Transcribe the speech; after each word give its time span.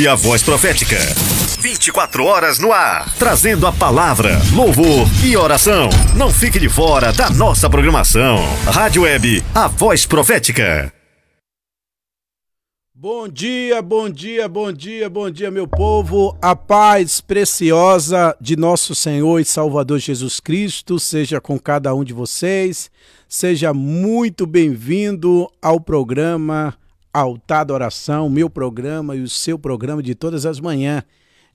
E 0.00 0.08
a 0.08 0.16
voz 0.16 0.42
profética. 0.42 0.98
24 1.60 2.24
horas 2.24 2.58
no 2.58 2.72
ar, 2.72 3.14
trazendo 3.16 3.64
a 3.64 3.72
palavra, 3.72 4.40
louvor 4.52 5.06
e 5.24 5.36
oração. 5.36 5.88
Não 6.16 6.32
fique 6.32 6.58
de 6.58 6.68
fora 6.68 7.12
da 7.12 7.30
nossa 7.30 7.70
programação. 7.70 8.38
Rádio 8.66 9.02
Web, 9.02 9.40
a 9.54 9.68
voz 9.68 10.04
profética. 10.04 10.92
Bom 12.92 13.28
dia, 13.28 13.80
bom 13.80 14.10
dia, 14.10 14.48
bom 14.48 14.72
dia, 14.72 15.08
bom 15.08 15.30
dia, 15.30 15.48
meu 15.48 15.68
povo. 15.68 16.36
A 16.42 16.56
paz 16.56 17.20
preciosa 17.20 18.36
de 18.40 18.56
nosso 18.56 18.96
Senhor 18.96 19.38
e 19.38 19.44
Salvador 19.44 20.00
Jesus 20.00 20.40
Cristo 20.40 20.98
seja 20.98 21.40
com 21.40 21.56
cada 21.56 21.94
um 21.94 22.02
de 22.02 22.12
vocês. 22.12 22.90
Seja 23.28 23.72
muito 23.72 24.44
bem-vindo 24.44 25.48
ao 25.62 25.78
programa 25.78 26.76
Altar 27.14 27.64
da 27.64 27.72
Oração, 27.72 28.28
meu 28.28 28.50
programa 28.50 29.14
e 29.14 29.22
o 29.22 29.28
seu 29.28 29.56
programa 29.56 30.02
de 30.02 30.16
todas 30.16 30.44
as 30.44 30.58
manhãs, 30.58 31.04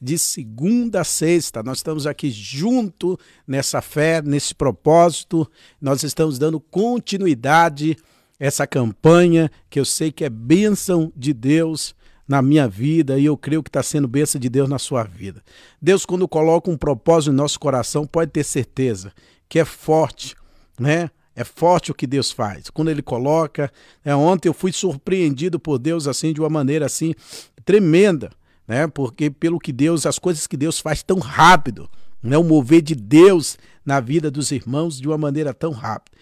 de 0.01 0.17
segunda 0.17 1.01
a 1.01 1.03
sexta. 1.03 1.61
Nós 1.61 1.79
estamos 1.79 2.07
aqui 2.07 2.31
junto 2.31 3.19
nessa 3.45 3.81
fé, 3.81 4.21
nesse 4.21 4.55
propósito. 4.55 5.45
Nós 5.81 6.01
estamos 6.01 6.39
dando 6.39 6.61
continuidade 6.61 7.97
a 8.39 8.45
essa 8.45 8.65
campanha 8.65 9.51
que 9.69 9.77
eu 9.77 9.83
sei 9.83 10.13
que 10.13 10.23
é 10.23 10.29
bênção 10.29 11.11
de 11.13 11.33
Deus 11.33 11.93
na 12.25 12.41
minha 12.41 12.65
vida 12.65 13.19
e 13.19 13.25
eu 13.25 13.35
creio 13.35 13.61
que 13.61 13.69
está 13.69 13.83
sendo 13.83 14.07
bênção 14.07 14.39
de 14.39 14.47
Deus 14.47 14.69
na 14.69 14.79
sua 14.79 15.03
vida. 15.03 15.43
Deus, 15.81 16.05
quando 16.05 16.25
coloca 16.25 16.71
um 16.71 16.77
propósito 16.77 17.31
no 17.31 17.37
nosso 17.37 17.59
coração, 17.59 18.07
pode 18.07 18.31
ter 18.31 18.45
certeza 18.45 19.11
que 19.49 19.59
é 19.59 19.65
forte, 19.65 20.37
né? 20.79 21.09
É 21.39 21.43
forte 21.45 21.89
o 21.89 21.95
que 21.95 22.05
Deus 22.05 22.33
faz. 22.33 22.69
Quando 22.69 22.91
ele 22.91 23.01
coloca, 23.01 23.71
é, 24.03 24.13
ontem 24.13 24.49
eu 24.49 24.53
fui 24.53 24.73
surpreendido 24.73 25.57
por 25.57 25.79
Deus 25.79 26.05
assim 26.05 26.33
de 26.33 26.41
uma 26.41 26.49
maneira 26.49 26.85
assim 26.85 27.15
tremenda, 27.63 28.29
né? 28.67 28.87
Porque 28.87 29.29
pelo 29.29 29.57
que 29.57 29.71
Deus, 29.71 30.05
as 30.05 30.19
coisas 30.19 30.45
que 30.45 30.57
Deus 30.57 30.81
faz 30.81 31.01
tão 31.01 31.17
rápido, 31.17 31.89
né? 32.21 32.37
O 32.37 32.43
mover 32.43 32.81
de 32.81 32.93
Deus 32.93 33.57
na 33.85 34.01
vida 34.01 34.29
dos 34.29 34.51
irmãos 34.51 34.99
de 34.99 35.07
uma 35.07 35.17
maneira 35.17 35.53
tão 35.53 35.71
rápida. 35.71 36.17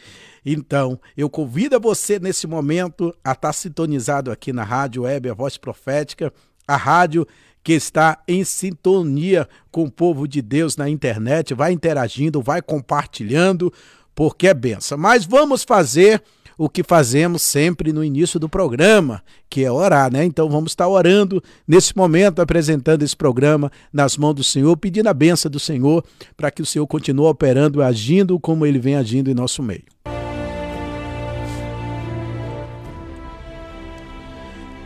Então, 0.46 1.00
eu 1.18 1.28
convido 1.32 1.80
você 1.80 2.20
nesse 2.20 2.46
momento 2.46 3.12
a 3.24 3.32
estar 3.32 3.54
sintonizado 3.54 4.30
aqui 4.30 4.54
na 4.54 4.64
Rádio 4.64 5.02
Web, 5.02 5.32
a 5.32 5.34
Voz 5.34 5.58
Profética, 5.58 6.32
a 6.68 6.78
rádio 6.78 7.28
que 7.64 7.74
está 7.74 8.24
em 8.26 8.46
sintonia 8.46 9.46
com 9.72 9.84
o 9.84 9.92
povo 9.92 10.26
de 10.26 10.42
Deus 10.42 10.78
na 10.78 10.88
internet, 10.88 11.54
vai 11.54 11.74
interagindo, 11.74 12.42
vai 12.42 12.62
compartilhando, 12.62 13.74
porque 14.18 14.48
é 14.48 14.54
benção. 14.56 14.98
Mas 14.98 15.26
vamos 15.26 15.64
fazer 15.64 16.24
o 16.58 16.68
que 16.68 16.82
fazemos 16.82 17.44
sempre 17.44 17.94
no 17.94 18.04
início 18.04 18.40
do 18.40 18.50
programa, 18.50 19.22
que 19.48 19.64
é 19.64 19.72
orar, 19.72 20.12
né? 20.12 20.26
Então 20.26 20.50
vamos 20.50 20.72
estar 20.72 20.88
orando 20.88 21.40
nesse 21.68 21.96
momento, 21.96 22.42
apresentando 22.42 23.04
esse 23.04 23.16
programa 23.16 23.72
nas 23.94 24.18
mãos 24.18 24.34
do 24.34 24.44
Senhor, 24.44 24.76
pedindo 24.76 25.08
a 25.08 25.14
benção 25.14 25.52
do 25.52 25.60
Senhor 25.60 26.04
para 26.36 26.50
que 26.50 26.64
o 26.64 26.66
Senhor 26.66 26.88
continue 26.88 27.28
operando 27.28 27.84
agindo 27.84 28.40
como 28.40 28.66
ele 28.66 28.80
vem 28.80 28.96
agindo 28.96 29.30
em 29.30 29.36
nosso 29.36 29.62
meio. 29.62 29.84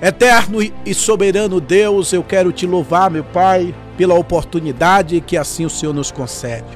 Eterno 0.01 0.57
e 0.85 0.93
soberano 0.93 1.61
Deus, 1.61 2.11
eu 2.11 2.21
quero 2.21 2.51
te 2.51 2.67
louvar, 2.67 3.09
meu 3.09 3.23
Pai, 3.23 3.73
pela 3.95 4.15
oportunidade 4.15 5.21
que 5.21 5.37
assim 5.37 5.63
o 5.63 5.69
Senhor 5.69 5.93
nos 5.93 6.11
concede. 6.11 6.67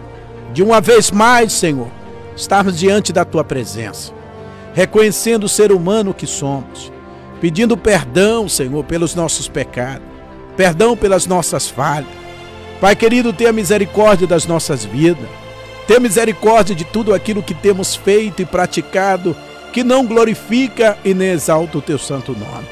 De 0.54 0.64
uma 0.64 0.80
vez 0.80 1.12
mais, 1.12 1.52
Senhor, 1.52 1.90
estarmos 2.36 2.78
diante 2.78 3.14
da 3.14 3.24
tua 3.24 3.44
presença, 3.44 4.14
reconhecendo 4.74 5.46
o 5.46 5.50
ser 5.50 5.72
humano 5.72 6.14
que 6.14 6.28
somos, 6.28 6.92
pedindo 7.40 7.78
perdão, 7.78 8.50
Senhor, 8.50 8.84
pelos 8.84 9.16
nossos 9.16 9.48
pecados, 9.48 10.08
perdão 10.58 10.98
pelas 10.98 11.26
nossas 11.26 11.70
falhas. 11.70 12.10
Pai 12.82 12.96
querido, 12.96 13.32
tenha 13.32 13.54
misericórdia 13.54 14.28
das 14.28 14.46
nossas 14.46 14.84
vidas, 14.84 15.28
tenha 15.88 16.00
misericórdia 16.00 16.76
de 16.76 16.84
tudo 16.84 17.14
aquilo 17.14 17.44
que 17.44 17.54
temos 17.54 17.96
feito 17.96 18.42
e 18.42 18.46
praticado 18.46 19.36
que 19.72 19.84
não 19.84 20.06
glorifica 20.06 20.98
e 21.04 21.14
nem 21.14 21.30
exalta 21.30 21.78
o 21.78 21.82
teu 21.82 21.98
santo 21.98 22.32
nome. 22.32 22.66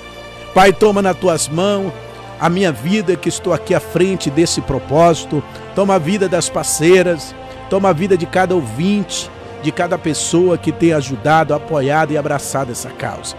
Pai, 0.53 0.71
toma 0.71 1.01
nas 1.01 1.17
tuas 1.17 1.49
mãos 1.49 1.91
a 2.39 2.49
minha 2.49 2.71
vida 2.71 3.15
que 3.15 3.29
estou 3.29 3.53
aqui 3.53 3.73
à 3.73 3.79
frente 3.79 4.29
desse 4.29 4.61
propósito, 4.61 5.43
toma 5.75 5.95
a 5.95 5.97
vida 5.97 6.27
das 6.27 6.49
parceiras, 6.49 7.33
toma 7.69 7.89
a 7.89 7.93
vida 7.93 8.17
de 8.17 8.25
cada 8.25 8.53
ouvinte, 8.55 9.29
de 9.63 9.71
cada 9.71 9.97
pessoa 9.97 10.57
que 10.57 10.71
tem 10.71 10.93
ajudado, 10.93 11.53
apoiado 11.53 12.11
e 12.11 12.17
abraçado 12.17 12.71
essa 12.71 12.89
causa. 12.89 13.35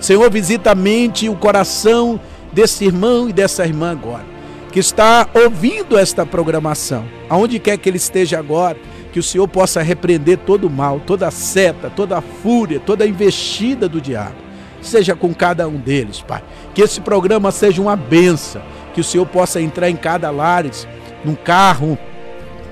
Senhor, 0.00 0.30
visita 0.30 0.72
a 0.72 0.74
mente 0.74 1.26
e 1.26 1.28
o 1.28 1.34
coração 1.34 2.20
desse 2.52 2.84
irmão 2.84 3.28
e 3.28 3.32
dessa 3.32 3.64
irmã 3.64 3.92
agora, 3.92 4.24
que 4.70 4.78
está 4.78 5.26
ouvindo 5.32 5.96
esta 5.98 6.26
programação, 6.26 7.04
aonde 7.28 7.58
quer 7.58 7.78
que 7.78 7.88
ele 7.88 7.96
esteja 7.96 8.38
agora, 8.38 8.76
que 9.12 9.18
o 9.18 9.22
Senhor 9.22 9.48
possa 9.48 9.82
repreender 9.82 10.38
todo 10.38 10.66
o 10.66 10.70
mal, 10.70 11.00
toda 11.00 11.28
a 11.28 11.30
seta, 11.30 11.90
toda 11.90 12.18
a 12.18 12.20
fúria, 12.20 12.80
toda 12.80 13.04
a 13.04 13.06
investida 13.06 13.88
do 13.88 14.00
diabo. 14.00 14.36
Seja 14.80 15.14
com 15.14 15.32
cada 15.32 15.68
um 15.68 15.76
deles, 15.76 16.20
Pai. 16.20 16.42
Que 16.74 16.82
esse 16.82 17.00
programa 17.00 17.50
seja 17.50 17.80
uma 17.80 17.94
benção, 17.94 18.62
que 18.94 19.00
o 19.00 19.04
Senhor 19.04 19.26
possa 19.26 19.60
entrar 19.60 19.88
em 19.88 19.96
cada 19.96 20.30
lares, 20.30 20.88
num 21.24 21.34
carro, 21.34 21.96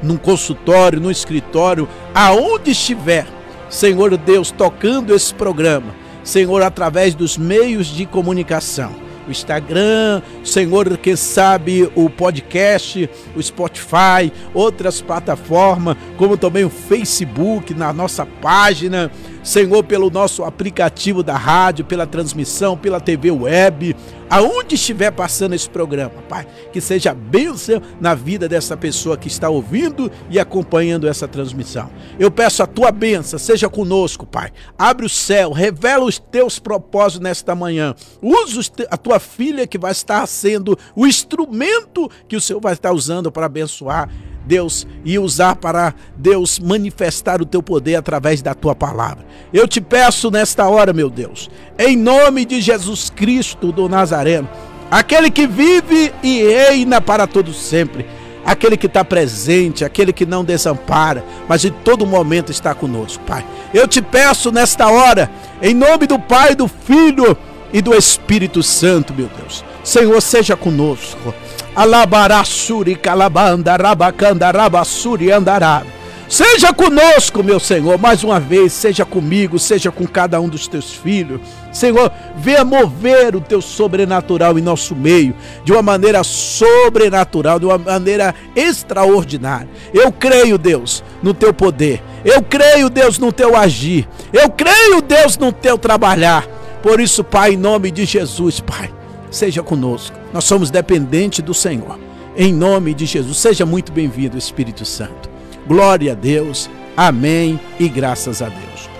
num 0.02 0.16
consultório, 0.16 1.00
no 1.00 1.10
escritório, 1.10 1.88
aonde 2.14 2.70
estiver, 2.72 3.26
Senhor 3.68 4.16
Deus, 4.16 4.50
tocando 4.50 5.14
esse 5.14 5.32
programa, 5.34 5.94
Senhor, 6.24 6.62
através 6.62 7.14
dos 7.14 7.38
meios 7.38 7.86
de 7.86 8.04
comunicação, 8.04 8.92
o 9.26 9.30
Instagram, 9.30 10.22
Senhor, 10.42 10.96
quem 10.98 11.14
sabe 11.14 11.90
o 11.94 12.10
podcast, 12.10 13.08
o 13.36 13.42
Spotify, 13.42 14.32
outras 14.52 15.00
plataformas, 15.00 15.96
como 16.16 16.36
também 16.36 16.64
o 16.64 16.70
Facebook, 16.70 17.72
na 17.74 17.92
nossa 17.92 18.26
página, 18.26 19.10
Senhor, 19.50 19.82
pelo 19.82 20.10
nosso 20.10 20.44
aplicativo 20.44 21.24
da 21.24 21.36
rádio, 21.36 21.84
pela 21.84 22.06
transmissão, 22.06 22.76
pela 22.76 23.00
TV 23.00 23.32
web, 23.32 23.96
aonde 24.30 24.76
estiver 24.76 25.10
passando 25.10 25.56
esse 25.56 25.68
programa, 25.68 26.22
Pai, 26.28 26.46
que 26.72 26.80
seja 26.80 27.12
bênção 27.12 27.82
na 28.00 28.14
vida 28.14 28.48
dessa 28.48 28.76
pessoa 28.76 29.16
que 29.16 29.26
está 29.26 29.48
ouvindo 29.48 30.08
e 30.30 30.38
acompanhando 30.38 31.08
essa 31.08 31.26
transmissão. 31.26 31.90
Eu 32.16 32.30
peço 32.30 32.62
a 32.62 32.66
tua 32.66 32.92
bênção, 32.92 33.40
seja 33.40 33.68
conosco, 33.68 34.24
Pai. 34.24 34.52
Abre 34.78 35.04
o 35.04 35.08
céu, 35.08 35.50
revela 35.50 36.04
os 36.04 36.16
teus 36.16 36.60
propósitos 36.60 37.20
nesta 37.20 37.52
manhã. 37.52 37.92
Usa 38.22 38.60
a 38.88 38.96
tua 38.96 39.18
filha 39.18 39.66
que 39.66 39.78
vai 39.78 39.90
estar 39.90 40.24
sendo 40.28 40.78
o 40.94 41.08
instrumento 41.08 42.08
que 42.28 42.36
o 42.36 42.40
Senhor 42.40 42.60
vai 42.60 42.74
estar 42.74 42.92
usando 42.92 43.32
para 43.32 43.46
abençoar 43.46 44.08
Deus, 44.46 44.86
e 45.04 45.18
usar 45.18 45.56
para 45.56 45.94
Deus 46.16 46.58
manifestar 46.58 47.40
o 47.40 47.46
teu 47.46 47.62
poder 47.62 47.96
através 47.96 48.42
da 48.42 48.54
tua 48.54 48.74
palavra. 48.74 49.24
Eu 49.52 49.66
te 49.68 49.80
peço 49.80 50.30
nesta 50.30 50.68
hora, 50.68 50.92
meu 50.92 51.10
Deus, 51.10 51.50
em 51.78 51.96
nome 51.96 52.44
de 52.44 52.60
Jesus 52.60 53.10
Cristo 53.10 53.72
do 53.72 53.88
Nazareno, 53.88 54.48
aquele 54.90 55.30
que 55.30 55.46
vive 55.46 56.12
e 56.22 56.42
reina 56.42 57.00
para 57.00 57.26
todo 57.26 57.52
sempre, 57.52 58.06
aquele 58.44 58.76
que 58.76 58.86
está 58.86 59.04
presente, 59.04 59.84
aquele 59.84 60.12
que 60.12 60.26
não 60.26 60.44
desampara, 60.44 61.24
mas 61.48 61.64
em 61.64 61.70
todo 61.70 62.06
momento 62.06 62.50
está 62.50 62.74
conosco, 62.74 63.22
Pai. 63.24 63.44
Eu 63.72 63.86
te 63.86 64.02
peço 64.02 64.50
nesta 64.50 64.88
hora, 64.88 65.30
em 65.62 65.74
nome 65.74 66.06
do 66.06 66.18
Pai, 66.18 66.54
do 66.54 66.66
Filho 66.66 67.36
e 67.72 67.80
do 67.80 67.94
Espírito 67.94 68.62
Santo, 68.62 69.14
meu 69.14 69.28
Deus. 69.38 69.64
Senhor, 69.84 70.20
seja 70.20 70.56
conosco. 70.56 71.34
Alabarassuri 71.74 72.96
calabanda 72.96 73.76
rabacanda 73.76 74.50
rabassuri 74.50 75.30
andará. 75.30 75.82
Seja 76.30 76.72
conosco, 76.72 77.42
meu 77.42 77.58
Senhor, 77.58 77.98
mais 77.98 78.22
uma 78.22 78.38
vez, 78.38 78.72
seja 78.72 79.04
comigo, 79.04 79.58
seja 79.58 79.90
com 79.90 80.06
cada 80.06 80.40
um 80.40 80.48
dos 80.48 80.68
teus 80.68 80.94
filhos. 80.94 81.40
Senhor, 81.72 82.08
venha 82.36 82.64
mover 82.64 83.34
o 83.34 83.40
teu 83.40 83.60
sobrenatural 83.60 84.56
em 84.56 84.62
nosso 84.62 84.94
meio, 84.94 85.34
de 85.64 85.72
uma 85.72 85.82
maneira 85.82 86.22
sobrenatural, 86.22 87.58
de 87.58 87.66
uma 87.66 87.76
maneira 87.78 88.32
extraordinária. 88.54 89.68
Eu 89.92 90.12
creio, 90.12 90.56
Deus, 90.56 91.02
no 91.20 91.34
teu 91.34 91.52
poder. 91.52 92.00
Eu 92.24 92.40
creio, 92.42 92.88
Deus, 92.88 93.18
no 93.18 93.32
teu 93.32 93.56
agir. 93.56 94.08
Eu 94.32 94.48
creio, 94.50 95.02
Deus, 95.02 95.36
no 95.36 95.50
teu 95.50 95.76
trabalhar. 95.76 96.46
Por 96.80 97.00
isso, 97.00 97.24
Pai, 97.24 97.54
em 97.54 97.56
nome 97.56 97.90
de 97.90 98.04
Jesus, 98.04 98.60
Pai, 98.60 98.88
seja 99.30 99.62
conosco. 99.62 100.16
Nós 100.32 100.44
somos 100.44 100.70
dependentes 100.70 101.44
do 101.44 101.54
Senhor. 101.54 101.98
Em 102.36 102.52
nome 102.52 102.94
de 102.94 103.06
Jesus, 103.06 103.38
seja 103.38 103.66
muito 103.66 103.92
bem-vindo, 103.92 104.38
Espírito 104.38 104.84
Santo. 104.84 105.28
Glória 105.66 106.12
a 106.12 106.14
Deus. 106.14 106.70
Amém 106.96 107.60
e 107.78 107.88
graças 107.88 108.42
a 108.42 108.48
Deus. 108.48 108.90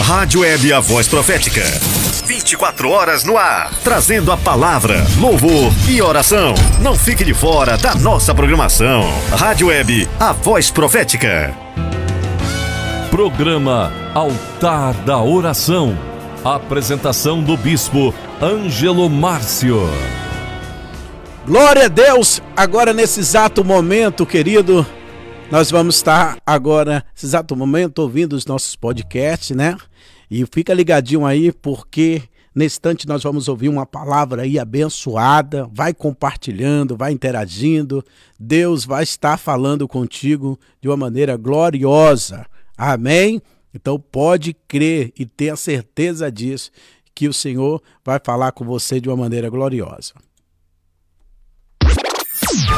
Rádio 0.00 0.42
Web 0.42 0.72
A 0.72 0.78
Voz 0.78 1.08
Profética. 1.08 1.64
24 2.26 2.88
horas 2.90 3.24
no 3.24 3.36
ar, 3.36 3.72
trazendo 3.82 4.30
a 4.30 4.36
palavra, 4.36 5.04
louvor 5.18 5.72
e 5.88 6.00
oração. 6.00 6.54
Não 6.80 6.94
fique 6.94 7.24
de 7.24 7.34
fora 7.34 7.76
da 7.76 7.94
nossa 7.94 8.34
programação. 8.34 9.02
Rádio 9.30 9.68
Web 9.68 10.08
A 10.18 10.32
Voz 10.32 10.70
Profética. 10.70 11.54
Programa 13.10 13.92
Altar 14.14 14.92
da 15.04 15.22
Oração 15.22 15.96
Apresentação 16.44 17.42
do 17.42 17.56
Bispo 17.56 18.12
Ângelo 18.42 19.08
Márcio. 19.08 19.78
Glória 21.46 21.86
a 21.86 21.88
Deus! 21.88 22.42
Agora, 22.56 22.92
nesse 22.92 23.20
exato 23.20 23.64
momento, 23.64 24.26
querido, 24.26 24.86
nós 25.50 25.70
vamos 25.70 25.96
estar 25.96 26.38
agora, 26.44 27.04
nesse 27.14 27.26
exato 27.26 27.56
momento, 27.56 28.00
ouvindo 28.00 28.34
os 28.34 28.44
nossos 28.44 28.76
podcasts, 28.76 29.56
né? 29.56 29.76
E 30.30 30.44
fica 30.52 30.74
ligadinho 30.74 31.24
aí, 31.24 31.52
porque 31.52 32.22
nesse 32.54 32.76
instante 32.76 33.08
nós 33.08 33.22
vamos 33.22 33.48
ouvir 33.48 33.68
uma 33.68 33.86
palavra 33.86 34.42
aí 34.42 34.58
abençoada. 34.58 35.68
Vai 35.72 35.94
compartilhando, 35.94 36.96
vai 36.96 37.12
interagindo. 37.12 38.04
Deus 38.38 38.84
vai 38.84 39.04
estar 39.04 39.36
falando 39.36 39.88
contigo 39.88 40.58
de 40.80 40.88
uma 40.88 40.96
maneira 40.96 41.36
gloriosa. 41.36 42.46
Amém? 42.76 43.40
Então 43.74 43.98
pode 43.98 44.54
crer 44.66 45.12
e 45.18 45.26
ter 45.26 45.50
a 45.50 45.56
certeza 45.56 46.30
disso, 46.30 46.70
que 47.14 47.28
o 47.28 47.32
Senhor 47.32 47.82
vai 48.04 48.20
falar 48.22 48.52
com 48.52 48.64
você 48.64 49.00
de 49.00 49.08
uma 49.08 49.16
maneira 49.16 49.48
gloriosa. 49.48 50.14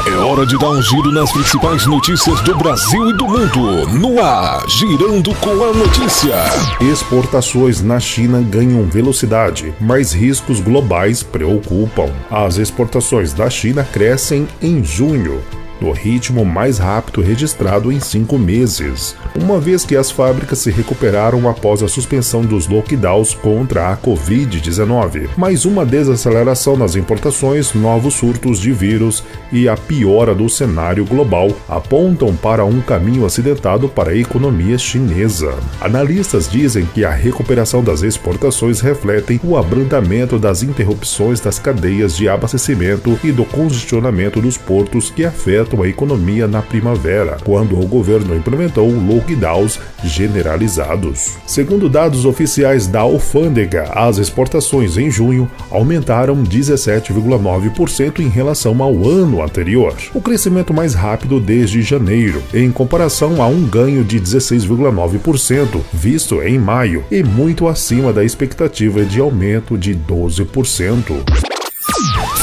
É 0.07 0.15
hora 0.15 0.45
de 0.45 0.57
dar 0.57 0.69
um 0.69 0.81
giro 0.81 1.11
nas 1.11 1.31
principais 1.31 1.85
notícias 1.85 2.41
do 2.41 2.57
Brasil 2.57 3.11
e 3.11 3.13
do 3.13 3.27
mundo. 3.27 3.87
No 3.99 4.21
ar, 4.21 4.67
girando 4.67 5.33
com 5.35 5.51
a 5.63 5.73
notícia. 5.73 6.35
Exportações 6.81 7.81
na 7.81 7.99
China 7.99 8.41
ganham 8.41 8.83
velocidade, 8.85 9.73
mas 9.79 10.11
riscos 10.11 10.59
globais 10.59 11.21
preocupam. 11.21 12.11
As 12.29 12.57
exportações 12.57 13.33
da 13.33 13.49
China 13.49 13.83
crescem 13.83 14.47
em 14.61 14.83
junho 14.83 15.41
no 15.81 15.91
ritmo 15.91 16.45
mais 16.45 16.77
rápido 16.77 17.21
registrado 17.21 17.91
em 17.91 17.99
cinco 17.99 18.37
meses, 18.37 19.15
uma 19.35 19.59
vez 19.59 19.85
que 19.85 19.95
as 19.95 20.11
fábricas 20.11 20.59
se 20.59 20.71
recuperaram 20.71 21.47
após 21.49 21.81
a 21.81 21.87
suspensão 21.87 22.41
dos 22.41 22.67
lockdowns 22.67 23.33
contra 23.33 23.91
a 23.91 23.97
Covid-19. 23.97 25.29
Mais 25.37 25.65
uma 25.65 25.85
desaceleração 25.85 26.75
nas 26.75 26.95
importações, 26.95 27.73
novos 27.73 28.15
surtos 28.15 28.59
de 28.59 28.71
vírus 28.71 29.23
e 29.51 29.67
a 29.67 29.75
piora 29.75 30.33
do 30.35 30.49
cenário 30.49 31.05
global 31.05 31.49
apontam 31.67 32.35
para 32.35 32.65
um 32.65 32.81
caminho 32.81 33.25
acidentado 33.25 33.87
para 33.87 34.11
a 34.11 34.15
economia 34.15 34.77
chinesa. 34.77 35.53
Analistas 35.81 36.49
dizem 36.49 36.85
que 36.85 37.05
a 37.05 37.11
recuperação 37.11 37.83
das 37.83 38.01
exportações 38.01 38.79
refletem 38.79 39.39
o 39.43 39.57
abrandamento 39.57 40.37
das 40.37 40.63
interrupções 40.63 41.39
das 41.39 41.59
cadeias 41.59 42.15
de 42.15 42.27
abastecimento 42.27 43.17
e 43.23 43.31
do 43.31 43.45
congestionamento 43.45 44.41
dos 44.41 44.57
portos 44.57 45.09
que 45.09 45.25
afetam 45.25 45.68
afetam 45.69 45.83
a 45.83 45.87
economia 45.87 46.47
na 46.47 46.61
primavera, 46.61 47.37
quando 47.43 47.79
o 47.79 47.87
governo 47.87 48.35
implementou 48.35 48.89
lockdowns 48.89 49.79
generalizados. 50.03 51.37
Segundo 51.45 51.87
dados 51.87 52.25
oficiais 52.25 52.87
da 52.87 53.01
alfândega, 53.01 53.83
as 53.93 54.17
exportações 54.17 54.97
em 54.97 55.11
junho 55.11 55.49
aumentaram 55.69 56.43
17,9% 56.43 58.19
em 58.19 58.29
relação 58.29 58.81
ao 58.81 59.07
ano 59.07 59.43
anterior, 59.43 59.93
o 60.13 60.21
crescimento 60.21 60.73
mais 60.73 60.93
rápido 60.93 61.39
desde 61.39 61.81
janeiro, 61.81 62.41
em 62.53 62.71
comparação 62.71 63.41
a 63.41 63.47
um 63.47 63.63
ganho 63.65 64.03
de 64.03 64.19
16,9% 64.19 65.81
visto 65.93 66.41
em 66.41 66.57
maio 66.57 67.03
e 67.11 67.21
muito 67.23 67.67
acima 67.67 68.11
da 68.11 68.23
expectativa 68.23 69.03
de 69.05 69.19
aumento 69.19 69.77
de 69.77 69.93
12%. 69.93 71.58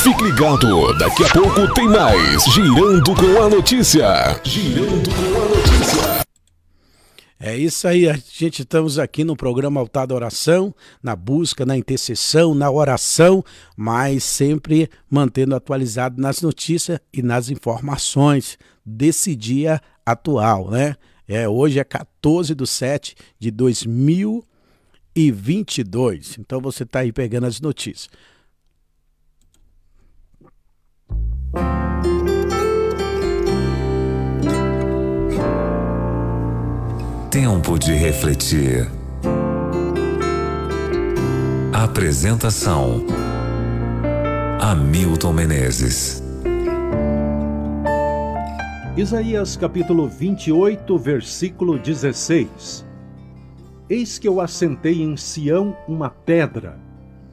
Fique 0.06 0.23
ligado, 0.23 0.94
daqui 0.99 1.25
a 1.25 1.29
pouco 1.31 1.75
tem 1.75 1.88
mais 1.88 2.44
Girando 2.44 3.12
com 3.12 3.43
a 3.43 3.49
Notícia. 3.49 4.41
Girando 4.44 5.11
com 5.11 5.43
a 5.43 5.49
Notícia. 5.49 6.25
É 7.41 7.56
isso 7.56 7.88
aí, 7.88 8.08
a 8.08 8.12
gente 8.12 8.62
estamos 8.62 9.00
aqui 9.00 9.25
no 9.25 9.35
programa 9.35 9.81
Altar 9.81 10.06
da 10.06 10.14
Oração, 10.14 10.73
na 11.03 11.17
busca, 11.17 11.67
na 11.67 11.76
intercessão, 11.76 12.55
na 12.55 12.70
oração, 12.70 13.44
mas 13.76 14.23
sempre 14.23 14.88
mantendo 15.11 15.56
atualizado 15.56 16.23
nas 16.23 16.41
notícias 16.41 17.00
e 17.12 17.20
nas 17.20 17.50
informações 17.50 18.56
desse 18.85 19.35
dia 19.35 19.81
atual, 20.06 20.70
né? 20.70 20.94
É, 21.26 21.49
hoje 21.49 21.81
é 21.81 21.85
14 21.85 22.55
de 22.55 22.64
7 22.64 23.17
de 23.41 23.50
2022. 23.50 26.38
Então 26.38 26.61
você 26.61 26.85
está 26.85 27.00
aí 27.00 27.11
pegando 27.11 27.49
as 27.49 27.61
notícias. 27.61 28.09
Tempo 37.38 37.79
de 37.79 37.93
refletir. 37.93 38.91
Apresentação: 41.71 43.05
Hamilton 44.59 45.35
Menezes. 45.35 46.25
Isaías 48.97 49.55
capítulo 49.55 50.09
28, 50.09 50.97
versículo 50.97 51.79
16. 51.79 52.87
Eis 53.91 54.19
que 54.19 54.27
eu 54.27 54.41
assentei 54.41 55.03
em 55.03 55.15
Sião 55.15 55.77
uma 55.87 56.09
pedra, 56.09 56.81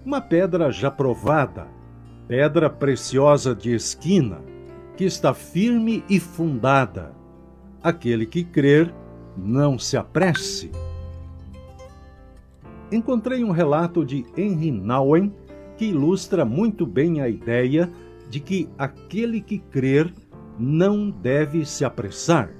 uma 0.05 0.19
pedra 0.19 0.69
já 0.69 0.91
provada, 0.91 1.65
pedra 2.27 2.69
preciosa 2.69 3.55
de 3.55 3.73
esquina, 3.73 4.41
que 4.97 5.05
está 5.05 5.33
firme 5.33 6.03
e 6.09 6.19
fundada. 6.19 7.13
Aquele 7.81 8.25
que 8.25 8.43
crer, 8.43 8.93
não 9.37 9.77
se 9.77 9.97
apresse. 9.97 10.71
Encontrei 12.91 13.43
um 13.43 13.51
relato 13.51 14.05
de 14.05 14.25
Henry 14.37 14.71
Nouwen 14.71 15.33
que 15.77 15.85
ilustra 15.85 16.45
muito 16.45 16.85
bem 16.85 17.21
a 17.21 17.27
ideia 17.27 17.89
de 18.29 18.39
que 18.39 18.69
aquele 18.77 19.41
que 19.41 19.57
crer 19.57 20.13
não 20.59 21.09
deve 21.09 21.65
se 21.65 21.83
apressar. 21.83 22.51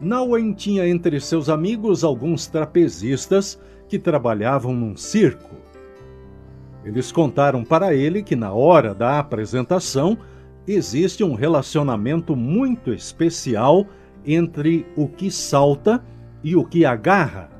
Nouwen 0.00 0.52
tinha 0.52 0.88
entre 0.88 1.20
seus 1.20 1.48
amigos 1.48 2.02
alguns 2.02 2.46
trapezistas 2.46 3.58
que 3.88 3.98
trabalhavam 3.98 4.72
num 4.72 4.96
circo. 4.96 5.54
Eles 6.84 7.12
contaram 7.12 7.64
para 7.64 7.94
ele 7.94 8.22
que 8.22 8.34
na 8.34 8.52
hora 8.52 8.94
da 8.94 9.18
apresentação 9.18 10.18
existe 10.66 11.22
um 11.22 11.34
relacionamento 11.34 12.34
muito 12.34 12.92
especial 12.92 13.86
entre 14.24 14.86
o 14.96 15.08
que 15.08 15.30
salta 15.30 16.04
e 16.42 16.56
o 16.56 16.64
que 16.64 16.84
agarra. 16.84 17.50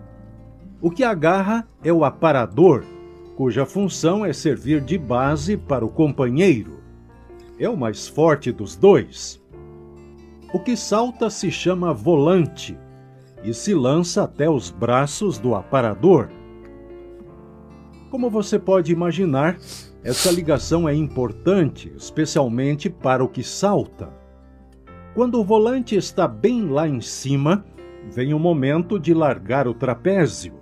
O 0.81 0.90
que 0.90 1.04
agarra 1.04 1.69
é 1.85 1.92
o 1.92 2.04
aparador, 2.04 2.85
cuja 3.37 3.64
função 3.64 4.25
é 4.25 4.33
servir 4.33 4.81
de 4.81 4.99
base 4.99 5.57
para 5.57 5.85
o 5.85 5.88
companheiro. 5.88 6.81
É 7.59 7.69
o 7.69 7.76
mais 7.76 8.09
forte 8.09 8.50
dos 8.50 8.76
dois. 8.76 9.40
O 10.52 10.59
que 10.59 10.76
salta 10.76 11.31
se 11.31 11.50
chama 11.50 11.95
volante 11.95 12.76
e 13.45 13.54
se 13.54 13.75
lança 13.75 14.25
até 14.25 14.50
os 14.50 14.71
braços 14.71 15.38
do 15.38 15.54
aparador. 15.54 16.28
Como 18.11 18.28
você 18.28 18.59
pode 18.59 18.92
imaginar, 18.92 19.57
essa 20.04 20.31
ligação 20.31 20.88
é 20.88 20.95
importante, 20.95 21.92
especialmente 21.97 22.90
para 22.90 23.25
o 23.25 23.28
que 23.28 23.42
salta. 23.42 24.22
Quando 25.14 25.38
o 25.38 25.45
volante 25.45 25.95
está 25.95 26.26
bem 26.26 26.66
lá 26.69 26.88
em 26.88 27.02
cima, 27.02 27.64
vem 28.11 28.33
o 28.33 28.38
momento 28.38 28.99
de 28.99 29.12
largar 29.12 29.69
o 29.69 29.75
trapézio. 29.75 30.54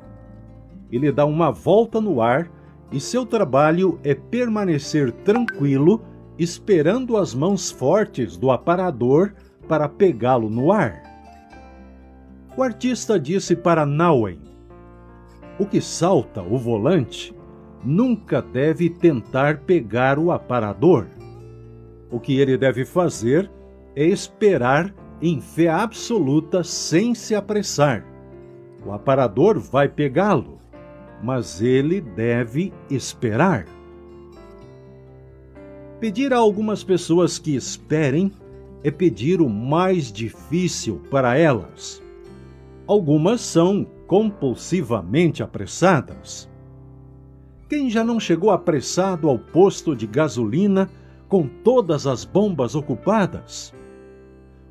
Ele 0.90 1.12
dá 1.12 1.24
uma 1.24 1.52
volta 1.52 2.00
no 2.00 2.20
ar 2.20 2.50
e 2.90 2.98
seu 2.98 3.24
trabalho 3.24 4.00
é 4.02 4.12
permanecer 4.12 5.12
tranquilo, 5.12 6.02
esperando 6.36 7.16
as 7.16 7.32
mãos 7.32 7.70
fortes 7.70 8.36
do 8.36 8.50
aparador 8.50 9.34
para 9.68 9.88
pegá-lo 9.88 10.50
no 10.50 10.72
ar. 10.72 11.00
O 12.56 12.62
artista 12.64 13.20
disse 13.20 13.54
para 13.54 13.86
Nauen: 13.86 14.40
O 15.60 15.64
que 15.64 15.80
salta 15.80 16.42
o 16.42 16.58
volante 16.58 17.32
nunca 17.84 18.42
deve 18.42 18.90
tentar 18.90 19.58
pegar 19.58 20.18
o 20.18 20.32
aparador. 20.32 21.06
O 22.10 22.18
que 22.18 22.40
ele 22.40 22.58
deve 22.58 22.84
fazer 22.84 23.48
é 23.94 24.04
esperar 24.04 24.94
em 25.20 25.40
fé 25.40 25.68
absoluta 25.68 26.64
sem 26.64 27.14
se 27.14 27.34
apressar. 27.34 28.04
O 28.84 28.92
aparador 28.92 29.58
vai 29.58 29.88
pegá-lo, 29.88 30.58
mas 31.22 31.60
ele 31.60 32.00
deve 32.00 32.72
esperar. 32.88 33.66
Pedir 35.98 36.32
a 36.32 36.38
algumas 36.38 36.82
pessoas 36.82 37.38
que 37.38 37.54
esperem 37.54 38.32
é 38.82 38.90
pedir 38.90 39.42
o 39.42 39.48
mais 39.48 40.10
difícil 40.10 41.02
para 41.10 41.36
elas. 41.36 42.02
Algumas 42.86 43.42
são 43.42 43.86
compulsivamente 44.06 45.42
apressadas. 45.42 46.48
Quem 47.68 47.90
já 47.90 48.02
não 48.02 48.18
chegou 48.18 48.50
apressado 48.50 49.28
ao 49.28 49.38
posto 49.38 49.94
de 49.94 50.06
gasolina 50.06 50.90
com 51.28 51.46
todas 51.46 52.06
as 52.06 52.24
bombas 52.24 52.74
ocupadas? 52.74 53.72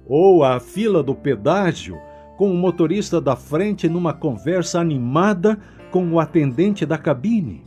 Ou 0.10 0.44
à 0.44 0.60
fila 0.60 1.02
do 1.02 1.16
pedágio 1.16 1.98
com 2.36 2.52
o 2.52 2.58
motorista 2.58 3.22
da 3.22 3.36
frente 3.36 3.88
numa 3.88 4.14
conversa 4.14 4.80
animada 4.80 5.58
com 5.92 6.12
o 6.12 6.20
atendente 6.20 6.86
da 6.86 6.98
cabine. 6.98 7.64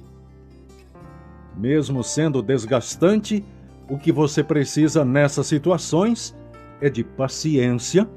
Mesmo 1.56 2.02
sendo 2.02 2.42
desgastante, 2.42 3.44
o 3.88 3.96
que 3.96 4.10
você 4.10 4.42
precisa 4.42 5.04
nessas 5.04 5.46
situações 5.46 6.36
é 6.80 6.90
de 6.90 7.04
paciência 7.04 8.08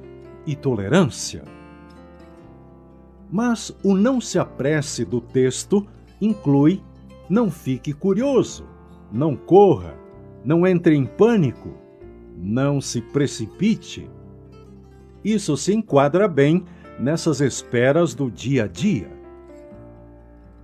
e 0.47 0.55
tolerância. 0.55 1.43
Mas 3.31 3.75
o 3.83 3.95
não 3.95 4.19
se 4.19 4.39
apresse 4.39 5.03
do 5.05 5.21
texto 5.21 5.85
inclui 6.21 6.81
não 7.29 7.49
fique 7.49 7.91
curioso, 7.91 8.67
não 9.11 9.35
corra, 9.35 9.95
não 10.43 10.65
entre 10.65 10.95
em 10.95 11.05
pânico, 11.05 11.73
não 12.37 12.79
se 12.79 13.01
precipite. 13.01 14.07
Isso 15.25 15.57
se 15.57 15.73
enquadra 15.73 16.27
bem 16.27 16.63
nessas 16.99 17.41
esperas 17.41 18.13
do 18.13 18.29
dia 18.29 18.65
a 18.65 18.67
dia. 18.67 19.09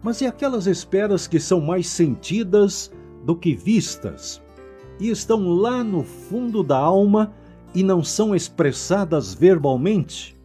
Mas 0.03 0.21
e 0.21 0.27
aquelas 0.27 0.67
esperas 0.67 1.25
que 1.25 1.39
são 1.39 1.59
mais 1.59 1.87
sentidas 1.87 2.91
do 3.25 3.35
que 3.35 3.55
vistas 3.55 4.39
e 4.99 5.09
estão 5.09 5.49
lá 5.49 5.83
no 5.83 6.03
fundo 6.03 6.61
da 6.61 6.77
alma 6.77 7.33
e 7.73 7.81
não 7.81 8.03
são 8.03 8.35
expressadas 8.35 9.33
verbalmente? 9.33 10.39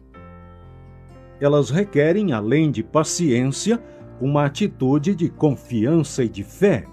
Elas 1.39 1.69
requerem, 1.69 2.31
além 2.33 2.71
de 2.71 2.81
paciência, 2.81 3.79
uma 4.19 4.45
atitude 4.45 5.13
de 5.13 5.29
confiança 5.29 6.23
e 6.23 6.29
de 6.29 6.43
fé. 6.43 6.87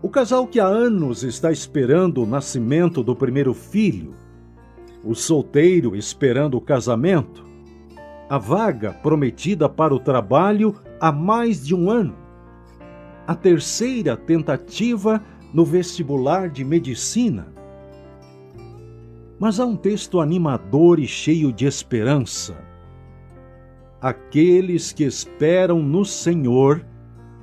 O 0.00 0.08
casal 0.08 0.46
que 0.46 0.60
há 0.60 0.66
anos 0.66 1.24
está 1.24 1.50
esperando 1.50 2.22
o 2.22 2.26
nascimento 2.26 3.02
do 3.02 3.16
primeiro 3.16 3.52
filho, 3.52 4.14
o 5.06 5.14
solteiro 5.14 5.94
esperando 5.94 6.56
o 6.56 6.60
casamento, 6.60 7.44
a 8.28 8.38
vaga 8.38 8.92
prometida 8.92 9.68
para 9.68 9.94
o 9.94 10.00
trabalho 10.00 10.74
há 11.00 11.12
mais 11.12 11.64
de 11.64 11.74
um 11.74 11.88
ano, 11.88 12.16
a 13.24 13.34
terceira 13.34 14.16
tentativa 14.16 15.22
no 15.54 15.64
vestibular 15.64 16.50
de 16.50 16.64
medicina. 16.64 17.46
Mas 19.38 19.60
há 19.60 19.66
um 19.66 19.76
texto 19.76 20.20
animador 20.20 20.98
e 20.98 21.06
cheio 21.06 21.52
de 21.52 21.66
esperança. 21.66 22.56
Aqueles 24.00 24.92
que 24.92 25.04
esperam 25.04 25.82
no 25.82 26.04
Senhor 26.04 26.84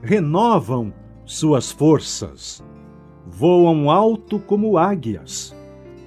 renovam 0.01 0.93
suas 1.23 1.71
forças, 1.71 2.63
voam 3.25 3.89
alto 3.89 4.37
como 4.37 4.77
águias, 4.77 5.55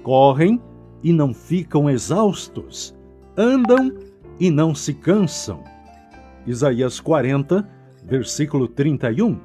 correm 0.03 0.61
e 1.03 1.13
não 1.13 1.33
ficam 1.33 1.89
exaustos, 1.89 2.95
andam 3.35 3.91
e 4.39 4.49
não 4.49 4.73
se 4.73 4.93
cansam. 4.93 5.63
Isaías 6.45 6.99
40, 6.99 7.67
versículo 8.03 8.67
31. 8.67 9.39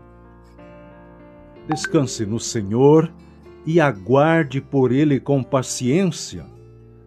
Descanse 1.69 2.27
no 2.27 2.39
Senhor 2.39 3.13
e 3.67 3.81
aguarde 3.81 4.61
por 4.61 4.93
Ele 4.93 5.21
com 5.21 5.43
paciência. 5.43 6.47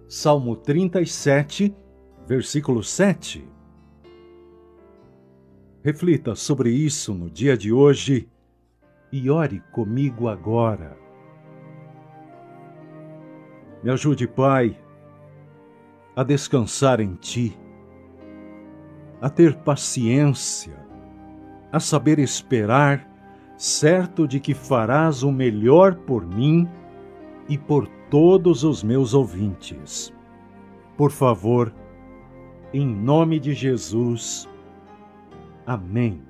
Salmo 0.08 0.56
37, 0.56 1.74
versículo 2.28 2.84
7. 2.84 3.48
Reflita 5.84 6.36
sobre 6.36 6.72
isso 6.72 7.14
no 7.14 7.30
dia 7.30 7.58
de 7.58 7.72
hoje 7.72 8.28
e 9.12 9.30
ore 9.30 9.62
comigo 9.72 10.28
agora. 10.28 11.05
Me 13.86 13.92
ajude, 13.92 14.28
Pai, 14.28 14.76
a 16.16 16.24
descansar 16.24 17.00
em 17.00 17.14
Ti, 17.14 17.56
a 19.22 19.30
ter 19.30 19.58
paciência, 19.58 20.76
a 21.72 21.80
saber 21.80 22.18
esperar, 22.18 23.08
certo 23.56 24.28
de 24.28 24.40
que 24.40 24.56
farás 24.56 25.22
o 25.22 25.32
melhor 25.32 25.94
por 25.98 26.26
mim 26.26 26.68
e 27.48 27.60
por 27.60 27.88
todos 28.10 28.64
os 28.64 28.82
meus 28.82 29.14
ouvintes. 29.14 30.12
Por 30.98 31.12
favor, 31.12 31.72
em 32.74 32.88
nome 32.88 33.40
de 33.40 33.54
Jesus, 33.54 34.50
Amém. 35.64 36.24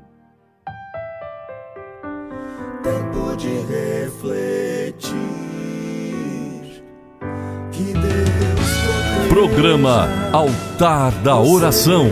Programa 9.35 10.07
Altar 10.31 11.11
da 11.21 11.37
Oração. 11.37 12.09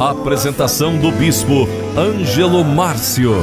Apresentação 0.00 0.96
do 0.96 1.12
Bispo 1.12 1.68
Ângelo 1.94 2.64
Márcio. 2.64 3.34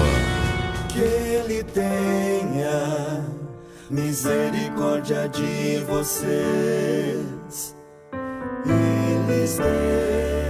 Que 0.88 1.00
Ele 1.00 1.63
tenha 1.63 3.24
misericórdia 3.88 5.29
de 5.29 5.77
vocês 5.88 7.75
e 8.65 9.31
lhes 9.31 9.57
dê 9.59 10.50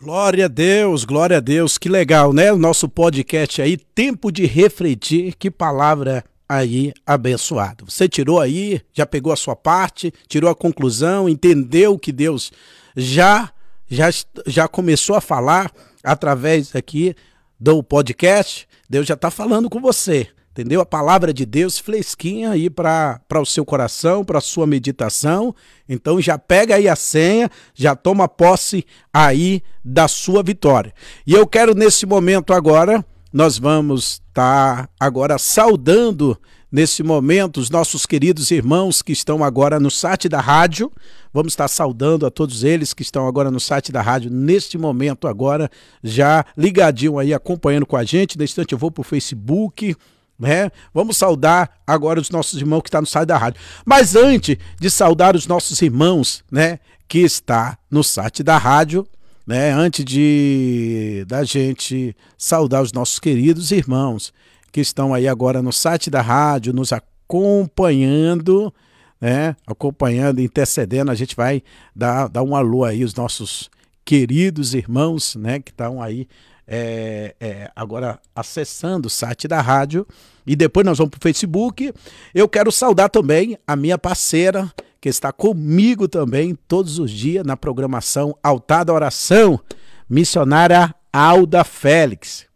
Glória 0.00 0.46
a 0.46 0.48
Deus, 0.48 1.04
glória 1.04 1.36
a 1.36 1.40
Deus, 1.40 1.76
que 1.76 1.90
legal, 1.90 2.32
né? 2.32 2.50
O 2.50 2.56
nosso 2.56 2.88
podcast 2.88 3.60
aí, 3.60 3.76
Tempo 3.76 4.32
de 4.32 4.46
Refletir, 4.46 5.34
que 5.38 5.50
palavra 5.50 6.24
aí 6.48 6.92
abençoada. 7.06 7.84
Você 7.84 8.08
tirou 8.08 8.40
aí, 8.40 8.80
já 8.92 9.04
pegou 9.04 9.32
a 9.32 9.36
sua 9.36 9.54
parte, 9.54 10.12
tirou 10.26 10.50
a 10.50 10.54
conclusão, 10.54 11.28
entendeu 11.28 11.98
que 11.98 12.12
Deus 12.12 12.50
já 12.96 13.52
já 13.90 14.08
já 14.46 14.68
começou 14.68 15.16
a 15.16 15.20
falar 15.20 15.72
através 16.02 16.74
aqui 16.74 17.14
do 17.58 17.82
podcast. 17.82 18.68
Deus 18.88 19.06
já 19.06 19.14
está 19.14 19.30
falando 19.30 19.68
com 19.68 19.80
você 19.80 20.28
entendeu? 20.58 20.80
A 20.80 20.86
palavra 20.86 21.32
de 21.32 21.46
Deus 21.46 21.78
fresquinha 21.78 22.50
aí 22.50 22.68
para 22.68 23.20
o 23.36 23.46
seu 23.46 23.64
coração, 23.64 24.24
para 24.24 24.38
a 24.38 24.40
sua 24.40 24.66
meditação. 24.66 25.54
Então 25.88 26.20
já 26.20 26.36
pega 26.36 26.74
aí 26.74 26.88
a 26.88 26.96
senha, 26.96 27.48
já 27.72 27.94
toma 27.94 28.26
posse 28.26 28.84
aí 29.12 29.62
da 29.84 30.08
sua 30.08 30.42
vitória. 30.42 30.92
E 31.24 31.32
eu 31.32 31.46
quero 31.46 31.76
nesse 31.76 32.04
momento 32.04 32.52
agora, 32.52 33.04
nós 33.32 33.58
vamos 33.58 34.22
estar 34.28 34.86
tá 34.86 34.88
agora 34.98 35.38
saudando 35.38 36.38
nesse 36.70 37.02
momento 37.02 37.60
os 37.60 37.70
nossos 37.70 38.06
queridos 38.06 38.50
irmãos 38.50 39.02
que 39.02 39.12
estão 39.12 39.42
agora 39.42 39.80
no 39.80 39.90
site 39.90 40.28
da 40.28 40.40
rádio. 40.40 40.92
Vamos 41.32 41.52
estar 41.52 41.68
saudando 41.68 42.26
a 42.26 42.30
todos 42.30 42.64
eles 42.64 42.94
que 42.94 43.02
estão 43.02 43.26
agora 43.26 43.50
no 43.50 43.60
site 43.60 43.90
da 43.90 44.02
rádio 44.02 44.30
neste 44.30 44.78
momento 44.78 45.26
agora, 45.26 45.70
já 46.02 46.44
ligadinho 46.56 47.18
aí 47.18 47.34
acompanhando 47.34 47.86
com 47.86 47.96
a 47.96 48.04
gente. 48.04 48.38
Nesse 48.38 48.52
instante 48.52 48.72
eu 48.72 48.78
vou 48.78 48.90
para 48.90 49.00
o 49.00 49.04
Facebook, 49.04 49.96
né? 50.38 50.70
Vamos 50.94 51.16
saudar 51.16 51.70
agora 51.86 52.20
os 52.20 52.30
nossos 52.30 52.60
irmãos 52.60 52.82
que 52.82 52.88
estão 52.88 52.98
tá 52.98 53.02
no 53.02 53.06
site 53.06 53.26
da 53.26 53.36
rádio. 53.36 53.60
Mas 53.84 54.14
antes 54.14 54.56
de 54.78 54.90
saudar 54.90 55.34
os 55.34 55.46
nossos 55.46 55.80
irmãos, 55.82 56.44
né, 56.50 56.78
que 57.08 57.18
está 57.18 57.76
no 57.90 58.04
site 58.04 58.42
da 58.42 58.56
rádio, 58.56 59.06
né, 59.48 59.72
antes 59.72 60.04
de 60.04 61.24
da 61.26 61.42
gente 61.42 62.14
saudar 62.36 62.82
os 62.82 62.92
nossos 62.92 63.18
queridos 63.18 63.70
irmãos 63.70 64.30
que 64.70 64.78
estão 64.78 65.14
aí 65.14 65.26
agora 65.26 65.62
no 65.62 65.72
site 65.72 66.10
da 66.10 66.20
rádio, 66.20 66.74
nos 66.74 66.92
acompanhando, 66.92 68.72
né, 69.18 69.56
acompanhando, 69.66 70.42
intercedendo, 70.42 71.10
a 71.10 71.14
gente 71.14 71.34
vai 71.34 71.62
dar, 71.96 72.28
dar 72.28 72.42
um 72.42 72.54
alô 72.54 72.84
aí 72.84 73.02
os 73.02 73.14
nossos 73.14 73.70
queridos 74.04 74.74
irmãos, 74.74 75.34
né, 75.34 75.60
que 75.60 75.70
estão 75.70 76.02
aí 76.02 76.28
é, 76.66 77.34
é, 77.40 77.70
agora 77.74 78.20
acessando 78.36 79.06
o 79.06 79.10
site 79.10 79.48
da 79.48 79.62
rádio 79.62 80.06
e 80.46 80.54
depois 80.54 80.84
nós 80.84 80.98
vamos 80.98 81.12
para 81.12 81.18
o 81.18 81.22
Facebook. 81.22 81.90
Eu 82.34 82.46
quero 82.50 82.70
saudar 82.70 83.08
também 83.08 83.56
a 83.66 83.74
minha 83.74 83.96
parceira 83.96 84.70
que 85.00 85.08
está 85.08 85.32
comigo 85.32 86.08
também 86.08 86.54
todos 86.54 86.98
os 86.98 87.10
dias 87.10 87.44
na 87.44 87.56
programação 87.56 88.36
Altar 88.42 88.84
da 88.84 88.92
Oração, 88.92 89.60
missionária 90.08 90.94
Alda 91.12 91.64
Félix. 91.64 92.48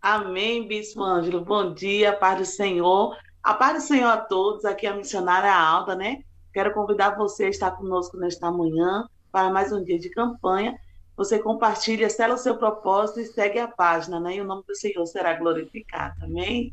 Amém, 0.00 0.66
Bispo 0.66 1.02
Ângelo. 1.02 1.44
Bom 1.44 1.74
dia, 1.74 2.12
paz 2.12 2.38
do 2.38 2.44
Senhor. 2.44 3.16
A 3.42 3.54
paz 3.54 3.82
do 3.82 3.86
Senhor 3.86 4.08
a 4.08 4.16
todos. 4.16 4.64
Aqui 4.64 4.86
é 4.86 4.90
a 4.90 4.96
missionária 4.96 5.54
Alda, 5.54 5.94
né? 5.94 6.22
Quero 6.52 6.72
convidar 6.72 7.16
você 7.16 7.44
a 7.44 7.50
estar 7.50 7.72
conosco 7.72 8.16
nesta 8.16 8.50
manhã 8.50 9.06
para 9.30 9.50
mais 9.50 9.72
um 9.72 9.84
dia 9.84 9.98
de 9.98 10.10
campanha 10.10 10.74
você 11.20 11.38
compartilha, 11.38 12.08
sela 12.08 12.32
o 12.32 12.38
seu 12.38 12.56
propósito 12.56 13.20
e 13.20 13.26
segue 13.26 13.58
a 13.58 13.68
página, 13.68 14.18
né? 14.18 14.36
E 14.36 14.40
o 14.40 14.44
nome 14.44 14.62
do 14.66 14.74
Senhor 14.74 15.04
será 15.04 15.34
glorificado. 15.34 16.14
Amém? 16.24 16.72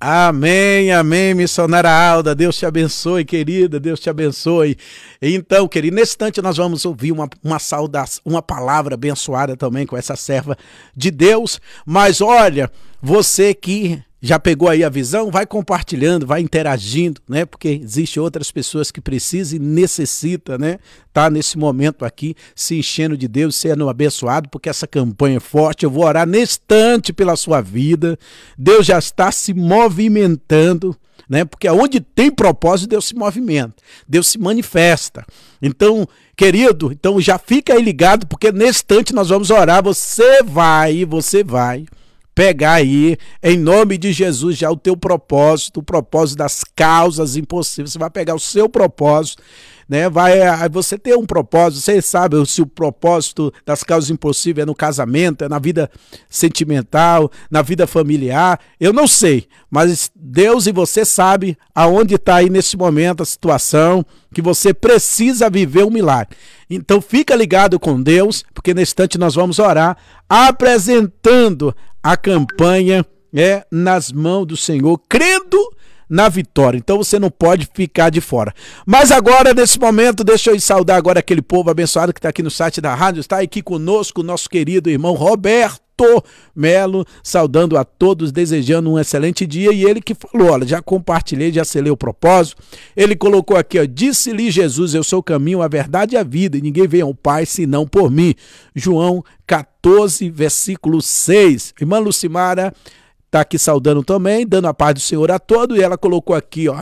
Amém, 0.00 0.92
amém, 0.92 1.34
missionária 1.34 1.90
Alda. 1.90 2.32
Deus 2.32 2.56
te 2.56 2.64
abençoe, 2.64 3.24
querida. 3.24 3.80
Deus 3.80 3.98
te 3.98 4.08
abençoe. 4.08 4.76
Então, 5.20 5.66
querido, 5.66 5.96
nesse 5.96 6.12
instante 6.12 6.40
nós 6.40 6.56
vamos 6.56 6.84
ouvir 6.84 7.10
uma, 7.10 7.28
uma 7.42 7.58
saudação, 7.58 8.22
uma 8.24 8.40
palavra 8.40 8.94
abençoada 8.94 9.56
também 9.56 9.86
com 9.86 9.96
essa 9.96 10.14
serva 10.14 10.56
de 10.96 11.10
Deus. 11.10 11.60
Mas 11.84 12.20
olha, 12.20 12.70
você 13.02 13.52
que 13.52 14.00
já 14.20 14.38
pegou 14.38 14.68
aí 14.68 14.82
a 14.82 14.88
visão? 14.88 15.30
Vai 15.30 15.46
compartilhando, 15.46 16.26
vai 16.26 16.40
interagindo, 16.40 17.20
né? 17.28 17.44
Porque 17.44 17.68
existe 17.68 18.18
outras 18.18 18.50
pessoas 18.50 18.90
que 18.90 19.00
precisam 19.00 19.56
e 19.56 19.60
necessita, 19.60 20.58
né? 20.58 20.78
Tá 21.12 21.30
nesse 21.30 21.56
momento 21.56 22.04
aqui 22.04 22.34
se 22.54 22.76
enchendo 22.76 23.16
de 23.16 23.28
Deus, 23.28 23.54
sendo 23.54 23.88
abençoado, 23.88 24.48
porque 24.48 24.68
essa 24.68 24.86
campanha 24.86 25.36
é 25.36 25.40
forte. 25.40 25.84
Eu 25.84 25.90
vou 25.90 26.04
orar 26.04 26.26
nestante 26.26 27.12
pela 27.12 27.36
sua 27.36 27.60
vida. 27.60 28.18
Deus 28.56 28.86
já 28.86 28.98
está 28.98 29.30
se 29.30 29.54
movimentando, 29.54 30.96
né? 31.28 31.44
Porque 31.44 31.68
onde 31.68 32.00
tem 32.00 32.28
propósito, 32.28 32.90
Deus 32.90 33.06
se 33.06 33.14
movimenta, 33.14 33.76
Deus 34.08 34.26
se 34.26 34.38
manifesta. 34.38 35.24
Então, 35.62 36.08
querido, 36.36 36.90
então 36.90 37.20
já 37.20 37.38
fica 37.38 37.74
aí 37.74 37.82
ligado, 37.82 38.26
porque 38.26 38.50
nesse 38.50 38.80
instante 38.80 39.14
nós 39.14 39.28
vamos 39.28 39.50
orar. 39.50 39.82
Você 39.84 40.42
vai, 40.42 41.04
você 41.04 41.44
vai 41.44 41.86
pegar 42.38 42.74
aí, 42.74 43.16
em 43.42 43.58
nome 43.58 43.98
de 43.98 44.12
Jesus, 44.12 44.56
já 44.56 44.70
o 44.70 44.76
teu 44.76 44.96
propósito, 44.96 45.80
o 45.80 45.82
propósito 45.82 46.38
das 46.38 46.62
causas 46.62 47.34
impossíveis. 47.34 47.90
Você 47.90 47.98
vai 47.98 48.10
pegar 48.10 48.36
o 48.36 48.38
seu 48.38 48.68
propósito, 48.68 49.42
né? 49.88 50.08
Vai 50.10 50.38
você 50.70 50.98
ter 50.98 51.16
um 51.16 51.24
propósito, 51.24 51.80
você 51.80 52.02
sabe 52.02 52.44
se 52.46 52.60
o 52.60 52.66
propósito 52.66 53.52
das 53.64 53.82
causas 53.82 54.10
impossíveis 54.10 54.62
é 54.62 54.66
no 54.66 54.74
casamento, 54.74 55.44
é 55.44 55.48
na 55.48 55.58
vida 55.58 55.90
sentimental, 56.28 57.30
na 57.50 57.62
vida 57.62 57.86
familiar. 57.86 58.60
Eu 58.78 58.92
não 58.92 59.06
sei, 59.08 59.46
mas 59.70 60.10
Deus 60.14 60.66
e 60.66 60.72
você 60.72 61.04
sabe 61.04 61.56
aonde 61.74 62.16
está 62.16 62.36
aí 62.36 62.50
nesse 62.50 62.76
momento 62.76 63.22
a 63.22 63.26
situação 63.26 64.04
que 64.34 64.42
você 64.42 64.74
precisa 64.74 65.48
viver 65.48 65.84
um 65.84 65.90
milagre. 65.90 66.36
Então 66.68 67.00
fica 67.00 67.34
ligado 67.34 67.80
com 67.80 68.02
Deus, 68.02 68.44
porque 68.52 68.74
nesse 68.74 68.90
instante 68.90 69.16
nós 69.16 69.34
vamos 69.34 69.58
orar 69.58 69.96
apresentando 70.28 71.74
a 72.02 72.16
campanha 72.16 73.04
é 73.34 73.66
nas 73.70 74.10
mãos 74.10 74.46
do 74.46 74.56
Senhor, 74.56 74.98
crendo 75.08 75.58
na 76.08 76.28
vitória. 76.28 76.78
Então 76.78 76.96
você 76.96 77.18
não 77.18 77.30
pode 77.30 77.68
ficar 77.72 78.10
de 78.10 78.20
fora. 78.20 78.54
Mas 78.86 79.10
agora, 79.10 79.52
nesse 79.52 79.78
momento, 79.78 80.24
deixa 80.24 80.50
eu 80.50 80.60
saudar 80.60 80.96
agora 80.96 81.20
aquele 81.20 81.42
povo 81.42 81.70
abençoado 81.70 82.12
que 82.12 82.18
está 82.18 82.30
aqui 82.30 82.42
no 82.42 82.50
site 82.50 82.80
da 82.80 82.94
rádio. 82.94 83.20
Está 83.20 83.40
aqui 83.40 83.60
conosco 83.62 84.22
nosso 84.22 84.48
querido 84.48 84.88
irmão 84.88 85.14
Roberto. 85.14 85.82
Melo, 86.54 87.04
saudando 87.24 87.76
a 87.76 87.84
todos, 87.84 88.30
desejando 88.30 88.88
um 88.88 88.96
excelente 88.96 89.44
dia. 89.44 89.72
E 89.72 89.84
ele 89.84 90.00
que 90.00 90.14
falou: 90.14 90.52
olha, 90.52 90.64
já 90.64 90.80
compartilhei, 90.80 91.52
já 91.52 91.64
selei 91.64 91.90
o 91.90 91.96
propósito. 91.96 92.62
Ele 92.96 93.16
colocou 93.16 93.56
aqui: 93.56 93.80
ó, 93.80 93.84
disse-lhe 93.84 94.48
Jesus: 94.48 94.94
Eu 94.94 95.02
sou 95.02 95.18
o 95.18 95.22
caminho, 95.24 95.60
a 95.60 95.66
verdade 95.66 96.14
e 96.14 96.16
a 96.16 96.22
vida, 96.22 96.56
e 96.56 96.62
ninguém 96.62 96.86
vem 96.86 97.00
ao 97.00 97.12
Pai 97.12 97.44
senão 97.44 97.84
por 97.84 98.12
mim. 98.12 98.32
João 98.76 99.24
14, 99.44 100.30
versículo 100.30 101.02
6. 101.02 101.74
Irmã 101.80 101.98
Lucimara 101.98 102.72
está 103.28 103.42
aqui 103.42 103.58
saudando 103.58 104.02
também, 104.02 104.46
dando 104.46 104.68
a 104.68 104.74
paz 104.74 104.94
do 104.94 105.00
Senhor 105.00 105.30
a 105.30 105.38
todo, 105.38 105.76
e 105.76 105.82
ela 105.82 105.96
colocou 105.96 106.34
aqui, 106.34 106.68
ó: 106.68 106.76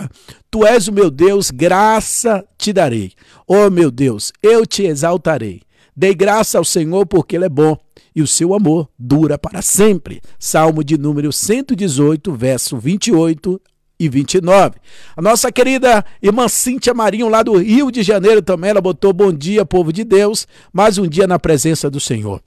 Tu 0.50 0.65
és 0.65 0.88
o 0.88 0.93
meu 0.93 1.11
Deus, 1.11 1.50
graça 1.50 2.45
te 2.57 2.73
darei. 2.73 3.12
Oh 3.47 3.69
meu 3.69 3.91
Deus, 3.91 4.33
eu 4.43 4.65
te 4.65 4.85
exaltarei. 4.85 5.62
Dei 5.95 6.15
graça 6.15 6.59
ao 6.59 6.65
Senhor 6.65 7.07
porque 7.07 7.37
ele 7.37 7.47
é 7.47 7.49
bom 7.49 7.76
e 8.15 8.23
o 8.23 8.26
seu 8.26 8.55
amor 8.55 8.88
dura 8.99 9.38
para 9.38 9.62
sempre. 9.62 10.21
Salmo 10.38 10.85
de 10.85 10.97
número 10.97 11.33
118, 11.33 12.33
verso 12.35 12.76
28 12.76 13.61
e 13.99 14.09
29. 14.09 14.77
A 15.16 15.23
nossa 15.23 15.51
querida 15.51 16.05
irmã 16.23 16.49
Cíntia 16.49 16.92
Marinho, 16.94 17.29
lá 17.29 17.42
do 17.42 17.57
Rio 17.57 17.90
de 17.90 18.03
Janeiro, 18.03 18.42
também, 18.42 18.70
ela 18.70 18.81
botou 18.81 19.12
bom 19.12 19.33
dia, 19.33 19.64
povo 19.64 19.92
de 19.92 20.05
Deus, 20.05 20.47
mais 20.73 20.99
um 20.99 21.09
dia 21.09 21.27
na 21.27 21.38
presença 21.38 21.90
do 21.90 21.99
Senhor. 21.99 22.42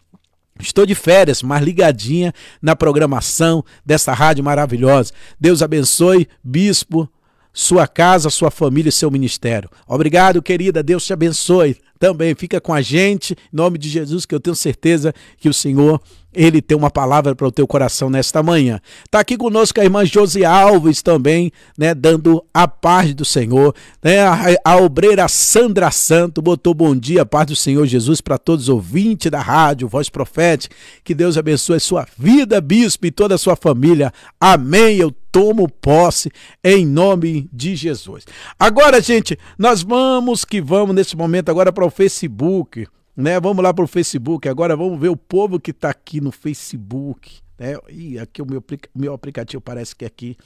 Estou 0.59 0.85
de 0.85 0.93
férias, 0.93 1.41
mas 1.41 1.63
ligadinha 1.63 2.33
na 2.61 2.75
programação 2.75 3.63
dessa 3.85 4.13
rádio 4.13 4.43
maravilhosa. 4.43 5.13
Deus 5.39 5.61
abençoe, 5.61 6.27
bispo, 6.43 7.09
sua 7.53 7.87
casa, 7.87 8.29
sua 8.29 8.51
família 8.51 8.89
e 8.89 8.91
seu 8.91 9.09
ministério. 9.09 9.69
Obrigado, 9.87 10.41
querida. 10.41 10.83
Deus 10.83 11.05
te 11.05 11.13
abençoe 11.13 11.77
também. 11.97 12.35
Fica 12.35 12.59
com 12.61 12.73
a 12.73 12.81
gente, 12.81 13.33
em 13.33 13.55
nome 13.55 13.77
de 13.77 13.89
Jesus, 13.89 14.25
que 14.25 14.35
eu 14.35 14.39
tenho 14.39 14.55
certeza 14.55 15.13
que 15.37 15.49
o 15.49 15.53
Senhor 15.53 16.01
ele 16.33 16.61
tem 16.61 16.77
uma 16.77 16.91
palavra 16.91 17.35
para 17.35 17.47
o 17.47 17.51
teu 17.51 17.67
coração 17.67 18.09
nesta 18.09 18.43
manhã. 18.43 18.79
Está 19.03 19.19
aqui 19.19 19.35
conosco 19.35 19.79
a 19.79 19.83
irmã 19.83 20.05
Josi 20.05 20.45
Alves 20.45 21.01
também, 21.01 21.51
né, 21.77 21.93
dando 21.93 22.43
a 22.53 22.67
paz 22.67 23.13
do 23.13 23.25
Senhor. 23.25 23.73
Né, 24.03 24.21
a, 24.21 24.37
a 24.63 24.77
obreira 24.77 25.27
Sandra 25.27 25.89
Santo 25.91 26.41
botou 26.41 26.73
bom 26.73 26.95
dia, 26.95 27.25
paz 27.25 27.47
do 27.47 27.55
Senhor 27.55 27.85
Jesus 27.85 28.21
para 28.21 28.37
todos 28.37 28.65
os 28.65 28.69
ouvintes 28.69 29.31
da 29.31 29.41
rádio, 29.41 29.87
Voz 29.87 30.09
Profética. 30.09 30.75
Que 31.03 31.15
Deus 31.15 31.37
abençoe 31.37 31.77
a 31.77 31.79
sua 31.79 32.07
vida, 32.17 32.61
bispo, 32.61 33.07
e 33.07 33.11
toda 33.11 33.35
a 33.35 33.37
sua 33.37 33.55
família. 33.55 34.13
Amém. 34.39 34.97
Eu 34.97 35.11
tomo 35.31 35.67
posse 35.69 36.31
em 36.63 36.85
nome 36.85 37.49
de 37.51 37.75
Jesus. 37.75 38.25
Agora, 38.59 39.01
gente, 39.01 39.37
nós 39.57 39.81
vamos 39.81 40.45
que 40.45 40.61
vamos 40.61 40.95
nesse 40.95 41.15
momento 41.15 41.49
agora 41.49 41.71
para 41.71 41.85
o 41.85 41.89
Facebook 41.89 42.87
né? 43.19 43.39
Vamos 43.39 43.61
lá 43.61 43.73
para 43.73 43.83
o 43.83 43.87
Facebook 43.87 44.47
agora, 44.47 44.75
vamos 44.75 44.99
ver 44.99 45.09
o 45.09 45.17
povo 45.17 45.59
que 45.59 45.71
está 45.71 45.89
aqui 45.89 46.21
no 46.21 46.31
Facebook. 46.31 47.39
Né? 47.57 47.75
E 47.89 48.17
aqui 48.17 48.41
o 48.41 48.45
meu, 48.45 48.63
meu 48.95 49.13
aplicativo 49.13 49.61
parece 49.61 49.93
que 49.93 50.05
aqui 50.05 50.37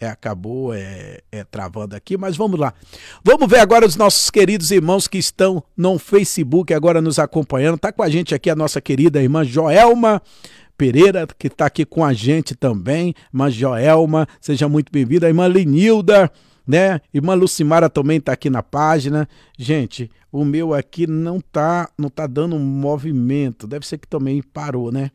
é, 0.00 0.08
acabou 0.08 0.72
é, 0.72 1.20
é, 1.30 1.44
travando 1.44 1.94
aqui, 1.94 2.16
mas 2.16 2.34
vamos 2.34 2.58
lá. 2.58 2.72
Vamos 3.22 3.48
ver 3.48 3.58
agora 3.58 3.86
os 3.86 3.96
nossos 3.96 4.30
queridos 4.30 4.70
irmãos 4.70 5.06
que 5.06 5.18
estão 5.18 5.62
no 5.76 5.98
Facebook 5.98 6.72
agora 6.72 7.02
nos 7.02 7.18
acompanhando. 7.18 7.76
Está 7.76 7.92
com 7.92 8.02
a 8.02 8.08
gente 8.08 8.34
aqui 8.34 8.48
a 8.48 8.56
nossa 8.56 8.80
querida 8.80 9.22
irmã 9.22 9.44
Joelma 9.44 10.22
Pereira, 10.76 11.26
que 11.38 11.48
está 11.48 11.66
aqui 11.66 11.84
com 11.84 12.02
a 12.02 12.14
gente 12.14 12.54
também. 12.54 13.14
Irmã 13.32 13.50
Joelma, 13.50 14.26
seja 14.40 14.68
muito 14.70 14.90
bem-vinda. 14.90 15.26
A 15.26 15.30
irmã 15.30 15.46
Linilda 15.46 16.32
né? 16.66 17.00
Irmã 17.12 17.34
Lucimara 17.34 17.90
também 17.90 18.18
está 18.18 18.32
aqui 18.32 18.48
na 18.48 18.62
página. 18.62 19.28
Gente, 19.58 20.10
o 20.30 20.44
meu 20.44 20.72
aqui 20.72 21.06
não 21.06 21.40
tá, 21.40 21.88
não 21.98 22.08
tá 22.08 22.26
dando 22.26 22.58
movimento. 22.58 23.66
Deve 23.66 23.86
ser 23.86 23.98
que 23.98 24.08
também 24.08 24.42
parou, 24.42 24.90
né? 24.90 25.10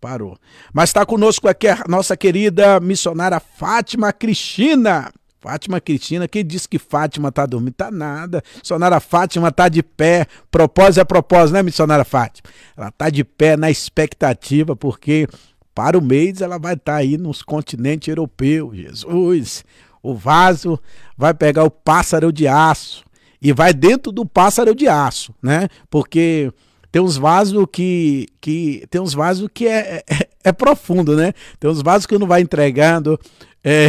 Parou. 0.00 0.38
Mas 0.72 0.90
está 0.90 1.04
conosco 1.04 1.48
aqui 1.48 1.68
a 1.68 1.84
nossa 1.88 2.16
querida 2.16 2.78
missionária 2.80 3.40
Fátima 3.40 4.12
Cristina. 4.12 5.12
Fátima 5.40 5.78
Cristina, 5.78 6.26
quem 6.26 6.42
disse 6.42 6.66
que 6.66 6.78
Fátima 6.78 7.30
tá 7.30 7.44
dormindo? 7.44 7.74
Tá 7.74 7.90
nada. 7.90 8.42
Missionária 8.56 8.98
Fátima 8.98 9.52
tá 9.52 9.68
de 9.68 9.82
pé. 9.82 10.26
Propósito 10.50 11.00
é 11.00 11.04
propósito, 11.04 11.54
né, 11.54 11.62
missionária 11.62 12.04
Fátima? 12.04 12.48
Ela 12.74 12.90
tá 12.90 13.10
de 13.10 13.22
pé 13.22 13.54
na 13.54 13.70
expectativa, 13.70 14.74
porque 14.74 15.28
para 15.74 15.98
o 15.98 16.02
mês 16.02 16.40
ela 16.40 16.58
vai 16.58 16.72
estar 16.72 16.92
tá 16.92 16.98
aí 16.98 17.18
nos 17.18 17.42
continentes 17.42 18.08
europeus. 18.08 18.74
Jesus 18.74 19.64
o 20.04 20.14
vaso 20.14 20.78
vai 21.16 21.32
pegar 21.32 21.64
o 21.64 21.70
pássaro 21.70 22.30
de 22.30 22.46
aço 22.46 23.02
e 23.40 23.54
vai 23.54 23.72
dentro 23.72 24.12
do 24.12 24.26
pássaro 24.26 24.74
de 24.74 24.86
aço, 24.86 25.34
né? 25.42 25.66
Porque 25.88 26.52
tem 26.92 27.00
uns 27.00 27.16
vasos 27.16 27.64
que, 27.72 28.28
que 28.38 28.86
tem 28.90 29.00
uns 29.00 29.14
vasos 29.14 29.48
que 29.52 29.66
é, 29.66 30.02
é, 30.08 30.28
é, 30.44 30.52
profundo, 30.52 31.16
né? 31.16 31.32
Tem 31.58 31.70
uns 31.70 31.80
vasos 31.80 32.04
que 32.04 32.18
não 32.18 32.26
vai 32.26 32.42
entregando 32.42 33.18
é, 33.64 33.88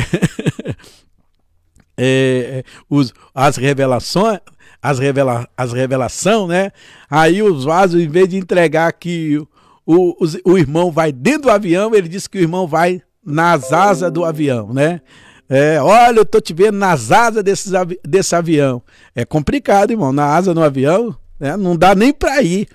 é, 1.99 2.63
os, 2.89 3.13
as 3.33 3.57
revelações, 3.57 4.39
as, 4.81 4.99
revela, 4.99 5.45
as 5.57 5.73
revelação, 5.73 6.47
né? 6.47 6.71
Aí 7.09 7.43
os 7.43 7.65
vasos, 7.65 8.01
em 8.01 8.07
vez 8.07 8.29
de 8.29 8.37
entregar 8.37 8.93
que 8.93 9.37
o, 9.85 10.15
o, 10.23 10.53
o 10.53 10.57
irmão 10.57 10.93
vai 10.93 11.11
dentro 11.11 11.43
do 11.43 11.51
avião, 11.51 11.93
ele 11.93 12.07
disse 12.07 12.29
que 12.29 12.37
o 12.37 12.41
irmão 12.41 12.65
vai 12.65 13.01
nas 13.21 13.73
asas 13.73 14.11
do 14.11 14.23
avião, 14.23 14.71
né? 14.71 15.01
É, 15.49 15.79
olha, 15.81 16.19
eu 16.19 16.25
tô 16.25 16.41
te 16.41 16.53
vendo 16.53 16.77
nas 16.77 17.11
asas 17.11 17.43
desses 17.43 17.73
avi 17.73 17.99
desse 18.03 18.35
avião. 18.35 18.81
É 19.15 19.23
complicado, 19.25 19.91
irmão. 19.91 20.11
Na 20.11 20.25
asa 20.35 20.53
no 20.53 20.63
avião, 20.63 21.15
né? 21.39 21.55
não 21.55 21.75
dá 21.75 21.93
nem 21.93 22.11
para 22.11 22.41
ir. 22.41 22.67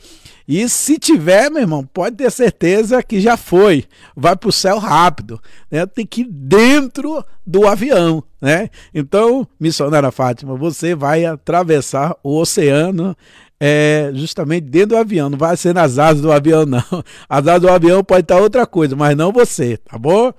E 0.46 0.68
se 0.68 0.98
tiver, 0.98 1.48
meu 1.48 1.62
irmão, 1.62 1.84
pode 1.84 2.16
ter 2.16 2.30
certeza 2.30 3.02
que 3.02 3.20
já 3.20 3.36
foi. 3.36 3.84
Vai 4.16 4.34
para 4.34 4.48
o 4.48 4.52
céu 4.52 4.78
rápido. 4.78 5.40
Né? 5.70 5.86
Tem 5.86 6.04
que 6.04 6.22
ir 6.22 6.28
dentro 6.28 7.24
do 7.46 7.68
avião. 7.68 8.22
Né? 8.40 8.68
Então, 8.92 9.46
missionária 9.60 10.10
Fátima, 10.10 10.56
você 10.56 10.94
vai 10.94 11.24
atravessar 11.24 12.16
o 12.22 12.36
oceano 12.36 13.16
é, 13.60 14.10
justamente 14.14 14.64
dentro 14.64 14.90
do 14.90 14.96
avião. 14.96 15.30
Não 15.30 15.38
vai 15.38 15.56
ser 15.56 15.72
nas 15.74 15.98
asas 15.98 16.22
do 16.22 16.32
avião, 16.32 16.66
não. 16.66 16.82
As 17.28 17.46
asas 17.46 17.60
do 17.60 17.68
avião 17.68 18.02
pode 18.02 18.22
estar 18.22 18.38
outra 18.40 18.66
coisa, 18.66 18.96
mas 18.96 19.16
não 19.16 19.30
você, 19.30 19.76
tá 19.76 19.96
bom? 19.96 20.32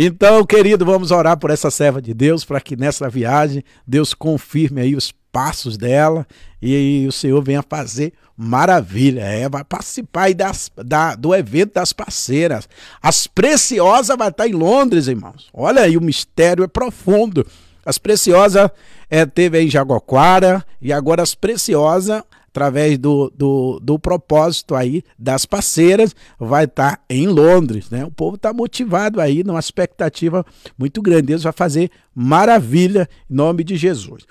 Então, 0.00 0.46
querido, 0.46 0.84
vamos 0.84 1.10
orar 1.10 1.36
por 1.36 1.50
essa 1.50 1.72
serva 1.72 2.00
de 2.00 2.14
Deus, 2.14 2.44
para 2.44 2.60
que 2.60 2.76
nessa 2.76 3.08
viagem 3.08 3.64
Deus 3.84 4.14
confirme 4.14 4.80
aí 4.80 4.94
os 4.94 5.12
passos 5.32 5.76
dela 5.76 6.24
e, 6.62 7.04
o 7.08 7.10
Senhor 7.10 7.42
venha 7.42 7.64
fazer 7.68 8.12
maravilha. 8.36 9.22
É, 9.22 9.48
vai 9.48 9.64
participar 9.64 10.22
aí 10.22 10.34
das, 10.34 10.70
da, 10.76 11.16
do 11.16 11.34
evento 11.34 11.74
das 11.74 11.92
parceiras. 11.92 12.68
As 13.02 13.26
Preciosas 13.26 14.16
vai 14.16 14.28
estar 14.28 14.46
em 14.46 14.52
Londres, 14.52 15.08
irmãos. 15.08 15.48
Olha 15.52 15.82
aí, 15.82 15.96
o 15.96 16.00
mistério 16.00 16.62
é 16.62 16.68
profundo. 16.68 17.44
As 17.84 17.98
Preciosas 17.98 18.70
é, 19.10 19.26
teve 19.26 19.58
aí 19.58 19.66
em 19.66 19.70
Jaguaquara 19.70 20.64
e 20.80 20.92
agora 20.92 21.24
as 21.24 21.34
Preciosas 21.34 22.22
através 22.58 22.98
do, 22.98 23.30
do, 23.30 23.78
do 23.80 23.98
propósito 24.00 24.74
aí 24.74 25.04
das 25.16 25.46
parceiras, 25.46 26.14
vai 26.38 26.64
estar 26.64 26.96
tá 26.96 27.02
em 27.08 27.28
Londres, 27.28 27.88
né? 27.88 28.04
O 28.04 28.10
povo 28.10 28.34
está 28.34 28.52
motivado 28.52 29.20
aí, 29.20 29.44
numa 29.44 29.60
expectativa 29.60 30.44
muito 30.76 31.00
grande. 31.00 31.28
Deus 31.28 31.44
vai 31.44 31.52
fazer 31.52 31.88
maravilha 32.12 33.08
em 33.30 33.34
nome 33.34 33.62
de 33.62 33.76
Jesus. 33.76 34.24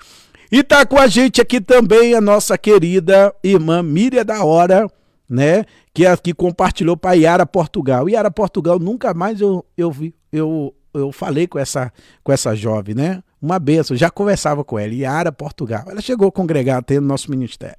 E 0.52 0.62
tá 0.62 0.84
com 0.84 0.98
a 0.98 1.06
gente 1.06 1.40
aqui 1.40 1.58
também 1.58 2.14
a 2.14 2.20
nossa 2.20 2.58
querida 2.58 3.34
irmã 3.42 3.82
Miriam 3.82 4.24
da 4.24 4.44
Hora, 4.44 4.86
né? 5.28 5.64
Que 5.94 6.04
aqui 6.04 6.34
compartilhou 6.34 6.96
para 6.96 7.16
Iara 7.16 7.46
Portugal. 7.46 8.10
Iara 8.10 8.30
Portugal 8.30 8.78
nunca 8.78 9.14
mais 9.14 9.40
eu, 9.40 9.64
eu 9.76 9.90
vi, 9.90 10.14
eu, 10.30 10.74
eu 10.92 11.10
falei 11.12 11.46
com 11.46 11.58
essa, 11.58 11.90
com 12.22 12.30
essa 12.30 12.54
jovem, 12.54 12.94
né? 12.94 13.22
Uma 13.40 13.58
benção, 13.58 13.96
já 13.96 14.10
conversava 14.10 14.64
com 14.64 14.78
ela, 14.78 14.92
Iara 14.92 15.30
Portugal. 15.30 15.84
Ela 15.88 16.00
chegou 16.00 16.28
a 16.28 16.32
congregar 16.32 16.78
até 16.78 16.98
no 16.98 17.06
nosso 17.06 17.30
ministério. 17.30 17.78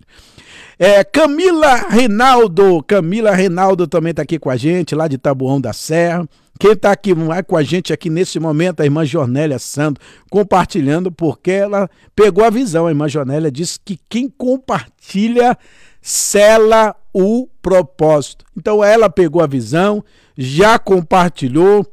É, 0.78 1.04
Camila 1.04 1.76
Reinaldo, 1.89 2.82
Camila 2.84 3.32
Reinaldo 3.32 3.86
também 3.86 4.12
está 4.12 4.22
aqui 4.22 4.39
com 4.39 4.50
a 4.50 4.56
gente, 4.56 4.95
lá 4.95 5.08
de 5.08 5.17
Tabuão 5.17 5.60
da 5.60 5.74
Serra. 5.74 6.26
Quem 6.58 6.72
está 6.72 6.91
aqui 6.91 7.13
com 7.48 7.56
a 7.56 7.63
gente 7.63 7.93
aqui 7.93 8.10
nesse 8.10 8.39
momento, 8.39 8.82
a 8.82 8.86
irmã 8.86 9.06
Jornélia 9.06 9.60
Santo, 9.60 10.02
compartilhando, 10.30 11.10
porque 11.10 11.52
ela 11.52 11.89
pegou 12.15 12.43
a 12.43 12.50
visão. 12.50 12.86
A 12.86 12.89
irmã 12.89 13.08
Jornélia 13.08 13.50
disse 13.50 13.80
que 13.84 13.98
quem 14.10 14.30
compartilha 14.30 15.58
sela 16.02 16.95
o 17.13 17.48
propósito. 17.62 18.45
Então 18.58 18.84
ela 18.84 19.10
pegou 19.10 19.41
a 19.41 19.48
visão, 19.48 20.04
já 20.38 20.78
compartilhou 20.78 21.86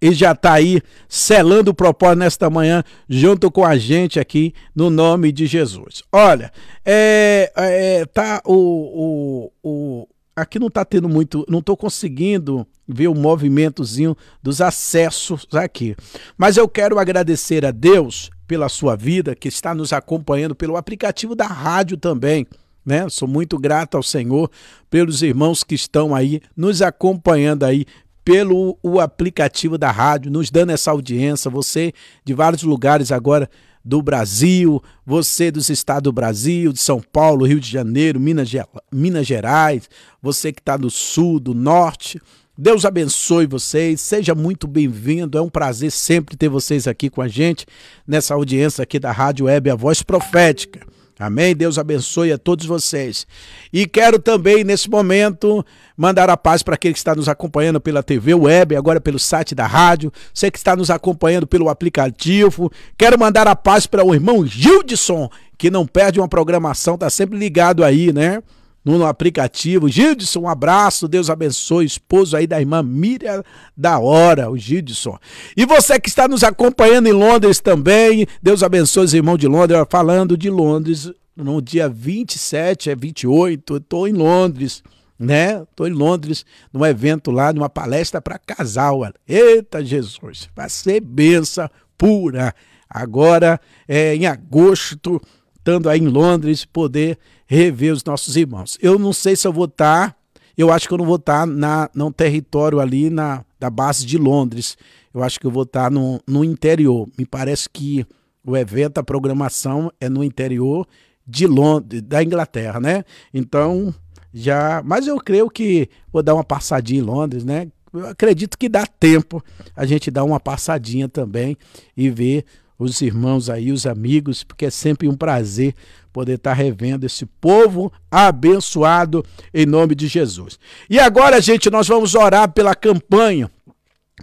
e 0.00 0.12
já 0.12 0.32
está 0.32 0.54
aí 0.54 0.80
selando 1.08 1.70
o 1.70 1.74
propósito 1.74 2.18
nesta 2.18 2.48
manhã 2.48 2.82
junto 3.08 3.50
com 3.50 3.64
a 3.64 3.76
gente 3.76 4.20
aqui 4.20 4.54
no 4.74 4.90
nome 4.90 5.32
de 5.32 5.46
Jesus. 5.46 6.02
Olha, 6.12 6.52
é, 6.84 7.52
é 7.56 8.06
tá 8.06 8.40
o, 8.44 9.50
o, 9.62 9.68
o 9.68 10.08
aqui 10.36 10.58
não 10.58 10.68
está 10.68 10.84
tendo 10.84 11.08
muito, 11.08 11.44
não 11.48 11.58
estou 11.58 11.76
conseguindo 11.76 12.66
ver 12.86 13.08
o 13.08 13.14
movimentozinho 13.14 14.16
dos 14.42 14.60
acessos 14.60 15.46
aqui. 15.52 15.96
Mas 16.36 16.56
eu 16.56 16.68
quero 16.68 16.98
agradecer 16.98 17.64
a 17.66 17.70
Deus 17.70 18.30
pela 18.46 18.68
sua 18.68 18.96
vida, 18.96 19.34
que 19.34 19.48
está 19.48 19.74
nos 19.74 19.92
acompanhando 19.92 20.54
pelo 20.54 20.76
aplicativo 20.76 21.34
da 21.34 21.46
rádio 21.46 21.98
também. 21.98 22.46
Né? 22.84 23.06
Sou 23.10 23.28
muito 23.28 23.58
grato 23.58 23.98
ao 23.98 24.02
Senhor 24.02 24.50
pelos 24.88 25.22
irmãos 25.22 25.62
que 25.62 25.74
estão 25.74 26.14
aí 26.14 26.40
nos 26.56 26.80
acompanhando 26.80 27.64
aí 27.64 27.84
pelo 28.28 28.78
o 28.82 29.00
aplicativo 29.00 29.78
da 29.78 29.90
rádio, 29.90 30.30
nos 30.30 30.50
dando 30.50 30.68
essa 30.68 30.90
audiência. 30.90 31.50
Você 31.50 31.94
de 32.26 32.34
vários 32.34 32.62
lugares 32.62 33.10
agora 33.10 33.48
do 33.82 34.02
Brasil, 34.02 34.82
você 35.06 35.50
dos 35.50 35.70
estados 35.70 36.02
do 36.02 36.12
Brasil, 36.12 36.70
de 36.70 36.78
São 36.78 37.00
Paulo, 37.00 37.46
Rio 37.46 37.58
de 37.58 37.70
Janeiro, 37.70 38.20
Minas, 38.20 38.50
Minas 38.92 39.26
Gerais, 39.26 39.88
você 40.20 40.52
que 40.52 40.60
está 40.60 40.76
no 40.76 40.90
sul, 40.90 41.40
do 41.40 41.54
norte. 41.54 42.20
Deus 42.54 42.84
abençoe 42.84 43.46
vocês, 43.46 43.98
seja 44.02 44.34
muito 44.34 44.68
bem-vindo. 44.68 45.38
É 45.38 45.40
um 45.40 45.48
prazer 45.48 45.90
sempre 45.90 46.36
ter 46.36 46.50
vocês 46.50 46.86
aqui 46.86 47.08
com 47.08 47.22
a 47.22 47.28
gente 47.28 47.64
nessa 48.06 48.34
audiência 48.34 48.82
aqui 48.82 48.98
da 48.98 49.10
Rádio 49.10 49.46
Web, 49.46 49.70
a 49.70 49.74
Voz 49.74 50.02
Profética. 50.02 50.86
Amém? 51.18 51.54
Deus 51.54 51.78
abençoe 51.78 52.32
a 52.32 52.38
todos 52.38 52.64
vocês. 52.64 53.26
E 53.72 53.86
quero 53.86 54.18
também, 54.18 54.62
nesse 54.62 54.88
momento, 54.88 55.64
mandar 55.96 56.30
a 56.30 56.36
paz 56.36 56.62
para 56.62 56.74
aquele 56.74 56.94
que 56.94 56.98
está 56.98 57.14
nos 57.14 57.28
acompanhando 57.28 57.80
pela 57.80 58.02
TV 58.02 58.34
web, 58.34 58.76
agora 58.76 59.00
pelo 59.00 59.18
site 59.18 59.54
da 59.54 59.66
rádio, 59.66 60.12
você 60.32 60.50
que 60.50 60.58
está 60.58 60.76
nos 60.76 60.90
acompanhando 60.90 61.46
pelo 61.46 61.68
aplicativo. 61.68 62.70
Quero 62.96 63.18
mandar 63.18 63.48
a 63.48 63.56
paz 63.56 63.86
para 63.86 64.04
o 64.04 64.14
irmão 64.14 64.46
Gildson, 64.46 65.28
que 65.56 65.70
não 65.70 65.86
perde 65.86 66.20
uma 66.20 66.28
programação, 66.28 66.94
está 66.94 67.10
sempre 67.10 67.36
ligado 67.36 67.82
aí, 67.82 68.12
né? 68.12 68.40
No 68.84 69.04
aplicativo. 69.04 69.88
Gildson, 69.88 70.40
um 70.40 70.48
abraço, 70.48 71.08
Deus 71.08 71.28
abençoe, 71.28 71.84
esposo 71.84 72.36
aí 72.36 72.46
da 72.46 72.60
irmã 72.60 72.82
Miriam 72.82 73.42
da 73.76 73.98
Hora, 73.98 74.50
o 74.50 74.56
Gildson. 74.56 75.18
E 75.56 75.66
você 75.66 76.00
que 76.00 76.08
está 76.08 76.26
nos 76.26 76.42
acompanhando 76.42 77.06
em 77.06 77.12
Londres 77.12 77.60
também, 77.60 78.26
Deus 78.42 78.62
abençoe 78.62 79.04
os 79.04 79.14
irmãos 79.14 79.38
de 79.38 79.46
Londres, 79.46 79.78
falando 79.90 80.36
de 80.36 80.50
Londres, 80.50 81.10
no 81.36 81.62
dia 81.62 81.88
27, 81.88 82.90
é 82.90 82.96
28, 82.96 83.74
eu 83.74 83.78
estou 83.78 84.08
em 84.08 84.12
Londres 84.12 84.82
né? 85.18 85.62
Estou 85.62 85.88
em 85.88 85.92
Londres, 85.92 86.46
num 86.72 86.86
evento 86.86 87.30
lá, 87.30 87.52
numa 87.52 87.68
palestra 87.68 88.20
para 88.20 88.38
casal. 88.38 89.00
Eita 89.26 89.84
Jesus, 89.84 90.48
vai 90.54 90.70
ser 90.70 91.00
benção 91.00 91.68
pura. 91.96 92.54
Agora, 92.88 93.60
é, 93.86 94.14
em 94.14 94.26
agosto, 94.26 95.20
estando 95.68 95.90
aí 95.90 96.00
em 96.00 96.08
Londres, 96.08 96.64
poder 96.64 97.18
rever 97.46 97.92
os 97.92 98.02
nossos 98.02 98.36
irmãos. 98.36 98.78
Eu 98.80 98.98
não 98.98 99.12
sei 99.12 99.36
se 99.36 99.46
eu 99.46 99.52
vou 99.52 99.66
estar, 99.66 100.16
eu 100.56 100.72
acho 100.72 100.88
que 100.88 100.94
eu 100.94 100.98
não 100.98 101.04
vou 101.04 101.16
estar 101.16 101.46
na, 101.46 101.90
no 101.94 102.10
território 102.10 102.80
ali 102.80 103.10
na, 103.10 103.44
da 103.60 103.68
base 103.68 104.06
de 104.06 104.16
Londres. 104.16 104.78
Eu 105.12 105.22
acho 105.22 105.38
que 105.38 105.46
eu 105.46 105.50
vou 105.50 105.64
estar 105.64 105.90
no, 105.90 106.20
no 106.26 106.42
interior. 106.42 107.06
Me 107.18 107.26
parece 107.26 107.68
que 107.68 108.06
o 108.42 108.56
evento, 108.56 108.96
a 108.96 109.02
programação 109.02 109.92
é 110.00 110.08
no 110.08 110.24
interior 110.24 110.86
de 111.26 111.46
Londres, 111.46 112.00
da 112.00 112.22
Inglaterra, 112.22 112.80
né? 112.80 113.04
Então, 113.34 113.94
já. 114.32 114.82
Mas 114.82 115.06
eu 115.06 115.18
creio 115.18 115.50
que 115.50 115.90
vou 116.10 116.22
dar 116.22 116.32
uma 116.32 116.44
passadinha 116.44 117.00
em 117.00 117.04
Londres, 117.04 117.44
né? 117.44 117.68
Eu 117.92 118.06
acredito 118.06 118.56
que 118.56 118.70
dá 118.70 118.86
tempo 118.86 119.44
a 119.76 119.84
gente 119.84 120.10
dar 120.10 120.24
uma 120.24 120.40
passadinha 120.40 121.10
também 121.10 121.58
e 121.94 122.08
ver 122.08 122.46
os 122.78 123.00
irmãos 123.00 123.50
aí, 123.50 123.72
os 123.72 123.86
amigos, 123.86 124.44
porque 124.44 124.66
é 124.66 124.70
sempre 124.70 125.08
um 125.08 125.16
prazer 125.16 125.74
poder 126.12 126.34
estar 126.34 126.52
revendo 126.52 127.04
esse 127.04 127.26
povo 127.26 127.92
abençoado 128.10 129.24
em 129.52 129.66
nome 129.66 129.94
de 129.94 130.06
Jesus. 130.06 130.58
E 130.88 130.98
agora, 130.98 131.40
gente, 131.40 131.68
nós 131.70 131.88
vamos 131.88 132.14
orar 132.14 132.52
pela 132.52 132.74
campanha. 132.74 133.50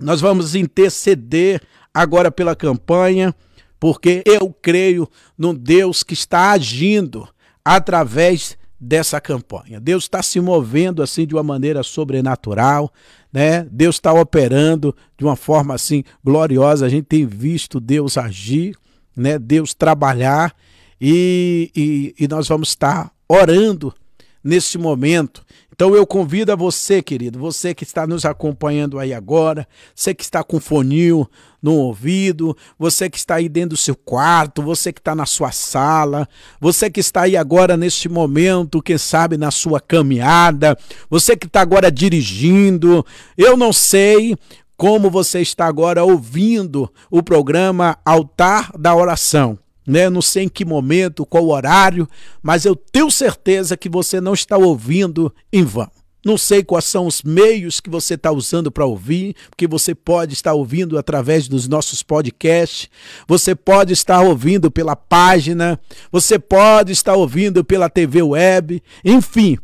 Nós 0.01 0.21
vamos 0.21 0.55
interceder 0.55 1.61
agora 1.93 2.31
pela 2.31 2.55
campanha, 2.55 3.35
porque 3.79 4.23
eu 4.25 4.53
creio 4.61 5.09
no 5.37 5.53
Deus 5.53 6.03
que 6.03 6.13
está 6.13 6.51
agindo 6.51 7.27
através 7.63 8.57
dessa 8.79 9.19
campanha. 9.19 9.79
Deus 9.79 10.03
está 10.03 10.21
se 10.21 10.39
movendo 10.39 11.01
assim 11.01 11.25
de 11.25 11.33
uma 11.33 11.43
maneira 11.43 11.81
sobrenatural, 11.81 12.91
né? 13.35 13.67
Deus 13.69 13.97
está 13.97 14.13
operando 14.13 14.95
de 15.17 15.25
uma 15.25 15.35
forma 15.35 15.73
assim 15.73 16.05
gloriosa. 16.23 16.85
A 16.85 16.89
gente 16.89 17.03
tem 17.03 17.25
visto 17.25 17.81
Deus 17.81 18.17
agir, 18.17 18.77
né? 19.13 19.37
Deus 19.37 19.73
trabalhar 19.73 20.55
e, 21.01 21.69
e, 21.75 22.15
e 22.17 22.27
nós 22.29 22.47
vamos 22.47 22.69
estar 22.69 23.11
orando 23.27 23.93
nesse 24.41 24.77
momento 24.77 25.45
então 25.75 25.93
eu 25.93 26.07
convido 26.07 26.53
a 26.53 26.55
você, 26.55 27.01
querido, 27.03 27.37
você 27.37 27.75
que 27.75 27.83
está 27.83 28.07
nos 28.07 28.23
acompanhando 28.23 28.97
aí 28.97 29.13
agora, 29.13 29.67
você 29.93 30.15
que 30.15 30.23
está 30.23 30.41
com 30.41 30.57
foninho 30.57 31.27
no 31.65 31.73
ouvido, 31.73 32.55
você 32.77 33.09
que 33.09 33.17
está 33.17 33.35
aí 33.35 33.49
dentro 33.49 33.69
do 33.69 33.77
seu 33.77 33.95
quarto, 33.95 34.61
você 34.61 34.93
que 34.93 34.99
está 34.99 35.15
na 35.15 35.25
sua 35.25 35.51
sala, 35.51 36.29
você 36.61 36.91
que 36.91 36.99
está 36.99 37.23
aí 37.23 37.35
agora 37.35 37.75
neste 37.75 38.07
momento, 38.07 38.83
quem 38.83 38.99
sabe 38.99 39.35
na 39.35 39.49
sua 39.49 39.79
caminhada, 39.79 40.77
você 41.09 41.35
que 41.35 41.47
está 41.47 41.61
agora 41.61 41.91
dirigindo, 41.91 43.03
eu 43.35 43.57
não 43.57 43.73
sei 43.73 44.37
como 44.77 45.09
você 45.09 45.41
está 45.41 45.65
agora 45.65 46.03
ouvindo 46.03 46.87
o 47.09 47.23
programa 47.23 47.97
Altar 48.05 48.71
da 48.77 48.93
Oração 48.93 49.57
né? 49.87 50.09
Não 50.09 50.21
sei 50.21 50.45
em 50.45 50.49
que 50.49 50.65
momento, 50.65 51.27
qual 51.27 51.47
horário, 51.47 52.09
mas 52.41 52.65
eu 52.65 52.75
tenho 52.75 53.11
certeza 53.11 53.77
que 53.77 53.87
você 53.87 54.19
não 54.19 54.33
está 54.33 54.57
ouvindo 54.57 55.31
em 55.53 55.63
vão. 55.63 55.94
Não 56.25 56.39
sei 56.39 56.63
quais 56.63 56.85
são 56.85 57.05
os 57.05 57.21
meios 57.21 57.79
que 57.79 57.87
você 57.87 58.15
está 58.15 58.31
usando 58.31 58.71
para 58.71 58.83
ouvir, 58.83 59.35
porque 59.47 59.67
você 59.67 59.93
pode 59.93 60.33
estar 60.33 60.55
ouvindo 60.55 60.97
através 60.97 61.47
dos 61.47 61.67
nossos 61.67 62.01
podcasts, 62.01 62.89
você 63.27 63.53
pode 63.53 63.93
estar 63.93 64.21
ouvindo 64.21 64.71
pela 64.71 64.95
página, 64.95 65.79
você 66.11 66.39
pode 66.39 66.91
estar 66.91 67.13
ouvindo 67.13 67.63
pela 67.63 67.91
TV 67.91 68.23
web, 68.23 68.81
enfim. 69.03 69.59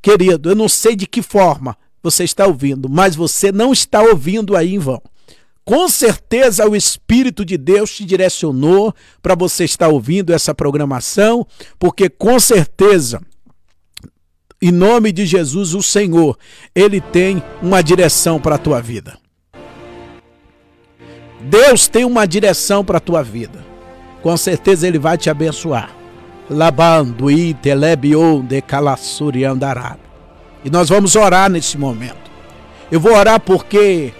Querido, 0.00 0.50
eu 0.50 0.54
não 0.54 0.68
sei 0.68 0.94
de 0.94 1.04
que 1.04 1.20
forma 1.20 1.76
você 2.00 2.22
está 2.22 2.46
ouvindo, 2.46 2.88
mas 2.88 3.16
você 3.16 3.50
não 3.50 3.72
está 3.72 4.00
ouvindo 4.00 4.56
aí 4.56 4.72
em 4.72 4.78
vão. 4.78 5.02
Com 5.64 5.88
certeza 5.88 6.68
o 6.68 6.76
Espírito 6.76 7.44
de 7.44 7.56
Deus 7.56 7.92
te 7.92 8.04
direcionou 8.04 8.94
para 9.20 9.34
você 9.34 9.64
estar 9.64 9.88
ouvindo 9.88 10.32
essa 10.32 10.54
programação, 10.54 11.44
porque 11.76 12.08
com 12.08 12.38
certeza, 12.38 13.20
em 14.64 14.72
nome 14.72 15.12
de 15.12 15.26
Jesus, 15.26 15.74
o 15.74 15.82
Senhor, 15.82 16.38
Ele 16.74 16.98
tem 16.98 17.42
uma 17.60 17.82
direção 17.82 18.40
para 18.40 18.54
a 18.54 18.58
tua 18.58 18.80
vida. 18.80 19.18
Deus 21.38 21.86
tem 21.86 22.06
uma 22.06 22.26
direção 22.26 22.82
para 22.82 22.96
a 22.96 23.00
tua 23.00 23.22
vida. 23.22 23.62
Com 24.22 24.34
certeza 24.38 24.88
Ele 24.88 24.98
vai 24.98 25.18
te 25.18 25.28
abençoar. 25.28 25.90
Labando 26.48 27.30
de. 27.30 27.54
E 30.64 30.70
nós 30.70 30.88
vamos 30.88 31.14
orar 31.14 31.50
nesse 31.50 31.76
momento. 31.76 32.30
Eu 32.90 32.98
vou 32.98 33.14
orar 33.14 33.40
porque 33.40 34.14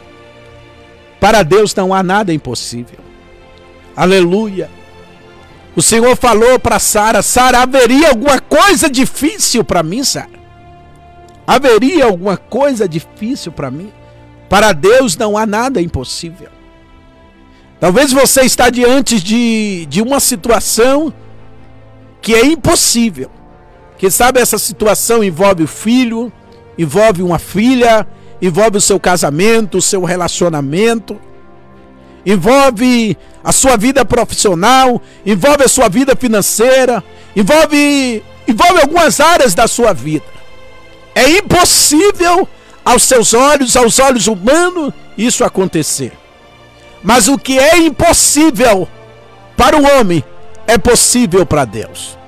para 1.18 1.42
Deus 1.42 1.74
não 1.74 1.94
há 1.94 2.02
nada 2.02 2.34
impossível. 2.34 2.98
Aleluia. 3.96 4.68
O 5.74 5.80
Senhor 5.80 6.14
falou 6.16 6.60
para 6.60 6.78
Sara: 6.78 7.22
Sara, 7.22 7.62
haveria 7.62 8.10
alguma 8.10 8.38
coisa 8.38 8.90
difícil 8.90 9.64
para 9.64 9.82
mim, 9.82 10.04
Sara? 10.04 10.33
Haveria 11.46 12.06
alguma 12.06 12.36
coisa 12.36 12.88
difícil 12.88 13.52
para 13.52 13.70
mim? 13.70 13.92
Para 14.48 14.72
Deus 14.72 15.16
não 15.16 15.36
há 15.36 15.44
nada 15.46 15.80
impossível. 15.80 16.48
Talvez 17.80 18.12
você 18.12 18.42
está 18.42 18.70
diante 18.70 19.20
de, 19.20 19.86
de 19.86 20.00
uma 20.00 20.20
situação 20.20 21.12
que 22.22 22.34
é 22.34 22.46
impossível. 22.46 23.30
Que 23.98 24.10
sabe 24.10 24.40
essa 24.40 24.58
situação 24.58 25.22
envolve 25.22 25.64
o 25.64 25.68
filho, 25.68 26.32
envolve 26.78 27.22
uma 27.22 27.38
filha, 27.38 28.06
envolve 28.40 28.78
o 28.78 28.80
seu 28.80 28.98
casamento, 28.98 29.78
o 29.78 29.82
seu 29.82 30.02
relacionamento, 30.02 31.20
envolve 32.24 33.16
a 33.42 33.52
sua 33.52 33.76
vida 33.76 34.04
profissional, 34.04 35.00
envolve 35.24 35.64
a 35.64 35.68
sua 35.68 35.88
vida 35.88 36.16
financeira, 36.16 37.04
envolve 37.36 38.22
envolve 38.46 38.80
algumas 38.80 39.20
áreas 39.20 39.54
da 39.54 39.66
sua 39.66 39.92
vida. 39.92 40.33
É 41.14 41.28
impossível 41.30 42.48
aos 42.84 43.02
seus 43.04 43.32
olhos, 43.32 43.76
aos 43.76 43.98
olhos 43.98 44.26
humanos, 44.26 44.92
isso 45.16 45.44
acontecer. 45.44 46.12
Mas 47.02 47.28
o 47.28 47.38
que 47.38 47.58
é 47.58 47.76
impossível 47.78 48.88
para 49.56 49.76
o 49.76 49.84
homem 49.84 50.24
é 50.66 50.76
possível 50.76 51.46
para 51.46 51.64
Deus. 51.64 52.18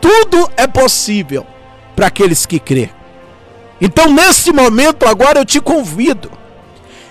Tudo 0.00 0.50
é 0.56 0.66
possível 0.66 1.46
para 1.94 2.06
aqueles 2.06 2.46
que 2.46 2.58
crê. 2.58 2.90
Então, 3.80 4.12
nesse 4.12 4.52
momento, 4.52 5.06
agora 5.06 5.40
eu 5.40 5.44
te 5.44 5.60
convido. 5.60 6.30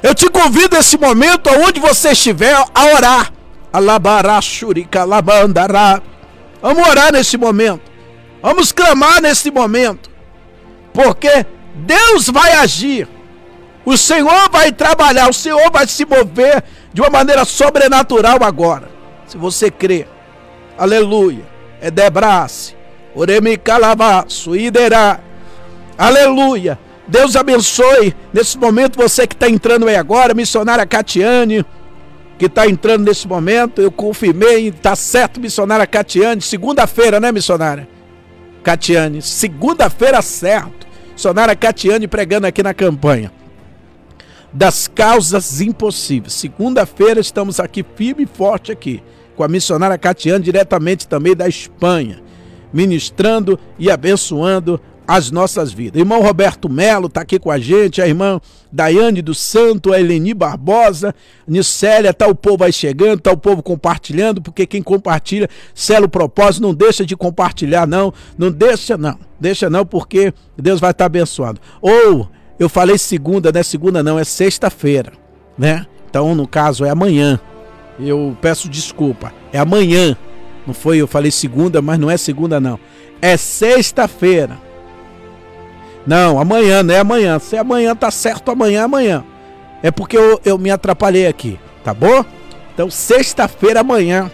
Eu 0.02 0.14
te 0.14 0.30
convido 0.30 0.76
nesse 0.76 0.98
momento, 0.98 1.50
aonde 1.50 1.80
você 1.80 2.12
estiver, 2.12 2.54
a 2.54 2.86
orar. 2.96 3.32
Alabará, 3.74 4.40
shurika, 4.40 5.02
alabandará. 5.02 6.02
Vamos 6.62 6.88
orar 6.88 7.12
nesse 7.12 7.38
momento. 7.38 7.92
Vamos 8.42 8.72
clamar 8.72 9.22
nesse 9.22 9.52
momento. 9.52 10.10
Porque 10.96 11.46
Deus 11.76 12.30
vai 12.30 12.54
agir. 12.54 13.06
O 13.86 13.98
Senhor 13.98 14.50
vai 14.50 14.72
trabalhar, 14.72 15.30
o 15.30 15.34
Senhor 15.34 15.70
vai 15.70 15.86
se 15.86 16.06
mover 16.06 16.64
de 16.94 17.02
uma 17.02 17.10
maneira 17.10 17.44
sobrenatural 17.44 18.42
agora. 18.42 18.90
Se 19.28 19.38
você 19.38 19.70
crê. 19.70 20.08
Aleluia. 20.78 21.44
É 21.82 21.92
debrace. 21.92 22.76
Oremicalavaço. 23.14 24.56
Iderá. 24.56 25.20
Aleluia. 25.98 26.80
Deus 27.08 27.36
abençoe 27.36 28.16
nesse 28.34 28.58
momento 28.58 28.96
você 28.98 29.28
que 29.28 29.36
está 29.36 29.48
entrando 29.48 29.88
aí 29.88 29.96
agora, 29.96 30.34
missionária 30.34 30.86
Catiane, 30.88 31.64
que 32.40 32.46
está 32.46 32.68
entrando 32.68 33.06
nesse 33.06 33.28
momento. 33.28 33.82
Eu 33.82 33.92
confirmei, 33.92 34.70
está 34.70 34.96
certo, 34.96 35.40
missionária 35.40 35.86
Catiane. 35.86 36.42
Segunda-feira, 36.42 37.20
né, 37.20 37.32
missionária? 37.32 37.88
Catiane. 38.64 39.22
Segunda-feira, 39.22 40.22
certo. 40.24 40.85
Missionária 41.16 41.56
Catiane 41.56 42.10
pregando 42.10 42.46
aqui 42.46 42.62
na 42.62 42.74
campanha 42.74 43.32
das 44.52 44.88
causas 44.88 45.62
impossíveis. 45.62 46.34
Segunda-feira 46.34 47.20
estamos 47.22 47.60
aqui 47.60 47.86
firme 47.96 48.24
e 48.24 48.28
forte 48.28 48.72
aqui 48.72 49.02
com 49.36 49.44
a 49.44 49.48
missionária 49.48 49.98
Catiane 49.98 50.44
diretamente 50.44 51.08
também 51.08 51.36
da 51.36 51.48
Espanha, 51.48 52.22
ministrando 52.72 53.58
e 53.80 53.90
abençoando 53.90 54.80
as 55.08 55.32
nossas 55.32 55.72
vidas. 55.72 56.00
Irmão 56.00 56.22
Roberto 56.22 56.70
Melo 56.70 57.08
está 57.08 57.22
aqui 57.22 57.38
com 57.38 57.52
a 57.52 57.58
gente, 57.58 58.02
a 58.02 58.08
irmã 58.08 58.40
Daiane 58.72 59.22
do 59.22 59.34
Santo, 59.34 59.94
a 59.94 60.00
Eleni 60.00 60.34
Barbosa, 60.34 61.14
Nicélia, 61.48 62.14
tá 62.14 62.28
o 62.28 62.36
povo 62.36 62.64
aí 62.64 62.74
chegando, 62.74 63.22
tá 63.22 63.32
o 63.32 63.38
povo 63.38 63.62
compartilhando, 63.62 64.42
porque 64.42 64.66
quem 64.66 64.82
compartilha, 64.82 65.50
sela 65.74 66.06
o 66.06 66.10
propósito, 66.10 66.64
não 66.64 66.74
deixa 66.74 67.06
de 67.06 67.16
compartilhar 67.16 67.88
não, 67.88 68.14
não 68.38 68.52
deixa 68.52 68.98
não, 68.98 69.18
deixa 69.40 69.70
não, 69.70 69.86
porque 69.86 70.34
Deus 70.58 70.80
vai 70.80 70.92
estar 70.92 71.04
tá 71.04 71.06
abençoando. 71.06 71.62
Ou 71.82 72.30
eu 72.58 72.70
falei 72.70 72.98
segunda, 72.98 73.52
não 73.52 73.60
é 73.60 73.64
segunda 73.64 74.04
não, 74.04 74.20
é 74.20 74.24
sexta-feira, 74.24 75.14
né? 75.58 75.86
Então, 76.10 76.34
no 76.34 76.48
caso, 76.48 76.86
é 76.86 76.90
amanhã. 76.90 77.40
Eu 78.00 78.38
peço 78.42 78.70
desculpa. 78.70 79.34
É 79.52 79.60
amanhã. 79.60 80.16
Não 80.66 80.74
foi, 80.74 80.98
eu 80.98 81.08
falei 81.08 81.30
segunda, 81.30 81.82
mas 81.82 82.00
não 82.00 82.10
é 82.10 82.16
segunda 82.16 82.58
não. 82.58 82.80
É 83.22 83.36
sexta-feira. 83.36 84.65
Não, 86.06 86.40
amanhã, 86.40 86.84
não 86.84 86.94
é 86.94 87.00
amanhã. 87.00 87.40
Se 87.40 87.58
amanhã 87.58 87.96
tá 87.96 88.12
certo, 88.12 88.52
amanhã 88.52 88.82
é 88.82 88.84
amanhã. 88.84 89.24
É 89.82 89.92
porque 89.92 90.18
eu, 90.18 90.40
eu 90.46 90.58
me 90.58 90.70
atrapalhei 90.70 91.28
aqui, 91.28 91.60
tá 91.84 91.94
bom? 91.94 92.24
Então, 92.74 92.90
sexta-feira 92.90 93.80
amanhã, 93.80 94.32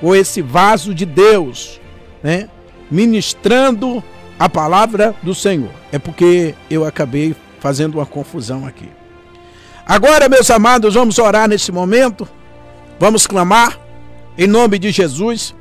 com 0.00 0.14
esse 0.14 0.42
vaso 0.42 0.94
de 0.94 1.04
Deus, 1.04 1.80
né? 2.22 2.48
Ministrando 2.90 4.02
a 4.38 4.48
palavra 4.48 5.14
do 5.22 5.34
Senhor. 5.34 5.70
É 5.92 5.98
porque 5.98 6.54
eu 6.70 6.84
acabei 6.84 7.34
fazendo 7.60 7.96
uma 7.96 8.06
confusão 8.06 8.66
aqui. 8.66 8.88
Agora, 9.86 10.28
meus 10.28 10.50
amados, 10.50 10.94
vamos 10.94 11.18
orar 11.18 11.48
nesse 11.48 11.70
momento. 11.70 12.26
Vamos 12.98 13.26
clamar 13.26 13.78
em 14.36 14.46
nome 14.46 14.78
de 14.78 14.90
Jesus. 14.90 15.54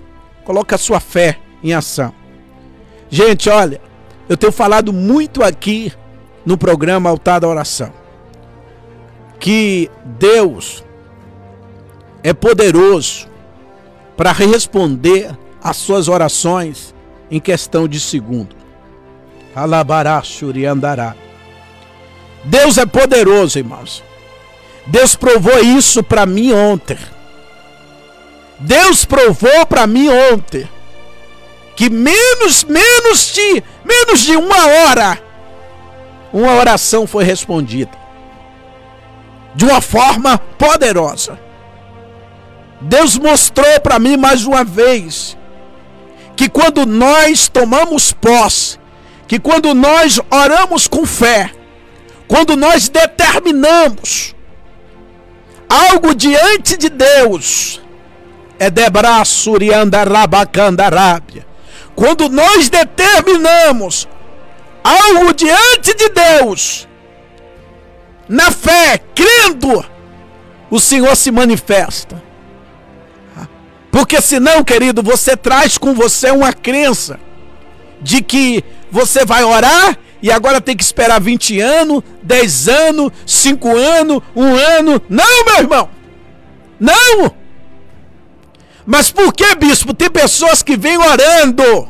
Coloca 0.44 0.76
a 0.76 0.80
sua 0.80 1.00
fé 1.00 1.40
em 1.64 1.74
ação. 1.74 2.14
Gente, 3.10 3.50
olha, 3.50 3.82
eu 4.34 4.38
tenho 4.38 4.52
falado 4.52 4.92
muito 4.92 5.44
aqui 5.44 5.94
no 6.44 6.58
programa 6.58 7.08
Altar 7.08 7.42
da 7.42 7.48
Oração 7.48 7.94
que 9.40 9.92
Deus 10.04 10.84
é 12.24 12.34
poderoso 12.34 13.28
para 14.18 14.32
responder 14.32 15.38
às 15.64 15.78
suas 15.78 16.08
orações 16.08 16.96
em 17.30 17.40
questão 17.40 17.88
de 17.88 18.00
segundo. 18.00 18.56
Alabará, 19.56 20.24
andará. 20.68 21.16
Deus 22.44 22.80
é 22.80 22.88
poderoso, 22.88 23.60
irmãos. 23.60 24.04
Deus 24.88 25.16
provou 25.16 25.60
isso 25.60 26.02
para 26.02 26.26
mim 26.26 26.54
ontem. 26.54 26.98
Deus 28.60 29.06
provou 29.06 29.64
para 29.68 29.86
mim 29.86 30.10
ontem 30.10 30.68
que 31.76 31.90
menos 31.90 32.64
menos 32.64 33.34
de 33.34 33.64
menos 33.84 34.20
de 34.22 34.36
uma 34.36 34.68
hora 34.68 35.22
uma 36.32 36.54
oração 36.54 37.06
foi 37.06 37.24
respondida 37.24 38.04
de 39.56 39.66
uma 39.66 39.82
forma 39.82 40.38
poderosa. 40.58 41.40
Deus 42.82 43.18
mostrou 43.18 43.80
para 43.82 44.00
mim 44.00 44.18
mais 44.18 44.46
uma 44.46 44.64
vez 44.64 45.38
que 46.36 46.50
quando 46.50 46.86
nós 46.86 47.48
tomamos 47.48 48.12
posse, 48.12 48.80
que 49.28 49.40
quando 49.40 49.74
nós 49.74 50.20
oramos 50.30 50.88
com 50.88 51.06
fé, 51.06 51.52
quando 52.28 52.56
nós 52.56 52.90
determinamos 52.90 54.36
algo 55.70 56.14
diante 56.14 56.76
de 56.76 56.90
Deus, 56.90 57.80
é 58.60 58.70
debraço 58.70 59.56
riandarabacandarábia. 59.58 61.53
Quando 61.96 62.30
nós 62.30 62.70
determinamos 62.70 64.08
algo 64.84 65.34
diante 65.34 65.94
de 65.96 66.10
Deus, 66.10 66.88
na 68.28 68.52
fé, 68.52 69.00
crendo, 69.14 69.86
o 70.70 70.80
Senhor 70.80 71.16
se 71.16 71.32
manifesta. 71.32 72.22
Porque 73.92 74.20
senão, 74.22 74.64
querido, 74.64 75.04
você 75.04 75.38
traz 75.38 75.78
com 75.78 75.94
você 75.94 76.32
uma 76.32 76.52
crença 76.52 77.20
de 78.02 78.22
que 78.24 78.64
você 78.90 79.24
vai 79.24 79.44
orar 79.44 79.98
e 80.22 80.32
agora 80.32 80.60
tem 80.60 80.76
que 80.76 80.84
esperar 80.84 81.22
20 81.22 81.60
anos, 81.60 82.02
10 82.24 82.68
anos, 82.70 83.12
5 83.26 83.78
anos, 83.78 84.22
1 84.36 84.56
ano. 84.56 85.02
Não, 85.08 85.46
meu 85.46 85.58
irmão! 85.58 85.90
Não! 86.80 87.43
Mas 88.86 89.12
por 89.12 89.34
que, 89.34 89.56
bispo? 89.56 89.94
Tem 89.94 90.10
pessoas 90.10 90.62
que 90.62 90.76
vêm 90.76 90.98
orando, 90.98 91.88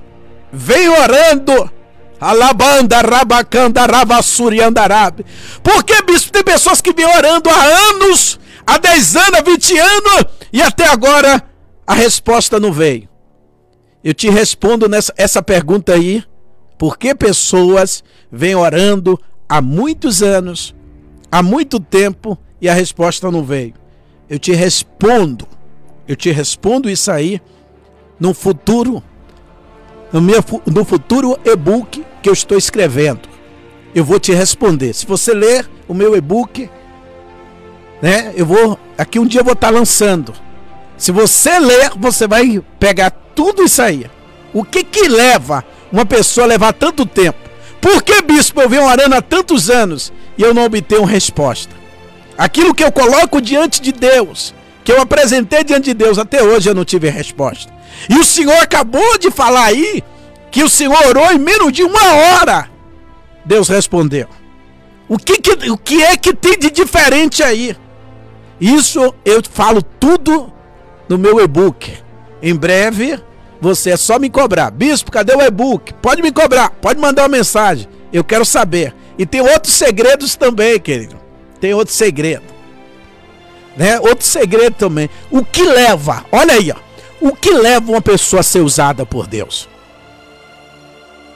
vêm 0.52 0.90
orando. 0.90 1.72
Alabanda, 2.20 3.02
rabacanda, 3.02 3.86
ravassuriandarabe. 3.86 5.26
Por 5.62 5.84
que, 5.84 6.02
bispo? 6.04 6.32
Tem 6.32 6.44
pessoas 6.44 6.80
que 6.80 6.94
vêm 6.94 7.06
orando 7.06 7.50
há 7.50 7.64
anos, 7.90 8.40
há 8.66 8.78
10 8.78 9.16
anos, 9.18 9.40
há 9.40 9.42
20 9.42 9.78
anos, 9.78 10.26
e 10.54 10.62
até 10.62 10.88
agora 10.88 11.44
a 11.86 11.94
resposta 11.94 12.62
não 12.62 12.72
veio. 12.72 13.10
Eu 14.04 14.14
te 14.14 14.30
respondo 14.30 14.88
nessa 14.88 15.14
essa 15.18 15.42
pergunta 15.42 15.94
aí. 15.94 16.24
Por 16.78 16.98
que 16.98 17.14
pessoas 17.14 18.04
vêm 18.32 18.56
orando 18.56 19.20
há 19.48 19.62
muitos 19.62 20.24
anos, 20.24 20.74
há 21.32 21.44
muito 21.44 21.80
tempo 21.80 22.38
e 22.60 22.68
a 22.68 22.74
resposta 22.74 23.30
não 23.30 23.44
veio? 23.44 23.74
Eu 24.30 24.40
te 24.40 24.54
respondo, 24.54 25.48
eu 26.08 26.16
te 26.16 26.32
respondo 26.32 26.90
isso 26.90 27.12
aí 27.12 27.42
no 28.20 28.34
futuro, 28.34 29.04
no, 30.12 30.22
meu, 30.22 30.44
no 30.66 30.86
futuro 30.86 31.40
e-book 31.44 32.04
que 32.22 32.30
eu 32.30 32.34
estou 32.34 32.58
escrevendo. 32.58 33.30
Eu 33.94 34.04
vou 34.04 34.20
te 34.20 34.34
responder. 34.34 34.94
Se 34.94 35.06
você 35.06 35.34
ler 35.34 35.70
o 35.88 35.94
meu 35.94 36.16
e-book, 36.16 36.70
né? 38.02 38.34
Eu 38.36 38.46
vou 38.46 38.80
aqui 38.98 39.18
um 39.20 39.26
dia 39.26 39.40
eu 39.42 39.46
vou 39.46 39.54
estar 39.54 39.70
lançando 39.70 40.34
Se 40.98 41.12
você 41.12 41.58
ler, 41.58 41.92
você 41.96 42.28
vai 42.28 42.62
pegar 42.80 43.12
tudo 43.34 43.64
isso 43.64 43.82
aí. 43.82 44.06
O 44.54 44.64
que 44.64 44.84
que 44.84 45.08
leva 45.08 45.64
uma 45.92 46.06
pessoa 46.06 46.46
a 46.46 46.48
levar 46.48 46.74
tanto 46.74 47.06
tempo? 47.06 47.40
Por 47.82 48.04
que, 48.04 48.22
bispo, 48.22 48.62
eu 48.62 48.70
venho 48.70 48.86
orando 48.86 49.16
há 49.16 49.22
tantos 49.22 49.70
anos 49.70 50.14
e 50.38 50.42
eu 50.42 50.54
não 50.54 50.66
obtenho 50.66 51.04
resposta? 51.04 51.76
Aquilo 52.38 52.74
que 52.74 52.84
eu 52.84 52.92
coloco 52.92 53.42
diante 53.42 53.82
de 53.82 53.92
Deus, 53.92 54.54
que 54.84 54.92
eu 54.92 55.02
apresentei 55.02 55.64
diante 55.64 55.86
de 55.86 55.94
Deus, 55.94 56.18
até 56.18 56.44
hoje 56.44 56.70
eu 56.70 56.76
não 56.76 56.86
tive 56.86 57.10
resposta. 57.10 57.72
E 58.10 58.18
o 58.18 58.24
Senhor 58.24 58.58
acabou 58.58 59.18
de 59.18 59.32
falar 59.32 59.66
aí 59.66 60.04
que 60.52 60.64
o 60.64 60.70
Senhor 60.70 61.08
orou 61.08 61.32
em 61.32 61.40
menos 61.40 61.72
de 61.72 61.84
uma 61.84 62.14
hora. 62.14 62.70
Deus 63.46 63.70
respondeu. 63.70 64.28
O 65.08 65.18
que, 65.18 65.40
que, 65.40 65.70
o 65.70 65.78
que 65.78 66.04
é 66.04 66.16
que 66.16 66.34
tem 66.34 66.58
de 66.58 66.70
diferente 66.70 67.44
aí? 67.44 67.76
Isso 68.60 69.14
eu 69.26 69.42
falo 69.52 69.82
tudo 69.82 70.52
no 71.10 71.18
meu 71.18 71.40
e-book. 71.40 71.92
Em 72.42 72.56
breve, 72.56 73.20
você 73.60 73.92
é 73.92 73.98
só 73.98 74.20
me 74.20 74.30
cobrar. 74.30 74.72
Bispo, 74.72 75.12
cadê 75.12 75.34
o 75.34 75.42
e-book? 75.42 75.94
Pode 75.96 76.22
me 76.22 76.32
cobrar, 76.32 76.70
pode 76.70 77.00
mandar 77.00 77.24
uma 77.24 77.30
mensagem. 77.30 77.88
Eu 78.12 78.24
quero 78.24 78.46
saber. 78.46 78.94
E 79.18 79.26
tem 79.26 79.42
outros 79.42 79.74
segredos 79.74 80.36
também, 80.36 80.80
querido. 80.80 81.20
Tem 81.60 81.74
outro 81.74 81.94
segredo. 81.94 82.53
Né? 83.76 84.00
Outro 84.00 84.26
segredo 84.26 84.76
também. 84.76 85.10
O 85.32 85.44
que 85.44 85.64
leva, 85.64 86.26
olha 86.32 86.54
aí, 86.54 86.72
ó. 86.72 86.76
O 87.20 87.36
que 87.36 87.52
leva 87.52 87.92
uma 87.92 88.02
pessoa 88.02 88.42
a 88.42 88.44
ser 88.44 88.60
usada 88.60 89.06
por 89.06 89.28
Deus? 89.28 89.70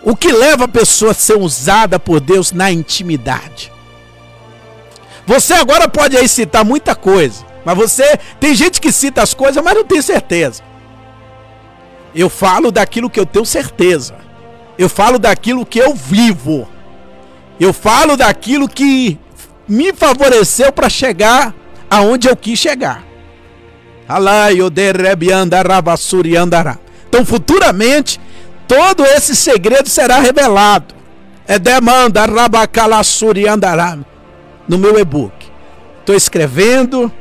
O 0.03 0.15
que 0.15 0.31
leva 0.31 0.65
a 0.65 0.67
pessoa 0.67 1.11
a 1.11 1.15
ser 1.15 1.37
usada 1.37 1.99
por 1.99 2.19
Deus 2.19 2.51
na 2.51 2.71
intimidade? 2.71 3.71
Você 5.25 5.53
agora 5.53 5.89
pode 5.89 6.15
aí 6.15 6.27
citar 6.27 6.63
muita 6.63 6.95
coisa, 6.95 7.45
mas 7.65 7.75
você 7.75 8.17
tem 8.39 8.55
gente 8.55 8.79
que 8.79 8.91
cita 8.91 9.21
as 9.21 9.33
coisas, 9.33 9.61
mas 9.61 9.75
não 9.75 9.83
tem 9.83 10.01
certeza. 10.01 10.63
Eu 12.15 12.29
falo 12.29 12.71
daquilo 12.71 13.09
que 13.09 13.19
eu 13.19 13.25
tenho 13.25 13.45
certeza. 13.45 14.15
Eu 14.77 14.87
falo 14.87 15.19
daquilo 15.19 15.65
que 15.65 15.79
eu 15.79 15.93
vivo. 15.93 16.67
Eu 17.59 17.73
falo 17.73 18.15
daquilo 18.15 18.69
que 18.69 19.19
me 19.67 19.91
favoreceu 19.91 20.71
para 20.71 20.89
chegar 20.89 21.53
aonde 21.89 22.27
eu 22.27 22.35
quis 22.35 22.59
chegar. 22.59 23.03
Então, 27.09 27.25
futuramente, 27.25 28.19
todo 28.67 29.03
esse 29.05 29.35
segredo 29.35 29.89
será 29.89 30.19
revelado. 30.19 30.95
É 31.47 31.57
demanda 31.57 32.25
no 34.67 34.77
meu 34.77 34.99
e-book. 34.99 35.33
Estou 35.99 36.15
escrevendo, 36.15 37.11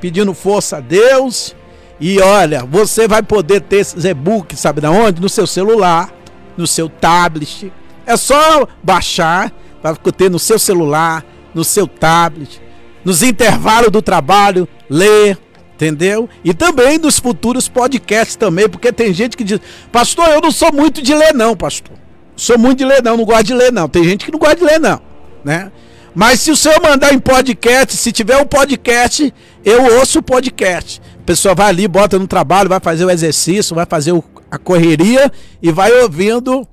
pedindo 0.00 0.34
força 0.34 0.78
a 0.78 0.80
Deus. 0.80 1.54
E 1.98 2.20
olha, 2.20 2.64
você 2.64 3.08
vai 3.08 3.22
poder 3.22 3.60
ter 3.62 3.76
esses 3.76 4.04
e-books, 4.04 4.58
sabe 4.60 4.80
da 4.80 4.90
onde? 4.90 5.20
No 5.20 5.28
seu 5.28 5.46
celular, 5.46 6.12
no 6.56 6.66
seu 6.66 6.88
tablet. 6.88 7.72
É 8.04 8.16
só 8.16 8.66
baixar, 8.82 9.52
vai 9.82 9.94
ter 10.16 10.30
no 10.30 10.38
seu 10.38 10.58
celular, 10.58 11.24
no 11.54 11.64
seu 11.64 11.86
tablet, 11.86 12.60
nos 13.06 13.22
intervalos 13.22 13.88
do 13.88 14.02
trabalho, 14.02 14.66
ler, 14.90 15.38
entendeu? 15.74 16.28
E 16.42 16.52
também 16.52 16.98
nos 16.98 17.20
futuros 17.20 17.68
podcasts 17.68 18.34
também, 18.34 18.68
porque 18.68 18.92
tem 18.92 19.14
gente 19.14 19.36
que 19.36 19.44
diz, 19.44 19.60
pastor, 19.92 20.26
eu 20.30 20.40
não 20.40 20.50
sou 20.50 20.72
muito 20.72 21.00
de 21.00 21.14
ler 21.14 21.32
não, 21.32 21.56
pastor. 21.56 21.96
Sou 22.34 22.58
muito 22.58 22.78
de 22.78 22.84
ler 22.84 23.04
não, 23.04 23.16
não 23.16 23.24
gosto 23.24 23.44
de 23.44 23.54
ler 23.54 23.70
não. 23.70 23.88
Tem 23.88 24.02
gente 24.02 24.24
que 24.24 24.32
não 24.32 24.40
gosta 24.40 24.56
de 24.56 24.64
ler 24.64 24.80
não, 24.80 25.00
né? 25.44 25.70
Mas 26.16 26.40
se 26.40 26.50
o 26.50 26.56
senhor 26.56 26.82
mandar 26.82 27.14
em 27.14 27.20
podcast, 27.20 27.96
se 27.96 28.10
tiver 28.10 28.38
um 28.38 28.44
podcast, 28.44 29.32
eu 29.64 29.98
ouço 30.00 30.18
o 30.18 30.22
podcast. 30.22 31.00
A 31.20 31.22
pessoa 31.24 31.54
vai 31.54 31.68
ali, 31.68 31.86
bota 31.86 32.18
no 32.18 32.26
trabalho, 32.26 32.68
vai 32.68 32.80
fazer 32.80 33.04
o 33.04 33.10
exercício, 33.10 33.76
vai 33.76 33.86
fazer 33.86 34.10
o, 34.10 34.24
a 34.50 34.58
correria 34.58 35.30
e 35.62 35.70
vai 35.70 35.92
ouvindo 36.02 36.66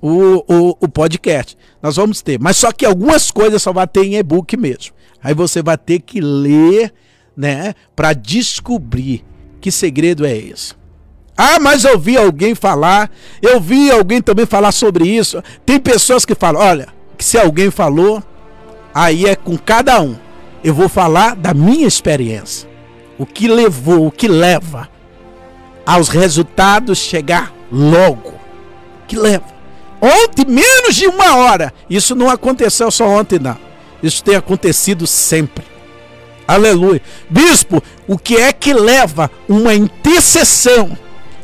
o, 0.00 0.44
o, 0.46 0.76
o 0.82 0.88
podcast. 0.88 1.58
Nós 1.82 1.96
vamos 1.96 2.22
ter. 2.22 2.38
Mas 2.38 2.58
só 2.58 2.70
que 2.70 2.86
algumas 2.86 3.32
coisas 3.32 3.60
só 3.60 3.72
vai 3.72 3.88
ter 3.88 4.04
em 4.04 4.14
e-book 4.14 4.56
mesmo. 4.56 4.99
Aí 5.22 5.34
você 5.34 5.62
vai 5.62 5.76
ter 5.76 6.00
que 6.00 6.20
ler, 6.20 6.92
né, 7.36 7.74
para 7.94 8.12
descobrir 8.12 9.24
que 9.60 9.70
segredo 9.70 10.26
é 10.26 10.36
esse. 10.36 10.74
Ah, 11.36 11.58
mas 11.58 11.84
eu 11.84 11.98
vi 11.98 12.16
alguém 12.16 12.54
falar, 12.54 13.10
eu 13.40 13.60
vi 13.60 13.90
alguém 13.90 14.20
também 14.20 14.44
falar 14.44 14.72
sobre 14.72 15.08
isso. 15.08 15.42
Tem 15.64 15.78
pessoas 15.78 16.24
que 16.24 16.34
falam, 16.34 16.60
olha, 16.60 16.88
que 17.16 17.24
se 17.24 17.38
alguém 17.38 17.70
falou, 17.70 18.22
aí 18.94 19.26
é 19.26 19.34
com 19.34 19.56
cada 19.56 20.00
um. 20.00 20.16
Eu 20.62 20.74
vou 20.74 20.88
falar 20.88 21.34
da 21.34 21.54
minha 21.54 21.86
experiência. 21.86 22.68
O 23.18 23.24
que 23.24 23.48
levou, 23.48 24.06
o 24.06 24.10
que 24.10 24.28
leva 24.28 24.88
aos 25.86 26.08
resultados 26.08 26.98
chegar 26.98 27.52
logo. 27.72 28.30
O 28.30 29.06
que 29.06 29.16
leva. 29.16 29.46
Ontem, 30.00 30.46
menos 30.46 30.94
de 30.94 31.06
uma 31.06 31.36
hora. 31.36 31.72
Isso 31.88 32.14
não 32.14 32.28
aconteceu 32.30 32.90
só 32.90 33.06
ontem, 33.06 33.38
não. 33.38 33.56
Isso 34.02 34.22
tem 34.24 34.36
acontecido 34.36 35.06
sempre. 35.06 35.64
Aleluia. 36.46 37.00
Bispo, 37.28 37.82
o 38.08 38.18
que 38.18 38.36
é 38.36 38.52
que 38.52 38.72
leva 38.72 39.30
uma 39.48 39.74
intercessão 39.74 40.96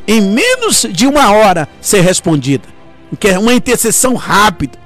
em 0.07 0.21
menos 0.21 0.87
de 0.90 1.07
uma 1.07 1.31
hora 1.31 1.69
ser 1.81 2.01
respondida? 2.01 2.69
Que 3.19 3.29
é 3.29 3.38
uma 3.38 3.55
intercessão 3.55 4.14
rápida. 4.14 4.79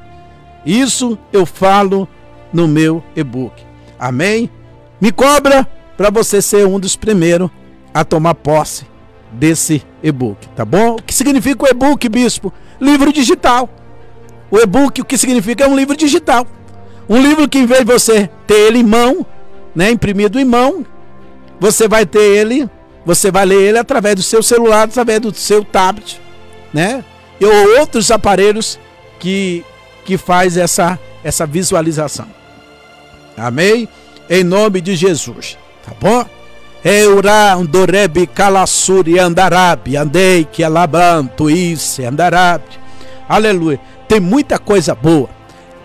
Isso 0.64 1.18
eu 1.32 1.46
falo 1.46 2.06
no 2.52 2.68
meu 2.68 3.02
e-book. 3.16 3.62
Amém? 3.98 4.50
Me 5.00 5.10
cobra 5.10 5.66
para 5.96 6.10
você 6.10 6.42
ser 6.42 6.66
um 6.66 6.78
dos 6.78 6.96
primeiros 6.96 7.50
a 7.94 8.04
tomar 8.04 8.34
posse 8.34 8.84
desse 9.32 9.82
e-book, 10.02 10.48
tá 10.48 10.64
bom? 10.64 10.96
O 10.96 11.02
que 11.02 11.14
significa 11.14 11.64
o 11.64 11.68
e-book, 11.68 12.08
bispo? 12.08 12.52
Livro 12.80 13.12
digital. 13.12 13.68
O 14.50 14.58
e-book, 14.58 15.00
o 15.00 15.04
que 15.04 15.16
significa? 15.16 15.64
É 15.64 15.68
um 15.68 15.76
livro 15.76 15.96
digital. 15.96 16.46
Um 17.10 17.20
livro 17.20 17.48
que, 17.48 17.58
em 17.58 17.66
vez 17.66 17.80
de 17.80 17.92
você 17.92 18.30
ter 18.46 18.54
ele 18.54 18.78
em 18.78 18.84
mão, 18.84 19.26
né, 19.74 19.90
imprimido 19.90 20.38
em 20.38 20.44
mão, 20.44 20.86
você 21.58 21.88
vai 21.88 22.06
ter 22.06 22.22
ele, 22.22 22.70
você 23.04 23.32
vai 23.32 23.44
ler 23.44 23.60
ele 23.60 23.78
através 23.78 24.14
do 24.14 24.22
seu 24.22 24.44
celular, 24.44 24.84
através 24.84 25.18
do 25.18 25.34
seu 25.34 25.64
tablet, 25.64 26.20
né? 26.72 27.04
E 27.40 27.44
outros 27.44 28.12
aparelhos 28.12 28.78
que, 29.18 29.64
que 30.04 30.16
faz 30.16 30.56
essa, 30.56 30.96
essa 31.24 31.44
visualização. 31.44 32.28
Amém? 33.36 33.88
Em 34.28 34.44
nome 34.44 34.80
de 34.80 34.94
Jesus, 34.94 35.58
tá 35.84 35.92
bom? 36.00 36.24
Eura 36.84 37.54
Andorebi 37.54 38.24
Kalassuri 38.24 39.18
Andarabi, 39.18 39.96
andei 39.96 40.44
que 40.44 40.62
alabanto 40.62 41.50
isso, 41.50 42.02
Andarabi. 42.06 42.78
Aleluia. 43.28 43.80
Tem 44.06 44.20
muita 44.20 44.60
coisa 44.60 44.94
boa. 44.94 45.39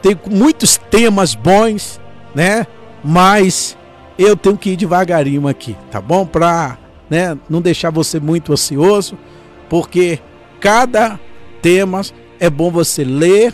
Tem 0.05 0.15
muitos 0.29 0.77
temas 0.77 1.33
bons, 1.33 1.99
né? 2.35 2.67
Mas 3.03 3.75
eu 4.19 4.37
tenho 4.37 4.55
que 4.55 4.69
ir 4.69 4.75
devagarinho 4.75 5.47
aqui, 5.47 5.75
tá 5.89 5.99
bom? 5.99 6.27
Para 6.27 6.77
né, 7.09 7.35
não 7.49 7.59
deixar 7.59 7.89
você 7.89 8.19
muito 8.19 8.53
ansioso, 8.53 9.17
porque 9.67 10.19
cada 10.59 11.19
tema 11.59 12.03
é 12.39 12.51
bom 12.51 12.69
você 12.69 13.03
ler, 13.03 13.51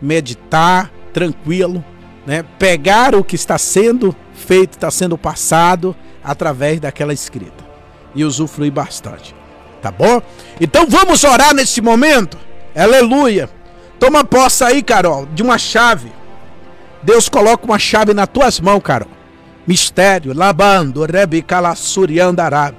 meditar, 0.00 0.90
tranquilo, 1.12 1.84
né? 2.26 2.44
Pegar 2.58 3.14
o 3.14 3.22
que 3.22 3.36
está 3.36 3.56
sendo 3.56 4.12
feito, 4.34 4.72
está 4.72 4.90
sendo 4.90 5.16
passado 5.16 5.94
através 6.24 6.80
daquela 6.80 7.12
escrita 7.12 7.64
e 8.12 8.24
usufruir 8.24 8.72
bastante. 8.72 9.36
Tá 9.80 9.92
bom? 9.92 10.20
Então 10.60 10.84
vamos 10.88 11.22
orar 11.22 11.54
nesse 11.54 11.80
momento. 11.80 12.36
Aleluia. 12.74 13.48
Toma 14.02 14.24
posse 14.24 14.64
aí, 14.64 14.82
Carol, 14.82 15.26
de 15.26 15.44
uma 15.44 15.56
chave. 15.56 16.10
Deus 17.04 17.28
coloca 17.28 17.64
uma 17.64 17.78
chave 17.78 18.12
nas 18.12 18.26
tuas 18.26 18.58
mãos, 18.58 18.80
Carol. 18.80 19.06
Mistério, 19.64 20.36
labando, 20.36 21.04
rebi, 21.04 21.40
calassuriandará. 21.40 22.74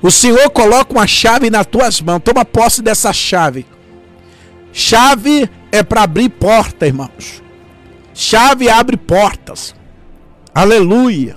O 0.00 0.10
Senhor 0.10 0.48
coloca 0.48 0.94
uma 0.94 1.06
chave 1.06 1.50
nas 1.50 1.66
tuas 1.66 2.00
mãos. 2.00 2.22
Toma 2.24 2.42
posse 2.42 2.80
dessa 2.80 3.12
chave. 3.12 3.66
Chave 4.72 5.46
é 5.70 5.82
para 5.82 6.04
abrir 6.04 6.30
porta, 6.30 6.86
irmãos. 6.86 7.42
Chave 8.14 8.70
abre 8.70 8.96
portas. 8.96 9.74
Aleluia. 10.54 11.36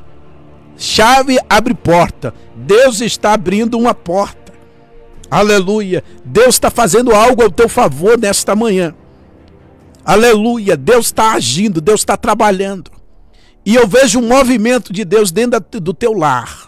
Chave 0.78 1.38
abre 1.49 1.74
porta. 1.74 2.34
Deus 2.56 3.01
está 3.01 3.34
abrindo 3.34 3.78
uma 3.78 3.93
porta. 3.93 4.43
Aleluia. 5.34 6.04
Deus 6.24 6.56
está 6.56 6.70
fazendo 6.70 7.12
algo 7.12 7.42
ao 7.42 7.50
teu 7.50 7.68
favor 7.68 8.20
nesta 8.20 8.56
manhã. 8.56 8.94
Aleluia. 10.06 10.78
Deus 10.78 11.08
está 11.08 11.34
agindo, 11.34 11.82
Deus 11.82 12.02
está 12.02 12.16
trabalhando. 12.16 12.92
E 13.66 13.74
eu 13.74 13.88
vejo 13.88 14.20
um 14.20 14.28
movimento 14.28 14.94
de 14.94 15.04
Deus 15.04 15.32
dentro 15.32 15.60
do 15.82 15.92
teu 15.92 16.14
lar. 16.14 16.68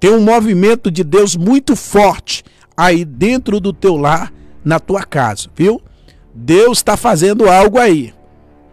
Tem 0.00 0.10
um 0.10 0.20
movimento 0.20 0.90
de 0.90 1.04
Deus 1.04 1.36
muito 1.36 1.76
forte 1.76 2.42
aí 2.74 3.04
dentro 3.04 3.60
do 3.60 3.72
teu 3.74 3.96
lar, 3.96 4.32
na 4.64 4.80
tua 4.80 5.04
casa, 5.04 5.48
viu? 5.54 5.82
Deus 6.34 6.78
está 6.78 6.96
fazendo 6.96 7.50
algo 7.50 7.78
aí. 7.78 8.14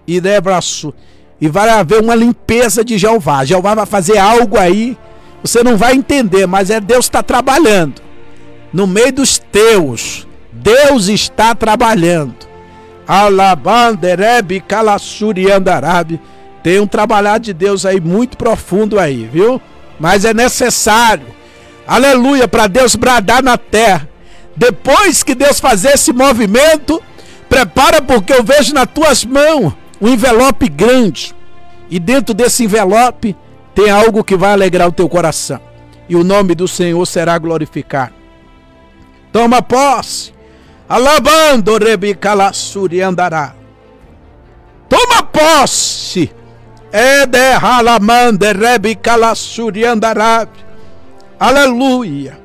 E 0.07 0.19
abraço 0.29 0.93
e 1.41 1.49
vai 1.49 1.69
haver 1.69 2.01
uma 2.01 2.15
limpeza 2.15 2.85
de 2.85 2.97
Jeová. 2.97 3.43
Jeová 3.43 3.75
vai 3.75 3.85
fazer 3.85 4.17
algo 4.17 4.57
aí 4.57 4.97
Você 5.43 5.63
não 5.63 5.77
vai 5.77 5.93
entender, 5.93 6.45
mas 6.45 6.69
é 6.69 6.79
Deus 6.79 7.05
está 7.05 7.23
trabalhando. 7.23 8.01
No 8.71 8.85
meio 8.85 9.11
dos 9.11 9.37
teus. 9.37 10.27
Deus 10.51 11.07
está 11.07 11.55
trabalhando. 11.55 12.35
Alabanderebe 13.07 14.61
calassuri 14.61 15.51
andarabe. 15.51 16.19
Tem 16.63 16.79
um 16.79 16.87
trabalhar 16.87 17.39
de 17.39 17.53
Deus 17.53 17.85
aí 17.85 17.99
muito 17.99 18.37
profundo 18.37 18.99
aí, 18.99 19.27
viu? 19.31 19.59
Mas 19.99 20.25
é 20.25 20.33
necessário. 20.33 21.25
Aleluia, 21.87 22.47
para 22.47 22.67
Deus 22.67 22.95
bradar 22.95 23.43
na 23.43 23.57
terra. 23.57 24.07
Depois 24.55 25.23
que 25.23 25.33
Deus 25.33 25.59
fazer 25.59 25.93
esse 25.93 26.13
movimento, 26.13 27.01
prepara 27.49 28.01
porque 28.01 28.31
eu 28.31 28.43
vejo 28.43 28.73
nas 28.73 28.87
tuas 28.93 29.25
mãos 29.25 29.73
um 29.99 30.07
envelope 30.07 30.69
grande. 30.69 31.33
E 31.89 31.99
dentro 31.99 32.33
desse 32.33 32.63
envelope 32.63 33.35
tem 33.73 33.89
algo 33.89 34.23
que 34.23 34.35
vai 34.35 34.51
alegrar 34.51 34.87
o 34.87 34.91
teu 34.91 35.07
coração. 35.07 35.59
E 36.07 36.15
o 36.15 36.23
nome 36.23 36.55
do 36.55 36.67
Senhor 36.67 37.05
será 37.05 37.37
glorificado. 37.37 38.13
Toma 39.31 39.61
posse. 39.61 40.33
Alabando 40.89 41.77
rebicalassuri 41.77 43.01
andará. 43.01 43.55
Toma 44.89 45.23
posse. 45.23 46.29
Ederralamande 46.91 48.51
rebicalassuri 48.51 49.85
andará. 49.85 50.47
Aleluia. 51.39 52.37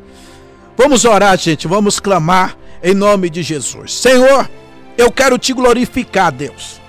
Vamos 0.76 1.04
orar, 1.04 1.36
gente. 1.36 1.66
Vamos 1.66 1.98
clamar 1.98 2.56
em 2.82 2.94
nome 2.94 3.28
de 3.28 3.42
Jesus. 3.42 3.94
Senhor, 3.94 4.48
eu 4.96 5.10
quero 5.10 5.38
te 5.38 5.52
glorificar, 5.52 6.30
Deus. 6.30 6.80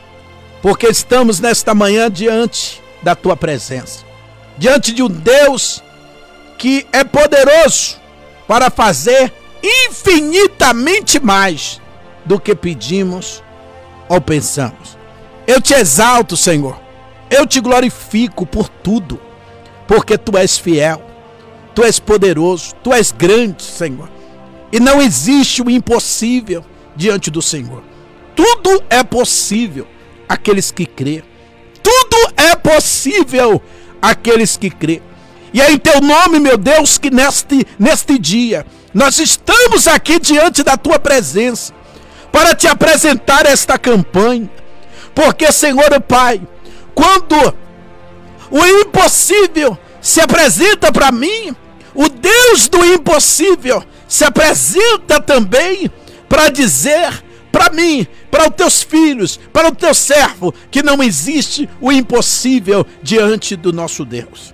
Porque 0.62 0.88
estamos 0.88 1.40
nesta 1.40 1.74
manhã 1.74 2.12
diante 2.12 2.84
da 3.02 3.16
tua 3.16 3.36
presença. 3.36 4.07
Diante 4.58 4.92
de 4.92 5.04
um 5.04 5.08
Deus 5.08 5.84
que 6.58 6.88
é 6.92 7.04
poderoso 7.04 7.98
para 8.48 8.70
fazer 8.70 9.32
infinitamente 9.64 11.20
mais 11.20 11.80
do 12.26 12.40
que 12.40 12.56
pedimos 12.56 13.44
ou 14.10 14.20
pensamos. 14.20 14.98
Eu 15.46 15.62
te 15.62 15.74
exalto, 15.74 16.36
Senhor. 16.36 16.80
Eu 17.30 17.46
te 17.46 17.60
glorifico 17.60 18.46
por 18.46 18.70
tudo, 18.70 19.20
porque 19.88 20.18
tu 20.18 20.38
és 20.38 20.58
fiel, 20.58 21.02
tu 21.76 21.84
és 21.84 22.00
poderoso, 22.00 22.74
tu 22.84 22.94
és 22.94 23.12
grande, 23.12 23.64
Senhor. 23.64 24.10
E 24.72 24.80
não 24.80 25.02
existe 25.02 25.62
o 25.62 25.70
impossível 25.70 26.66
diante 26.96 27.30
do 27.30 27.42
Senhor. 27.42 27.84
Tudo 28.36 28.84
é 28.90 29.04
possível 29.04 29.88
aqueles 30.28 30.72
que 30.72 30.86
crê. 30.86 31.24
Tudo 31.82 32.34
é 32.36 32.56
possível 32.56 33.62
aqueles 34.02 34.58
que 34.58 34.70
crê. 34.70 35.02
E 35.54 35.62
é 35.62 35.72
em 35.72 35.78
teu 35.78 36.02
nome, 36.02 36.40
meu 36.40 36.58
Deus, 36.58 36.98
que 36.98 37.10
neste, 37.10 37.66
neste 37.80 38.18
dia 38.20 38.66
nós 38.94 39.20
estamos 39.20 39.88
aqui 39.88 40.20
diante 40.20 40.64
da 40.64 40.76
tua 40.78 41.00
presença 41.00 41.74
para 42.32 42.56
te 42.56 42.68
apresentar 42.68 43.46
esta 43.46 43.78
campanha. 43.78 44.50
Porque, 45.14 45.52
Senhor 45.52 46.02
Pai, 46.02 46.42
quando 46.94 47.36
o 48.52 48.66
impossível 48.66 49.78
se 50.02 50.22
apresenta 50.22 50.92
para 50.92 51.12
mim, 51.12 51.56
o 51.94 52.08
Deus 52.08 52.68
do 52.68 52.86
impossível 52.86 53.84
se 54.08 54.24
apresenta 54.24 55.20
também 55.20 55.92
para 56.30 56.50
dizer 56.50 57.24
para 57.58 57.74
mim, 57.74 58.06
para 58.30 58.48
os 58.48 58.56
teus 58.56 58.84
filhos, 58.84 59.40
para 59.52 59.70
o 59.70 59.76
teu 59.76 59.92
servo, 59.92 60.54
que 60.70 60.84
não 60.84 61.02
existe 61.02 61.68
o 61.82 61.92
impossível 61.92 62.86
diante 63.02 63.56
do 63.56 63.74
nosso 63.74 64.06
Deus. 64.06 64.54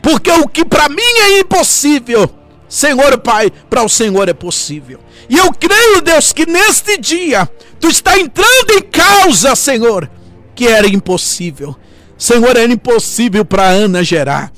Porque 0.00 0.30
o 0.30 0.46
que 0.46 0.64
para 0.64 0.88
mim 0.88 1.02
é 1.02 1.40
impossível, 1.40 2.30
Senhor 2.68 3.18
Pai, 3.18 3.50
para 3.68 3.82
o 3.82 3.88
Senhor 3.88 4.28
é 4.28 4.32
possível. 4.32 5.00
E 5.28 5.36
eu 5.36 5.52
creio, 5.52 6.00
Deus, 6.00 6.32
que 6.32 6.46
neste 6.46 6.96
dia 6.98 7.50
tu 7.80 7.88
está 7.88 8.16
entrando 8.16 8.70
em 8.78 8.82
causa, 8.82 9.56
Senhor, 9.56 10.08
que 10.54 10.68
era 10.68 10.86
impossível. 10.86 11.74
Senhor, 12.16 12.56
era 12.56 12.72
impossível 12.72 13.44
para 13.44 13.70
Ana 13.70 14.04
gerar. 14.04 14.52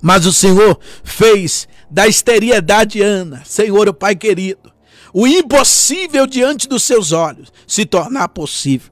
Mas 0.00 0.26
o 0.26 0.32
Senhor 0.32 0.78
fez 1.02 1.66
da 1.90 2.06
esterilidade 2.06 3.02
Ana, 3.02 3.42
Senhor, 3.44 3.92
Pai 3.92 4.14
querido, 4.14 4.73
o 5.14 5.28
impossível 5.28 6.26
diante 6.26 6.68
dos 6.68 6.82
seus 6.82 7.12
olhos 7.12 7.52
se 7.68 7.86
tornar 7.86 8.28
possível. 8.28 8.90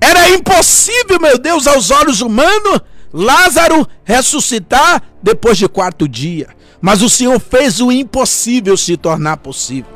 Era 0.00 0.28
impossível, 0.30 1.20
meu 1.20 1.38
Deus, 1.38 1.68
aos 1.68 1.92
olhos 1.92 2.20
humanos, 2.20 2.80
Lázaro 3.12 3.88
ressuscitar 4.04 5.00
depois 5.22 5.56
de 5.56 5.68
quarto 5.68 6.08
dia. 6.08 6.48
Mas 6.80 7.02
o 7.02 7.08
Senhor 7.08 7.38
fez 7.40 7.80
o 7.80 7.92
impossível 7.92 8.76
se 8.76 8.96
tornar 8.96 9.36
possível. 9.36 9.90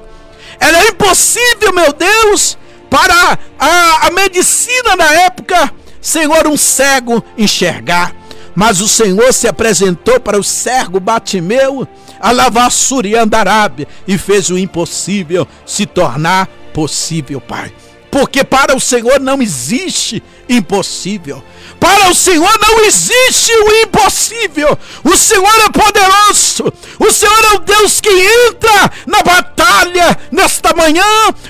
Era 0.61 0.87
impossível, 0.87 1.73
meu 1.73 1.93
Deus, 1.93 2.57
para 2.89 3.39
a, 3.59 4.07
a 4.07 4.11
medicina 4.13 4.95
na 4.95 5.13
época, 5.23 5.73
Senhor, 6.01 6.47
um 6.47 6.57
cego 6.57 7.23
enxergar. 7.37 8.15
Mas 8.55 8.81
o 8.81 8.89
Senhor 8.89 9.33
se 9.33 9.49
apresentou 9.49 10.21
para 10.21 10.39
o 10.39 10.45
cego 10.45 11.01
Batimeu, 11.01 11.87
a 12.21 12.31
lavassuri 12.31 13.17
Andarábia, 13.17 13.89
e 14.07 14.17
fez 14.17 14.51
o 14.51 14.59
impossível 14.59 15.47
se 15.67 15.87
tornar 15.87 16.49
possível, 16.73 17.41
Pai. 17.41 17.73
Porque 18.11 18.45
para 18.45 18.77
o 18.77 18.81
Senhor 18.81 19.19
não 19.19 19.43
existe 19.43 20.23
impossível. 20.49 21.43
Para 21.85 22.09
o 22.09 22.15
Senhor 22.15 22.59
não 22.63 22.83
existe 22.83 23.53
o 23.53 23.83
impossível. 23.83 24.79
O 25.05 25.15
Senhor 25.19 25.55
é 25.67 25.71
poderoso. 25.71 26.73
O 26.99 27.13
Senhor 27.13 27.45
é 27.45 27.53
o 27.57 27.59
Deus 27.59 28.01
que 28.01 28.09
entra 28.09 28.91
na 29.07 29.23
batalha 29.23 30.19
nesta 30.33 30.75
manhã 30.75 31.05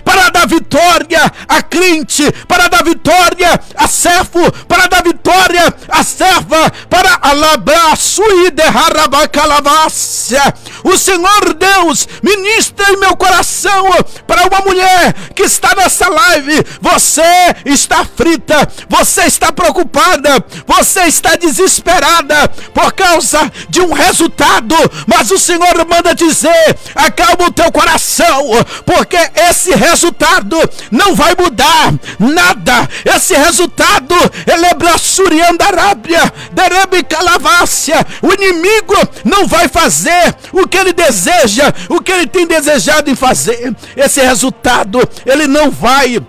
para 0.05 0.31
dar 0.31 0.49
vitória 0.49 1.33
a 1.49 1.63
crente, 1.63 2.33
para 2.49 2.67
dar 2.67 2.83
vitória 2.83 3.61
a 3.77 3.87
servo, 3.87 4.51
para 4.67 4.89
dar 4.89 5.05
vitória 5.05 5.73
a 5.89 6.03
serva, 6.03 6.69
para 6.91 7.17
alabraço 7.23 8.25
e 8.45 8.51
derrarabacalavassia. 8.51 10.53
O 10.83 10.99
Senhor 10.99 11.55
Deus 11.55 12.09
ministra 12.25 12.91
em 12.91 12.97
meu 12.97 13.17
coração 13.17 13.89
para 14.27 14.49
uma 14.49 14.63
mulher 14.63 15.15
que 15.33 15.45
está 15.45 15.77
nessa 15.77 16.09
live. 16.09 16.61
Você 16.81 17.23
está 17.65 18.05
frita, 18.05 18.69
você 18.89 19.27
está 19.27 19.53
preocupada 19.53 20.24
você 20.67 21.05
está 21.05 21.37
desesperada 21.37 22.49
por 22.73 22.93
causa 22.93 23.51
de 23.69 23.81
um 23.81 23.93
resultado, 23.93 24.75
mas 25.07 25.31
o 25.31 25.39
Senhor 25.39 25.75
manda 25.89 26.15
dizer: 26.15 26.77
acalma 26.95 27.47
o 27.47 27.53
teu 27.53 27.71
coração, 27.71 28.43
porque 28.85 29.19
esse 29.49 29.75
resultado 29.75 30.57
não 30.91 31.15
vai 31.15 31.35
mudar 31.39 31.95
nada. 32.19 32.89
Esse 33.05 33.35
resultado, 33.35 34.15
ele 34.47 34.67
é 34.67 34.75
braçuriando 34.75 35.65
Arábia, 35.65 36.33
derebe 36.53 37.03
calavácia. 37.03 38.07
O 38.23 38.33
inimigo 38.33 38.97
não 39.25 39.47
vai 39.47 39.69
fazer 39.69 40.35
o 40.53 40.67
que 40.67 40.77
ele 40.77 40.93
deseja, 40.93 41.73
o 41.89 42.01
que 42.01 42.13
ele 42.13 42.27
tem 42.27 42.47
desejado 42.47 43.11
em 43.11 43.15
fazer. 43.15 43.75
Esse 43.97 44.21
resultado, 44.21 45.01
ele 45.27 45.47
não 45.47 45.71
vai 45.71 46.21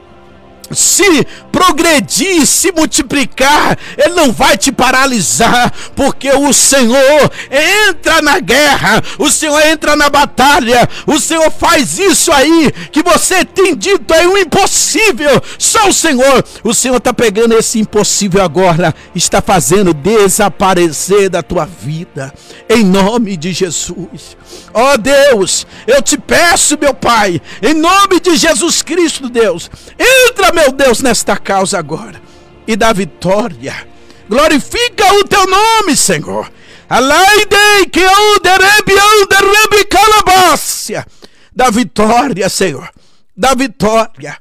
se 0.72 1.28
progredir, 1.56 2.45
se 2.45 2.70
multiplicar, 2.74 3.78
Ele 3.97 4.14
não 4.14 4.34
vai 4.34 4.58
te 4.58 4.74
paralisar, 4.74 5.72
porque 5.95 6.30
o 6.30 6.51
Senhor 6.51 7.32
entra 7.49 8.22
na 8.22 8.41
guerra, 8.41 9.01
o 9.18 9.30
Senhor 9.30 9.66
entra 9.66 9.95
na 9.95 10.10
batalha, 10.10 10.88
o 11.08 11.18
Senhor 11.18 11.49
faz 11.49 11.97
isso 11.97 12.30
aí 12.34 12.74
que 12.91 13.01
você 13.01 13.45
tem 13.45 13.74
dito 13.74 14.14
é 14.14 14.28
um 14.28 14.38
impossível. 14.38 15.41
Só 15.58 15.88
o 15.88 15.93
Senhor, 15.93 16.43
o 16.62 16.74
Senhor 16.74 16.97
está 16.97 17.14
pegando 17.14 17.58
esse 17.58 17.80
impossível 17.80 18.43
agora, 18.43 18.93
está 19.16 19.41
fazendo 19.41 19.93
desaparecer 19.93 21.30
da 21.30 21.41
tua 21.41 21.66
vida, 21.66 22.34
em 22.70 22.84
nome 22.84 23.38
de 23.38 23.53
Jesus. 23.53 24.36
Ó 24.74 24.93
oh 24.93 24.97
Deus, 24.97 25.66
eu 25.88 26.01
te 26.01 26.18
peço, 26.18 26.78
meu 26.78 26.93
Pai, 26.93 27.41
em 27.62 27.74
nome 27.74 28.20
de 28.20 28.36
Jesus 28.36 28.82
Cristo, 28.82 29.30
Deus, 29.30 29.72
entra, 29.97 30.51
meu 30.51 30.70
Deus, 30.74 31.01
nesta 31.01 31.38
causa 31.46 31.78
agora 31.78 32.20
e 32.68 32.76
dá 32.76 32.91
vitória. 32.91 33.88
Glorifica 34.28 35.14
o 35.14 35.24
teu 35.24 35.46
nome, 35.46 35.96
Senhor. 35.96 36.52
Alaide 36.89 37.89
que 37.91 38.00
eu 38.00 38.39
derebe 38.41 39.86
calabácia. 39.86 41.06
Dá 41.56 41.70
vitória, 41.70 42.50
Senhor. 42.50 42.89
Dá 43.38 43.54
vitória. 43.54 44.38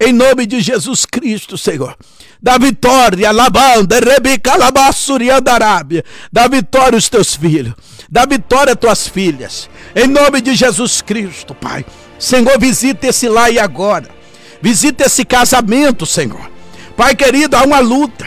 Em 0.00 0.12
nome 0.12 0.46
de 0.46 0.60
Jesus 0.60 1.06
Cristo, 1.06 1.56
Senhor. 1.56 1.96
Dá 2.40 2.58
vitória, 2.58 3.30
Labanda, 3.32 3.98
Rebeca, 3.98 4.56
Labassurian 4.56 5.40
da 5.40 5.54
Arábia. 5.54 6.04
Dá 6.32 6.46
vitória 6.46 6.96
aos 6.96 7.08
teus 7.08 7.34
filhos. 7.34 7.74
Dá 8.10 8.24
vitória 8.26 8.76
tuas 8.76 9.06
filhas. 9.06 9.68
Em 9.94 10.06
nome 10.06 10.40
de 10.40 10.54
Jesus 10.54 11.02
Cristo, 11.02 11.54
Pai. 11.54 11.84
Senhor, 12.18 12.58
visita 12.58 13.08
esse 13.08 13.28
lar 13.28 13.52
e 13.52 13.58
agora. 13.58 14.17
Visita 14.60 15.04
esse 15.04 15.24
casamento, 15.24 16.04
Senhor. 16.04 16.50
Pai 16.96 17.14
querido, 17.14 17.56
há 17.56 17.62
uma 17.62 17.78
luta. 17.78 18.26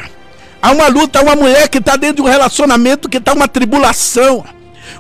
Há 0.62 0.72
uma 0.72 0.88
luta, 0.88 1.20
há 1.20 1.24
uma 1.24 1.36
mulher 1.36 1.68
que 1.68 1.80
está 1.80 1.96
dentro 1.96 2.18
de 2.18 2.22
um 2.22 2.32
relacionamento 2.32 3.10
que 3.10 3.18
está 3.18 3.34
uma 3.34 3.48
tribulação. 3.48 4.46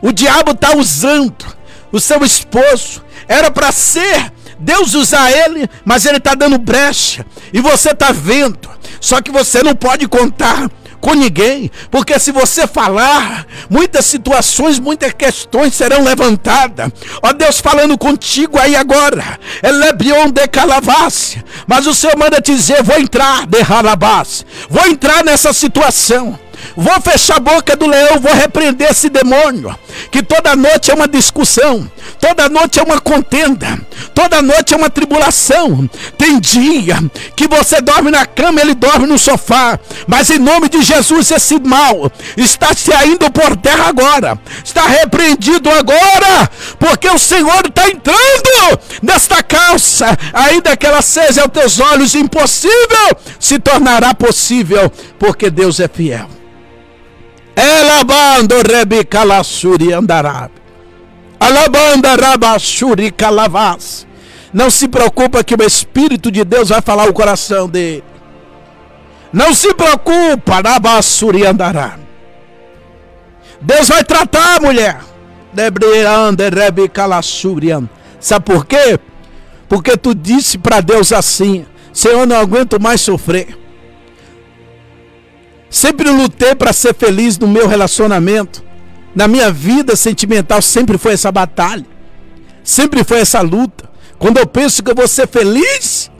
O 0.01 0.11
diabo 0.11 0.51
está 0.51 0.75
usando 0.75 1.45
o 1.91 1.99
seu 1.99 2.23
esposo. 2.23 3.03
Era 3.27 3.51
para 3.51 3.71
ser 3.71 4.32
Deus 4.59 4.93
usar 4.93 5.32
ele, 5.32 5.69
mas 5.86 6.05
ele 6.05 6.17
está 6.17 6.36
dando 6.36 6.57
brecha. 6.57 7.25
E 7.53 7.61
você 7.61 7.91
está 7.91 8.11
vendo. 8.11 8.69
Só 8.99 9.21
que 9.21 9.32
você 9.32 9.63
não 9.63 9.75
pode 9.75 10.07
contar 10.07 10.69
com 11.01 11.13
ninguém, 11.13 11.69
porque 11.89 12.17
se 12.19 12.31
você 12.31 12.67
falar, 12.67 13.45
muitas 13.69 14.05
situações, 14.05 14.79
muitas 14.79 15.11
questões 15.11 15.73
serão 15.73 16.03
levantadas. 16.03 16.91
Ó 17.21 17.33
Deus 17.33 17.59
falando 17.59 17.97
contigo 17.97 18.59
aí 18.59 18.75
agora. 18.75 19.39
Elebion 19.63 20.29
de 20.29 20.47
calavas. 20.47 21.37
Mas 21.67 21.87
o 21.87 21.93
Senhor 21.93 22.15
manda 22.17 22.39
te 22.39 22.53
dizer: 22.53 22.83
vou 22.83 22.99
entrar 22.99 23.47
de 23.47 23.61
Halabás. 23.61 24.45
Vou 24.69 24.85
entrar 24.85 25.23
nessa 25.23 25.51
situação. 25.51 26.39
Vou 26.75 27.01
fechar 27.01 27.37
a 27.37 27.39
boca 27.39 27.75
do 27.75 27.87
leão, 27.87 28.19
vou 28.19 28.33
repreender 28.33 28.91
esse 28.91 29.09
demônio. 29.09 29.75
Que 30.09 30.23
toda 30.23 30.55
noite 30.55 30.89
é 30.91 30.93
uma 30.93 31.07
discussão, 31.07 31.89
toda 32.19 32.49
noite 32.49 32.79
é 32.79 32.83
uma 32.83 32.99
contenda, 32.99 33.79
toda 34.13 34.41
noite 34.41 34.73
é 34.73 34.77
uma 34.77 34.89
tribulação. 34.89 35.89
Tem 36.17 36.39
dia 36.39 36.97
que 37.35 37.47
você 37.47 37.81
dorme 37.81 38.11
na 38.11 38.25
cama, 38.25 38.61
ele 38.61 38.73
dorme 38.73 39.07
no 39.07 39.17
sofá. 39.17 39.79
Mas 40.07 40.29
em 40.29 40.39
nome 40.39 40.69
de 40.69 40.81
Jesus, 40.81 41.31
esse 41.31 41.59
mal 41.59 42.11
está 42.35 42.73
saindo 42.73 43.29
por 43.31 43.55
terra 43.57 43.87
agora, 43.87 44.39
está 44.63 44.87
repreendido 44.87 45.69
agora, 45.69 46.49
porque 46.79 47.09
o 47.09 47.19
Senhor 47.19 47.65
está 47.65 47.89
entrando 47.89 48.79
nesta 49.01 49.43
calça, 49.43 50.17
ainda 50.33 50.75
que 50.75 50.85
ela 50.85 51.01
seja 51.01 51.41
aos 51.41 51.51
teus 51.51 51.79
olhos 51.79 52.15
impossível, 52.15 53.17
se 53.39 53.59
tornará 53.59 54.13
possível, 54.13 54.91
porque 55.19 55.49
Deus 55.49 55.79
é 55.79 55.87
fiel. 55.87 56.27
Elabando 57.55 58.55
rebi 58.61 59.03
calassuri 59.03 59.93
andará. 59.93 60.49
Alabanda 61.39 62.15
rabassuri 62.15 63.11
calavas. 63.11 64.07
Não 64.53 64.69
se 64.69 64.87
preocupa 64.87 65.43
que 65.43 65.55
o 65.55 65.63
Espírito 65.63 66.31
de 66.31 66.43
Deus 66.43 66.69
vai 66.69 66.81
falar 66.81 67.09
o 67.09 67.13
coração 67.13 67.67
dele. 67.67 68.03
Não 69.31 69.53
se 69.53 69.73
preocupa, 69.73 70.61
rabassuri 70.61 71.45
andará. 71.45 71.97
Deus 73.61 73.87
vai 73.87 74.03
tratar 74.03 74.57
a 74.57 74.61
mulher. 74.61 74.99
Debriande 75.53 76.49
rebi 76.49 76.87
calassuri 76.87 77.69
Sabe 78.19 78.45
por 78.45 78.65
quê? 78.65 78.99
Porque 79.67 79.97
tu 79.97 80.13
disse 80.13 80.57
para 80.57 80.81
Deus 80.81 81.11
assim: 81.11 81.65
Senhor, 81.91 82.25
não 82.25 82.37
aguento 82.37 82.79
mais 82.79 83.01
sofrer. 83.01 83.61
Sempre 85.72 86.09
lutei 86.09 86.53
para 86.53 86.74
ser 86.74 86.93
feliz 86.93 87.39
no 87.39 87.47
meu 87.47 87.65
relacionamento. 87.65 88.61
Na 89.15 89.26
minha 89.26 89.49
vida 89.49 89.95
sentimental 89.95 90.61
sempre 90.61 90.97
foi 90.97 91.13
essa 91.13 91.32
batalha. 91.32 91.86
Sempre 92.61 93.05
foi 93.05 93.19
essa 93.22 93.39
luta. 93.39 93.89
Quando 94.19 94.38
eu 94.38 94.45
penso 94.45 94.84
que 94.84 94.91
eu 94.91 94.95
vou 94.95 95.07
ser 95.07 95.30
feliz, 95.30 96.11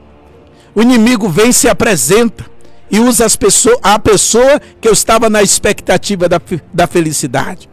o 0.74 0.82
inimigo 0.82 1.28
vem 1.28 1.52
se 1.52 1.68
apresenta 1.68 2.49
e 2.89 2.99
usa 2.99 3.26
as 3.26 3.36
pessoas, 3.36 3.78
a 3.84 3.99
pessoa 3.99 4.60
que 4.80 4.88
eu 4.88 4.93
estava 4.93 5.30
na 5.30 5.43
expectativa 5.43 6.30
da, 6.30 6.41
da 6.74 6.88
felicidade. 6.88 7.70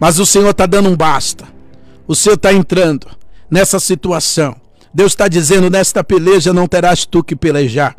Mas 0.00 0.18
o 0.18 0.24
Senhor 0.24 0.50
está 0.50 0.64
dando 0.64 0.88
um 0.88 0.96
basta. 0.96 1.44
O 2.08 2.14
Senhor 2.14 2.36
está 2.36 2.54
entrando 2.54 3.06
nessa 3.50 3.78
situação. 3.78 4.56
Deus 4.92 5.12
está 5.12 5.28
dizendo: 5.28 5.68
nesta 5.68 6.02
peleja 6.02 6.54
não 6.54 6.66
terás 6.66 7.04
tu 7.04 7.22
que 7.22 7.36
pelejar. 7.36 7.94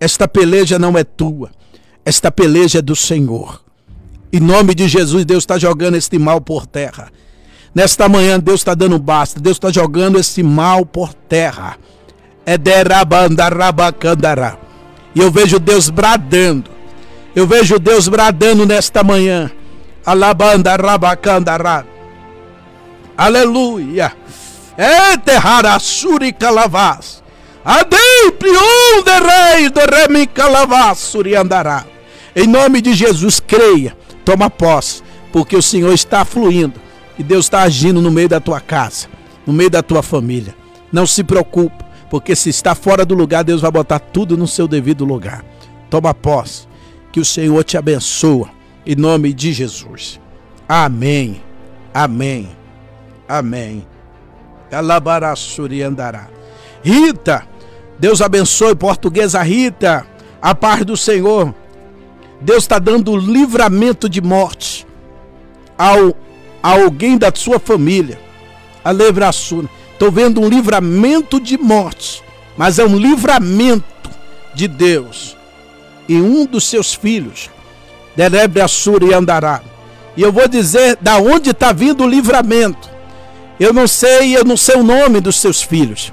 Esta 0.00 0.26
peleja 0.26 0.78
não 0.78 0.96
é 0.96 1.04
tua. 1.04 1.50
Esta 2.04 2.30
peleja 2.30 2.80
é 2.80 2.82
do 2.82 2.94
Senhor. 2.94 3.60
Em 4.32 4.40
nome 4.40 4.74
de 4.74 4.88
Jesus, 4.88 5.24
Deus 5.24 5.44
está 5.44 5.58
jogando 5.58 5.96
este 5.96 6.18
mal 6.18 6.40
por 6.40 6.66
terra. 6.66 7.10
Nesta 7.74 8.08
manhã, 8.08 8.38
Deus 8.38 8.60
está 8.60 8.74
dando 8.74 8.98
basta. 8.98 9.40
Deus 9.40 9.56
está 9.56 9.70
jogando 9.70 10.18
esse 10.18 10.42
mal 10.42 10.84
por 10.84 11.14
terra. 11.14 11.78
É. 12.46 12.58
E 15.14 15.20
eu 15.20 15.30
vejo 15.30 15.58
Deus 15.58 15.88
bradando. 15.88 16.70
Eu 17.34 17.46
vejo 17.46 17.78
Deus 17.78 18.06
bradando 18.06 18.66
nesta 18.66 19.02
manhã. 19.02 19.50
Alabandarabacandará. 20.04 21.84
Aleluia. 23.16 24.12
Eterrarassuri 24.76 26.32
calavás. 26.32 27.22
Ademprion 27.64 29.02
de 29.04 29.20
rei 29.20 29.70
do 29.70 29.80
remi 29.80 30.26
calavassuri 30.26 31.34
andará. 31.34 31.93
Em 32.36 32.46
nome 32.46 32.80
de 32.80 32.94
Jesus, 32.94 33.38
creia, 33.38 33.96
toma 34.24 34.50
posse, 34.50 35.02
porque 35.32 35.56
o 35.56 35.62
Senhor 35.62 35.92
está 35.92 36.24
fluindo 36.24 36.80
e 37.18 37.22
Deus 37.22 37.46
está 37.46 37.62
agindo 37.62 38.00
no 38.00 38.10
meio 38.10 38.28
da 38.28 38.40
tua 38.40 38.60
casa, 38.60 39.06
no 39.46 39.52
meio 39.52 39.70
da 39.70 39.82
tua 39.82 40.02
família. 40.02 40.54
Não 40.92 41.06
se 41.06 41.22
preocupe, 41.22 41.84
porque 42.10 42.34
se 42.34 42.50
está 42.50 42.74
fora 42.74 43.04
do 43.04 43.14
lugar, 43.14 43.44
Deus 43.44 43.60
vai 43.60 43.70
botar 43.70 43.98
tudo 43.98 44.36
no 44.36 44.46
seu 44.48 44.66
devido 44.66 45.04
lugar. 45.04 45.44
Toma 45.88 46.12
posse, 46.12 46.66
que 47.12 47.20
o 47.20 47.24
Senhor 47.24 47.62
te 47.62 47.76
abençoe, 47.76 48.46
em 48.84 48.96
nome 48.96 49.32
de 49.32 49.52
Jesus. 49.52 50.20
Amém, 50.68 51.40
amém, 51.92 52.50
amém. 53.28 53.86
Andará. 54.72 56.28
Rita, 56.82 57.46
Deus 57.98 58.20
abençoe, 58.20 58.74
portuguesa 58.74 59.40
Rita, 59.42 60.04
a 60.42 60.54
paz 60.54 60.84
do 60.84 60.96
Senhor. 60.96 61.54
Deus 62.44 62.64
está 62.64 62.78
dando 62.78 63.16
livramento 63.16 64.06
de 64.06 64.20
morte 64.20 64.86
ao 65.78 66.14
a 66.62 66.72
alguém 66.72 67.16
da 67.16 67.32
sua 67.34 67.58
família. 67.58 68.20
A 68.84 68.92
livraçuna. 68.92 69.68
Estou 69.92 70.10
vendo 70.12 70.42
um 70.42 70.48
livramento 70.48 71.40
de 71.40 71.56
morte, 71.56 72.22
mas 72.56 72.78
é 72.78 72.84
um 72.84 72.98
livramento 72.98 74.10
de 74.54 74.68
Deus. 74.68 75.36
E 76.06 76.16
um 76.16 76.44
dos 76.44 76.64
seus 76.64 76.92
filhos, 76.92 77.48
Derebre 78.14 78.60
Assura 78.60 79.06
e 79.06 79.14
Andará. 79.14 79.62
E 80.14 80.20
eu 80.20 80.30
vou 80.30 80.46
dizer 80.46 80.98
da 81.00 81.16
onde 81.16 81.50
está 81.50 81.72
vindo 81.72 82.04
o 82.04 82.08
livramento. 82.08 82.90
Eu 83.58 83.72
não 83.72 83.86
sei, 83.86 84.36
eu 84.36 84.44
não 84.44 84.56
sei 84.56 84.76
o 84.76 84.82
nome 84.82 85.20
dos 85.20 85.36
seus 85.36 85.62
filhos. 85.62 86.12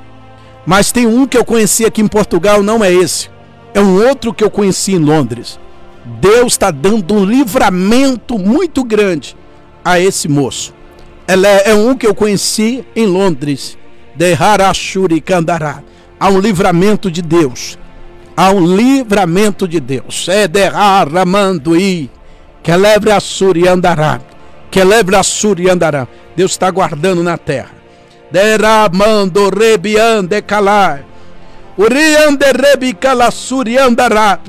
Mas 0.65 0.93
tem 0.93 1.07
um 1.07 1.27
que 1.27 1.37
eu 1.37 1.43
conheci 1.43 1.85
aqui 1.85 2.01
em 2.01 2.07
Portugal, 2.07 2.63
não 2.63 2.81
é 2.83 2.93
esse. 2.93 3.29
É 3.73 3.81
um 3.81 4.07
outro 4.07 4.33
que 4.33 4.43
eu 4.43 4.49
conheci 4.49 4.93
em 4.93 4.99
Londres. 4.99 5.59
Deus 6.05 6.53
está 6.53 6.71
dando 6.71 7.13
um 7.13 7.25
livramento 7.25 8.37
muito 8.37 8.83
grande 8.83 9.35
a 9.83 9.99
esse 9.99 10.27
moço. 10.27 10.73
Ela 11.27 11.47
é, 11.47 11.69
é 11.71 11.75
um 11.75 11.95
que 11.95 12.07
eu 12.07 12.15
conheci 12.15 12.85
em 12.95 13.05
Londres, 13.05 13.77
de 14.15 14.33
Harashuri 14.33 15.21
Kandará. 15.21 15.81
Há 16.19 16.29
um 16.29 16.39
livramento 16.39 17.09
de 17.09 17.21
Deus. 17.21 17.77
Há 18.35 18.51
um 18.51 18.75
livramento 18.75 19.67
de 19.67 19.79
Deus. 19.79 20.27
É 20.27 20.47
de 20.47 20.63
Haramanduí. 20.63 22.09
Que 22.61 22.75
leve 22.75 23.11
a 23.11 23.19
Suri 23.19 23.67
andará. 23.67 24.19
Que 24.69 24.83
leve 24.83 25.15
a 25.15 25.23
Suri 25.23 25.69
andará. 25.69 26.07
Deus 26.35 26.51
está 26.51 26.69
guardando 26.69 27.23
na 27.23 27.37
terra. 27.37 27.71
Deramando 28.31 29.49
rebian 29.49 30.23
de 30.23 30.41
calar. 30.41 31.05
Urian 31.77 32.35
de 32.35 32.51
rebi 32.51 32.93
calassuri 32.93 33.77
andará. 33.77 34.39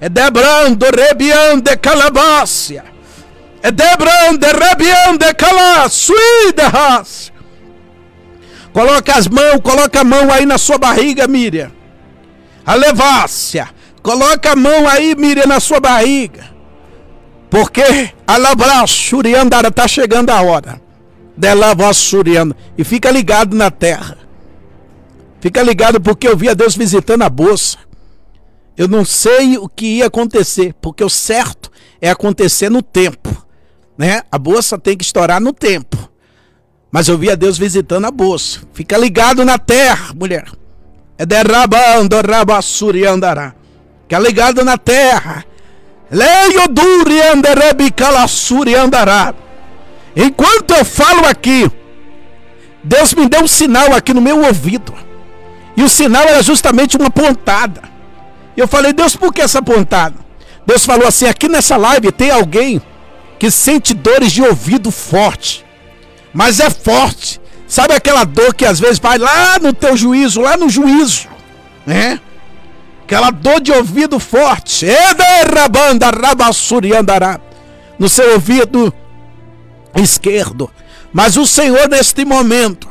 É 0.00 0.08
debrando 0.08 0.86
rebian 0.86 1.60
de 1.60 1.76
calabácia. 1.76 2.84
É 3.62 3.70
debrando 3.70 4.46
rebian 4.46 5.16
de. 5.16 5.34
Coloca 8.72 9.14
as 9.14 9.26
mãos, 9.26 9.60
coloca 9.62 10.00
a 10.00 10.04
mão 10.04 10.30
aí 10.30 10.44
na 10.44 10.58
sua 10.58 10.76
barriga, 10.76 11.26
Miriam. 11.26 11.72
A 12.64 12.74
levácia. 12.74 13.70
Coloca 14.02 14.52
a 14.52 14.56
mão 14.56 14.86
aí, 14.86 15.14
Miriam, 15.16 15.46
na 15.46 15.60
sua 15.60 15.80
barriga. 15.80 16.50
Porque 17.48 18.12
a 18.26 18.36
labraçuriandara 18.36 19.68
está 19.68 19.88
chegando 19.88 20.30
a 20.30 20.42
hora 20.42 20.80
dela 21.36 21.74
vassuriando. 21.74 22.54
E 22.76 22.84
fica 22.84 23.10
ligado 23.10 23.56
na 23.56 23.70
terra. 23.70 24.18
Fica 25.40 25.62
ligado 25.62 26.00
porque 26.00 26.28
eu 26.28 26.36
via 26.36 26.54
Deus 26.54 26.76
visitando 26.76 27.22
a 27.22 27.28
bolsa. 27.28 27.78
Eu 28.76 28.86
não 28.86 29.04
sei 29.04 29.56
o 29.56 29.68
que 29.68 29.98
ia 29.98 30.06
acontecer, 30.06 30.74
porque 30.80 31.02
o 31.02 31.08
certo 31.08 31.70
é 32.00 32.10
acontecer 32.10 32.68
no 32.68 32.82
tempo, 32.82 33.46
né? 33.96 34.22
A 34.30 34.38
bolsa 34.38 34.78
tem 34.78 34.96
que 34.96 35.04
estourar 35.04 35.40
no 35.40 35.52
tempo. 35.52 36.10
Mas 36.90 37.08
eu 37.08 37.18
via 37.18 37.36
Deus 37.36 37.58
visitando 37.58 38.06
a 38.06 38.10
bolsa. 38.10 38.60
Fica 38.72 38.96
ligado 38.96 39.44
na 39.44 39.58
terra, 39.58 40.14
mulher. 40.14 40.46
É 41.18 41.24
derrabando 41.24 42.16
rabassuriandará. 42.20 43.54
Fica 44.02 44.18
ligado 44.18 44.64
na 44.64 44.76
terra. 44.76 45.44
Leio 46.10 46.68
durianderebi 46.68 47.90
calassuriandará. 47.90 49.34
Enquanto 50.14 50.72
eu 50.72 50.84
falo 50.84 51.26
aqui, 51.26 51.70
Deus 52.84 53.12
me 53.14 53.28
deu 53.28 53.42
um 53.42 53.48
sinal 53.48 53.92
aqui 53.94 54.14
no 54.14 54.20
meu 54.20 54.44
ouvido. 54.44 54.94
E 55.76 55.82
o 55.82 55.88
sinal 55.88 56.22
era 56.22 56.42
justamente 56.42 56.96
uma 56.96 57.10
pontada. 57.10 57.82
Eu 58.56 58.66
falei, 58.66 58.92
Deus, 58.92 59.14
por 59.14 59.32
que 59.32 59.42
essa 59.42 59.60
pontada? 59.60 60.14
Deus 60.66 60.84
falou 60.84 61.06
assim: 61.06 61.26
aqui 61.26 61.48
nessa 61.48 61.76
live 61.76 62.10
tem 62.10 62.30
alguém 62.30 62.82
que 63.38 63.50
sente 63.50 63.94
dores 63.94 64.32
de 64.32 64.42
ouvido 64.42 64.90
forte, 64.90 65.64
mas 66.32 66.58
é 66.58 66.68
forte. 66.70 67.40
Sabe 67.68 67.94
aquela 67.94 68.24
dor 68.24 68.54
que 68.54 68.64
às 68.64 68.78
vezes 68.78 68.98
vai 68.98 69.18
lá 69.18 69.58
no 69.58 69.72
teu 69.72 69.96
juízo, 69.96 70.40
lá 70.40 70.56
no 70.56 70.68
juízo, 70.68 71.28
né? 71.84 72.20
Aquela 73.02 73.30
dor 73.30 73.60
de 73.60 73.72
ouvido 73.72 74.18
forte, 74.18 74.86
no 77.98 78.08
seu 78.08 78.32
ouvido 78.32 78.92
esquerdo. 79.94 80.70
Mas 81.12 81.36
o 81.36 81.46
Senhor, 81.46 81.88
neste 81.88 82.24
momento, 82.24 82.88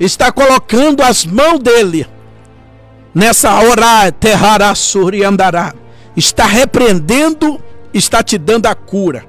está 0.00 0.32
colocando 0.32 1.02
as 1.02 1.24
mãos 1.24 1.58
dele 1.58 2.06
nessa 3.14 3.60
hora, 3.60 4.10
terrarassuri 4.12 5.24
andará. 5.24 5.74
Está 6.16 6.44
repreendendo, 6.44 7.60
está 7.92 8.22
te 8.22 8.38
dando 8.38 8.66
a 8.66 8.74
cura. 8.74 9.24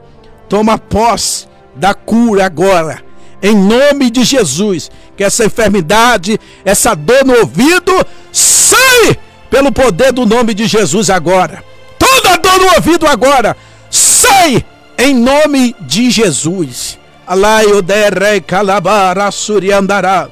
Toma 0.49 0.77
posse 0.77 1.47
da 1.75 1.93
cura 1.93 2.45
agora, 2.45 3.01
em 3.41 3.55
nome 3.55 4.09
de 4.09 4.23
Jesus. 4.23 4.91
Que 5.15 5.23
essa 5.23 5.45
enfermidade, 5.45 6.39
essa 6.65 6.95
dor 6.95 7.25
no 7.25 7.37
ouvido, 7.39 7.93
sai 8.31 9.17
pelo 9.49 9.71
poder 9.71 10.11
do 10.11 10.25
nome 10.25 10.53
de 10.53 10.65
Jesus 10.65 11.09
agora. 11.09 11.63
Toda 11.97 12.37
dor 12.37 12.59
no 12.59 12.73
ouvido 12.75 13.07
agora, 13.07 13.55
sai 13.89 14.65
em 14.97 15.13
nome 15.13 15.75
de 15.81 16.09
Jesus. 16.09 16.99
Alaio 17.25 17.81
derre 17.81 18.41
calabara 18.41 19.31
suriandará. 19.31 20.27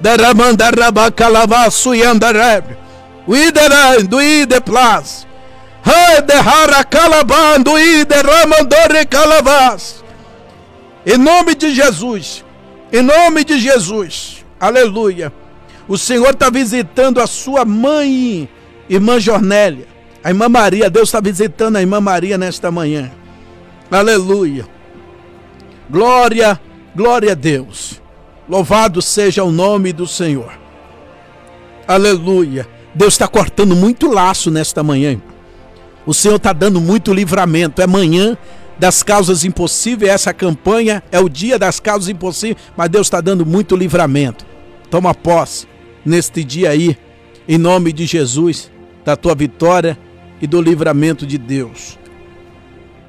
Daramandaraba 0.00 1.10
calava 1.10 1.70
suyandaré. 3.26 3.98
Uidera 3.98 4.02
duide 4.02 4.60
plas. 4.60 5.26
Hadehara 5.84 6.82
calabando 6.84 7.78
ide 7.78 8.16
calavas. 9.08 10.04
Em 11.04 11.16
nome 11.16 11.54
de 11.54 11.72
Jesus. 11.72 12.44
Em 12.92 13.02
nome 13.02 13.44
de 13.44 13.58
Jesus. 13.58 14.44
Aleluia. 14.58 15.32
O 15.86 15.96
Senhor 15.96 16.30
está 16.30 16.50
visitando 16.50 17.20
a 17.20 17.26
sua 17.28 17.64
mãe, 17.64 18.48
irmã 18.88 19.20
Jornélia. 19.20 19.86
A 20.24 20.30
irmã 20.30 20.48
Maria, 20.48 20.90
Deus 20.90 21.08
está 21.08 21.20
visitando 21.20 21.76
a 21.76 21.80
irmã 21.80 22.00
Maria 22.00 22.36
nesta 22.36 22.68
manhã. 22.72 23.12
Aleluia. 23.88 24.66
Glória, 25.88 26.60
glória 26.96 27.30
a 27.30 27.34
Deus. 27.34 28.02
Louvado 28.48 29.00
seja 29.00 29.44
o 29.44 29.52
nome 29.52 29.92
do 29.92 30.04
Senhor. 30.04 30.52
Aleluia. 31.86 32.66
Deus 32.96 33.12
está 33.12 33.28
cortando 33.28 33.76
muito 33.76 34.10
laço 34.10 34.50
nesta 34.50 34.82
manhã. 34.82 35.20
O 36.06 36.14
Senhor 36.14 36.36
está 36.36 36.54
dando 36.54 36.80
muito 36.80 37.12
livramento. 37.12 37.82
É 37.82 37.86
manhã 37.86 38.38
das 38.78 39.02
causas 39.02 39.44
impossíveis. 39.44 40.10
Essa 40.10 40.32
campanha 40.32 41.02
é 41.12 41.20
o 41.20 41.28
dia 41.28 41.58
das 41.58 41.78
causas 41.78 42.08
impossíveis. 42.08 42.56
Mas 42.74 42.88
Deus 42.88 43.06
está 43.06 43.20
dando 43.20 43.44
muito 43.44 43.76
livramento. 43.76 44.46
Toma 44.90 45.14
posse 45.14 45.66
neste 46.06 46.42
dia 46.42 46.70
aí, 46.70 46.96
em 47.46 47.58
nome 47.58 47.92
de 47.92 48.06
Jesus, 48.06 48.70
da 49.04 49.14
tua 49.14 49.34
vitória 49.34 49.98
e 50.40 50.46
do 50.46 50.62
livramento 50.62 51.26
de 51.26 51.36
Deus 51.36 51.98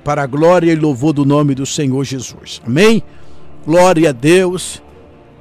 para 0.03 0.23
a 0.23 0.27
glória 0.27 0.71
e 0.71 0.75
louvor 0.75 1.13
do 1.13 1.25
nome 1.25 1.53
do 1.53 1.65
Senhor 1.65 2.03
Jesus. 2.03 2.61
Amém? 2.65 3.03
Glória 3.65 4.09
a 4.09 4.13
Deus. 4.13 4.81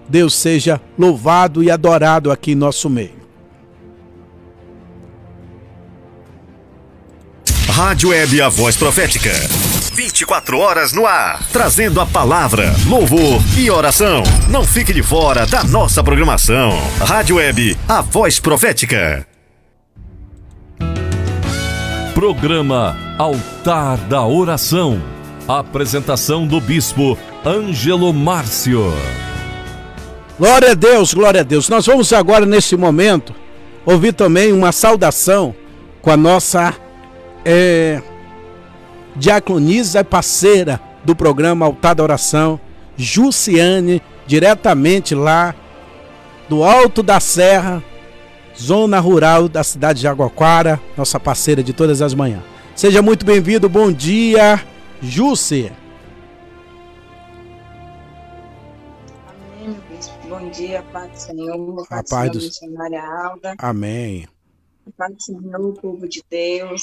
Deus 0.08 0.34
seja 0.34 0.80
louvado 0.96 1.62
e 1.62 1.70
adorado 1.70 2.32
aqui 2.32 2.52
em 2.52 2.56
nosso 2.56 2.90
meio. 2.90 3.25
Rádio 7.76 8.08
Web 8.08 8.40
A 8.40 8.48
Voz 8.48 8.74
Profética. 8.74 9.30
24 9.92 10.58
horas 10.58 10.94
no 10.94 11.04
ar, 11.04 11.46
trazendo 11.52 12.00
a 12.00 12.06
palavra, 12.06 12.74
louvor 12.86 13.38
e 13.54 13.70
oração. 13.70 14.22
Não 14.48 14.64
fique 14.64 14.94
de 14.94 15.02
fora 15.02 15.44
da 15.44 15.62
nossa 15.62 16.02
programação. 16.02 16.70
Rádio 16.98 17.36
Web 17.36 17.76
A 17.86 18.00
Voz 18.00 18.40
Profética. 18.40 19.28
Programa 22.14 22.96
Altar 23.18 23.98
da 24.08 24.24
Oração. 24.24 24.98
Apresentação 25.46 26.46
do 26.46 26.62
Bispo 26.62 27.18
Ângelo 27.44 28.10
Márcio. 28.14 28.90
Glória 30.38 30.70
a 30.70 30.74
Deus, 30.74 31.12
glória 31.12 31.42
a 31.42 31.44
Deus. 31.44 31.68
Nós 31.68 31.84
vamos 31.84 32.10
agora, 32.14 32.46
nesse 32.46 32.74
momento, 32.74 33.34
ouvir 33.84 34.14
também 34.14 34.50
uma 34.50 34.72
saudação 34.72 35.54
com 36.00 36.10
a 36.10 36.16
nossa 36.16 36.74
é, 37.46 38.02
diaconisa 39.14 40.04
parceira 40.04 40.80
do 41.04 41.14
programa 41.14 41.64
Altar 41.64 41.94
da 41.94 42.02
Oração, 42.02 42.58
Jussiane, 42.96 44.02
diretamente 44.26 45.14
lá 45.14 45.54
do 46.48 46.64
Alto 46.64 47.02
da 47.04 47.20
Serra, 47.20 47.82
zona 48.60 48.98
rural 48.98 49.48
da 49.48 49.62
cidade 49.62 49.98
de 49.98 50.02
Jaguaquara, 50.02 50.80
nossa 50.96 51.20
parceira 51.20 51.62
de 51.62 51.72
todas 51.72 52.02
as 52.02 52.12
manhãs. 52.14 52.42
Seja 52.74 53.00
muito 53.00 53.24
bem-vindo, 53.24 53.68
bom 53.68 53.92
dia, 53.92 54.60
Jússia. 55.00 55.72
Amém, 59.28 59.68
meu 59.70 59.80
bispo. 59.96 60.14
Bom 60.28 60.50
dia, 60.50 60.82
Pai 60.92 61.08
do 61.08 61.16
Senhor, 61.18 61.86
Pai 61.88 62.02
do 62.02 62.08
Senhor, 62.08 62.30
do- 62.30 62.38
missionária 62.40 63.02
Alda, 63.02 63.54
Amém. 63.58 64.26
Pai 64.96 65.12
do 65.12 65.22
Senhor, 65.22 65.72
povo 65.80 66.08
de 66.08 66.22
Deus, 66.30 66.82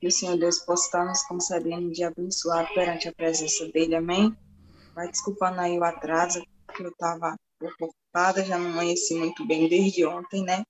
que 0.00 0.06
o 0.06 0.12
Senhor 0.12 0.36
Deus 0.36 0.58
possa 0.60 0.86
estar 0.86 1.04
nos 1.04 1.22
concedendo 1.22 1.90
de 1.90 2.04
abençoado 2.04 2.68
perante 2.74 3.08
a 3.08 3.14
presença 3.14 3.66
dele, 3.68 3.94
amém? 3.94 4.36
Vai 4.94 5.08
desculpando 5.08 5.60
aí 5.60 5.78
o 5.78 5.84
atraso, 5.84 6.42
que 6.74 6.82
eu 6.82 6.90
estava 6.90 7.36
ocupada, 7.80 8.44
já 8.44 8.58
não 8.58 8.70
amanheci 8.70 9.14
muito 9.14 9.46
bem 9.46 9.68
desde 9.68 10.04
ontem, 10.04 10.42
né? 10.42 10.64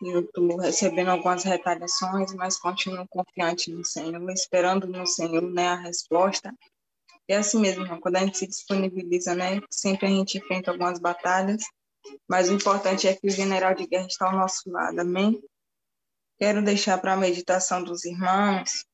E 0.00 0.10
Eu 0.10 0.20
estou 0.20 0.56
recebendo 0.58 1.08
algumas 1.08 1.42
retaliações, 1.42 2.32
mas 2.34 2.58
continuo 2.58 3.06
confiante 3.08 3.72
no 3.72 3.84
Senhor, 3.84 4.30
esperando 4.30 4.86
no 4.86 5.06
Senhor, 5.06 5.42
né, 5.42 5.68
a 5.68 5.74
resposta. 5.74 6.54
É 7.26 7.36
assim 7.36 7.60
mesmo, 7.60 7.84
quando 8.00 8.16
a 8.16 8.20
gente 8.20 8.38
se 8.38 8.46
disponibiliza, 8.46 9.34
né, 9.34 9.60
sempre 9.70 10.06
a 10.06 10.10
gente 10.10 10.38
enfrenta 10.38 10.70
algumas 10.70 10.98
batalhas, 11.00 11.62
mas 12.28 12.48
o 12.48 12.54
importante 12.54 13.08
é 13.08 13.14
que 13.14 13.26
o 13.26 13.30
general 13.30 13.74
de 13.74 13.86
guerra 13.86 14.06
está 14.06 14.26
ao 14.26 14.36
nosso 14.36 14.70
lado, 14.70 15.00
amém? 15.00 15.42
Quero 16.40 16.62
deixar 16.62 16.98
para 16.98 17.14
a 17.14 17.16
meditação 17.16 17.82
dos 17.82 18.04
irmãos 18.04 18.86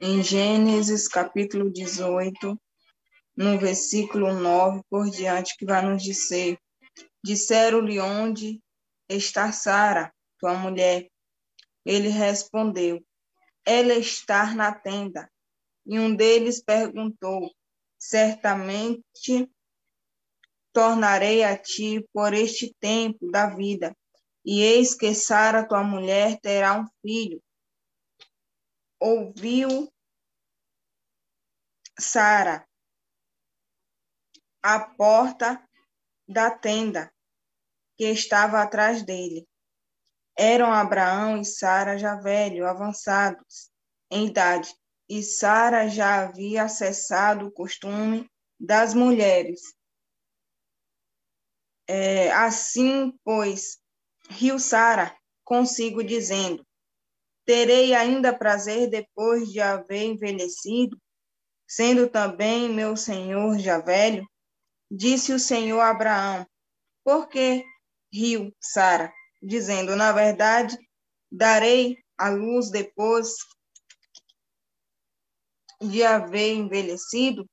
em 0.00 0.22
Gênesis 0.22 1.06
capítulo 1.06 1.70
18, 1.70 2.58
no 3.36 3.58
versículo 3.58 4.32
9 4.32 4.80
por 4.88 5.10
diante, 5.10 5.54
que 5.58 5.66
vai 5.66 5.84
nos 5.84 6.02
dizer: 6.02 6.58
Disseram-lhe 7.22 8.00
onde 8.00 8.62
está 9.10 9.52
Sara, 9.52 10.10
tua 10.38 10.54
mulher. 10.54 11.06
Ele 11.84 12.08
respondeu: 12.08 13.04
Ela 13.62 13.92
está 13.92 14.54
na 14.54 14.72
tenda. 14.72 15.30
E 15.84 15.98
um 15.98 16.16
deles 16.16 16.64
perguntou: 16.64 17.52
Certamente 17.98 19.50
tornarei 20.72 21.44
a 21.44 21.58
ti 21.58 22.02
por 22.10 22.32
este 22.32 22.74
tempo 22.80 23.30
da 23.30 23.54
vida, 23.54 23.94
e 24.44 24.60
eis 24.60 24.94
que 24.94 25.14
Sara, 25.14 25.66
tua 25.66 25.82
mulher, 25.82 26.40
terá 26.40 26.78
um 26.78 26.86
filho. 27.00 27.42
Ouviu 29.00 29.92
Sara 31.98 32.66
a 34.62 34.78
porta 34.78 35.62
da 36.28 36.50
tenda 36.50 37.12
que 37.96 38.04
estava 38.04 38.62
atrás 38.62 39.02
dele. 39.02 39.46
Eram 40.36 40.72
Abraão 40.72 41.36
e 41.36 41.44
Sara 41.44 41.98
já 41.98 42.16
velhos, 42.16 42.66
avançados 42.66 43.70
em 44.10 44.28
idade, 44.28 44.74
e 45.08 45.22
Sara 45.22 45.88
já 45.88 46.22
havia 46.22 46.68
cessado 46.68 47.46
o 47.46 47.52
costume 47.52 48.30
das 48.58 48.94
mulheres. 48.94 49.60
É, 51.88 52.30
assim, 52.32 53.18
pois, 53.24 53.81
riu 54.30 54.58
Sara 54.58 55.16
consigo, 55.44 56.02
dizendo: 56.02 56.64
Terei 57.44 57.94
ainda 57.94 58.36
prazer 58.36 58.88
depois 58.88 59.50
de 59.50 59.60
haver 59.60 60.04
envelhecido, 60.04 60.96
sendo 61.66 62.08
também 62.08 62.68
meu 62.68 62.96
senhor 62.96 63.58
já 63.58 63.78
velho? 63.78 64.26
Disse 64.90 65.32
o 65.32 65.38
Senhor 65.38 65.80
Abraão: 65.80 66.46
Por 67.04 67.28
que 67.28 67.64
riu 68.12 68.54
Sara, 68.60 69.12
dizendo: 69.42 69.96
Na 69.96 70.12
verdade, 70.12 70.78
darei 71.30 71.96
a 72.16 72.28
luz 72.28 72.70
depois 72.70 73.34
de 75.80 76.04
haver 76.04 76.54
envelhecido? 76.54 77.48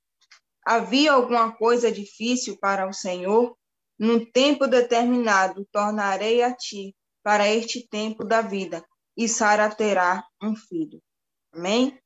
Havia 0.65 1.13
alguma 1.13 1.55
coisa 1.55 1.91
difícil 1.91 2.57
para 2.59 2.87
o 2.87 2.93
Senhor? 2.93 3.57
No 3.99 4.25
tempo 4.25 4.65
determinado, 4.65 5.67
tornarei 5.73 6.41
a 6.41 6.55
ti 6.55 6.95
para 7.21 7.49
este 7.49 7.85
tempo 7.85 8.23
da 8.23 8.41
vida, 8.41 8.81
e 9.17 9.27
Sara 9.27 9.69
terá 9.69 10.25
um 10.41 10.55
filho. 10.55 11.01
Amém? 11.51 11.99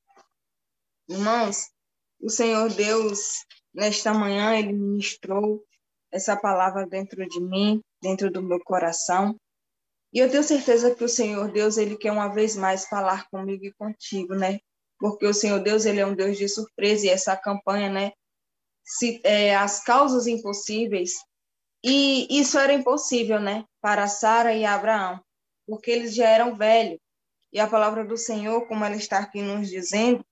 Irmãos, 1.08 1.70
o 2.20 2.30
Senhor 2.30 2.74
Deus, 2.74 3.46
nesta 3.72 4.12
manhã, 4.12 4.58
ele 4.58 4.74
ministrou 4.74 5.64
essa 6.12 6.36
palavra 6.36 6.88
dentro 6.88 7.28
de 7.28 7.40
mim, 7.40 7.80
dentro 8.02 8.32
do 8.32 8.42
meu 8.42 8.60
coração. 8.64 9.40
E 10.12 10.20
eu 10.20 10.32
tenho 10.32 10.44
certeza 10.44 10.96
que 10.96 11.04
o 11.04 11.10
Senhor 11.10 11.52
Deus, 11.52 11.78
ele 11.78 11.96
quer 11.96 12.12
uma 12.12 12.30
vez 12.30 12.56
mais 12.56 12.88
falar 12.88 13.28
comigo 13.30 13.66
e 13.66 13.74
contigo, 13.74 14.34
né? 14.34 14.60
Porque 14.98 15.26
o 15.26 15.34
Senhor 15.34 15.60
Deus, 15.60 15.86
ele 15.86 16.00
é 16.00 16.06
um 16.06 16.16
Deus 16.16 16.38
de 16.38 16.48
surpresa 16.48 17.06
e 17.06 17.10
essa 17.10 17.36
campanha, 17.36 17.90
né? 17.90 18.12
Se, 18.84 19.22
é, 19.24 19.56
as 19.56 19.84
causas 19.84 20.26
impossíveis. 20.26 21.14
E 21.84 22.28
isso 22.40 22.58
era 22.58 22.72
impossível, 22.72 23.40
né? 23.40 23.66
Para 23.82 24.08
Sara 24.08 24.54
e 24.54 24.64
Abraão, 24.64 25.22
porque 25.68 25.92
eles 25.92 26.16
já 26.16 26.28
eram 26.30 26.56
velhos. 26.56 27.00
E 27.52 27.60
a 27.60 27.68
palavra 27.68 28.06
do 28.06 28.18
Senhor, 28.18 28.66
como 28.68 28.86
ela 28.86 28.96
está 28.96 29.20
aqui 29.20 29.42
nos 29.42 29.70
dizendo, 29.70 30.26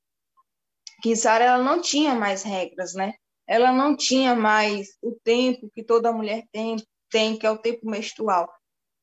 que 1.01 1.15
Sara 1.15 1.43
ela 1.43 1.63
não 1.63 1.81
tinha 1.81 2.15
mais 2.15 2.43
regras, 2.43 2.93
né? 2.93 3.13
Ela 3.47 3.71
não 3.71 3.97
tinha 3.97 4.33
mais 4.33 4.97
o 5.01 5.11
tempo 5.23 5.69
que 5.73 5.83
toda 5.83 6.13
mulher 6.13 6.45
tem, 6.51 6.77
tem 7.09 7.37
que 7.37 7.45
é 7.45 7.51
o 7.51 7.57
tempo 7.57 7.89
menstrual. 7.89 8.49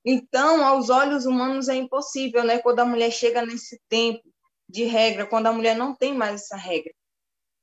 Então, 0.05 0.65
aos 0.65 0.89
olhos 0.89 1.27
humanos 1.27 1.69
é 1.69 1.75
impossível, 1.75 2.43
né? 2.45 2.59
Quando 2.59 2.81
a 2.81 2.85
mulher 2.85 3.11
chega 3.11 3.45
nesse 3.45 3.79
tempo 3.89 4.23
de 4.67 4.85
regra, 4.85 5.27
quando 5.27 5.49
a 5.49 5.53
mulher 5.53 5.77
não 5.77 5.95
tem 5.95 6.15
mais 6.15 6.43
essa 6.43 6.57
regra. 6.57 6.95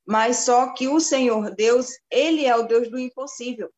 Mas 0.06 0.38
só 0.38 0.72
que 0.72 0.86
o 0.86 1.00
Senhor 1.00 1.54
Deus, 1.54 1.88
ele 2.08 2.46
é 2.46 2.54
o 2.54 2.62
Deus 2.62 2.88
do 2.88 2.98
impossível. 2.98 3.70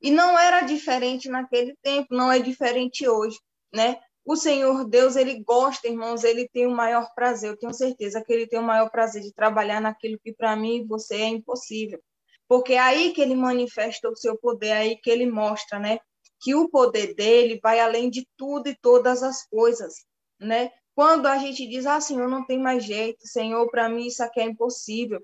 E 0.00 0.10
não 0.10 0.38
era 0.38 0.62
diferente 0.62 1.28
naquele 1.28 1.76
tempo, 1.82 2.14
não 2.14 2.32
é 2.32 2.38
diferente 2.38 3.06
hoje, 3.06 3.38
né? 3.72 4.00
O 4.24 4.36
Senhor 4.36 4.84
Deus, 4.88 5.16
ele 5.16 5.42
gosta, 5.42 5.88
irmãos, 5.88 6.24
ele 6.24 6.48
tem 6.48 6.66
o 6.66 6.70
maior 6.70 7.08
prazer, 7.14 7.50
eu 7.50 7.58
tenho 7.58 7.74
certeza 7.74 8.22
que 8.22 8.32
ele 8.32 8.46
tem 8.46 8.58
o 8.58 8.62
maior 8.62 8.90
prazer 8.90 9.22
de 9.22 9.32
trabalhar 9.32 9.80
naquilo 9.80 10.18
que 10.22 10.32
para 10.32 10.54
mim 10.56 10.76
e 10.76 10.86
você 10.86 11.16
é 11.16 11.28
impossível. 11.28 12.00
Porque 12.48 12.74
é 12.74 12.78
aí 12.78 13.12
que 13.12 13.20
ele 13.20 13.34
manifesta 13.34 14.08
o 14.08 14.16
seu 14.16 14.36
poder, 14.38 14.68
é 14.68 14.72
aí 14.72 14.96
que 14.96 15.10
ele 15.10 15.30
mostra, 15.30 15.78
né? 15.78 15.98
Que 16.40 16.54
o 16.54 16.68
poder 16.68 17.14
dele 17.14 17.60
vai 17.62 17.80
além 17.80 18.10
de 18.10 18.26
tudo 18.36 18.68
e 18.68 18.76
todas 18.80 19.22
as 19.22 19.46
coisas, 19.46 19.94
né? 20.38 20.70
Quando 20.94 21.26
a 21.26 21.38
gente 21.38 21.66
diz, 21.66 21.86
ah, 21.86 22.00
Senhor, 22.00 22.28
não 22.28 22.44
tem 22.44 22.58
mais 22.58 22.84
jeito, 22.84 23.26
Senhor, 23.26 23.70
para 23.70 23.88
mim 23.88 24.06
isso 24.06 24.22
aqui 24.22 24.40
é 24.40 24.44
impossível. 24.44 25.20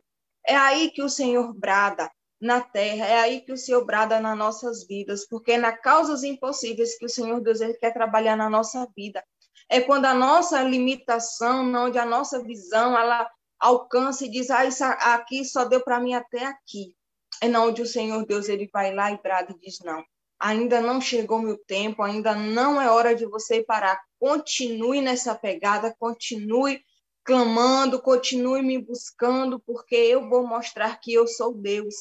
É 0.47 0.57
aí 0.57 0.91
que 0.91 1.03
o 1.03 1.09
Senhor 1.09 1.53
brada 1.53 2.11
na 2.47 2.61
terra, 2.61 3.07
é 3.07 3.21
aí 3.21 3.41
que 3.43 3.53
o 3.53 3.57
Senhor 3.57 3.85
brada 3.85 4.19
nas 4.21 4.39
nossas 4.39 4.87
vidas, 4.87 5.27
porque 5.29 5.53
é 5.53 5.59
na 5.59 5.77
causas 5.77 6.23
impossíveis 6.23 6.97
que 6.97 7.05
o 7.05 7.09
Senhor 7.09 7.41
Deus 7.41 7.61
ele 7.61 7.75
quer 7.75 7.93
trabalhar 7.93 8.37
na 8.37 8.49
nossa 8.49 8.89
vida. 8.97 9.23
É 9.69 9.81
quando 9.81 10.07
a 10.07 10.15
nossa 10.15 10.63
limitação, 10.63 11.71
onde 11.75 11.99
a 11.99 12.07
nossa 12.07 12.43
visão, 12.43 12.97
ela 12.97 13.29
alcança 13.59 14.25
e 14.25 14.31
diz, 14.31 14.51
ah, 14.51 14.65
isso 14.65 14.85
aqui 14.85 15.45
só 15.45 15.65
deu 15.65 15.83
para 15.83 16.01
mim 16.01 16.15
até 16.15 16.45
aqui. 16.45 16.95
É 17.43 17.49
não 17.49 17.69
onde 17.69 17.83
o 17.83 17.87
Senhor 17.87 18.25
Deus 18.25 18.49
ele 18.49 18.69
vai 18.73 18.95
lá 18.95 19.11
e 19.11 19.21
brada 19.21 19.53
e 19.53 19.59
diz, 19.59 19.81
não, 19.85 20.03
ainda 20.39 20.81
não 20.81 21.01
chegou 21.01 21.41
meu 21.41 21.59
tempo, 21.67 22.03
ainda 22.03 22.35
não 22.35 22.81
é 22.81 22.91
hora 22.91 23.15
de 23.15 23.27
você 23.27 23.63
parar. 23.63 24.01
Continue 24.19 25.01
nessa 25.03 25.35
pegada, 25.35 25.95
continue 25.99 26.81
clamando, 27.25 28.01
continue 28.01 28.63
me 28.63 28.79
buscando, 28.79 29.59
porque 29.61 29.97
eu 29.97 30.29
vou 30.29 30.47
mostrar 30.47 31.01
que 31.01 31.13
eu 31.13 31.27
sou 31.27 31.53
Deus, 31.53 31.95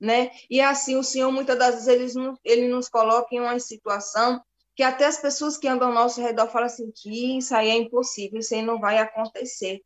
né? 0.00 0.30
E 0.48 0.60
assim 0.60 0.96
o 0.96 1.04
Senhor 1.04 1.30
muitas 1.30 1.58
das 1.58 1.84
vezes 1.84 2.16
ele, 2.16 2.34
ele 2.44 2.68
nos 2.68 2.88
coloca 2.88 3.34
em 3.34 3.40
uma 3.40 3.58
situação 3.58 4.40
que 4.74 4.82
até 4.82 5.04
as 5.04 5.18
pessoas 5.18 5.58
que 5.58 5.68
andam 5.68 5.88
ao 5.88 5.94
nosso 5.94 6.22
redor 6.22 6.48
falam 6.48 6.66
assim 6.66 6.90
que 6.90 7.36
isso 7.36 7.54
aí 7.54 7.68
é 7.68 7.76
impossível, 7.76 8.40
isso 8.40 8.54
aí 8.54 8.62
não 8.62 8.80
vai 8.80 8.98
acontecer, 8.98 9.82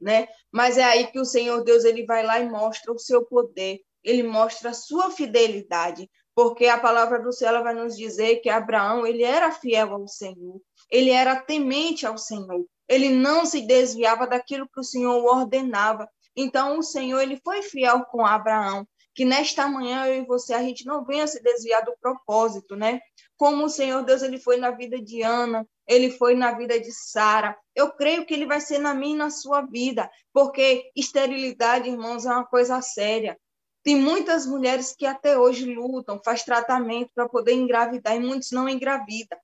né? 0.00 0.26
Mas 0.50 0.76
é 0.76 0.82
aí 0.82 1.06
que 1.06 1.20
o 1.20 1.24
Senhor 1.24 1.62
Deus 1.62 1.84
ele 1.84 2.04
vai 2.04 2.24
lá 2.24 2.40
e 2.40 2.48
mostra 2.48 2.92
o 2.92 2.98
seu 2.98 3.24
poder, 3.24 3.80
ele 4.02 4.24
mostra 4.24 4.70
a 4.70 4.74
sua 4.74 5.10
fidelidade, 5.10 6.10
porque 6.34 6.66
a 6.66 6.78
palavra 6.78 7.20
do 7.20 7.32
céu 7.32 7.50
ela 7.50 7.62
vai 7.62 7.74
nos 7.74 7.96
dizer 7.96 8.36
que 8.40 8.48
Abraão 8.48 9.06
ele 9.06 9.22
era 9.22 9.52
fiel 9.52 9.94
ao 9.94 10.08
Senhor, 10.08 10.60
ele 10.90 11.10
era 11.10 11.36
temente 11.36 12.04
ao 12.04 12.18
Senhor, 12.18 12.66
ele 12.88 13.08
não 13.08 13.46
se 13.46 13.60
desviava 13.60 14.26
daquilo 14.26 14.68
que 14.68 14.80
o 14.80 14.84
Senhor 14.84 15.24
ordenava. 15.24 16.08
Então 16.34 16.78
o 16.78 16.82
Senhor 16.82 17.20
ele 17.20 17.40
foi 17.44 17.62
fiel 17.62 18.04
com 18.06 18.26
Abraão, 18.26 18.86
que 19.14 19.24
nesta 19.24 19.68
manhã 19.68 20.06
eu 20.06 20.22
e 20.22 20.26
você 20.26 20.54
a 20.54 20.62
gente 20.62 20.86
não 20.86 21.04
venha 21.04 21.26
se 21.26 21.42
desviar 21.42 21.84
do 21.84 21.94
propósito, 22.00 22.74
né? 22.74 23.00
Como 23.36 23.64
o 23.64 23.68
Senhor 23.68 24.02
Deus 24.04 24.22
ele 24.22 24.38
foi 24.38 24.56
na 24.56 24.70
vida 24.70 25.00
de 25.00 25.22
Ana, 25.22 25.66
ele 25.86 26.10
foi 26.10 26.34
na 26.34 26.52
vida 26.52 26.80
de 26.80 26.92
Sara. 26.92 27.56
Eu 27.74 27.92
creio 27.92 28.24
que 28.24 28.32
ele 28.32 28.46
vai 28.46 28.60
ser 28.60 28.78
na 28.78 28.94
minha 28.94 29.14
e 29.14 29.18
na 29.18 29.30
sua 29.30 29.62
vida, 29.62 30.10
porque 30.32 30.90
esterilidade, 30.96 31.90
irmãos, 31.90 32.24
é 32.24 32.30
uma 32.30 32.46
coisa 32.46 32.80
séria. 32.80 33.38
Tem 33.82 33.96
muitas 33.96 34.46
mulheres 34.46 34.94
que 34.96 35.04
até 35.04 35.36
hoje 35.36 35.74
lutam, 35.74 36.20
faz 36.24 36.44
tratamento 36.44 37.10
para 37.14 37.28
poder 37.28 37.52
engravidar 37.52 38.14
e 38.16 38.20
muitos 38.20 38.52
não 38.52 38.68
engravidam. 38.68 39.38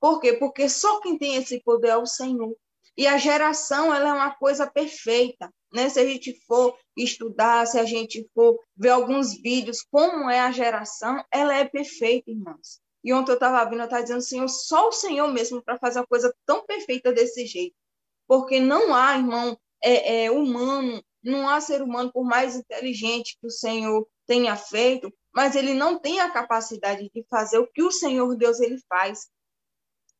Por 0.00 0.20
quê? 0.20 0.34
Porque 0.34 0.68
só 0.68 1.00
quem 1.00 1.18
tem 1.18 1.36
esse 1.36 1.60
poder 1.60 1.88
é 1.88 1.96
o 1.96 2.06
Senhor. 2.06 2.56
E 2.96 3.06
a 3.06 3.16
geração, 3.16 3.92
ela 3.92 4.10
é 4.10 4.12
uma 4.12 4.34
coisa 4.34 4.70
perfeita, 4.70 5.52
né? 5.72 5.88
Se 5.88 5.98
a 5.98 6.04
gente 6.04 6.38
for 6.46 6.76
estudar, 6.96 7.66
se 7.66 7.78
a 7.78 7.84
gente 7.84 8.28
for 8.34 8.58
ver 8.76 8.90
alguns 8.90 9.34
vídeos 9.40 9.82
como 9.90 10.28
é 10.28 10.40
a 10.40 10.52
geração, 10.52 11.24
ela 11.32 11.54
é 11.54 11.64
perfeita, 11.64 12.30
irmãos. 12.30 12.80
E 13.02 13.12
ontem 13.12 13.32
eu 13.32 13.36
estava 13.36 13.68
vindo, 13.68 13.80
eu 13.80 13.84
estava 13.84 14.02
dizendo, 14.02 14.20
Senhor, 14.20 14.48
só 14.48 14.88
o 14.88 14.92
Senhor 14.92 15.28
mesmo 15.32 15.62
para 15.62 15.78
fazer 15.78 16.00
uma 16.00 16.06
coisa 16.06 16.32
tão 16.44 16.64
perfeita 16.66 17.12
desse 17.12 17.46
jeito. 17.46 17.74
Porque 18.28 18.60
não 18.60 18.94
há, 18.94 19.16
irmão, 19.16 19.58
é, 19.82 20.24
é, 20.24 20.30
humano 20.30 21.02
não 21.22 21.48
há 21.48 21.60
ser 21.60 21.82
humano, 21.82 22.12
por 22.12 22.24
mais 22.24 22.56
inteligente 22.56 23.38
que 23.40 23.46
o 23.46 23.50
Senhor 23.50 24.06
tenha 24.26 24.56
feito, 24.56 25.12
mas 25.32 25.54
ele 25.54 25.72
não 25.72 25.98
tem 25.98 26.20
a 26.20 26.30
capacidade 26.30 27.08
de 27.14 27.24
fazer 27.30 27.58
o 27.58 27.70
que 27.70 27.82
o 27.82 27.92
Senhor 27.92 28.36
Deus 28.36 28.60
ele 28.60 28.78
faz. 28.88 29.28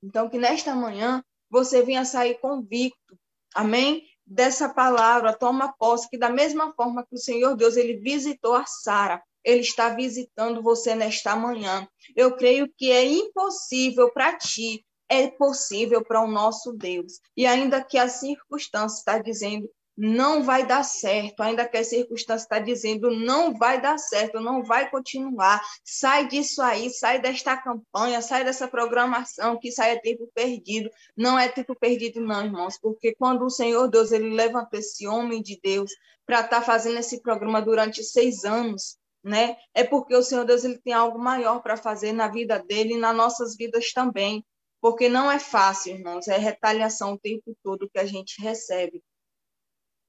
Então, 0.03 0.29
que 0.29 0.39
nesta 0.39 0.75
manhã 0.75 1.23
você 1.53 1.83
venha 1.83 2.03
sair 2.07 2.39
convicto, 2.41 3.15
amém? 3.55 4.09
Dessa 4.25 4.71
palavra, 4.71 5.37
toma 5.37 5.75
posse, 5.79 6.09
que 6.09 6.17
da 6.17 6.31
mesma 6.31 6.73
forma 6.73 7.05
que 7.05 7.15
o 7.15 7.19
Senhor 7.19 7.55
Deus 7.55 7.77
ele 7.77 7.99
visitou 7.99 8.55
a 8.55 8.65
Sara, 8.65 9.23
ele 9.45 9.61
está 9.61 9.91
visitando 9.91 10.63
você 10.63 10.95
nesta 10.95 11.37
manhã. 11.37 11.87
Eu 12.17 12.35
creio 12.37 12.73
que 12.75 12.91
é 12.91 13.05
impossível 13.05 14.11
para 14.11 14.39
ti, 14.39 14.83
é 15.11 15.29
possível 15.29 16.03
para 16.03 16.23
o 16.23 16.31
nosso 16.31 16.73
Deus. 16.73 17.21
E 17.37 17.45
ainda 17.45 17.85
que 17.85 17.99
a 17.99 18.09
circunstância 18.09 19.01
está 19.01 19.19
dizendo 19.19 19.69
não 19.97 20.43
vai 20.43 20.67
dar 20.67 20.83
certo, 20.83 21.41
ainda 21.43 21.69
que 21.69 21.77
a 21.77 21.85
circunstância 21.85 22.45
está 22.45 22.59
dizendo 22.59 23.11
não 23.11 23.55
vai 23.55 23.81
dar 23.81 23.99
certo, 23.99 24.41
não 24.41 24.63
vai 24.63 24.91
continuar, 24.91 25.61
sai 25.85 26.27
disso 26.29 26.63
aí, 26.63 26.91
sai 26.91 27.21
desta 27.21 27.57
campanha, 27.57 28.23
sai 28.23 28.45
dessa 28.45 28.67
programação, 28.67 29.59
que 29.59 29.69
aí 29.79 29.93
é 29.93 30.01
tempo 30.01 30.29
perdido, 30.35 30.91
não 31.17 31.39
é 31.39 31.49
tempo 31.49 31.75
perdido 31.75 32.21
não, 32.21 32.45
irmãos, 32.45 32.79
porque 32.81 33.15
quando 33.15 33.45
o 33.45 33.51
Senhor 33.51 33.87
Deus, 33.89 34.13
ele 34.13 34.31
levanta 34.31 34.79
esse 34.79 35.07
homem 35.07 35.43
de 35.43 35.61
Deus 35.63 35.91
para 36.25 36.41
estar 36.41 36.61
tá 36.61 36.63
fazendo 36.63 36.99
esse 36.99 37.21
programa 37.21 37.61
durante 37.61 38.03
seis 38.03 38.45
anos, 38.45 38.97
né, 39.23 39.57
é 39.75 39.85
porque 39.85 40.17
o 40.17 40.23
Senhor 40.23 40.45
Deus, 40.45 40.65
ele 40.65 40.79
tem 40.79 40.95
algo 40.95 41.19
maior 41.19 41.61
para 41.63 41.77
fazer 41.77 42.13
na 42.13 42.29
vida 42.29 42.59
dele 42.59 42.95
e 42.95 42.99
nas 42.99 43.15
nossas 43.15 43.57
vidas 43.57 43.93
também, 43.93 44.45
porque 44.81 45.09
não 45.09 45.31
é 45.31 45.39
fácil, 45.39 45.95
irmãos, 45.95 46.27
é 46.29 46.37
retaliação 46.39 47.13
o 47.13 47.19
tempo 47.19 47.57
todo 47.63 47.89
que 47.89 48.01
a 48.01 48.07
gente 48.07 48.43
recebe, 48.43 49.01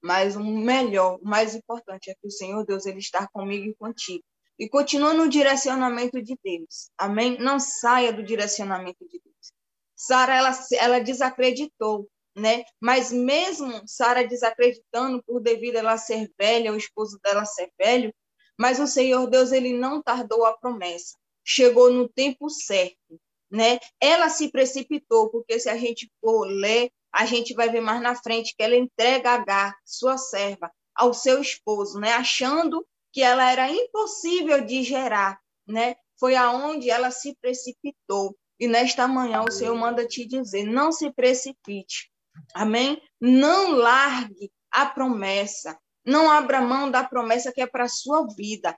mas 0.03 0.35
o 0.35 0.43
melhor, 0.43 1.17
o 1.21 1.25
mais 1.25 1.55
importante 1.55 2.11
é 2.11 2.13
que 2.13 2.27
o 2.27 2.31
Senhor 2.31 2.65
Deus 2.65 2.85
ele 2.85 2.99
está 2.99 3.25
comigo 3.27 3.65
e 3.65 3.75
contigo. 3.75 4.23
E 4.59 4.67
continua 4.67 5.13
no 5.13 5.29
direcionamento 5.29 6.21
de 6.21 6.37
Deus. 6.43 6.91
Amém? 6.97 7.37
Não 7.39 7.59
saia 7.59 8.11
do 8.11 8.21
direcionamento 8.21 9.07
de 9.07 9.19
Deus. 9.23 9.53
Sara 9.95 10.35
ela, 10.35 10.51
ela 10.73 10.99
desacreditou, 10.99 12.07
né? 12.35 12.63
Mas 12.81 13.11
mesmo 13.13 13.81
Sara 13.87 14.27
desacreditando 14.27 15.23
por 15.23 15.39
devido 15.39 15.77
a 15.77 15.79
ela 15.79 15.97
ser 15.97 16.29
velha, 16.37 16.73
o 16.73 16.77
esposo 16.77 17.17
dela 17.23 17.45
ser 17.45 17.71
velho, 17.79 18.13
mas 18.59 18.79
o 18.79 18.87
Senhor 18.87 19.27
Deus 19.27 19.53
ele 19.53 19.73
não 19.73 20.03
tardou 20.03 20.45
a 20.45 20.57
promessa. 20.57 21.15
Chegou 21.45 21.91
no 21.91 22.09
tempo 22.09 22.49
certo, 22.49 23.19
né? 23.49 23.79
Ela 24.01 24.29
se 24.29 24.51
precipitou, 24.51 25.29
porque 25.29 25.59
se 25.59 25.69
a 25.69 25.77
gente 25.77 26.11
for 26.19 26.45
ler 26.45 26.91
a 27.13 27.25
gente 27.25 27.53
vai 27.53 27.69
ver 27.69 27.81
mais 27.81 28.01
na 28.01 28.15
frente 28.15 28.55
que 28.57 28.63
ela 28.63 28.75
entrega 28.75 29.31
Agar, 29.31 29.75
sua 29.85 30.17
serva, 30.17 30.71
ao 30.95 31.13
seu 31.13 31.39
esposo, 31.39 31.99
né? 31.99 32.13
Achando 32.13 32.85
que 33.11 33.21
ela 33.21 33.51
era 33.51 33.69
impossível 33.69 34.65
de 34.65 34.81
gerar, 34.81 35.39
né? 35.67 35.95
Foi 36.19 36.35
aonde 36.35 36.89
ela 36.89 37.11
se 37.11 37.37
precipitou. 37.39 38.35
E 38.59 38.67
nesta 38.67 39.07
manhã 39.07 39.43
o 39.43 39.51
Senhor 39.51 39.75
manda 39.75 40.07
te 40.07 40.25
dizer: 40.25 40.63
não 40.65 40.91
se 40.91 41.11
precipite. 41.11 42.11
Amém? 42.55 42.99
Não 43.21 43.71
largue 43.71 44.51
a 44.71 44.87
promessa. 44.87 45.77
Não 46.05 46.29
abra 46.29 46.61
mão 46.61 46.89
da 46.89 47.03
promessa 47.03 47.51
que 47.51 47.61
é 47.61 47.67
para 47.67 47.85
a 47.85 47.89
sua 47.89 48.25
vida. 48.35 48.75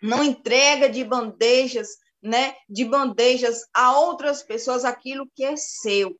Não 0.00 0.22
entrega 0.22 0.88
de 0.88 1.02
bandejas, 1.02 1.88
né? 2.22 2.54
De 2.68 2.84
bandejas 2.84 3.66
a 3.74 3.98
outras 3.98 4.42
pessoas 4.44 4.84
aquilo 4.84 5.28
que 5.34 5.44
é 5.44 5.56
seu. 5.56 6.16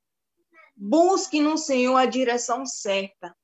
Busque 0.80 1.40
no 1.40 1.58
Senhor 1.58 1.96
a 1.96 2.06
direção 2.06 2.64
certa. 2.64 3.34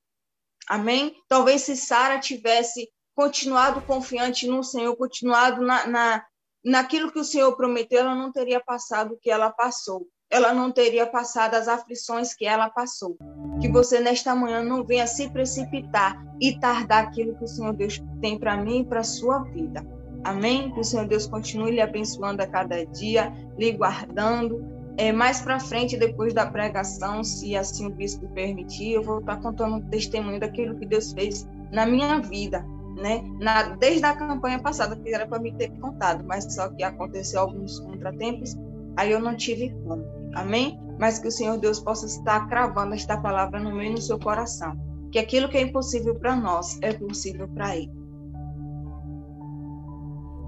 Amém? 0.69 1.15
Talvez 1.29 1.63
se 1.63 1.77
Sara 1.77 2.21
tivesse 2.21 2.89
continuado 3.13 3.83
confiante 3.83 4.47
no 4.47 4.63
Senhor, 4.63 4.95
continuado 4.97 5.61
na, 5.61 5.87
na, 5.87 6.25
naquilo 6.65 7.11
que 7.11 7.19
o 7.19 7.25
Senhor 7.25 7.57
prometeu, 7.57 8.01
ela 8.01 8.15
não 8.15 8.31
teria 8.31 8.61
passado 8.61 9.15
o 9.15 9.19
que 9.19 9.31
ela 9.31 9.51
passou. 9.51 10.07
Ela 10.31 10.55
não 10.55 10.71
teria 10.71 11.07
passado 11.07 11.55
as 11.55 11.67
aflições 11.67 12.35
que 12.35 12.47
ela 12.47 12.71
passou. 12.71 13.17
Que 13.61 13.69
você, 13.69 13.99
nesta 13.99 14.35
manhã, 14.35 14.63
não 14.63 14.85
venha 14.85 15.07
se 15.07 15.29
precipitar 15.31 16.17
e 16.41 16.59
tardar 16.59 17.05
aquilo 17.05 17.37
que 17.37 17.45
o 17.45 17.49
Senhor 17.49 17.73
Deus 17.75 18.01
tem 18.21 18.39
para 18.39 18.57
mim 18.57 18.81
e 18.81 18.85
para 18.85 19.01
a 19.01 19.05
sua 19.05 19.41
vida. 19.41 19.85
Amém? 20.25 20.73
Que 20.73 20.81
o 20.81 20.85
Senhor 20.85 21.07
Deus 21.07 21.27
continue 21.27 21.73
lhe 21.73 21.81
abençoando 21.81 22.43
a 22.43 22.47
cada 22.47 22.85
dia, 22.87 23.33
lhe 23.59 23.73
guardando. 23.73 24.74
É, 24.97 25.11
mais 25.11 25.41
para 25.41 25.59
frente, 25.59 25.97
depois 25.97 26.33
da 26.33 26.47
pregação, 26.47 27.25
se 27.25 27.57
assim 27.57 27.87
o 27.87 27.91
bispo 27.91 28.29
permitir, 28.29 28.93
eu 28.93 29.03
vou 29.03 29.19
estar 29.19 29.37
contando 29.39 29.77
um 29.77 29.81
testemunho 29.81 30.39
daquilo 30.39 30.79
que 30.79 30.87
Deus 30.87 31.13
fez 31.13 31.49
na 31.73 31.85
minha 31.85 32.21
vida, 32.21 32.65
né? 32.97 33.23
Na, 33.41 33.75
desde 33.77 34.05
a 34.05 34.15
campanha 34.15 34.61
passada, 34.61 34.95
que 34.95 35.13
era 35.13 35.27
para 35.27 35.41
me 35.41 35.53
ter 35.53 35.71
contado, 35.81 36.25
mas 36.25 36.55
só 36.55 36.69
que 36.69 36.85
aconteceu 36.85 37.41
alguns 37.41 37.81
contratempos, 37.81 38.57
aí 38.97 39.11
eu 39.11 39.21
não 39.21 39.37
tive 39.37 39.71
como. 39.85 40.05
Amém? 40.35 40.79
Mas 40.99 41.19
que 41.19 41.27
o 41.27 41.33
Senhor 41.33 41.59
Deus 41.59 41.81
possa 41.81 42.07
estar 42.07 42.49
cravando 42.49 42.95
esta 42.95 43.17
palavra 43.17 43.59
no 43.59 43.75
meio 43.75 43.95
do 43.95 44.01
seu 44.01 44.19
coração. 44.19 44.79
Que 45.11 45.19
aquilo 45.19 45.49
que 45.49 45.57
é 45.57 45.63
impossível 45.63 46.15
para 46.15 46.37
nós 46.37 46.79
é 46.83 46.93
possível 46.93 47.49
para 47.49 47.77
Ele. 47.77 48.04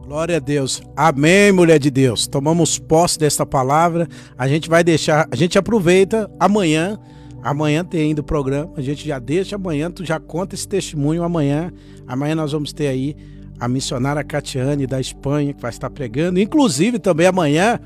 Glória 0.07 0.37
a 0.37 0.39
Deus. 0.39 0.81
Amém, 0.97 1.51
mulher 1.51 1.81
de 1.81 1.91
Deus. 1.91 2.29
Tomamos 2.29 2.79
posse 2.79 3.19
desta 3.19 3.45
palavra. 3.45 4.07
A 4.39 4.47
gente 4.47 4.69
vai 4.69 4.85
deixar, 4.85 5.27
a 5.29 5.35
gente 5.35 5.59
aproveita 5.59 6.31
amanhã. 6.39 6.97
Amanhã 7.43 7.85
tem 7.85 8.03
ainda 8.03 8.21
o 8.21 8.25
programa. 8.25 8.73
A 8.77 8.81
gente 8.81 9.05
já 9.05 9.19
deixa 9.19 9.57
amanhã, 9.57 9.91
tu 9.91 10.05
já 10.05 10.21
conta 10.21 10.55
esse 10.55 10.69
testemunho 10.69 11.25
amanhã. 11.25 11.73
Amanhã 12.07 12.37
nós 12.37 12.53
vamos 12.53 12.73
ter 12.73 12.87
aí 12.87 13.17
a 13.59 13.67
missionária 13.67 14.23
Catiane 14.23 14.87
da 14.87 15.01
Espanha 15.01 15.53
que 15.53 15.61
vai 15.61 15.73
estar 15.73 15.91
pregando. 15.91 16.39
Inclusive 16.39 17.01
também 17.01 17.27
amanhã, 17.27 17.81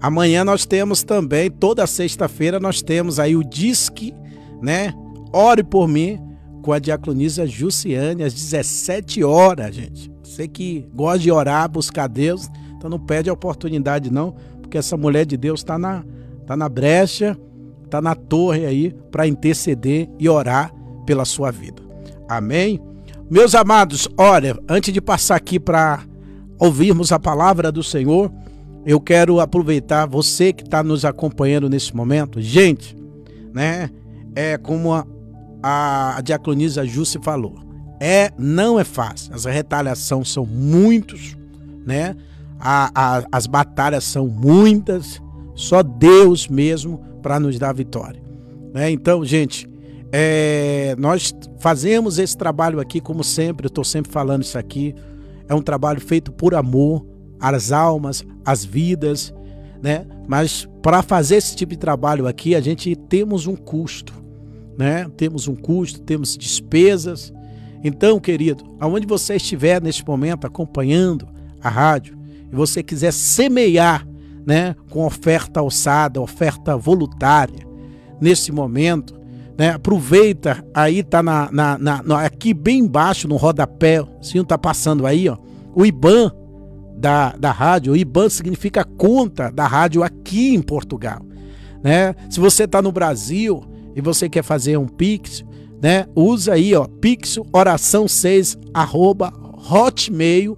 amanhã 0.00 0.42
nós 0.42 0.66
temos 0.66 1.04
também 1.04 1.48
toda 1.48 1.86
sexta-feira 1.86 2.58
nós 2.58 2.82
temos 2.82 3.20
aí 3.20 3.36
o 3.36 3.44
disque, 3.44 4.12
né? 4.60 4.92
Ore 5.32 5.62
por 5.62 5.86
mim 5.86 6.18
com 6.62 6.72
a 6.72 6.80
diaconisa 6.80 7.46
Jussiane 7.46 8.24
às 8.24 8.34
17 8.34 9.22
horas, 9.22 9.72
gente. 9.72 10.13
Você 10.34 10.48
que 10.48 10.84
gosta 10.92 11.20
de 11.20 11.30
orar, 11.30 11.70
buscar 11.70 12.08
Deus, 12.08 12.50
então 12.76 12.90
não 12.90 12.98
perde 12.98 13.30
a 13.30 13.32
oportunidade 13.32 14.12
não, 14.12 14.34
porque 14.60 14.76
essa 14.76 14.96
mulher 14.96 15.24
de 15.24 15.36
Deus 15.36 15.60
está 15.60 15.78
na, 15.78 16.04
tá 16.44 16.56
na 16.56 16.68
brecha, 16.68 17.38
está 17.84 18.02
na 18.02 18.16
torre 18.16 18.66
aí 18.66 18.92
para 19.12 19.28
interceder 19.28 20.10
e 20.18 20.28
orar 20.28 20.74
pela 21.06 21.24
sua 21.24 21.52
vida. 21.52 21.80
Amém? 22.28 22.80
Meus 23.30 23.54
amados, 23.54 24.08
olha, 24.18 24.58
antes 24.68 24.92
de 24.92 25.00
passar 25.00 25.36
aqui 25.36 25.60
para 25.60 26.02
ouvirmos 26.58 27.12
a 27.12 27.18
palavra 27.20 27.70
do 27.70 27.84
Senhor, 27.84 28.28
eu 28.84 29.00
quero 29.00 29.38
aproveitar 29.38 30.04
você 30.04 30.52
que 30.52 30.64
está 30.64 30.82
nos 30.82 31.04
acompanhando 31.04 31.70
nesse 31.70 31.94
momento. 31.94 32.40
Gente, 32.40 32.96
né? 33.52 33.88
É 34.34 34.58
como 34.58 34.92
a, 34.92 35.06
a, 35.62 36.18
a 36.18 36.20
diaconisa 36.20 36.82
falou 37.22 37.62
é 38.00 38.30
não 38.38 38.78
é 38.78 38.84
fácil. 38.84 39.34
As 39.34 39.44
retaliações 39.44 40.30
são 40.30 40.44
muitos, 40.44 41.36
né? 41.86 42.14
A, 42.58 42.90
a, 42.94 43.24
as 43.30 43.46
batalhas 43.46 44.04
são 44.04 44.26
muitas. 44.26 45.22
Só 45.54 45.82
Deus 45.82 46.48
mesmo 46.48 46.98
para 47.22 47.38
nos 47.38 47.58
dar 47.58 47.72
vitória. 47.72 48.20
Né? 48.72 48.90
Então, 48.90 49.24
gente, 49.24 49.68
é, 50.12 50.94
nós 50.98 51.34
fazemos 51.58 52.18
esse 52.18 52.36
trabalho 52.36 52.80
aqui, 52.80 53.00
como 53.00 53.22
sempre, 53.24 53.66
eu 53.66 53.68
estou 53.68 53.84
sempre 53.84 54.12
falando 54.12 54.42
isso 54.42 54.58
aqui. 54.58 54.94
É 55.48 55.54
um 55.54 55.62
trabalho 55.62 56.00
feito 56.00 56.32
por 56.32 56.54
amor 56.54 57.06
às 57.40 57.72
almas, 57.72 58.24
às 58.44 58.64
vidas, 58.64 59.32
né? 59.82 60.06
Mas 60.26 60.68
para 60.82 61.02
fazer 61.02 61.36
esse 61.36 61.54
tipo 61.54 61.72
de 61.72 61.78
trabalho 61.78 62.26
aqui, 62.26 62.54
a 62.54 62.60
gente 62.60 62.94
temos 62.96 63.46
um 63.46 63.54
custo, 63.54 64.14
né? 64.78 65.06
Temos 65.16 65.46
um 65.46 65.54
custo, 65.54 66.00
temos 66.00 66.36
despesas, 66.36 67.32
então, 67.84 68.18
querido, 68.18 68.64
aonde 68.80 69.06
você 69.06 69.36
estiver 69.36 69.80
neste 69.82 70.04
momento 70.06 70.46
acompanhando 70.46 71.28
a 71.62 71.68
rádio 71.68 72.18
e 72.50 72.56
você 72.56 72.82
quiser 72.82 73.12
semear, 73.12 74.08
né, 74.46 74.74
com 74.88 75.04
oferta 75.04 75.60
alçada, 75.60 76.20
oferta 76.20 76.78
voluntária, 76.78 77.66
nesse 78.18 78.50
momento, 78.50 79.14
né, 79.58 79.70
aproveita 79.70 80.64
aí 80.72 81.02
tá 81.02 81.22
na, 81.22 81.50
na, 81.52 81.78
na, 81.78 82.20
aqui 82.24 82.54
bem 82.54 82.80
embaixo 82.80 83.28
no 83.28 83.36
rodapé, 83.36 84.02
não 84.34 84.44
tá 84.44 84.56
passando 84.56 85.06
aí, 85.06 85.28
ó, 85.28 85.36
o 85.74 85.84
IBAN 85.84 86.32
da, 86.96 87.36
da 87.36 87.50
rádio. 87.50 87.92
O 87.92 87.96
IBAN 87.96 88.30
significa 88.30 88.84
conta 88.84 89.50
da 89.50 89.66
rádio 89.66 90.02
aqui 90.02 90.54
em 90.54 90.62
Portugal, 90.62 91.20
né? 91.82 92.14
Se 92.30 92.40
você 92.40 92.64
está 92.64 92.80
no 92.80 92.90
Brasil 92.90 93.62
e 93.94 94.00
você 94.00 94.28
quer 94.28 94.42
fazer 94.42 94.78
um 94.78 94.86
Pix, 94.86 95.44
né? 95.84 96.06
Usa 96.16 96.54
aí, 96.54 96.74
ó, 96.74 96.86
pixoração6 96.86 98.58
arroba 98.72 99.30
hotmail.com. 99.70 100.56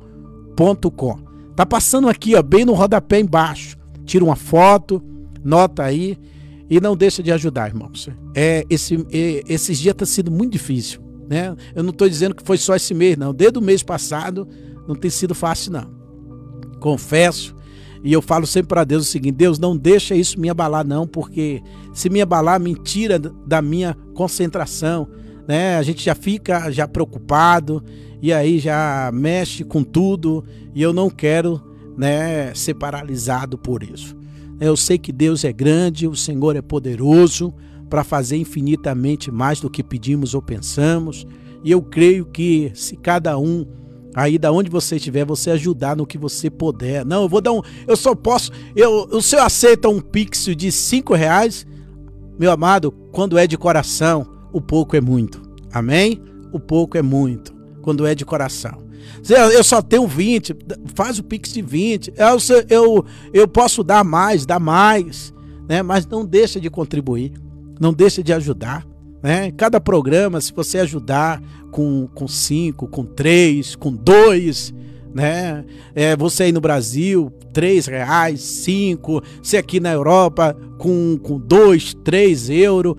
Tá 1.57 1.67
passando 1.67 2.09
aqui, 2.09 2.37
ó, 2.37 2.43
bem 2.43 2.65
no 2.65 2.75
rodapé 2.75 3.19
embaixo. 3.19 3.77
Tira 4.05 4.25
uma 4.25 4.37
foto, 4.37 5.03
nota 5.43 5.83
aí 5.83 6.17
e 6.71 6.81
não 6.81 6.97
deixa 6.97 7.25
de 7.25 7.33
ajudar, 7.33 7.67
irmãos. 7.67 8.09
É, 8.37 8.65
esse, 8.71 9.05
é, 9.11 9.43
esses 9.49 9.81
dias 9.81 9.97
tá 9.97 10.07
sendo 10.07 10.31
muito 10.31 10.53
difícil, 10.53 11.01
né? 11.29 11.57
Eu 11.75 11.83
não 11.83 11.91
estou 11.91 12.09
dizendo 12.09 12.33
que 12.33 12.47
foi 12.47 12.57
só 12.57 12.77
esse 12.77 12.95
mês, 12.95 13.17
não. 13.17 13.35
Desde 13.35 13.59
o 13.59 13.63
mês 13.63 13.83
passado 13.83 14.47
não 14.87 14.95
tem 14.95 15.11
sido 15.11 15.35
fácil, 15.35 15.73
não. 15.73 15.91
Confesso 16.79 17.57
e 18.07 18.13
eu 18.13 18.23
falo 18.23 18.47
sempre 18.47 18.69
para 18.69 18.85
Deus 18.85 19.09
o 19.09 19.11
seguinte: 19.11 19.35
Deus, 19.35 19.59
não 19.59 19.77
deixa 19.77 20.15
isso 20.15 20.39
me 20.39 20.49
abalar, 20.49 20.87
não, 20.87 21.09
porque 21.09 21.61
se 21.97 22.11
me 22.11 22.21
abalar, 22.21 22.61
me 22.61 22.75
tira 22.75 23.19
da 23.19 23.63
minha 23.63 23.97
concentração, 24.13 25.09
né? 25.49 25.79
A 25.79 25.83
gente 25.83 26.05
já 26.05 26.15
fica 26.15 26.71
já 26.71 26.87
preocupado 26.87 27.83
e 28.21 28.35
aí 28.35 28.59
já 28.59 29.11
mexe 29.15 29.65
com 29.65 29.83
tudo 29.83 30.45
e 30.75 30.83
eu 30.83 30.93
não 30.93 31.09
quero, 31.09 31.59
né, 31.97 32.53
ser 32.55 32.75
paralisado 32.75 33.57
por 33.57 33.83
isso. 33.83 34.15
Eu 34.61 34.77
sei 34.77 34.99
que 34.99 35.11
Deus 35.11 35.43
é 35.43 35.55
grande, 35.55 36.07
o 36.07 36.15
Senhor 36.15 36.55
é 36.55 36.61
poderoso 36.61 37.55
para 37.89 38.05
fazer 38.05 38.37
infinitamente 38.37 39.31
mais 39.31 39.59
do 39.59 39.71
que 39.71 39.83
pedimos 39.83 40.35
ou 40.35 40.43
pensamos, 40.43 41.27
e 41.65 41.71
eu 41.71 41.81
creio 41.81 42.27
que 42.27 42.71
se 42.75 42.95
cada 42.95 43.39
um 43.39 43.67
aí 44.15 44.37
da 44.37 44.53
onde 44.53 44.69
você 44.69 44.97
estiver, 44.97 45.25
você 45.25 45.51
ajudar 45.51 45.97
no 45.97 46.07
que 46.07 46.19
você 46.19 46.51
puder. 46.51 47.07
Não, 47.07 47.23
eu 47.23 47.29
vou 47.29 47.41
dar 47.41 47.53
um. 47.53 47.63
Eu 47.87 47.97
só 47.97 48.15
posso. 48.15 48.53
Eu, 48.75 49.09
o 49.11 49.23
senhor 49.23 49.43
aceita 49.43 49.89
um 49.89 49.99
pix 49.99 50.45
de 50.45 50.71
cinco 50.71 51.15
reais? 51.15 51.67
Meu 52.39 52.51
amado, 52.51 52.93
quando 53.13 53.39
é 53.39 53.47
de 53.47 53.57
coração, 53.57 54.27
o 54.53 54.61
pouco 54.61 54.97
é 54.97 55.01
muito. 55.01 55.41
Amém? 55.73 56.23
O 56.53 56.61
pouco 56.61 56.97
é 56.97 57.03
muito. 57.03 57.55
Quando 57.83 58.07
é 58.07 58.15
de 58.15 58.25
coração. 58.25 58.87
Eu 59.29 59.65
só 59.65 59.81
tenho 59.83 60.07
20, 60.07 60.55
faz 60.95 61.19
o 61.19 61.25
pix 61.25 61.53
de 61.53 61.63
20. 61.63 62.13
Eu, 62.17 62.39
eu, 62.69 63.05
eu 63.33 63.49
posso 63.49 63.83
dar 63.83 64.05
mais, 64.05 64.45
dar 64.45 64.61
mais, 64.61 65.33
né? 65.69 65.83
mas 65.83 66.07
não 66.07 66.25
deixa 66.25 66.61
de 66.61 66.71
contribuir, 66.71 67.33
não 67.81 67.93
deixa 67.93 68.23
de 68.23 68.33
ajudar. 68.33 68.87
Né? 69.23 69.51
Cada 69.53 69.81
programa, 69.81 70.41
se 70.41 70.53
você 70.53 70.79
ajudar 70.79 71.43
com, 71.71 72.09
com 72.15 72.29
cinco, 72.29 72.87
com 72.87 73.05
três, 73.05 73.75
com 73.75 73.93
dois, 73.93 74.73
né? 75.17 75.65
É, 75.95 76.15
você 76.15 76.45
aí 76.45 76.53
no 76.53 76.61
Brasil, 76.61 77.33
três 77.55 77.87
reais, 77.87 78.43
cinco, 78.43 79.23
você 79.43 79.57
aqui 79.57 79.81
na 79.81 79.91
Europa 79.91 80.55
com, 80.77 81.19
com 81.23 81.39
dois, 81.39 81.95
três 82.05 82.51
euros, 82.51 82.97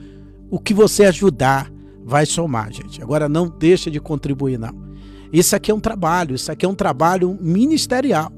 o 0.49 0.59
que 0.59 0.73
você 0.73 1.05
ajudar 1.05 1.71
vai 2.03 2.25
somar, 2.25 2.73
gente. 2.73 3.03
Agora 3.03 3.29
não 3.29 3.47
deixa 3.47 3.91
de 3.91 3.99
contribuir, 3.99 4.57
não. 4.57 4.73
Isso 5.31 5.55
aqui 5.55 5.69
é 5.69 5.75
um 5.75 5.79
trabalho, 5.79 6.33
isso 6.33 6.51
aqui 6.51 6.65
é 6.65 6.69
um 6.69 6.73
trabalho 6.73 7.37
ministerial. 7.39 8.31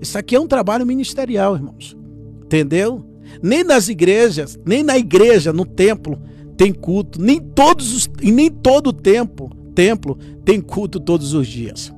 Isso 0.00 0.16
aqui 0.16 0.36
é 0.36 0.40
um 0.40 0.46
trabalho 0.46 0.86
ministerial, 0.86 1.56
irmãos. 1.56 1.96
Entendeu? 2.44 3.04
Nem 3.42 3.64
nas 3.64 3.88
igrejas, 3.88 4.56
nem 4.64 4.84
na 4.84 4.96
igreja, 4.96 5.52
no 5.52 5.64
templo, 5.64 6.16
tem 6.56 6.72
culto, 6.72 7.20
nem 7.20 7.40
todos 7.40 7.92
os, 7.92 8.10
nem 8.22 8.50
todo 8.50 8.88
o 8.88 8.92
tempo, 8.92 9.50
templo 9.74 10.16
tem 10.44 10.60
culto 10.60 11.00
todos 11.00 11.34
os 11.34 11.48
dias. 11.48 11.92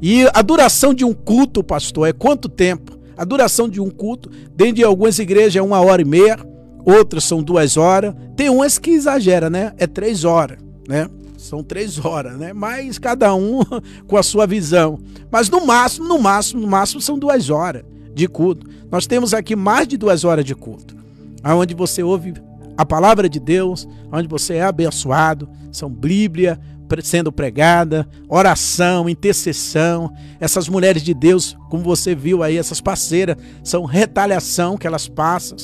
E 0.00 0.26
a 0.32 0.42
duração 0.42 0.92
de 0.92 1.04
um 1.04 1.12
culto, 1.12 1.62
pastor, 1.62 2.08
é 2.08 2.12
quanto 2.12 2.48
tempo? 2.48 2.98
A 3.16 3.24
duração 3.24 3.68
de 3.68 3.80
um 3.80 3.90
culto, 3.90 4.30
dentro 4.54 4.74
de 4.74 4.84
algumas 4.84 5.18
igrejas 5.18 5.56
é 5.56 5.62
uma 5.62 5.80
hora 5.80 6.02
e 6.02 6.04
meia, 6.04 6.38
outras 6.84 7.24
são 7.24 7.42
duas 7.42 7.76
horas. 7.76 8.14
Tem 8.36 8.50
umas 8.50 8.78
que 8.78 8.90
exagera, 8.90 9.48
né? 9.48 9.72
É 9.78 9.86
três 9.86 10.24
horas, 10.24 10.58
né? 10.86 11.08
São 11.38 11.62
três 11.62 12.04
horas, 12.04 12.36
né? 12.38 12.52
Mas 12.52 12.98
cada 12.98 13.34
um 13.34 13.60
com 14.06 14.16
a 14.16 14.22
sua 14.22 14.46
visão. 14.46 14.98
Mas 15.30 15.48
no 15.48 15.64
máximo, 15.64 16.06
no 16.06 16.18
máximo, 16.18 16.60
no 16.60 16.66
máximo 16.66 17.00
são 17.00 17.18
duas 17.18 17.48
horas 17.48 17.82
de 18.14 18.28
culto. 18.28 18.66
Nós 18.90 19.06
temos 19.06 19.32
aqui 19.32 19.56
mais 19.56 19.88
de 19.88 19.96
duas 19.96 20.24
horas 20.24 20.44
de 20.44 20.54
culto, 20.54 20.94
aonde 21.42 21.74
você 21.74 22.02
ouve 22.02 22.34
a 22.76 22.84
palavra 22.84 23.28
de 23.28 23.40
Deus, 23.40 23.88
onde 24.12 24.28
você 24.28 24.54
é 24.54 24.62
abençoado, 24.62 25.48
são 25.72 25.88
Bíblia, 25.88 26.60
sendo 27.02 27.32
pregada, 27.32 28.08
oração, 28.28 29.08
intercessão. 29.08 30.12
Essas 30.40 30.68
mulheres 30.68 31.02
de 31.02 31.14
Deus, 31.14 31.56
como 31.70 31.82
você 31.82 32.14
viu 32.14 32.42
aí, 32.42 32.56
essas 32.56 32.80
parceiras, 32.80 33.36
são 33.62 33.84
retaliação 33.84 34.76
que 34.76 34.86
elas 34.86 35.08
passam, 35.08 35.56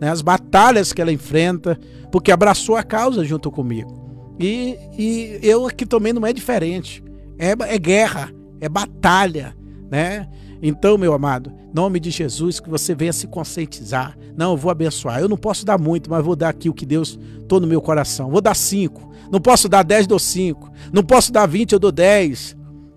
né? 0.00 0.10
as 0.10 0.22
batalhas 0.22 0.92
que 0.92 1.00
ela 1.00 1.12
enfrenta, 1.12 1.78
porque 2.10 2.32
abraçou 2.32 2.76
a 2.76 2.82
causa 2.82 3.24
junto 3.24 3.50
comigo. 3.50 4.00
E, 4.38 4.78
e 4.98 5.38
eu 5.42 5.66
aqui 5.66 5.84
também 5.84 6.12
não 6.12 6.26
é 6.26 6.32
diferente. 6.32 7.04
É, 7.38 7.54
é 7.74 7.78
guerra, 7.78 8.32
é 8.60 8.68
batalha, 8.68 9.54
né? 9.90 10.28
Então, 10.62 10.98
meu 10.98 11.14
amado, 11.14 11.52
nome 11.72 11.98
de 11.98 12.10
Jesus, 12.10 12.60
que 12.60 12.68
você 12.68 12.94
venha 12.94 13.12
se 13.12 13.26
conscientizar. 13.26 14.16
Não, 14.36 14.52
eu 14.52 14.56
vou 14.56 14.70
abençoar. 14.70 15.20
Eu 15.20 15.28
não 15.28 15.36
posso 15.36 15.64
dar 15.64 15.78
muito, 15.78 16.10
mas 16.10 16.24
vou 16.24 16.36
dar 16.36 16.50
aqui 16.50 16.68
o 16.68 16.74
que 16.74 16.84
Deus 16.84 17.18
tô 17.48 17.58
no 17.58 17.66
meu 17.66 17.80
coração. 17.80 18.30
Vou 18.30 18.40
dar 18.40 18.54
cinco. 18.54 19.09
Não 19.30 19.40
posso 19.40 19.68
dar 19.68 19.82
dez, 19.82 20.06
dou 20.06 20.18
cinco. 20.18 20.70
Não 20.92 21.02
posso 21.02 21.32
dar 21.32 21.46
vinte, 21.46 21.72
eu 21.72 21.78
dou 21.78 21.92
dez. 21.92 22.56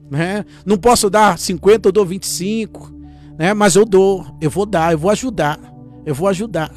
Né? 0.10 0.46
Não 0.66 0.78
posso 0.78 1.10
dar 1.10 1.38
cinquenta, 1.38 1.90
eu 1.90 1.92
dou 1.92 2.06
vinte 2.06 2.24
e 2.24 2.28
cinco. 2.28 2.92
Né? 3.38 3.54
Mas 3.54 3.76
eu 3.76 3.86
dou, 3.86 4.26
eu 4.42 4.50
vou 4.50 4.66
dar, 4.66 4.92
eu 4.92 4.98
vou 4.98 5.12
ajudar. 5.12 5.60
Eu 6.06 6.16
vou 6.16 6.28
ajudar. 6.28 6.72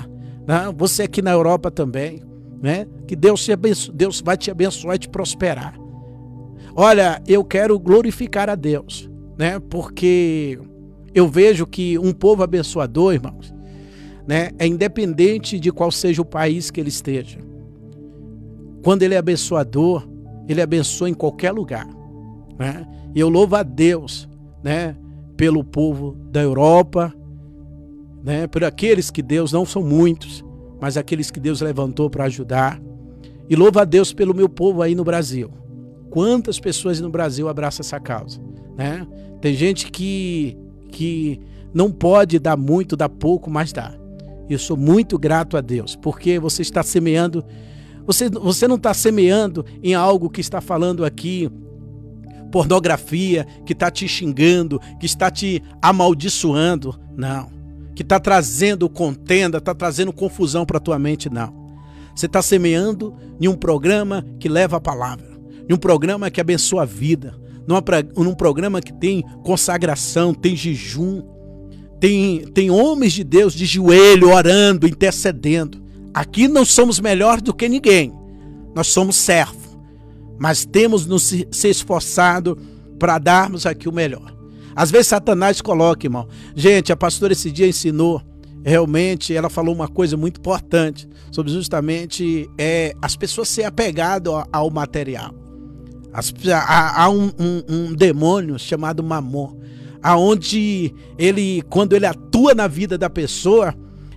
Né? 0.46 0.72
Você 0.76 1.04
aqui 1.04 1.22
na 1.22 1.32
Europa 1.32 1.70
também. 1.70 2.22
Né? 2.62 2.86
Que 3.07 3.14
Deus, 3.14 3.44
te 3.44 3.52
abençoe, 3.52 3.94
Deus 3.94 4.22
vai 4.24 4.36
te 4.36 4.50
abençoar 4.50 4.96
e 4.96 4.98
te 4.98 5.09
prosperar. 5.09 5.78
Olha, 6.74 7.22
eu 7.26 7.44
quero 7.44 7.78
glorificar 7.78 8.50
a 8.50 8.54
Deus, 8.54 9.11
né? 9.38 9.59
Porque 9.59 10.59
eu 11.14 11.28
vejo 11.28 11.66
que 11.66 11.98
um 11.98 12.12
povo 12.12 12.42
abençoador, 12.42 13.14
irmãos, 13.14 13.54
né, 14.26 14.50
é 14.59 14.66
independente 14.66 15.59
de 15.59 15.72
qual 15.72 15.90
seja 15.90 16.20
o 16.20 16.24
país 16.24 16.70
que 16.70 16.80
ele 16.80 16.90
esteja. 16.90 17.38
Quando 18.87 19.03
ele 19.03 19.14
é 19.14 19.18
abençoador, 19.18 20.07
ele 20.47 20.62
abençoa 20.62 21.11
em 21.11 21.12
qualquer 21.12 21.51
lugar. 21.51 21.89
Né? 22.57 22.87
E 23.16 23.18
eu 23.18 23.28
louvo 23.28 23.57
a 23.57 23.64
Deus 23.64 24.28
né, 24.62 24.97
pelo 25.37 25.64
povo 25.64 26.16
da 26.30 26.41
Europa, 26.41 27.12
né, 28.22 28.47
por 28.47 28.62
aqueles 28.62 29.11
que 29.11 29.22
Deus, 29.22 29.51
não 29.51 29.66
são 29.66 29.82
muitos, 29.82 30.45
mas 30.80 30.97
aqueles 30.97 31.32
que 31.32 31.41
Deus 31.41 31.61
levantou 31.61 32.09
para 32.09 32.26
ajudar. 32.26 32.80
E 33.51 33.57
louvo 33.57 33.80
a 33.80 33.84
Deus 33.84 34.12
pelo 34.12 34.32
meu 34.32 34.49
povo 34.49 34.80
aí 34.80 34.95
no 34.95 35.03
Brasil. 35.03 35.51
Quantas 36.09 36.61
pessoas 36.61 37.01
no 37.01 37.11
Brasil 37.11 37.49
abraçam 37.49 37.82
essa 37.82 37.99
causa? 37.99 38.41
Né? 38.78 39.05
Tem 39.41 39.53
gente 39.53 39.91
que 39.91 40.57
que 40.93 41.41
não 41.74 41.91
pode 41.91 42.39
dar 42.39 42.57
muito, 42.57 42.97
dar 42.97 43.09
pouco, 43.09 43.51
mas 43.51 43.72
dá. 43.72 43.99
Eu 44.49 44.61
sou 44.61 44.76
muito 44.76 45.18
grato 45.18 45.57
a 45.57 45.61
Deus, 45.61 45.97
porque 45.97 46.39
você 46.39 46.62
está 46.62 46.84
semeando, 46.84 47.45
você, 48.07 48.30
você 48.30 48.68
não 48.68 48.76
está 48.76 48.94
semeando 48.94 49.64
em 49.82 49.94
algo 49.94 50.30
que 50.30 50.40
está 50.40 50.61
falando 50.61 51.04
aqui, 51.04 51.50
pornografia, 52.52 53.46
que 53.66 53.72
está 53.72 53.90
te 53.90 54.07
xingando, 54.07 54.80
que 55.00 55.07
está 55.07 55.30
te 55.30 55.62
amaldiçoando, 55.82 56.98
não. 57.16 57.50
Que 57.94 58.02
está 58.02 58.20
trazendo 58.20 58.88
contenda, 58.88 59.59
está 59.59 59.74
trazendo 59.74 60.12
confusão 60.12 60.64
para 60.64 60.78
a 60.78 60.80
tua 60.80 60.98
mente, 60.98 61.28
não. 61.28 61.66
Você 62.14 62.26
está 62.26 62.40
semeando 62.40 63.14
em 63.40 63.48
um 63.48 63.54
programa 63.54 64.24
que 64.38 64.48
leva 64.48 64.76
a 64.76 64.80
palavra, 64.80 65.38
em 65.68 65.74
um 65.74 65.78
programa 65.78 66.30
que 66.30 66.40
abençoa 66.40 66.82
a 66.82 66.86
vida, 66.86 67.38
num 68.16 68.34
programa 68.34 68.80
que 68.80 68.92
tem 68.92 69.22
consagração, 69.42 70.32
tem 70.32 70.54
jejum, 70.54 71.22
tem, 72.00 72.46
tem 72.52 72.70
homens 72.70 73.12
de 73.12 73.24
Deus 73.24 73.52
de 73.52 73.66
joelho, 73.66 74.30
orando, 74.30 74.86
intercedendo. 74.86 75.86
Aqui 76.16 76.48
não 76.48 76.64
somos 76.64 76.98
melhores 76.98 77.42
do 77.42 77.52
que 77.52 77.68
ninguém, 77.68 78.10
nós 78.74 78.86
somos 78.86 79.16
servos, 79.16 79.76
mas 80.38 80.64
temos 80.64 81.04
nos 81.04 81.24
se 81.24 81.68
esforçado 81.68 82.56
para 82.98 83.18
darmos 83.18 83.66
aqui 83.66 83.86
o 83.86 83.92
melhor. 83.92 84.34
Às 84.74 84.90
vezes 84.90 85.08
Satanás 85.08 85.60
coloca, 85.60 86.06
irmão. 86.06 86.26
Gente, 86.54 86.90
a 86.90 86.96
pastora 86.96 87.34
esse 87.34 87.50
dia 87.50 87.68
ensinou, 87.68 88.22
realmente, 88.64 89.36
ela 89.36 89.50
falou 89.50 89.74
uma 89.74 89.88
coisa 89.88 90.16
muito 90.16 90.38
importante 90.38 91.06
sobre 91.30 91.52
justamente 91.52 92.48
é, 92.56 92.94
as 93.02 93.14
pessoas 93.14 93.50
ser 93.50 93.64
apegadas 93.64 94.32
ao 94.50 94.70
material. 94.70 95.34
Há, 96.50 97.02
há 97.02 97.10
um, 97.10 97.30
um, 97.38 97.62
um, 97.68 97.94
demônio 97.94 98.58
chamado 98.58 99.02
Mamon, 99.02 99.60
aonde 100.02 100.94
ele, 101.18 101.60
quando 101.68 101.92
ele 101.92 102.06
atua 102.06 102.54
na 102.54 102.66
vida 102.66 102.96
da 102.96 103.10
pessoa, 103.10 103.74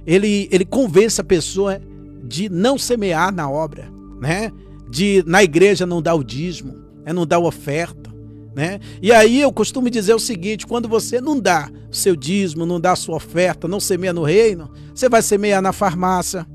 ele, 0.07 0.47
ele 0.49 0.63
convence 0.63 1.19
a 1.19 1.25
pessoa 1.25 1.81
de 2.23 2.49
não 2.49 2.77
semear 2.77 3.33
na 3.33 3.49
obra, 3.49 3.91
né? 4.19 4.51
De 4.89 5.23
na 5.25 5.43
igreja 5.43 5.85
não 5.85 6.01
dar 6.01 6.15
o 6.15 6.23
dízimo, 6.23 6.73
né? 7.05 7.13
não 7.13 7.25
dar 7.25 7.39
oferta, 7.39 8.09
né? 8.55 8.79
E 9.01 9.11
aí 9.11 9.41
eu 9.41 9.51
costumo 9.51 9.89
dizer 9.89 10.13
o 10.13 10.19
seguinte: 10.19 10.67
quando 10.67 10.87
você 10.87 11.21
não 11.21 11.39
dá 11.39 11.69
o 11.91 11.95
seu 11.95 12.15
dízimo, 12.15 12.65
não 12.65 12.79
dá 12.79 12.91
a 12.91 12.95
sua 12.95 13.15
oferta, 13.15 13.67
não 13.67 13.79
semeia 13.79 14.13
no 14.13 14.23
reino, 14.23 14.69
você 14.93 15.07
vai 15.07 15.21
semear 15.21 15.61
na 15.61 15.71
farmácia, 15.71 16.45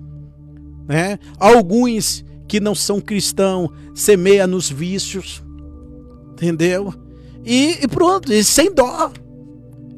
né? 0.86 1.18
Alguns 1.38 2.24
que 2.46 2.60
não 2.60 2.74
são 2.74 3.00
cristãos 3.00 3.70
semeia 3.94 4.46
nos 4.46 4.70
vícios, 4.70 5.42
entendeu? 6.32 6.92
E, 7.44 7.78
e 7.82 7.88
pronto, 7.88 8.32
e 8.32 8.42
sem 8.42 8.72
dó. 8.72 9.10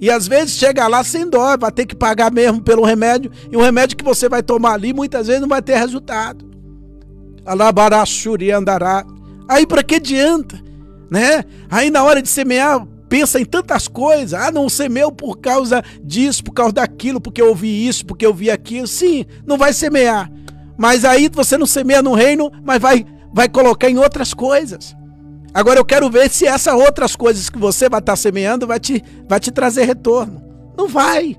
E 0.01 0.11
às 0.11 0.29
vezes 0.29 0.57
chega 0.57 0.87
lá 0.87 1.03
sem 1.03 1.29
dó, 1.29 1.57
vai 1.57 1.73
ter 1.73 1.87
que 1.87 1.95
pagar 1.95 2.31
mesmo 2.31 2.61
pelo 2.61 2.85
remédio, 2.85 3.31
e 3.51 3.57
o 3.57 3.63
remédio 3.63 3.97
que 3.97 4.05
você 4.05 4.29
vai 4.29 4.43
tomar 4.43 4.75
ali 4.75 4.93
muitas 4.93 5.27
vezes 5.27 5.41
não 5.41 5.49
vai 5.49 5.63
ter 5.63 5.77
resultado. 5.77 6.45
Alabaraxuri 7.45 8.51
andará. 8.51 9.05
Aí 9.49 9.67
para 9.67 9.83
que 9.83 9.95
adianta, 9.95 10.61
né? 11.11 11.45
Aí 11.71 11.91
na 11.91 12.03
hora 12.03 12.21
de 12.21 12.29
semear, 12.29 12.87
pensa 13.09 13.41
em 13.41 13.45
tantas 13.45 13.89
coisas. 13.89 14.35
Ah, 14.35 14.51
não 14.51 14.69
semeou 14.69 15.13
por 15.13 15.39
causa 15.39 15.83
disso, 16.03 16.45
por 16.45 16.53
causa 16.53 16.75
daquilo, 16.75 17.21
porque 17.21 17.41
eu 17.41 17.49
ouvi 17.49 17.87
isso, 17.87 18.05
porque 18.05 18.27
eu 18.27 18.35
vi 18.35 18.51
aquilo. 18.51 18.87
Sim, 18.87 19.25
não 19.47 19.57
vai 19.57 19.73
semear. 19.73 20.31
Mas 20.77 21.05
aí 21.05 21.31
você 21.33 21.57
não 21.57 21.67
semeia 21.67 22.03
no 22.03 22.13
reino, 22.13 22.51
mas 22.65 22.81
vai, 22.81 23.07
vai 23.33 23.49
colocar 23.49 23.89
em 23.89 23.99
outras 23.99 24.35
coisas. 24.35 24.95
Agora 25.57 25.81
eu 25.81 25.87
quero 25.87 26.11
ver 26.11 26.29
se 26.29 26.45
essas 26.45 26.75
outras 26.75 27.17
coisas 27.17 27.49
que 27.49 27.59
você 27.59 27.89
vai 27.89 28.01
estar 28.01 28.15
semeando 28.15 28.67
vai 28.67 28.79
te, 28.79 29.03
vai 29.27 29.41
te 29.41 29.51
trazer 29.51 29.85
retorno. 29.85 30.45
Não 30.77 30.87
vai. 30.87 31.35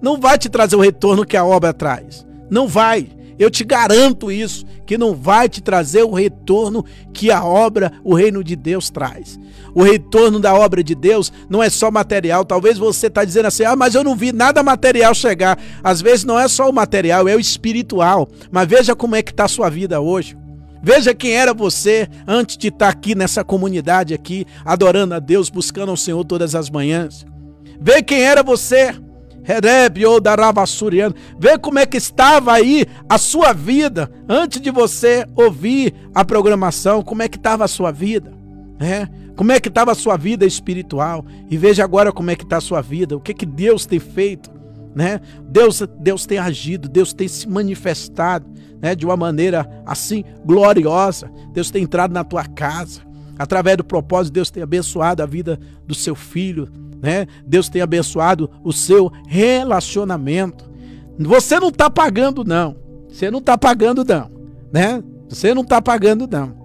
Não 0.00 0.16
vai 0.16 0.38
te 0.38 0.48
trazer 0.48 0.76
o 0.76 0.80
retorno 0.80 1.26
que 1.26 1.36
a 1.36 1.44
obra 1.44 1.74
traz. 1.74 2.24
Não 2.48 2.68
vai. 2.68 3.08
Eu 3.36 3.50
te 3.50 3.64
garanto 3.64 4.30
isso, 4.30 4.64
que 4.86 4.96
não 4.96 5.12
vai 5.12 5.48
te 5.48 5.60
trazer 5.60 6.04
o 6.04 6.14
retorno 6.14 6.84
que 7.12 7.32
a 7.32 7.44
obra, 7.44 7.92
o 8.04 8.14
reino 8.14 8.44
de 8.44 8.54
Deus 8.54 8.90
traz. 8.90 9.36
O 9.74 9.82
retorno 9.82 10.38
da 10.38 10.54
obra 10.54 10.80
de 10.80 10.94
Deus 10.94 11.32
não 11.50 11.60
é 11.60 11.68
só 11.68 11.90
material. 11.90 12.44
Talvez 12.44 12.78
você 12.78 13.08
está 13.08 13.24
dizendo 13.24 13.46
assim: 13.46 13.64
ah, 13.64 13.74
mas 13.74 13.96
eu 13.96 14.04
não 14.04 14.14
vi 14.14 14.30
nada 14.30 14.62
material 14.62 15.12
chegar. 15.12 15.58
Às 15.82 16.00
vezes 16.00 16.24
não 16.24 16.38
é 16.38 16.46
só 16.46 16.70
o 16.70 16.72
material, 16.72 17.26
é 17.26 17.34
o 17.34 17.40
espiritual. 17.40 18.28
Mas 18.52 18.68
veja 18.68 18.94
como 18.94 19.16
é 19.16 19.22
que 19.22 19.32
está 19.32 19.46
a 19.46 19.48
sua 19.48 19.68
vida 19.68 20.00
hoje. 20.00 20.36
Veja 20.82 21.14
quem 21.14 21.32
era 21.32 21.52
você 21.52 22.08
antes 22.26 22.56
de 22.56 22.68
estar 22.68 22.86
tá 22.86 22.92
aqui 22.92 23.14
nessa 23.14 23.42
comunidade 23.42 24.14
aqui, 24.14 24.46
adorando 24.64 25.14
a 25.14 25.18
Deus, 25.18 25.50
buscando 25.50 25.92
o 25.92 25.96
Senhor 25.96 26.24
todas 26.24 26.54
as 26.54 26.70
manhãs. 26.70 27.26
Vê 27.80 28.02
quem 28.02 28.22
era 28.22 28.42
você 28.42 28.94
Hereb 29.48 30.04
ou 30.04 30.20
Daravassuriano. 30.20 31.14
Vê 31.38 31.56
como 31.58 31.78
é 31.78 31.86
que 31.86 31.96
estava 31.96 32.52
aí 32.52 32.86
a 33.08 33.16
sua 33.16 33.52
vida 33.54 34.10
antes 34.28 34.60
de 34.60 34.70
você 34.70 35.26
ouvir 35.34 35.94
a 36.14 36.24
programação. 36.24 37.02
Como 37.02 37.22
é 37.22 37.28
que 37.28 37.38
estava 37.38 37.64
a 37.64 37.68
sua 37.68 37.90
vida? 37.90 38.32
É? 38.78 39.08
Como 39.34 39.50
é 39.50 39.58
que 39.58 39.68
estava 39.68 39.92
a 39.92 39.94
sua 39.94 40.16
vida 40.16 40.44
espiritual? 40.44 41.24
E 41.48 41.56
veja 41.56 41.82
agora 41.82 42.12
como 42.12 42.30
é 42.30 42.36
que 42.36 42.44
está 42.44 42.58
a 42.58 42.60
sua 42.60 42.82
vida. 42.82 43.16
O 43.16 43.20
que, 43.20 43.32
que 43.32 43.46
Deus 43.46 43.86
tem 43.86 43.98
feito? 43.98 44.50
Né? 44.98 45.20
Deus, 45.44 45.80
Deus 46.00 46.26
tem 46.26 46.38
agido, 46.38 46.88
Deus 46.88 47.12
tem 47.12 47.28
se 47.28 47.48
manifestado 47.48 48.44
né? 48.82 48.96
de 48.96 49.06
uma 49.06 49.16
maneira 49.16 49.64
assim 49.86 50.24
gloriosa. 50.44 51.30
Deus 51.52 51.70
tem 51.70 51.84
entrado 51.84 52.12
na 52.12 52.24
tua 52.24 52.44
casa. 52.44 53.02
Através 53.38 53.76
do 53.76 53.84
propósito, 53.84 54.34
Deus 54.34 54.50
tem 54.50 54.60
abençoado 54.60 55.22
a 55.22 55.26
vida 55.26 55.56
do 55.86 55.94
seu 55.94 56.16
filho, 56.16 56.68
né? 57.00 57.28
Deus 57.46 57.68
tem 57.68 57.80
abençoado 57.80 58.50
o 58.64 58.72
seu 58.72 59.12
relacionamento. 59.28 60.68
Você 61.16 61.60
não 61.60 61.68
está 61.68 61.88
pagando, 61.88 62.42
não. 62.42 62.74
Você 63.08 63.30
não 63.30 63.38
está 63.38 63.56
pagando, 63.56 64.04
não. 64.04 64.28
Né? 64.72 65.00
Você 65.28 65.54
não 65.54 65.62
está 65.62 65.80
pagando, 65.80 66.26
não. 66.26 66.58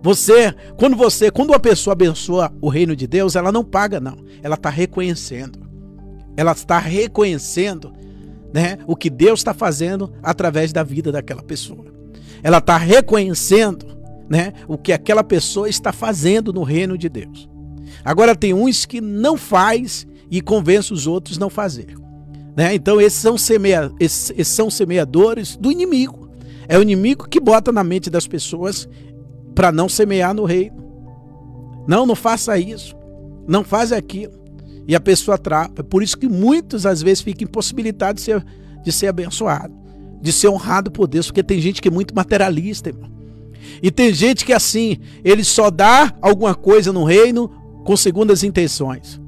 Você, 0.00 0.54
quando 0.76 0.94
você, 0.94 1.32
quando 1.32 1.50
uma 1.50 1.58
pessoa 1.58 1.94
abençoa 1.94 2.52
o 2.60 2.68
reino 2.68 2.94
de 2.94 3.08
Deus, 3.08 3.34
ela 3.34 3.50
não 3.50 3.64
paga, 3.64 3.98
não. 3.98 4.18
Ela 4.44 4.54
está 4.54 4.70
reconhecendo. 4.70 5.71
Ela 6.36 6.52
está 6.52 6.78
reconhecendo 6.78 7.92
né, 8.52 8.78
o 8.86 8.94
que 8.94 9.08
Deus 9.08 9.40
está 9.40 9.54
fazendo 9.54 10.12
através 10.22 10.72
da 10.72 10.82
vida 10.82 11.10
daquela 11.10 11.42
pessoa. 11.42 11.86
Ela 12.42 12.58
está 12.58 12.76
reconhecendo 12.76 13.86
né, 14.28 14.52
o 14.66 14.76
que 14.76 14.92
aquela 14.92 15.24
pessoa 15.24 15.68
está 15.68 15.92
fazendo 15.92 16.52
no 16.52 16.62
reino 16.62 16.98
de 16.98 17.08
Deus. 17.08 17.48
Agora 18.04 18.34
tem 18.34 18.52
uns 18.52 18.84
que 18.84 19.00
não 19.00 19.36
faz 19.36 20.06
e 20.30 20.40
convence 20.40 20.92
os 20.92 21.06
outros 21.06 21.38
não 21.38 21.50
fazer. 21.50 21.94
Né? 22.56 22.74
Então 22.74 23.00
esses 23.00 23.20
são, 23.20 23.38
semea, 23.38 23.90
esses, 24.00 24.30
esses 24.30 24.48
são 24.48 24.70
semeadores 24.70 25.56
do 25.56 25.70
inimigo. 25.70 26.30
É 26.68 26.78
o 26.78 26.82
inimigo 26.82 27.28
que 27.28 27.40
bota 27.40 27.70
na 27.72 27.84
mente 27.84 28.08
das 28.08 28.26
pessoas 28.26 28.88
para 29.54 29.70
não 29.70 29.88
semear 29.88 30.34
no 30.34 30.44
reino. 30.44 30.82
Não, 31.86 32.06
não 32.06 32.14
faça 32.14 32.58
isso. 32.58 32.96
Não 33.46 33.64
faz 33.64 33.92
aquilo. 33.92 34.41
E 34.86 34.94
a 34.96 35.00
pessoa 35.00 35.38
trapa. 35.38 35.80
É 35.80 35.82
por 35.82 36.02
isso 36.02 36.18
que 36.18 36.28
muitos 36.28 36.86
às 36.86 37.02
vezes 37.02 37.22
ficam 37.22 37.44
impossibilitados 37.44 38.22
de 38.22 38.32
ser, 38.32 38.44
de 38.84 38.92
ser 38.92 39.06
abençoado, 39.08 39.72
de 40.20 40.32
ser 40.32 40.48
honrado 40.48 40.90
por 40.90 41.06
Deus, 41.06 41.26
porque 41.26 41.42
tem 41.42 41.60
gente 41.60 41.80
que 41.80 41.88
é 41.88 41.90
muito 41.90 42.14
materialista, 42.14 42.88
irmão. 42.90 43.10
E 43.82 43.90
tem 43.90 44.12
gente 44.12 44.44
que 44.44 44.52
assim, 44.52 44.98
ele 45.24 45.44
só 45.44 45.70
dá 45.70 46.14
alguma 46.20 46.54
coisa 46.54 46.92
no 46.92 47.04
reino 47.04 47.48
com 47.84 47.96
segundas 47.96 48.42
intenções. 48.42 49.20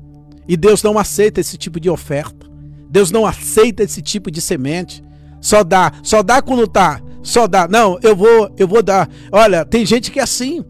E 0.46 0.56
Deus 0.56 0.82
não 0.82 0.98
aceita 0.98 1.40
esse 1.40 1.56
tipo 1.56 1.80
de 1.80 1.88
oferta. 1.88 2.46
Deus 2.90 3.10
não 3.10 3.26
aceita 3.26 3.82
esse 3.82 4.02
tipo 4.02 4.30
de 4.30 4.40
semente. 4.40 5.02
Só 5.40 5.64
dá, 5.64 5.92
só 6.02 6.22
dá 6.22 6.40
quando 6.40 6.66
tá, 6.66 7.02
só 7.22 7.46
dá. 7.46 7.66
Não, 7.66 7.98
eu 8.02 8.14
vou, 8.14 8.50
eu 8.56 8.68
vou 8.68 8.82
dar. 8.82 9.08
Olha, 9.32 9.64
tem 9.64 9.84
gente 9.84 10.10
que 10.10 10.20
é 10.20 10.22
assim. 10.22 10.64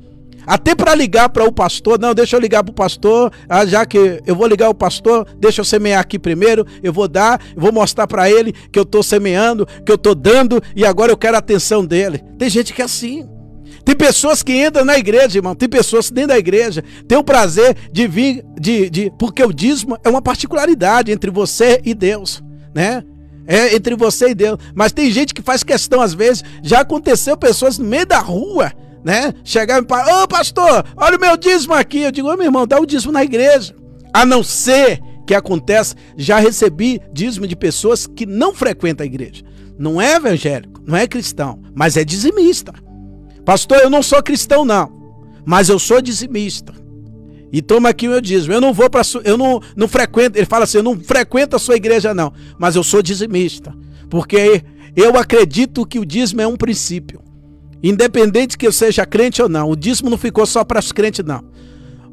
Até 0.46 0.74
para 0.74 0.94
ligar 0.94 1.28
para 1.28 1.44
o 1.44 1.52
pastor, 1.52 1.98
não, 1.98 2.14
deixa 2.14 2.36
eu 2.36 2.40
ligar 2.40 2.62
para 2.62 2.72
o 2.72 2.74
pastor, 2.74 3.32
ah, 3.48 3.64
já 3.64 3.86
que 3.86 4.22
eu 4.26 4.34
vou 4.34 4.46
ligar 4.46 4.68
o 4.68 4.74
pastor, 4.74 5.26
deixa 5.38 5.60
eu 5.60 5.64
semear 5.64 6.00
aqui 6.00 6.18
primeiro, 6.18 6.66
eu 6.82 6.92
vou 6.92 7.08
dar, 7.08 7.40
eu 7.54 7.60
vou 7.60 7.72
mostrar 7.72 8.06
para 8.06 8.30
ele 8.30 8.52
que 8.52 8.78
eu 8.78 8.82
estou 8.82 9.02
semeando, 9.02 9.66
que 9.84 9.90
eu 9.90 9.96
estou 9.96 10.14
dando 10.14 10.62
e 10.76 10.84
agora 10.84 11.12
eu 11.12 11.16
quero 11.16 11.36
a 11.36 11.38
atenção 11.38 11.84
dele. 11.84 12.22
Tem 12.38 12.48
gente 12.48 12.72
que 12.72 12.82
é 12.82 12.84
assim. 12.84 13.28
Tem 13.84 13.94
pessoas 13.94 14.42
que 14.42 14.64
entram 14.64 14.84
na 14.84 14.96
igreja, 14.96 15.38
irmão. 15.38 15.54
Tem 15.54 15.68
pessoas 15.68 16.10
dentro 16.10 16.28
da 16.28 16.38
igreja 16.38 16.82
têm 17.06 17.18
o 17.18 17.24
prazer 17.24 17.76
de 17.92 18.06
vir, 18.08 18.44
de, 18.58 18.88
de, 18.88 19.12
porque 19.18 19.44
o 19.44 19.52
dízimo 19.52 19.98
é 20.02 20.08
uma 20.08 20.22
particularidade 20.22 21.12
entre 21.12 21.30
você 21.30 21.80
e 21.84 21.92
Deus, 21.92 22.42
né? 22.74 23.04
É 23.46 23.74
entre 23.74 23.94
você 23.94 24.30
e 24.30 24.34
Deus. 24.34 24.58
Mas 24.74 24.92
tem 24.92 25.10
gente 25.10 25.34
que 25.34 25.42
faz 25.42 25.62
questão, 25.62 26.00
às 26.00 26.14
vezes, 26.14 26.42
já 26.62 26.80
aconteceu 26.80 27.36
pessoas 27.36 27.76
no 27.78 27.84
meio 27.84 28.06
da 28.06 28.18
rua, 28.18 28.72
né? 29.04 29.34
Chegar 29.44 29.82
e 29.82 29.86
falar, 29.86 30.22
ô 30.22 30.26
pastor, 30.26 30.84
olha 30.96 31.16
o 31.16 31.20
meu 31.20 31.36
dízimo 31.36 31.74
aqui. 31.74 32.00
Eu 32.00 32.10
digo, 32.10 32.32
ô 32.32 32.36
meu 32.36 32.46
irmão, 32.46 32.66
dá 32.66 32.80
o 32.80 32.86
dízimo 32.86 33.12
na 33.12 33.22
igreja. 33.22 33.76
A 34.12 34.24
não 34.24 34.42
ser 34.42 35.00
que 35.26 35.34
aconteça, 35.34 35.94
já 36.16 36.38
recebi 36.38 37.00
dízimo 37.12 37.46
de 37.46 37.54
pessoas 37.54 38.06
que 38.06 38.26
não 38.26 38.54
frequentam 38.54 39.04
a 39.04 39.06
igreja. 39.06 39.44
Não 39.78 40.00
é 40.00 40.14
evangélico, 40.14 40.82
não 40.86 40.96
é 40.96 41.06
cristão, 41.06 41.60
mas 41.74 41.96
é 41.96 42.04
dizimista. 42.04 42.72
Pastor, 43.44 43.78
eu 43.78 43.90
não 43.90 44.02
sou 44.02 44.22
cristão, 44.22 44.64
não, 44.64 44.90
mas 45.44 45.68
eu 45.68 45.78
sou 45.78 46.00
dizimista. 46.00 46.72
E 47.52 47.62
toma 47.62 47.88
aqui 47.88 48.06
o 48.06 48.10
meu 48.10 48.20
dízimo. 48.20 48.52
Eu 48.52 48.60
não 48.60 48.72
vou 48.72 48.88
para 48.90 49.02
eu 49.24 49.36
não, 49.36 49.60
não 49.76 49.88
frequento, 49.88 50.38
ele 50.38 50.46
fala 50.46 50.64
assim, 50.64 50.78
eu 50.78 50.82
não 50.82 50.98
frequento 50.98 51.56
a 51.56 51.58
sua 51.58 51.76
igreja 51.76 52.14
não, 52.14 52.32
mas 52.58 52.76
eu 52.76 52.82
sou 52.82 53.02
dizimista, 53.02 53.74
porque 54.10 54.62
eu 54.96 55.16
acredito 55.16 55.86
que 55.86 55.98
o 55.98 56.04
dízimo 56.04 56.40
é 56.40 56.46
um 56.46 56.56
princípio. 56.56 57.23
Independente 57.86 58.56
que 58.56 58.66
eu 58.66 58.72
seja 58.72 59.04
crente 59.04 59.42
ou 59.42 59.48
não, 59.48 59.68
o 59.68 59.76
dízimo 59.76 60.08
não 60.08 60.16
ficou 60.16 60.46
só 60.46 60.64
para 60.64 60.80
os 60.80 60.90
crentes 60.90 61.22
não. 61.22 61.44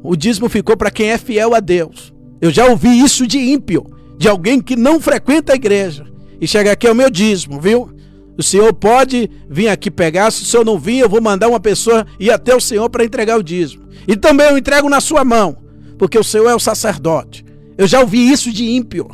O 0.02 0.14
dízimo 0.14 0.46
ficou 0.50 0.76
para 0.76 0.90
quem 0.90 1.10
é 1.10 1.16
fiel 1.16 1.54
a 1.54 1.60
Deus. 1.60 2.12
Eu 2.42 2.50
já 2.50 2.66
ouvi 2.66 3.00
isso 3.00 3.26
de 3.26 3.38
ímpio, 3.38 3.86
de 4.18 4.28
alguém 4.28 4.60
que 4.60 4.76
não 4.76 5.00
frequenta 5.00 5.54
a 5.54 5.56
igreja. 5.56 6.04
E 6.38 6.46
chega 6.46 6.72
aqui 6.72 6.86
é 6.86 6.92
o 6.92 6.94
meu 6.94 7.08
dízimo, 7.08 7.58
viu? 7.58 7.88
O 8.36 8.42
senhor 8.42 8.74
pode 8.74 9.30
vir 9.48 9.68
aqui 9.68 9.90
pegar, 9.90 10.30
se 10.30 10.42
o 10.42 10.44
senhor 10.44 10.62
não 10.62 10.78
vir, 10.78 10.98
eu 10.98 11.08
vou 11.08 11.22
mandar 11.22 11.48
uma 11.48 11.60
pessoa 11.60 12.06
ir 12.20 12.30
até 12.30 12.54
o 12.54 12.60
senhor 12.60 12.90
para 12.90 13.04
entregar 13.04 13.38
o 13.38 13.42
dízimo. 13.42 13.84
E 14.06 14.14
também 14.14 14.48
eu 14.48 14.58
entrego 14.58 14.90
na 14.90 15.00
sua 15.00 15.24
mão, 15.24 15.56
porque 15.96 16.18
o 16.18 16.24
senhor 16.24 16.50
é 16.50 16.54
o 16.54 16.60
sacerdote. 16.60 17.46
Eu 17.78 17.86
já 17.86 18.00
ouvi 18.00 18.30
isso 18.30 18.52
de 18.52 18.64
ímpio. 18.64 19.08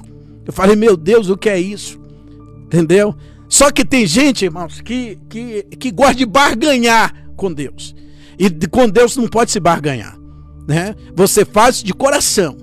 Eu 0.45 0.53
falei, 0.53 0.75
meu 0.75 0.97
Deus, 0.97 1.29
o 1.29 1.37
que 1.37 1.49
é 1.49 1.61
isso? 1.61 2.01
Entendeu? 2.65 3.15
Só 3.49 3.71
que 3.71 3.85
tem 3.85 4.07
gente, 4.07 4.45
irmãos, 4.45 4.81
que, 4.81 5.19
que, 5.29 5.63
que 5.79 5.91
gosta 5.91 6.15
de 6.15 6.27
barganhar 6.27 7.31
com 7.37 7.53
Deus. 7.53 7.95
E 8.39 8.51
com 8.69 8.89
Deus 8.89 9.17
não 9.17 9.27
pode 9.27 9.51
se 9.51 9.59
barganhar. 9.59 10.17
Né? 10.67 10.95
Você 11.15 11.45
faz 11.45 11.83
de 11.83 11.95
coração. 11.95 12.57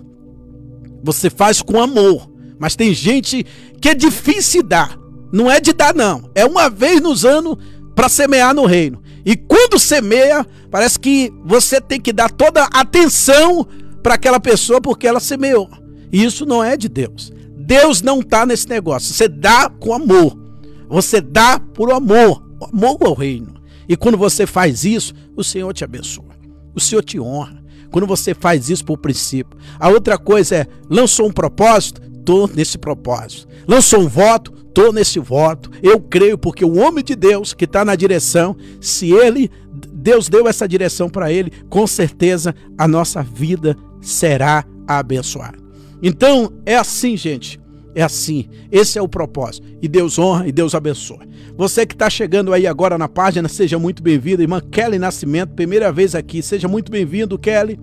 Você 1.03 1.29
faz 1.29 1.61
com 1.61 1.81
amor. 1.81 2.29
Mas 2.59 2.75
tem 2.75 2.93
gente 2.93 3.45
que 3.81 3.89
é 3.89 3.95
difícil 3.95 4.63
dar. 4.63 4.97
Não 5.33 5.49
é 5.51 5.59
de 5.59 5.73
dar, 5.73 5.93
não. 5.93 6.29
É 6.35 6.45
uma 6.45 6.69
vez 6.69 7.01
nos 7.01 7.25
anos 7.25 7.57
para 7.95 8.07
semear 8.07 8.53
no 8.53 8.65
reino. 8.65 9.01
E 9.25 9.35
quando 9.35 9.79
semeia, 9.79 10.45
parece 10.69 10.99
que 10.99 11.33
você 11.43 11.81
tem 11.81 11.99
que 11.99 12.13
dar 12.13 12.29
toda 12.29 12.63
atenção 12.65 13.67
para 14.03 14.13
aquela 14.13 14.39
pessoa 14.39 14.79
porque 14.79 15.07
ela 15.07 15.19
semeou. 15.19 15.67
E 16.11 16.23
isso 16.23 16.45
não 16.45 16.63
é 16.63 16.77
de 16.77 16.87
Deus. 16.87 17.33
Deus 17.57 18.03
não 18.03 18.19
está 18.19 18.45
nesse 18.45 18.69
negócio. 18.69 19.13
Você 19.13 19.27
dá 19.27 19.67
com 19.67 19.93
amor. 19.93 20.44
Você 20.87 21.21
dá 21.21 21.59
por 21.59 21.91
amor. 21.91 22.43
Amor 22.61 22.97
ao 23.01 23.13
reino. 23.13 23.55
E 23.87 23.95
quando 23.95 24.17
você 24.17 24.45
faz 24.45 24.83
isso, 24.83 25.13
o 25.35 25.43
Senhor 25.43 25.73
te 25.73 25.83
abençoa. 25.83 26.35
O 26.73 26.79
Senhor 26.79 27.03
te 27.03 27.19
honra. 27.19 27.63
Quando 27.91 28.07
você 28.07 28.33
faz 28.33 28.69
isso 28.69 28.83
por 28.83 28.97
princípio. 28.97 29.57
A 29.79 29.89
outra 29.89 30.17
coisa 30.17 30.55
é, 30.55 30.67
lançou 30.89 31.27
um 31.27 31.31
propósito, 31.31 32.01
estou 32.17 32.49
nesse 32.53 32.77
propósito. 32.77 33.47
Lançou 33.67 34.01
um 34.01 34.07
voto, 34.07 34.53
estou 34.67 34.91
nesse 34.91 35.19
voto. 35.19 35.69
Eu 35.81 35.99
creio 35.99 36.37
porque 36.37 36.65
o 36.65 36.77
homem 36.77 37.03
de 37.03 37.15
Deus 37.15 37.53
que 37.53 37.65
está 37.65 37.85
na 37.85 37.95
direção, 37.95 38.55
se 38.81 39.11
ele, 39.11 39.49
Deus 39.93 40.27
deu 40.27 40.47
essa 40.47 40.67
direção 40.67 41.09
para 41.09 41.31
ele, 41.31 41.51
com 41.69 41.87
certeza 41.87 42.53
a 42.77 42.87
nossa 42.87 43.23
vida 43.23 43.77
será 44.01 44.65
abençoada. 44.87 45.57
Então 46.01 46.51
é 46.65 46.75
assim, 46.75 47.15
gente. 47.15 47.59
É 47.95 48.03
assim. 48.03 48.49
Esse 48.69 48.99
é 48.99 49.01
o 49.01 49.07
propósito. 49.07 49.65
E 49.81 49.87
Deus 49.87 50.19
honra 50.19 50.47
e 50.47 50.51
Deus 50.51 50.75
abençoa. 50.75 51.21
Você 51.55 51.85
que 51.85 51.95
está 51.95 52.09
chegando 52.09 52.51
aí 52.51 52.67
agora 52.67 52.97
na 52.97 53.07
página, 53.07 53.47
seja 53.47 53.79
muito 53.79 54.03
bem-vindo. 54.03 54.41
Irmã 54.41 54.59
Kelly 54.59 54.99
Nascimento, 54.99 55.53
primeira 55.53 55.93
vez 55.93 56.13
aqui. 56.13 56.43
Seja 56.43 56.67
muito 56.67 56.91
bem-vindo, 56.91 57.39
Kelly. 57.39 57.79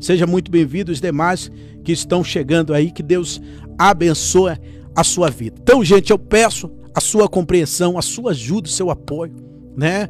Seja 0.00 0.26
muito 0.26 0.50
bem-vindo 0.50 0.90
os 0.90 1.00
demais 1.00 1.48
que 1.84 1.92
estão 1.92 2.24
chegando 2.24 2.74
aí. 2.74 2.90
Que 2.90 3.04
Deus 3.04 3.40
abençoe 3.78 4.58
a 4.96 5.04
sua 5.04 5.30
vida. 5.30 5.56
Então, 5.62 5.84
gente, 5.84 6.10
eu 6.10 6.18
peço 6.18 6.68
a 6.92 7.00
sua 7.00 7.28
compreensão, 7.28 7.96
a 7.96 8.02
sua 8.02 8.32
ajuda, 8.32 8.68
o 8.68 8.72
seu 8.72 8.90
apoio, 8.90 9.32
né? 9.76 10.08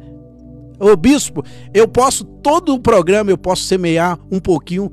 Ô 0.79 0.95
bispo, 0.97 1.43
eu 1.73 1.87
posso, 1.87 2.25
todo 2.25 2.73
o 2.73 2.79
programa 2.79 3.29
eu 3.29 3.37
posso 3.37 3.63
semear 3.63 4.19
um 4.31 4.39
pouquinho, 4.39 4.91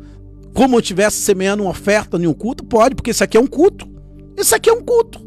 como 0.55 0.77
eu 0.77 0.81
estivesse 0.81 1.17
semeando 1.17 1.63
uma 1.63 1.71
oferta 1.71 2.17
em 2.17 2.27
um 2.27 2.35
culto? 2.35 2.65
Pode, 2.65 2.95
porque 2.95 3.11
isso 3.11 3.25
aqui 3.25 3.37
é 3.37 3.41
um 3.41 3.47
culto. 3.47 3.90
Isso 4.41 4.55
aqui 4.55 4.71
é 4.71 4.73
um 4.73 4.83
culto. 4.83 5.21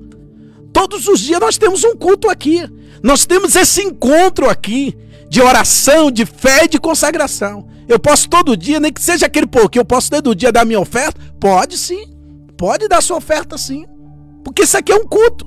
Todos 0.74 1.08
os 1.08 1.20
dias 1.20 1.40
nós 1.40 1.58
temos 1.58 1.84
um 1.84 1.96
culto 1.96 2.30
aqui. 2.30 2.64
Nós 3.02 3.26
temos 3.26 3.56
esse 3.56 3.82
encontro 3.82 4.50
aqui 4.50 4.98
de 5.30 5.42
oração, 5.42 6.10
de 6.12 6.26
fé 6.26 6.66
e 6.66 6.68
de 6.68 6.80
consagração. 6.80 7.68
Eu 7.88 8.00
posso 8.00 8.30
todo 8.30 8.56
dia, 8.56 8.80
nem 8.80 8.92
que 8.92 9.02
seja 9.02 9.26
aquele 9.26 9.48
pouquinho, 9.48 9.82
eu 9.82 9.86
posso 9.86 10.10
todo 10.10 10.36
dia 10.36 10.52
dar 10.52 10.66
minha 10.66 10.80
oferta? 10.80 11.20
Pode 11.40 11.78
sim. 11.78 12.06
Pode 12.58 12.88
dar 12.88 13.02
sua 13.02 13.18
oferta 13.18 13.58
sim. 13.58 13.86
Porque 14.44 14.64
isso 14.64 14.78
aqui 14.78 14.92
é 14.92 14.96
um 14.96 15.06
culto. 15.06 15.46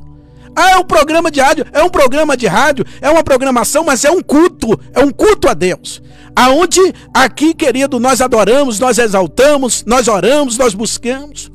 Ah, 0.55 0.71
é 0.71 0.77
um 0.77 0.85
programa 0.85 1.31
de 1.31 1.39
rádio, 1.39 1.67
é 1.71 1.83
um 1.83 1.91
programa 1.91 2.35
de 2.35 2.47
rádio, 2.47 2.85
é 3.03 3.11
uma 3.11 3.23
programação, 3.23 3.85
mas 3.85 4.05
é 4.05 4.11
um 4.11 4.23
culto, 4.23 4.79
é 4.95 5.05
um 5.05 5.11
culto 5.11 5.49
a 5.49 5.55
Deus. 5.55 6.03
Aonde 6.35 6.81
aqui, 7.13 7.53
querido, 7.53 8.01
nós 8.01 8.23
adoramos, 8.23 8.79
nós 8.79 8.99
exaltamos, 8.99 9.85
nós 9.87 10.09
oramos, 10.09 10.57
nós 10.57 10.73
buscamos. 10.73 11.51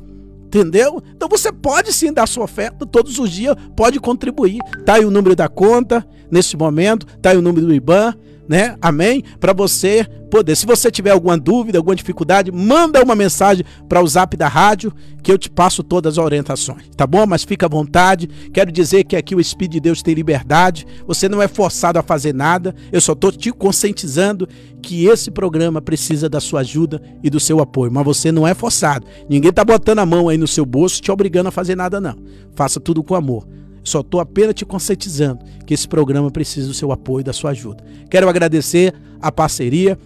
Entendeu? 0.52 1.02
Então 1.16 1.30
você 1.30 1.50
pode 1.50 1.94
sim 1.94 2.12
dar 2.12 2.28
sua 2.28 2.44
oferta 2.44 2.84
todos 2.84 3.18
os 3.18 3.30
dias, 3.30 3.56
pode 3.74 3.98
contribuir. 3.98 4.58
Tá 4.84 4.96
aí 4.96 5.04
o 5.06 5.10
número 5.10 5.34
da 5.34 5.48
conta 5.48 6.06
nesse 6.30 6.58
momento, 6.58 7.06
tá 7.22 7.30
aí 7.30 7.38
o 7.38 7.42
número 7.42 7.64
do 7.64 7.72
IBAN, 7.72 8.14
né? 8.48 8.76
Amém? 8.80 9.22
Para 9.40 9.52
você 9.52 10.06
poder. 10.30 10.56
Se 10.56 10.64
você 10.64 10.90
tiver 10.90 11.10
alguma 11.10 11.36
dúvida, 11.36 11.78
alguma 11.78 11.94
dificuldade, 11.94 12.50
manda 12.50 13.02
uma 13.02 13.14
mensagem 13.14 13.64
para 13.88 14.00
o 14.00 14.06
Zap 14.06 14.34
da 14.36 14.48
rádio 14.48 14.92
que 15.22 15.30
eu 15.30 15.38
te 15.38 15.50
passo 15.50 15.82
todas 15.82 16.18
as 16.18 16.24
orientações, 16.24 16.88
tá 16.96 17.06
bom? 17.06 17.26
Mas 17.26 17.44
fica 17.44 17.66
à 17.66 17.68
vontade. 17.68 18.28
Quero 18.52 18.72
dizer 18.72 19.04
que 19.04 19.14
aqui 19.14 19.34
o 19.34 19.40
Espírito 19.40 19.72
de 19.72 19.80
Deus 19.80 20.02
tem 20.02 20.14
liberdade. 20.14 20.86
Você 21.06 21.28
não 21.28 21.40
é 21.40 21.46
forçado 21.46 21.98
a 21.98 22.02
fazer 22.02 22.34
nada. 22.34 22.74
Eu 22.90 23.00
só 23.00 23.12
estou 23.12 23.30
te 23.30 23.52
conscientizando 23.52 24.48
que 24.80 25.06
esse 25.06 25.30
programa 25.30 25.80
precisa 25.80 26.28
da 26.28 26.40
sua 26.40 26.60
ajuda 26.60 27.00
e 27.22 27.30
do 27.30 27.38
seu 27.38 27.60
apoio, 27.60 27.92
mas 27.92 28.04
você 28.04 28.32
não 28.32 28.48
é 28.48 28.54
forçado. 28.54 29.06
Ninguém 29.28 29.50
está 29.50 29.64
botando 29.64 30.00
a 30.00 30.06
mão 30.06 30.28
aí 30.28 30.38
no 30.38 30.48
seu 30.48 30.64
bolso 30.64 31.00
te 31.00 31.12
obrigando 31.12 31.48
a 31.48 31.52
fazer 31.52 31.76
nada 31.76 32.00
não. 32.00 32.16
Faça 32.54 32.80
tudo 32.80 33.02
com 33.02 33.14
amor. 33.14 33.46
Só 33.82 34.00
estou 34.00 34.20
apenas 34.20 34.54
te 34.54 34.64
conscientizando 34.64 35.44
que 35.66 35.74
esse 35.74 35.88
programa 35.88 36.30
precisa 36.30 36.68
do 36.68 36.74
seu 36.74 36.92
apoio 36.92 37.24
da 37.24 37.32
sua 37.32 37.50
ajuda. 37.50 37.82
Quero 38.10 38.28
agradecer 38.28 38.94
a 39.20 39.30
parceria 39.32 39.98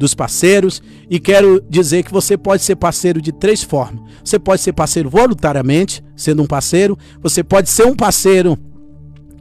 dos 0.00 0.14
parceiros 0.14 0.82
e 1.10 1.20
quero 1.20 1.62
dizer 1.68 2.02
que 2.02 2.10
você 2.10 2.36
pode 2.36 2.62
ser 2.62 2.74
parceiro 2.76 3.20
de 3.20 3.32
três 3.32 3.62
formas. 3.62 4.02
Você 4.24 4.38
pode 4.38 4.62
ser 4.62 4.72
parceiro 4.72 5.10
voluntariamente, 5.10 6.02
sendo 6.16 6.42
um 6.42 6.46
parceiro. 6.46 6.96
Você 7.22 7.44
pode 7.44 7.68
ser 7.68 7.86
um 7.86 7.94
parceiro 7.94 8.58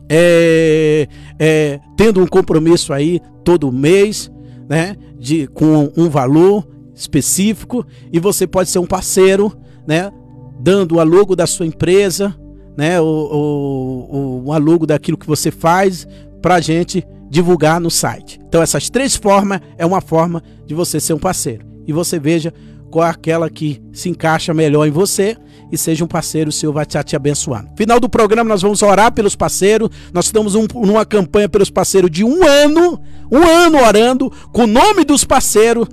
é, 0.09 1.07
é, 1.39 1.79
tendo 1.95 2.21
um 2.21 2.27
compromisso 2.27 2.91
aí 2.91 3.21
todo 3.43 3.71
mês, 3.71 4.29
né, 4.67 4.97
de, 5.17 5.47
com 5.47 5.91
um 5.95 6.09
valor 6.09 6.67
específico. 6.93 7.85
E 8.11 8.19
você 8.19 8.45
pode 8.45 8.69
ser 8.69 8.79
um 8.79 8.85
parceiro, 8.85 9.55
né, 9.87 10.11
dando 10.59 10.95
o 10.95 10.99
alugo 10.99 11.37
da 11.37 11.47
sua 11.47 11.65
empresa, 11.65 12.35
né, 12.79 13.01
o, 13.01 13.03
o, 13.03 14.43
o, 14.45 14.53
alugo 14.53 14.87
daquilo 14.87 15.17
que 15.17 15.27
você 15.27 15.51
faz 15.51 16.07
para 16.41 16.55
a 16.55 16.61
gente 16.61 17.05
divulgar 17.29 17.81
no 17.81 17.91
site. 17.91 18.39
Então, 18.47 18.61
essas 18.61 18.89
três 18.89 19.17
formas 19.17 19.59
é 19.77 19.85
uma 19.85 19.99
forma 19.99 20.41
de 20.65 20.73
você 20.73 20.97
ser 20.97 21.11
um 21.11 21.19
parceiro. 21.19 21.65
E 21.85 21.91
você 21.91 22.17
veja 22.17 22.53
qual 22.89 23.05
é 23.05 23.09
aquela 23.09 23.49
que 23.49 23.81
se 23.91 24.07
encaixa 24.07 24.53
melhor 24.53 24.87
em 24.87 24.91
você 24.91 25.35
e 25.69 25.77
seja 25.77 26.05
um 26.05 26.07
parceiro, 26.07 26.49
o 26.49 26.53
Senhor 26.53 26.71
vai 26.71 26.83
estar 26.83 27.03
te 27.03 27.17
abençoando. 27.17 27.67
Final 27.75 27.99
do 27.99 28.07
programa, 28.07 28.47
nós 28.47 28.61
vamos 28.61 28.81
orar 28.81 29.11
pelos 29.11 29.35
parceiros. 29.35 29.89
Nós 30.13 30.27
estamos 30.27 30.55
um, 30.55 30.65
numa 30.73 31.05
campanha 31.05 31.49
pelos 31.49 31.69
parceiros 31.69 32.09
de 32.09 32.23
um 32.23 32.47
ano, 32.47 32.97
um 33.29 33.43
ano 33.43 33.77
orando, 33.77 34.31
com 34.53 34.63
o 34.63 34.67
nome 34.67 35.03
dos 35.03 35.25
parceiros 35.25 35.85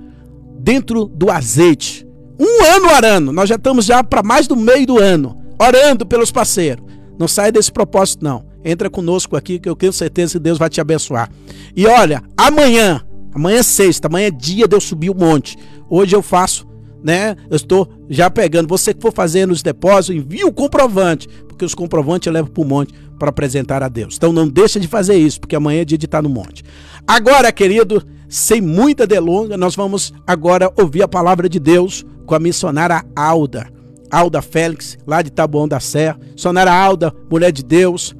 dentro 0.57 1.03
do 1.05 1.29
azeite. 1.29 2.07
Um 2.39 2.63
ano 2.63 2.87
orando. 2.95 3.33
Nós 3.33 3.49
já 3.49 3.55
estamos 3.55 3.83
já 3.83 4.01
para 4.01 4.23
mais 4.23 4.47
do 4.47 4.55
meio 4.55 4.87
do 4.87 4.97
ano, 4.97 5.37
orando 5.59 6.05
pelos 6.05 6.31
parceiros. 6.31 6.85
Não 7.19 7.27
sai 7.27 7.51
desse 7.51 7.71
propósito, 7.71 8.23
não. 8.23 8.45
Entra 8.63 8.89
conosco 8.89 9.35
aqui, 9.35 9.59
que 9.59 9.67
eu 9.69 9.75
tenho 9.75 9.93
certeza 9.93 10.33
que 10.33 10.39
Deus 10.39 10.57
vai 10.57 10.69
te 10.69 10.81
abençoar. 10.81 11.29
E 11.75 11.87
olha, 11.87 12.21
amanhã, 12.35 13.01
amanhã 13.33 13.59
é 13.59 13.63
sexta, 13.63 14.07
amanhã 14.07 14.27
é 14.27 14.31
dia 14.31 14.67
de 14.67 14.75
eu 14.75 14.81
subir 14.81 15.09
o 15.09 15.15
monte. 15.15 15.57
Hoje 15.89 16.15
eu 16.15 16.21
faço 16.21 16.67
né? 17.03 17.35
Eu 17.49 17.55
estou 17.55 17.87
já 18.09 18.29
pegando. 18.29 18.67
Você 18.67 18.93
que 18.93 19.01
for 19.01 19.13
fazer 19.13 19.45
nos 19.45 19.61
depósitos, 19.61 20.15
envie 20.15 20.43
o 20.43 20.51
comprovante, 20.51 21.27
porque 21.47 21.63
os 21.63 21.75
comprovantes 21.75 22.27
eu 22.27 22.33
levo 22.33 22.49
para 22.49 22.61
o 22.61 22.65
monte 22.65 22.93
para 23.17 23.29
apresentar 23.29 23.81
a 23.81 23.89
Deus. 23.89 24.15
Então 24.17 24.31
não 24.33 24.47
deixa 24.47 24.79
de 24.79 24.87
fazer 24.87 25.15
isso, 25.15 25.39
porque 25.39 25.55
amanhã 25.55 25.81
é 25.81 25.85
dia 25.85 25.97
de 25.97 26.05
estar 26.05 26.21
no 26.21 26.29
monte. 26.29 26.63
Agora, 27.07 27.51
querido, 27.51 28.03
sem 28.27 28.61
muita 28.61 29.07
delonga, 29.07 29.57
nós 29.57 29.75
vamos 29.75 30.13
agora 30.25 30.71
ouvir 30.77 31.01
a 31.01 31.07
palavra 31.07 31.47
de 31.47 31.59
Deus 31.59 32.05
com 32.25 32.35
a 32.35 32.39
missionária 32.39 33.03
Alda. 33.15 33.76
Alda 34.11 34.41
Félix, 34.41 34.97
lá 35.05 35.21
de 35.21 35.31
Taboão 35.31 35.67
da 35.67 35.79
Serra. 35.79 36.19
Missionária 36.33 36.71
Alda, 36.71 37.13
mulher 37.29 37.51
de 37.51 37.63
Deus, 37.63 38.15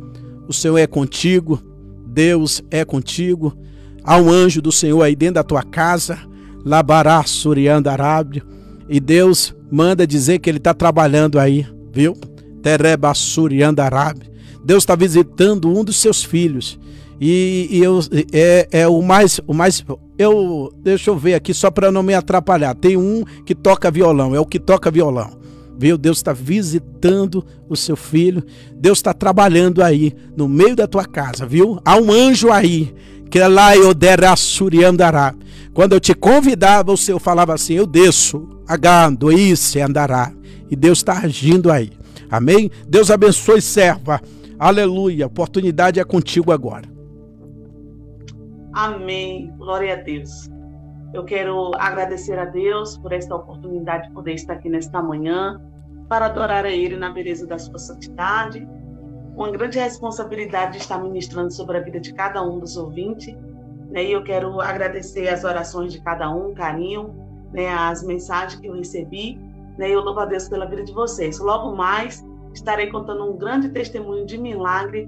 o 0.48 0.54
Senhor 0.54 0.78
é 0.78 0.88
contigo, 0.88 1.62
Deus 2.06 2.64
é 2.72 2.84
contigo. 2.86 3.58
Há 4.04 4.18
um 4.18 4.30
anjo 4.30 4.62
do 4.62 4.72
Senhor 4.72 5.02
aí 5.02 5.16
dentro 5.16 5.36
da 5.36 5.44
tua 5.44 5.64
casa. 5.64 6.18
Labará 6.66 7.24
Suriandarábio 7.24 8.44
e 8.90 9.00
Deus 9.00 9.56
manda 9.72 10.08
dizer 10.08 10.40
que 10.40 10.50
ele 10.50 10.58
está 10.58 10.74
trabalhando 10.74 11.40
aí, 11.40 11.66
viu? 11.92 12.14
Terebassuri 12.62 13.64
Andarab. 13.64 14.20
Deus 14.64 14.84
está 14.84 14.96
visitando 14.96 15.70
um 15.70 15.84
dos 15.84 15.98
seus 15.98 16.24
filhos. 16.24 16.80
E, 17.20 17.68
e 17.72 17.84
eu, 17.84 18.00
é, 18.32 18.68
é 18.72 18.88
o 18.88 19.02
mais. 19.02 19.40
O 19.48 19.54
mais 19.54 19.84
eu, 20.18 20.72
deixa 20.84 21.10
eu 21.10 21.18
ver 21.18 21.36
aqui 21.36 21.54
só 21.54 21.72
para 21.72 21.92
não 21.92 22.04
me 22.04 22.14
atrapalhar. 22.14 22.76
Tem 22.76 22.98
um 22.98 23.24
que 23.46 23.56
toca 23.56 23.92
violão, 23.92 24.36
é 24.36 24.40
o 24.40 24.46
que 24.46 24.60
toca 24.60 24.92
violão. 24.92 25.38
Viu? 25.78 25.98
Deus 25.98 26.18
está 26.18 26.34
visitando 26.34 27.46
o 27.70 27.76
seu 27.76 27.96
filho. 27.96 28.44
Deus 28.76 28.98
está 28.98 29.14
trabalhando 29.14 29.84
aí 29.84 30.14
no 30.36 30.48
meio 30.48 30.76
da 30.76 30.88
tua 30.88 31.06
casa, 31.06 31.46
viu? 31.46 31.80
Há 31.86 31.98
um 31.98 32.12
anjo 32.12 32.52
aí 32.52 32.94
que 33.30 33.40
é 33.40 33.48
lá 33.48 33.76
eu 33.76 33.94
dera 33.94 34.34
andará. 34.88 35.36
Quando 35.74 35.94
eu 35.94 36.00
te 36.00 36.14
convidava, 36.14 36.92
o 36.92 36.98
Senhor 36.98 37.20
falava 37.20 37.54
assim: 37.54 37.76
Eu 37.76 37.86
desço, 37.86 38.48
agando, 38.68 39.32
isso 39.32 39.80
andará. 39.80 40.34
E 40.70 40.76
Deus 40.76 41.00
está 41.00 41.20
agindo 41.20 41.72
aí. 41.72 41.92
Amém? 42.30 42.72
Deus 42.88 43.12
abençoe, 43.12 43.62
serva. 43.62 44.20
Aleluia. 44.60 45.26
A 45.26 45.28
oportunidade 45.28 46.00
é 46.00 46.04
contigo 46.04 46.52
agora. 46.52 46.90
Amém. 48.74 49.52
Glória 49.58 49.94
a 49.94 49.98
Deus. 49.98 50.50
Eu 51.14 51.24
quero 51.24 51.72
agradecer 51.76 52.38
a 52.38 52.46
Deus 52.46 52.98
por 52.98 53.14
esta 53.14 53.36
oportunidade 53.36 54.08
de 54.08 54.14
poder 54.14 54.34
estar 54.34 54.54
aqui 54.54 54.70
nesta 54.70 55.02
manhã 55.02 55.62
para 56.10 56.26
adorar 56.26 56.66
a 56.66 56.72
Ele 56.72 56.98
na 56.98 57.10
beleza 57.10 57.48
da 57.48 57.58
sua 57.58 57.80
santidade. 57.80 58.68
Uma 59.36 59.52
grande 59.52 59.80
responsabilidade 59.80 60.74
de 60.74 60.78
estar 60.80 60.98
ministrando 61.02 61.52
sobre 61.52 61.78
a 61.78 61.82
vida 61.82 62.00
de 62.00 62.14
cada 62.14 62.42
um 62.44 62.60
dos 62.60 62.76
ouvintes. 62.76 63.36
Né? 63.90 64.06
E 64.06 64.12
eu 64.12 64.24
quero 64.24 64.60
agradecer 64.60 65.30
as 65.30 65.44
orações 65.44 65.94
de 65.94 66.02
cada 66.02 66.30
um, 66.30 66.54
carinho, 66.54 67.16
né, 67.54 67.70
as 67.70 68.04
mensagens 68.04 68.60
que 68.60 68.68
eu 68.68 68.76
recebi. 68.76 69.40
Né, 69.78 69.90
eu 69.90 70.02
louvo 70.02 70.20
a 70.20 70.26
Deus 70.26 70.50
pela 70.50 70.66
vida 70.66 70.84
de 70.84 70.94
vocês. 70.94 71.40
Logo 71.40 71.76
mais, 71.76 72.26
estarei 72.54 72.88
contando 72.88 73.24
um 73.32 73.38
grande 73.38 73.70
testemunho 73.70 74.26
de 74.26 74.38
milagre 74.38 75.08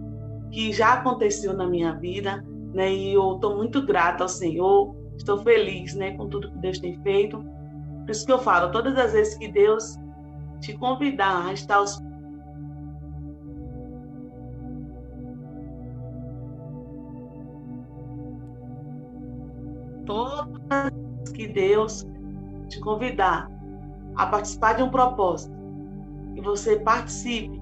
que 0.52 0.72
já 0.72 0.94
aconteceu 0.94 1.54
na 1.54 1.68
minha 1.68 1.94
vida. 1.94 2.44
Né, 2.74 2.94
e 2.94 3.14
eu 3.14 3.36
estou 3.36 3.58
muito 3.58 3.86
grata 3.86 4.24
ao 4.24 4.30
Senhor, 4.30 4.96
estou 5.20 5.38
feliz 5.44 5.94
né, 5.94 6.12
com 6.18 6.28
tudo 6.28 6.52
que 6.52 6.58
Deus 6.58 6.80
tem 6.80 7.00
feito. 7.02 7.38
Por 8.02 8.12
isso 8.12 8.26
que 8.26 8.32
eu 8.32 8.40
falo, 8.40 8.72
todas 8.72 8.98
as 8.98 9.14
vezes 9.14 9.38
que 9.38 9.48
Deus 9.48 9.98
te 10.60 10.74
convidar 10.74 11.48
a 11.48 11.54
estar 11.54 11.76
aos 11.76 12.02
todas 20.06 21.30
que 21.36 21.48
Deus 21.48 22.06
te 22.68 22.80
convidar 22.80 23.50
a 24.16 24.26
participar 24.26 24.74
de 24.74 24.84
um 24.84 24.90
propósito 24.90 25.56
e 26.36 26.41
você 26.41 26.80
participe, 26.80 27.62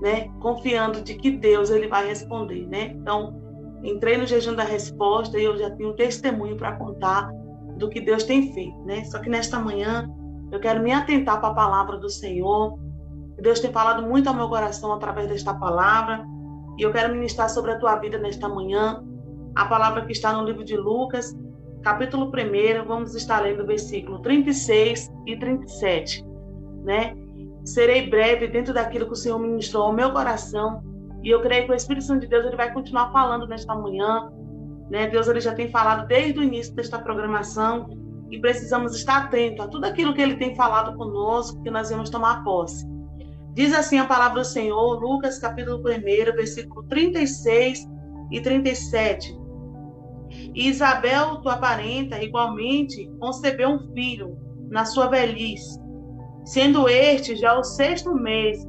né, 0.00 0.28
confiando 0.40 1.02
de 1.02 1.14
que 1.14 1.30
Deus 1.30 1.70
ele 1.70 1.88
vai 1.88 2.06
responder, 2.06 2.66
né? 2.66 2.86
Então, 2.86 3.43
entrei 3.84 4.16
no 4.16 4.26
jejum 4.26 4.54
da 4.54 4.64
resposta 4.64 5.38
e 5.38 5.44
eu 5.44 5.56
já 5.56 5.70
tenho 5.70 5.90
um 5.90 5.96
testemunho 5.96 6.56
para 6.56 6.76
contar 6.76 7.30
do 7.76 7.88
que 7.88 8.00
Deus 8.00 8.24
tem 8.24 8.52
feito, 8.52 8.82
né? 8.84 9.04
Só 9.04 9.18
que 9.18 9.28
nesta 9.28 9.58
manhã 9.58 10.08
eu 10.50 10.58
quero 10.58 10.82
me 10.82 10.92
atentar 10.92 11.40
para 11.40 11.50
a 11.50 11.54
palavra 11.54 11.98
do 11.98 12.08
Senhor. 12.08 12.78
Deus 13.40 13.60
tem 13.60 13.70
falado 13.70 14.02
muito 14.06 14.28
ao 14.28 14.34
meu 14.34 14.48
coração 14.48 14.92
através 14.92 15.28
desta 15.28 15.52
palavra 15.54 16.24
e 16.78 16.82
eu 16.82 16.92
quero 16.92 17.12
ministrar 17.12 17.50
sobre 17.50 17.72
a 17.72 17.78
tua 17.78 17.96
vida 17.96 18.18
nesta 18.18 18.48
manhã. 18.48 19.04
A 19.54 19.66
palavra 19.66 20.04
que 20.06 20.12
está 20.12 20.32
no 20.32 20.44
livro 20.44 20.64
de 20.64 20.76
Lucas, 20.76 21.36
capítulo 21.82 22.26
1, 22.26 22.86
vamos 22.86 23.14
estar 23.14 23.40
lendo 23.40 23.62
o 23.62 23.66
versículo 23.66 24.20
36 24.20 25.12
e 25.26 25.38
37, 25.38 26.24
né? 26.84 27.14
Serei 27.64 28.08
breve 28.08 28.48
dentro 28.48 28.74
daquilo 28.74 29.06
que 29.06 29.12
o 29.12 29.16
Senhor 29.16 29.38
ministrou 29.38 29.84
ao 29.84 29.92
meu 29.92 30.12
coração, 30.12 30.82
e 31.24 31.30
eu 31.30 31.40
creio 31.40 31.66
que 31.66 31.72
o 31.72 31.74
Espírito 31.74 32.04
Santo 32.04 32.20
de 32.20 32.28
Deus 32.28 32.44
ele 32.44 32.56
vai 32.56 32.72
continuar 32.72 33.10
falando 33.10 33.46
nesta 33.48 33.74
manhã, 33.74 34.30
né? 34.90 35.08
Deus 35.08 35.26
ele 35.26 35.40
já 35.40 35.54
tem 35.54 35.70
falado 35.70 36.06
desde 36.06 36.38
o 36.38 36.42
início 36.42 36.74
desta 36.74 36.98
programação, 36.98 37.88
e 38.30 38.40
precisamos 38.40 38.96
estar 38.96 39.24
atentos 39.24 39.64
a 39.64 39.68
tudo 39.68 39.84
aquilo 39.84 40.12
que 40.12 40.20
ele 40.20 40.36
tem 40.36 40.56
falado 40.56 40.96
conosco, 40.96 41.62
que 41.62 41.70
nós 41.70 41.90
vamos 41.90 42.10
tomar 42.10 42.42
posse. 42.42 42.84
Diz 43.52 43.72
assim 43.72 43.98
a 43.98 44.06
palavra 44.06 44.40
do 44.40 44.44
Senhor, 44.44 45.00
Lucas 45.00 45.38
capítulo 45.38 45.78
1, 45.78 45.82
versículo 46.34 46.82
36 46.88 47.88
e 48.32 48.40
37. 48.40 49.38
E 50.52 50.68
Isabel, 50.68 51.36
tua 51.42 51.56
parenta, 51.58 52.20
igualmente 52.22 53.08
concebeu 53.20 53.68
um 53.70 53.92
filho 53.92 54.36
na 54.68 54.84
sua 54.84 55.06
velhice, 55.06 55.78
sendo 56.44 56.88
este 56.88 57.36
já 57.36 57.56
o 57.56 57.62
sexto 57.62 58.12
mês 58.14 58.66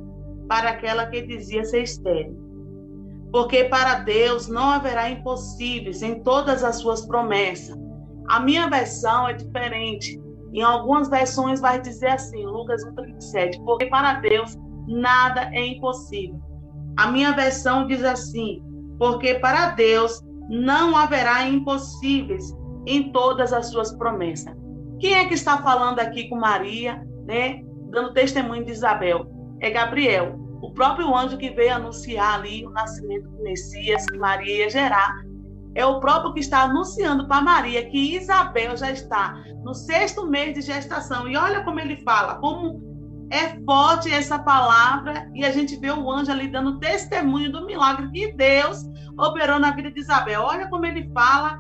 para 0.48 0.69
aquela 0.69 1.07
que 1.07 1.23
dizia 1.23 1.65
ser 1.65 1.82
estéril. 1.82 2.44
Porque 3.36 3.66
para 3.66 3.95
Deus 3.95 4.48
não 4.48 4.70
haverá 4.70 5.10
impossíveis 5.10 6.02
em 6.02 6.24
todas 6.24 6.64
as 6.64 6.78
suas 6.78 7.06
promessas. 7.06 7.78
A 8.30 8.40
minha 8.40 8.70
versão 8.70 9.28
é 9.28 9.34
diferente. 9.34 10.18
Em 10.53 10.62
algumas 10.62 11.10
versões 11.10 11.60
vai 11.60 11.82
dizer 11.82 12.12
assim, 12.12 12.45
Lucas 12.45 12.82
1,37, 12.86 13.62
porque 13.66 13.88
para 13.88 14.22
Deus 14.22 14.56
nada 14.88 15.49
é 15.52 15.68
impossível. 15.68 16.40
A 16.95 17.12
minha 17.12 17.34
versão 17.34 17.86
diz 17.86 18.06
assim, 18.06 18.64
porque 18.98 19.34
para 19.34 19.72
Deus 19.72 20.24
não 20.48 20.95
haverá 20.95 21.45
impossíveis 21.45 22.56
em 22.86 23.12
todas 23.12 23.52
as 23.52 23.66
suas 23.66 23.94
promessas. 23.98 24.56
Quem 25.02 25.14
é 25.14 25.26
que 25.26 25.34
está 25.34 25.57
falando 25.57 25.99
aqui 25.99 26.30
com 26.30 26.38
Maria, 26.38 27.06
né? 27.26 27.62
Dando 27.90 28.14
testemunho 28.14 28.64
de 28.64 28.72
Isabel? 28.72 29.28
É 29.60 29.70
Gabriel, 29.72 30.40
próprio 30.76 31.15
anjo 31.15 31.38
que 31.38 31.49
veio 31.49 31.73
anunciar 31.73 32.35
ali 32.35 32.65
o 32.65 32.69
nascimento 32.69 33.27
do 33.30 33.41
Messias, 33.41 34.06
que 34.06 34.18
Maria 34.18 34.65
ia 34.65 34.69
gerar. 34.69 35.15
É 35.73 35.85
o 35.85 35.99
próprio 35.99 36.34
que 36.34 36.39
está 36.39 36.61
anunciando 36.64 37.27
para 37.27 37.41
Maria 37.41 37.89
que 37.89 38.15
Isabel 38.15 38.77
já 38.77 38.91
está 38.91 39.34
no 39.64 39.73
sexto 39.73 40.27
mês 40.27 40.53
de 40.53 40.61
gestação. 40.61 41.27
E 41.27 41.35
olha 41.35 41.64
como 41.64 41.80
ele 41.80 41.97
fala, 42.03 42.35
como 42.35 42.81
é 43.31 43.60
forte 43.65 44.11
essa 44.11 44.38
palavra, 44.38 45.30
e 45.34 45.43
a 45.43 45.52
gente 45.52 45.76
vê 45.77 45.91
o 45.91 46.11
anjo 46.11 46.31
ali 46.31 46.47
dando 46.47 46.80
testemunho 46.80 47.52
do 47.52 47.65
milagre 47.65 48.10
que 48.11 48.34
Deus 48.34 48.84
operou 49.18 49.60
na 49.60 49.72
vida 49.72 49.91
de 49.91 49.99
Isabel. 49.99 50.41
Olha 50.43 50.69
como 50.69 50.85
ele 50.85 51.10
fala 51.14 51.60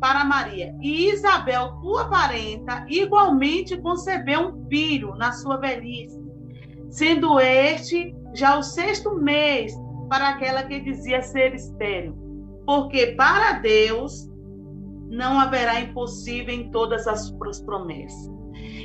para 0.00 0.24
Maria. 0.24 0.74
E 0.80 1.10
Isabel, 1.10 1.78
tua 1.80 2.08
parenta, 2.08 2.84
igualmente 2.88 3.76
concebeu 3.80 4.48
um 4.48 4.68
filho 4.68 5.14
na 5.14 5.32
sua 5.32 5.58
velhice, 5.58 6.20
sendo 6.92 7.40
este 7.40 8.14
já 8.34 8.56
o 8.56 8.62
sexto 8.62 9.14
mês 9.14 9.72
para 10.08 10.28
aquela 10.28 10.62
que 10.62 10.78
dizia 10.78 11.22
ser 11.22 11.54
estéril. 11.54 12.14
Porque 12.66 13.08
para 13.16 13.54
Deus 13.54 14.30
não 15.08 15.40
haverá 15.40 15.80
impossível 15.80 16.54
em 16.54 16.70
todas 16.70 17.08
as 17.08 17.30
promessas. 17.64 18.30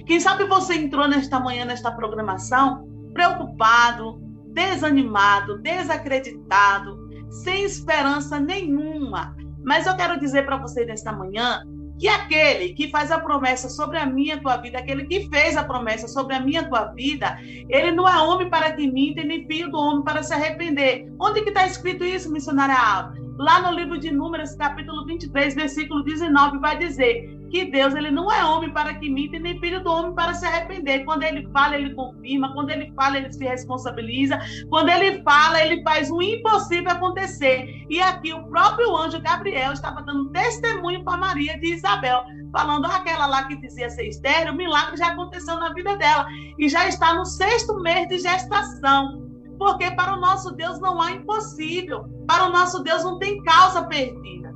Quem 0.05 0.19
sabe 0.19 0.45
você 0.45 0.75
entrou 0.75 1.07
nesta 1.07 1.39
manhã, 1.39 1.65
nesta 1.65 1.91
programação, 1.91 2.87
preocupado, 3.13 4.21
desanimado, 4.53 5.59
desacreditado, 5.59 6.97
sem 7.29 7.65
esperança 7.65 8.39
nenhuma. 8.39 9.35
Mas 9.65 9.85
eu 9.85 9.95
quero 9.97 10.17
dizer 10.17 10.45
para 10.45 10.57
você 10.57 10.85
nesta 10.85 11.11
manhã 11.11 11.61
que 11.99 12.07
aquele 12.07 12.73
que 12.73 12.89
faz 12.89 13.11
a 13.11 13.19
promessa 13.19 13.69
sobre 13.69 13.97
a 13.97 14.05
minha 14.05 14.39
tua 14.39 14.57
vida, 14.57 14.77
aquele 14.77 15.05
que 15.05 15.27
fez 15.29 15.57
a 15.57 15.63
promessa 15.63 16.07
sobre 16.07 16.35
a 16.35 16.39
minha 16.39 16.67
tua 16.67 16.85
vida, 16.85 17.37
ele 17.69 17.91
não 17.91 18.07
é 18.07 18.17
homem 18.21 18.49
para 18.49 18.71
que 18.71 18.89
minta, 18.89 19.23
nem 19.23 19.47
filho 19.47 19.71
do 19.71 19.77
homem 19.77 20.03
para 20.03 20.21
se 20.23 20.33
arrepender. 20.33 21.07
Onde 21.19 21.41
que 21.41 21.49
está 21.49 21.65
escrito 21.65 22.03
isso, 22.03 22.31
missionária 22.31 22.75
Alva? 22.75 23.15
Lá 23.37 23.61
no 23.61 23.77
livro 23.77 23.99
de 23.99 24.11
Números, 24.11 24.55
capítulo 24.55 25.05
23, 25.05 25.53
versículo 25.53 26.03
19, 26.03 26.57
vai 26.59 26.77
dizer: 26.77 27.36
que 27.49 27.65
Deus 27.65 27.95
ele 27.95 28.11
não 28.11 28.31
é 28.31 28.43
homem 28.45 28.71
para 28.71 28.93
que 28.93 29.09
minta, 29.09 29.39
nem 29.39 29.59
filho 29.59 29.83
do 29.83 29.91
homem 29.91 30.13
para 30.13 30.33
se 30.33 30.45
arrepender. 30.45 31.03
Quando 31.05 31.23
ele 31.23 31.47
fala, 31.51 31.75
ele 31.75 31.93
confirma. 31.93 32.53
Quando 32.53 32.69
ele 32.69 32.91
fala, 32.95 33.17
ele 33.17 33.31
se 33.31 33.43
responsabiliza. 33.43 34.39
Quando 34.69 34.89
ele 34.89 35.21
fala, 35.23 35.61
ele 35.61 35.81
faz 35.83 36.11
o 36.11 36.21
impossível 36.21 36.91
acontecer. 36.91 37.85
E 37.89 38.01
aqui 38.01 38.33
o 38.33 38.43
próprio 38.47 38.95
anjo 38.95 39.21
Gabriel 39.21 39.73
estava 39.73 40.01
dando 40.01 40.29
testemunho 40.31 41.03
para 41.03 41.17
Maria 41.17 41.59
de 41.59 41.73
Isabel, 41.73 42.23
falando 42.51 42.85
aquela 42.85 43.25
lá 43.25 43.43
que 43.43 43.55
dizia 43.57 43.89
ser 43.89 44.07
estéreo, 44.07 44.53
o 44.53 44.55
milagre 44.57 44.97
já 44.97 45.07
aconteceu 45.07 45.55
na 45.55 45.73
vida 45.73 45.95
dela 45.97 46.27
e 46.57 46.67
já 46.69 46.87
está 46.87 47.13
no 47.13 47.25
sexto 47.25 47.79
mês 47.81 48.07
de 48.07 48.19
gestação. 48.19 49.27
Porque 49.57 49.89
para 49.91 50.15
o 50.15 50.19
nosso 50.19 50.51
Deus 50.55 50.79
não 50.79 51.01
há 51.01 51.11
impossível. 51.11 52.05
Para 52.27 52.45
o 52.45 52.51
nosso 52.51 52.83
Deus 52.83 53.03
não 53.03 53.17
tem 53.17 53.41
causa 53.43 53.83
perdida. 53.85 54.46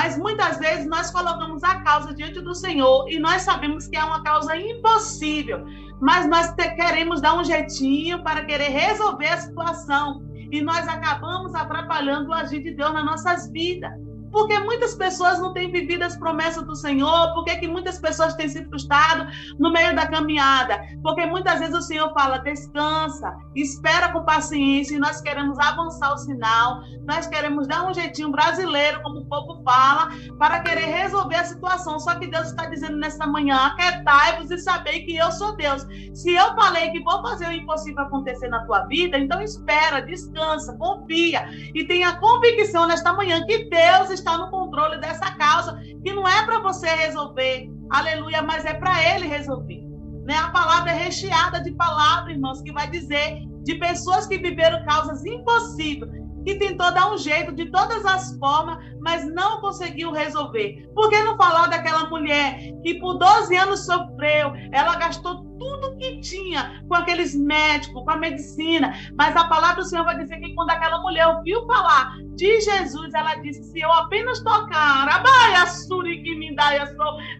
Mas 0.00 0.16
muitas 0.16 0.58
vezes 0.58 0.86
nós 0.86 1.10
colocamos 1.10 1.64
a 1.64 1.80
causa 1.80 2.14
diante 2.14 2.40
do 2.40 2.54
Senhor 2.54 3.10
e 3.10 3.18
nós 3.18 3.42
sabemos 3.42 3.88
que 3.88 3.96
é 3.96 4.04
uma 4.04 4.22
causa 4.22 4.56
impossível, 4.56 5.66
mas 6.00 6.24
nós 6.28 6.54
queremos 6.54 7.20
dar 7.20 7.34
um 7.36 7.42
jeitinho 7.42 8.22
para 8.22 8.44
querer 8.44 8.68
resolver 8.68 9.26
a 9.26 9.38
situação 9.38 10.22
e 10.52 10.62
nós 10.62 10.86
acabamos 10.86 11.52
atrapalhando 11.52 12.28
o 12.28 12.32
agir 12.32 12.62
de 12.62 12.76
Deus 12.76 12.92
nas 12.92 13.04
nossas 13.04 13.50
vidas. 13.50 13.90
Porque 14.30 14.58
muitas 14.60 14.94
pessoas 14.94 15.38
não 15.38 15.52
têm 15.52 15.70
vivido 15.70 16.02
as 16.02 16.16
promessas 16.16 16.64
do 16.64 16.76
Senhor? 16.76 17.34
Por 17.34 17.44
que 17.44 17.66
muitas 17.66 17.98
pessoas 17.98 18.34
têm 18.34 18.48
se 18.48 18.64
frustrado 18.64 19.26
no 19.58 19.72
meio 19.72 19.94
da 19.94 20.06
caminhada? 20.06 20.80
Porque 21.02 21.26
muitas 21.26 21.58
vezes 21.58 21.74
o 21.74 21.82
Senhor 21.82 22.12
fala, 22.12 22.38
descansa, 22.38 23.36
espera 23.54 24.10
com 24.12 24.24
paciência, 24.24 24.96
e 24.96 24.98
nós 24.98 25.20
queremos 25.20 25.58
avançar 25.58 26.12
o 26.12 26.18
sinal, 26.18 26.82
nós 27.04 27.26
queremos 27.26 27.66
dar 27.66 27.88
um 27.88 27.94
jeitinho 27.94 28.30
brasileiro, 28.30 29.02
como 29.02 29.20
o 29.20 29.26
povo 29.26 29.62
fala, 29.64 30.10
para 30.38 30.60
querer 30.60 30.86
resolver 30.86 31.36
a 31.36 31.44
situação. 31.44 31.98
Só 31.98 32.14
que 32.16 32.26
Deus 32.26 32.48
está 32.48 32.66
dizendo 32.66 32.96
nesta 32.96 33.26
manhã, 33.26 33.56
aquietai-vos 33.66 34.50
e 34.50 34.58
sabei 34.58 35.04
que 35.04 35.16
eu 35.16 35.30
sou 35.32 35.56
Deus. 35.56 35.86
Se 36.14 36.32
eu 36.32 36.54
falei 36.54 36.90
que 36.90 37.00
vou 37.00 37.22
fazer 37.22 37.48
o 37.48 37.52
impossível 37.52 38.02
acontecer 38.04 38.48
na 38.48 38.64
tua 38.64 38.80
vida, 38.86 39.18
então 39.18 39.40
espera, 39.40 40.00
descansa, 40.00 40.76
confia 40.76 41.48
e 41.74 41.84
tenha 41.84 42.16
convicção 42.16 42.86
nesta 42.86 43.12
manhã 43.12 43.44
que 43.46 43.64
Deus 43.64 44.10
está 44.18 44.36
no 44.38 44.50
controle 44.50 44.98
dessa 44.98 45.30
causa, 45.36 45.80
que 46.02 46.12
não 46.12 46.26
é 46.26 46.44
para 46.44 46.60
você 46.60 46.88
resolver, 46.88 47.68
aleluia, 47.90 48.42
mas 48.42 48.64
é 48.64 48.74
para 48.74 49.02
ele 49.14 49.26
resolver. 49.26 49.82
Né? 50.24 50.34
A 50.36 50.50
palavra 50.50 50.90
é 50.90 50.94
recheada 50.94 51.60
de 51.62 51.72
palavras, 51.72 52.34
irmãos, 52.34 52.60
que 52.62 52.72
vai 52.72 52.88
dizer 52.88 53.42
de 53.62 53.74
pessoas 53.76 54.26
que 54.26 54.38
viveram 54.38 54.84
causas 54.84 55.24
impossíveis, 55.24 56.10
que 56.44 56.54
tentou 56.56 56.92
dar 56.92 57.12
um 57.12 57.18
jeito 57.18 57.52
de 57.52 57.70
todas 57.70 58.04
as 58.04 58.36
formas, 58.38 58.78
mas 59.00 59.26
não 59.34 59.60
conseguiu 59.60 60.12
resolver. 60.12 60.88
Por 60.94 61.10
que 61.10 61.22
não 61.22 61.36
falar 61.36 61.66
daquela 61.68 62.08
mulher 62.08 62.58
que 62.82 62.94
por 63.00 63.14
12 63.14 63.56
anos 63.56 63.84
sofreu, 63.84 64.52
ela 64.72 64.96
gastou 64.96 65.47
tudo 65.58 65.96
que 65.96 66.20
tinha 66.20 66.82
com 66.88 66.94
aqueles 66.94 67.34
médicos, 67.34 68.02
com 68.02 68.10
a 68.10 68.16
medicina, 68.16 68.94
mas 69.16 69.36
a 69.36 69.44
palavra 69.48 69.82
do 69.82 69.88
Senhor 69.88 70.04
vai 70.04 70.16
dizer 70.18 70.38
que 70.38 70.54
quando 70.54 70.70
aquela 70.70 71.00
mulher 71.00 71.26
ouviu 71.26 71.66
falar 71.66 72.16
de 72.34 72.60
Jesus, 72.60 73.12
ela 73.14 73.34
disse: 73.36 73.64
se 73.64 73.80
eu 73.80 73.92
apenas 73.92 74.40
tocar, 74.42 75.08
abaia 75.08 75.66
suri 75.66 76.22
que 76.22 76.34
me 76.36 76.54
dá 76.54 76.68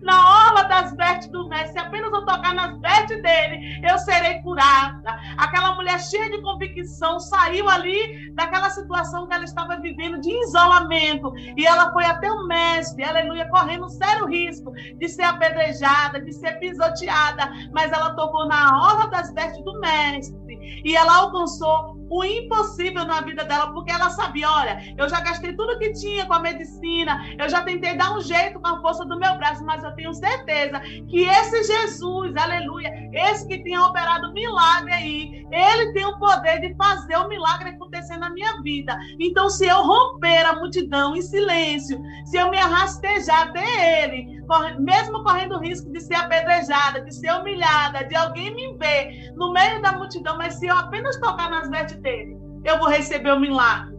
na 0.02 0.46
orla 0.46 0.64
das 0.64 0.94
vestes 0.96 1.28
do 1.28 1.48
mestre, 1.48 1.72
se 1.72 1.78
apenas 1.78 2.12
eu 2.12 2.24
tocar 2.24 2.54
nas 2.54 2.78
vestes 2.80 3.22
dele, 3.22 3.80
eu 3.88 3.98
serei 3.98 4.40
curada. 4.42 5.18
Aquela 5.36 5.74
mulher 5.74 6.00
cheia 6.00 6.30
de 6.30 6.42
convicção 6.42 7.20
saiu 7.20 7.68
ali 7.68 8.32
daquela 8.34 8.70
situação 8.70 9.26
que 9.26 9.34
ela 9.34 9.44
estava 9.44 9.76
vivendo 9.76 10.20
de 10.20 10.30
isolamento. 10.44 11.32
E 11.56 11.66
ela 11.66 11.92
foi 11.92 12.04
até 12.04 12.30
o 12.30 12.46
mestre, 12.46 13.04
aleluia, 13.04 13.48
correndo 13.48 13.88
sério 13.88 14.26
risco 14.26 14.72
de 14.72 15.08
ser 15.08 15.22
apedrejada, 15.22 16.20
de 16.20 16.32
ser 16.32 16.58
pisoteada, 16.58 17.50
mas 17.72 17.92
ela 17.92 18.07
tocou 18.14 18.46
na 18.46 18.80
orla 18.82 19.08
das 19.08 19.32
vestes 19.32 19.64
do 19.64 19.78
mestre 19.80 20.47
e 20.84 20.96
ela 20.96 21.16
alcançou 21.16 21.96
o 22.10 22.24
impossível 22.24 23.04
na 23.04 23.20
vida 23.20 23.44
dela, 23.44 23.72
porque 23.72 23.92
ela 23.92 24.10
sabia: 24.10 24.50
olha, 24.50 24.94
eu 24.96 25.08
já 25.08 25.20
gastei 25.20 25.54
tudo 25.54 25.78
que 25.78 25.92
tinha 25.92 26.26
com 26.26 26.34
a 26.34 26.40
medicina, 26.40 27.24
eu 27.38 27.48
já 27.48 27.62
tentei 27.62 27.96
dar 27.96 28.16
um 28.16 28.20
jeito 28.20 28.58
com 28.60 28.66
a 28.66 28.80
força 28.80 29.04
do 29.04 29.18
meu 29.18 29.36
braço, 29.36 29.64
mas 29.64 29.82
eu 29.82 29.92
tenho 29.92 30.12
certeza 30.14 30.80
que 30.80 31.24
esse 31.24 31.64
Jesus, 31.64 32.36
aleluia, 32.36 32.90
esse 33.12 33.46
que 33.46 33.62
tinha 33.62 33.82
operado 33.82 34.32
milagre 34.32 34.92
aí, 34.92 35.46
ele 35.50 35.92
tem 35.92 36.04
o 36.04 36.18
poder 36.18 36.60
de 36.60 36.74
fazer 36.74 37.16
o 37.16 37.28
milagre 37.28 37.70
acontecer 37.70 38.16
na 38.16 38.30
minha 38.30 38.60
vida. 38.62 38.96
Então, 39.18 39.48
se 39.50 39.66
eu 39.66 39.82
romper 39.82 40.46
a 40.46 40.54
multidão 40.54 41.14
em 41.16 41.22
silêncio, 41.22 42.00
se 42.24 42.36
eu 42.36 42.50
me 42.50 42.58
arrastejar 42.58 43.48
até 43.48 44.04
ele, 44.04 44.38
mesmo 44.78 45.22
correndo 45.22 45.56
o 45.56 45.60
risco 45.60 45.90
de 45.92 46.00
ser 46.00 46.14
apedrejada, 46.14 47.02
de 47.02 47.14
ser 47.14 47.32
humilhada, 47.32 48.04
de 48.04 48.14
alguém 48.14 48.54
me 48.54 48.76
ver 48.76 49.32
no 49.36 49.52
meio 49.52 49.80
da 49.82 49.92
multidão, 49.92 50.36
mas 50.36 50.54
se 50.58 50.66
eu 50.66 50.76
apenas 50.76 51.18
tocar 51.18 51.50
nas 51.50 51.70
vestes 51.70 52.00
dele, 52.00 52.36
eu 52.64 52.78
vou 52.78 52.88
receber 52.88 53.32
o 53.32 53.40
milagre. 53.40 53.96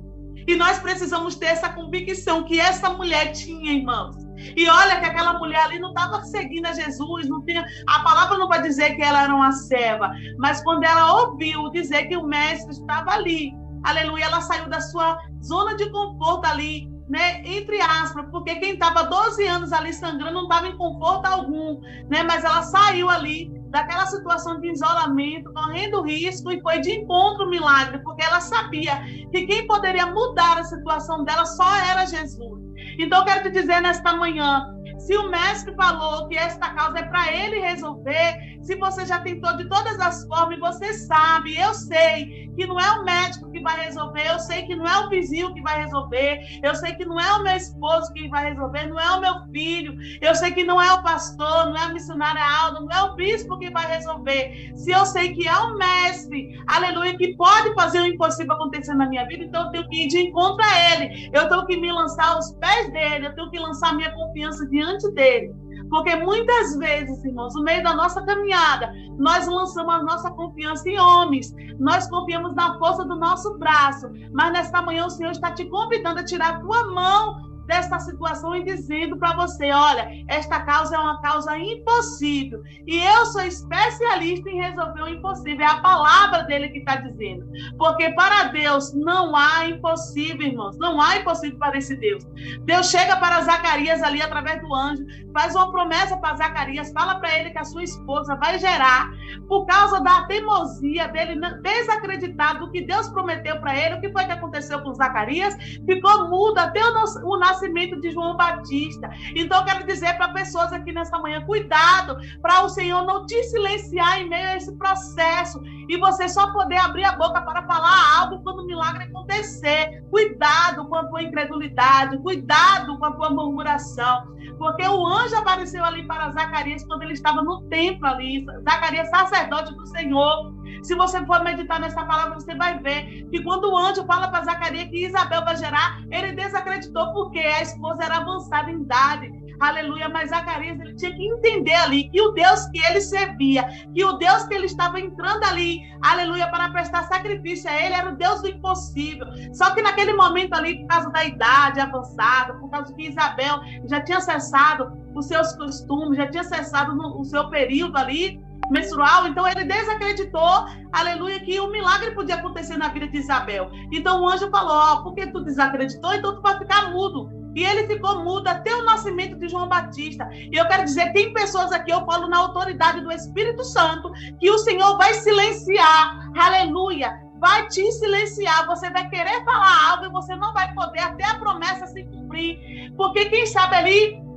E 0.48 0.56
nós 0.56 0.80
precisamos 0.80 1.36
ter 1.36 1.48
essa 1.48 1.70
convicção 1.70 2.44
que 2.44 2.60
essa 2.60 2.90
mulher 2.90 3.32
tinha, 3.32 3.74
irmãos. 3.74 4.16
E 4.56 4.68
olha 4.68 5.00
que 5.00 5.06
aquela 5.06 5.38
mulher 5.38 5.64
ali 5.64 5.80
não 5.80 5.90
estava 5.90 6.24
seguindo 6.24 6.66
a 6.66 6.74
Jesus, 6.74 7.28
não 7.28 7.44
tinha. 7.46 7.66
A 7.88 8.00
palavra 8.00 8.38
não 8.38 8.48
vai 8.48 8.62
dizer 8.62 8.96
que 8.96 9.02
ela 9.02 9.24
era 9.24 9.36
uma 9.36 9.52
serva, 9.52 10.12
mas 10.38 10.64
quando 10.64 10.84
ela 10.84 11.22
ouviu 11.22 11.70
dizer 11.70 12.08
que 12.08 12.18
o 12.18 12.26
mestre 12.26 12.72
estava 12.72 13.12
ali, 13.12 13.54
aleluia, 13.84 14.26
ela 14.26 14.42
saiu 14.42 14.68
da 14.70 14.82
sua 14.82 15.20
zona 15.44 15.76
de 15.76 15.90
conforto 15.92 16.46
ali, 16.46 16.90
né, 17.08 17.42
entre 17.44 17.82
aspas, 17.82 18.26
porque 18.32 18.56
quem 18.56 18.74
estava 18.74 19.04
12 19.04 19.46
anos 19.46 19.74
ali 19.74 19.94
sangrando 19.94 20.34
não 20.34 20.44
estava 20.44 20.68
em 20.68 20.78
conforto 20.78 21.26
algum, 21.26 21.80
né, 22.10 22.24
mas 22.24 22.44
ela 22.44 22.62
saiu 22.62 23.10
ali 23.10 23.59
daquela 23.70 24.06
situação 24.08 24.60
de 24.60 24.72
isolamento, 24.72 25.54
correndo 25.54 26.02
risco 26.02 26.52
e 26.52 26.62
foi 26.62 26.80
de 26.80 26.92
encontro 26.92 27.44
ao 27.44 27.50
milagre, 27.50 28.00
porque 28.00 28.24
ela 28.24 28.42
sabia 28.42 29.02
que 29.32 29.46
quem 29.46 29.68
poderia 29.68 30.08
mudar 30.08 30.58
a 30.58 30.64
situação 30.64 31.24
dela 31.24 31.46
só 31.46 31.76
era 31.92 32.06
Jesus. 32.06 32.60
Então, 32.98 33.24
quero 33.24 33.44
te 33.44 33.52
dizer 33.52 33.82
nesta 33.82 34.14
manhã, 34.14 34.76
se 35.10 35.18
o 35.18 35.28
mestre 35.28 35.74
falou 35.74 36.28
que 36.28 36.38
esta 36.38 36.70
causa 36.76 37.00
é 37.00 37.02
para 37.02 37.34
ele 37.34 37.62
resolver, 37.62 38.60
se 38.62 38.76
você 38.76 39.08
já 39.08 39.20
tentou 39.20 39.58
de 39.58 39.68
todas 39.68 40.00
as 40.00 40.24
formas, 40.28 40.60
você 40.60 40.94
sabe, 40.94 41.60
eu 41.60 41.74
sei 41.74 42.48
que 42.56 42.68
não 42.68 42.80
é 42.80 42.92
o 42.92 43.04
médico 43.04 43.50
que 43.50 43.60
vai 43.60 43.86
resolver, 43.86 44.30
eu 44.30 44.38
sei 44.38 44.68
que 44.68 44.76
não 44.76 44.86
é 44.86 45.06
o 45.06 45.10
vizinho 45.10 45.52
que 45.56 45.62
vai 45.62 45.82
resolver, 45.82 46.42
eu 46.62 46.76
sei 46.76 46.94
que 46.94 47.06
não 47.06 47.20
é 47.20 47.34
o 47.34 47.44
meu 47.44 47.56
esposo 47.56 48.14
que 48.14 48.28
vai 48.28 48.54
resolver, 48.54 48.86
não 48.86 49.00
é 49.00 49.12
o 49.12 49.22
meu 49.22 49.34
filho, 49.52 49.98
eu 50.22 50.36
sei 50.36 50.52
que 50.52 50.64
não 50.64 50.80
é 50.80 50.94
o 50.94 51.02
pastor, 51.02 51.66
não 51.68 51.78
é 51.78 51.86
a 51.86 51.94
missionária 51.94 52.44
Aldo, 52.44 52.86
não 52.86 52.92
é 52.96 53.04
o 53.04 53.16
bispo 53.16 53.58
que 53.58 53.72
vai 53.72 53.88
resolver. 53.88 54.72
Se 54.76 54.92
eu 54.92 55.06
sei 55.08 55.34
que 55.34 55.48
é 55.48 55.58
o 55.58 55.76
mestre, 55.76 56.56
aleluia, 56.68 57.18
que 57.18 57.36
pode 57.36 57.74
fazer 57.74 58.02
o 58.02 58.06
impossível 58.06 58.54
acontecer 58.54 58.94
na 58.94 59.08
minha 59.08 59.26
vida, 59.26 59.46
então 59.46 59.66
eu 59.66 59.72
tenho 59.72 59.90
que 59.90 60.04
ir 60.04 60.08
de 60.08 60.20
encontro 60.20 60.64
a 60.64 60.94
ele, 60.94 61.30
eu 61.34 61.50
tenho 61.50 61.66
que 61.66 61.78
me 61.78 61.92
lançar 61.92 62.36
aos 62.36 62.52
pés 62.54 62.92
dele, 62.92 63.26
eu 63.26 63.34
tenho 63.34 63.50
que 63.50 63.58
lançar 63.58 63.96
minha 63.96 64.12
confiança 64.12 64.68
diante 64.68 64.99
dele. 65.12 65.54
Porque 65.90 66.16
muitas 66.16 66.78
vezes, 66.78 67.24
irmãos, 67.26 67.56
no 67.56 67.64
meio 67.64 67.84
da 67.84 67.96
nossa 67.96 68.22
caminhada, 68.24 68.94
nós 69.18 69.48
lançamos 69.48 69.94
a 69.94 70.04
nossa 70.04 70.30
confiança 70.32 70.88
em 70.88 71.00
homens, 71.00 71.54
nós 71.80 72.08
confiamos 72.08 72.54
na 72.54 72.78
força 72.78 73.04
do 73.04 73.16
nosso 73.16 73.58
braço, 73.58 74.08
mas 74.32 74.54
nesta 74.54 74.82
manhã 74.82 75.06
o 75.06 75.10
Senhor 75.10 75.32
está 75.32 75.52
te 75.52 75.66
convidando 75.66 76.20
a 76.20 76.24
tirar 76.24 76.50
a 76.50 76.60
tua 76.60 76.94
mão 76.94 77.49
desta 77.70 78.00
situação 78.00 78.56
e 78.56 78.64
dizendo 78.66 79.16
para 79.18 79.36
você: 79.36 79.72
olha, 79.72 80.10
esta 80.28 80.60
causa 80.62 80.96
é 80.96 81.00
uma 81.00 81.22
causa 81.22 81.58
impossível. 81.58 82.62
E 82.88 82.98
eu 82.98 83.26
sou 83.28 83.42
especialista 83.42 84.50
em 84.50 84.60
resolver 84.60 85.04
o 85.04 85.08
impossível. 85.08 85.66
É 85.66 85.70
a 85.70 85.80
palavra 85.80 86.44
dele 86.44 86.70
que 86.70 86.80
está 86.80 86.96
dizendo. 86.96 87.48
Porque 87.78 88.10
para 88.14 88.46
Deus 88.46 88.94
não 88.94 89.36
há 89.36 89.68
impossível, 89.68 90.48
irmãos. 90.48 90.78
Não 90.80 91.00
há 91.00 91.18
impossível 91.18 91.60
para 91.60 91.78
esse 91.78 91.96
Deus. 91.96 92.26
Deus 92.66 92.90
chega 92.90 93.16
para 93.18 93.42
Zacarias 93.42 94.02
ali 94.02 94.22
através 94.22 94.60
do 94.62 94.74
anjo, 94.74 95.06
faz 95.32 95.54
uma 95.56 95.72
promessa 95.72 96.18
para 96.18 96.36
Zacarias, 96.38 96.92
fala 96.92 97.20
para 97.20 97.38
ele 97.38 97.52
que 97.52 97.60
a 97.60 97.64
sua 97.64 97.84
esposa 97.84 98.36
vai 98.36 98.58
gerar, 98.58 99.12
por 99.48 99.66
causa 99.68 100.02
da 100.02 100.24
teimosia 100.24 101.08
dele, 101.10 101.40
desacreditado 101.62 102.66
do 102.66 102.72
que 102.72 102.82
Deus 102.82 103.08
prometeu 103.10 103.60
para 103.60 103.78
ele. 103.78 103.96
O 103.96 104.02
que 104.02 104.12
foi 104.12 104.26
que 104.26 104.32
aconteceu 104.32 104.82
com 104.82 104.94
Zacarias? 104.94 105.56
Ficou 105.86 106.28
mudo 106.30 106.58
até 106.58 106.80
o 106.84 107.38
nascimento 107.38 107.59
nascimento 107.60 108.00
de 108.00 108.12
João 108.12 108.38
Batista. 108.38 109.10
Então, 109.36 109.64
quero 109.66 109.86
dizer 109.86 110.16
para 110.16 110.30
pessoas 110.30 110.72
aqui 110.72 110.92
nesta 110.92 111.20
manhã: 111.20 111.42
cuidado 111.46 112.18
para 112.42 112.64
o 112.64 112.70
Senhor 112.70 113.06
não 113.06 113.26
te 113.26 113.44
silenciar 113.44 114.22
em 114.22 114.30
meio 114.30 114.48
a 114.48 114.56
esse 114.56 114.76
processo 114.78 115.62
e 115.88 115.98
você 115.98 116.30
só 116.30 116.52
poder 116.54 116.78
abrir 116.78 117.04
a 117.04 117.14
boca 117.14 117.42
para 117.42 117.64
falar 117.64 118.20
algo 118.20 118.42
quando 118.44 118.60
o 118.60 118.66
milagre 118.66 119.04
acontecer. 119.04 120.04
Cuidado 120.10 120.88
com 120.88 120.96
a 120.96 121.06
tua 121.06 121.24
incredulidade, 121.24 122.18
cuidado 122.20 122.98
com 122.98 123.06
a 123.06 123.12
tua 123.12 123.30
murmuração, 123.30 124.36
porque 124.58 124.88
o 124.88 125.08
anjo 125.08 125.36
apareceu 125.36 125.84
ali 125.84 126.06
para 126.08 126.32
Zacarias 126.32 126.86
quando 126.86 127.04
ele 127.04 127.14
estava 127.14 127.42
no 127.42 127.62
templo 127.64 128.08
ali, 128.08 128.46
Zacarias, 128.64 129.10
sacerdote 129.10 129.74
do 129.76 129.86
Senhor. 129.88 130.54
Se 130.84 130.96
você 130.96 131.26
for 131.26 131.44
meditar 131.44 131.80
nessa 131.80 132.04
palavra, 132.06 132.36
você 132.36 132.56
vai 132.56 132.80
ver 132.80 133.28
que 133.30 133.44
quando 133.44 133.72
o 133.72 133.78
anjo 133.78 134.06
fala 134.06 134.28
para 134.28 134.44
Zacarias 134.44 134.90
que 134.90 135.06
Isabel 135.06 135.44
vai 135.44 135.56
gerar, 135.56 136.02
ele 136.12 136.34
desacreditou 136.34 137.14
porque 137.14 137.40
a 137.40 137.62
esposa 137.62 138.04
era 138.04 138.18
avançada 138.18 138.72
em 138.72 138.82
idade. 138.82 139.40
Aleluia, 139.60 140.08
mas 140.08 140.30
Zacarias 140.30 140.80
ele 140.80 140.96
tinha 140.96 141.14
que 141.14 141.28
entender 141.28 141.76
ali 141.76 142.10
que 142.10 142.22
o 142.22 142.32
Deus 142.32 142.66
que 142.68 142.80
ele 142.86 143.02
servia, 143.02 143.68
que 143.94 144.06
o 144.06 144.14
Deus 144.14 144.46
que 144.46 144.54
ele 144.54 144.68
estava 144.68 145.00
entrando 145.00 145.44
ali, 145.44 145.82
aleluia, 146.02 146.48
para 146.50 146.70
prestar 146.70 147.04
sacrifício 147.04 147.70
a 147.70 147.76
ele 147.76 147.94
era 147.94 148.10
o 148.10 148.16
Deus 148.16 148.42
do 148.42 148.48
impossível. 148.48 149.28
Só 149.54 149.72
que 149.76 149.82
naquele 149.82 150.14
momento 150.14 150.54
ali, 150.54 150.80
por 150.80 150.88
causa 150.88 151.10
da 151.10 151.26
idade 151.26 151.82
avançada, 151.82 152.54
por 152.54 152.70
causa 152.70 152.94
que 152.94 153.10
Isabel 153.10 153.60
já 153.84 154.00
tinha 154.02 154.22
cessado 154.22 154.98
os 155.14 155.26
seus 155.26 155.52
costumes, 155.58 156.18
já 156.18 156.28
tinha 156.28 156.44
cessado 156.44 156.96
o 157.20 157.26
seu 157.26 157.50
período 157.50 157.98
ali, 157.98 158.42
menstrual, 158.70 159.28
então 159.28 159.48
ele 159.48 159.64
desacreditou, 159.64 160.66
aleluia, 160.92 161.40
que 161.40 161.60
um 161.60 161.72
milagre 161.72 162.12
podia 162.12 162.36
acontecer 162.36 162.78
na 162.78 162.90
vida 162.90 163.08
de 163.08 163.18
Isabel. 163.18 163.70
Então 163.92 164.22
o 164.22 164.30
anjo 164.30 164.50
falou: 164.50 164.76
Ó, 164.76 164.94
oh, 164.94 165.04
porque 165.04 165.28
tu 165.28 165.44
desacreditou, 165.44 166.14
então 166.14 166.36
tu 166.36 166.42
vai 166.42 166.58
ficar 166.58 166.92
mudo. 166.92 167.30
E 167.56 167.64
ele 167.64 167.88
ficou 167.88 168.24
mudo 168.24 168.48
até 168.48 168.74
o 168.76 168.84
nascimento 168.84 169.38
de 169.38 169.50
João 169.50 169.68
Batista. 169.68 170.30
E 170.32 170.56
eu 170.56 170.68
quero 170.68 170.84
dizer, 170.84 171.12
tem 171.14 171.34
pessoas 171.34 171.72
aqui, 171.72 171.92
eu 171.92 172.06
falo 172.06 172.28
na 172.28 172.38
autoridade 172.38 173.02
do 173.02 173.12
Espírito 173.12 173.64
Santo, 173.64 174.12
que 174.40 174.50
o 174.52 174.58
Senhor 174.60 174.98
vai 174.98 175.14
silenciar, 175.16 176.32
aleluia, 176.38 177.12
vai 177.40 177.68
te 177.68 177.92
silenciar. 177.92 178.68
Você 178.68 178.90
vai 178.92 179.10
querer 179.10 179.44
falar 179.44 179.92
algo 179.92 180.06
e 180.06 180.10
você 180.10 180.36
não 180.36 180.54
vai 180.54 180.72
poder 180.74 181.00
até 181.00 181.26
a 181.26 181.40
promessa 181.40 181.88
se 181.88 182.04
cumprir. 182.04 182.94
Porque 182.96 183.26
quem 183.26 183.46
sabe 183.48 183.76
ali 183.76 184.29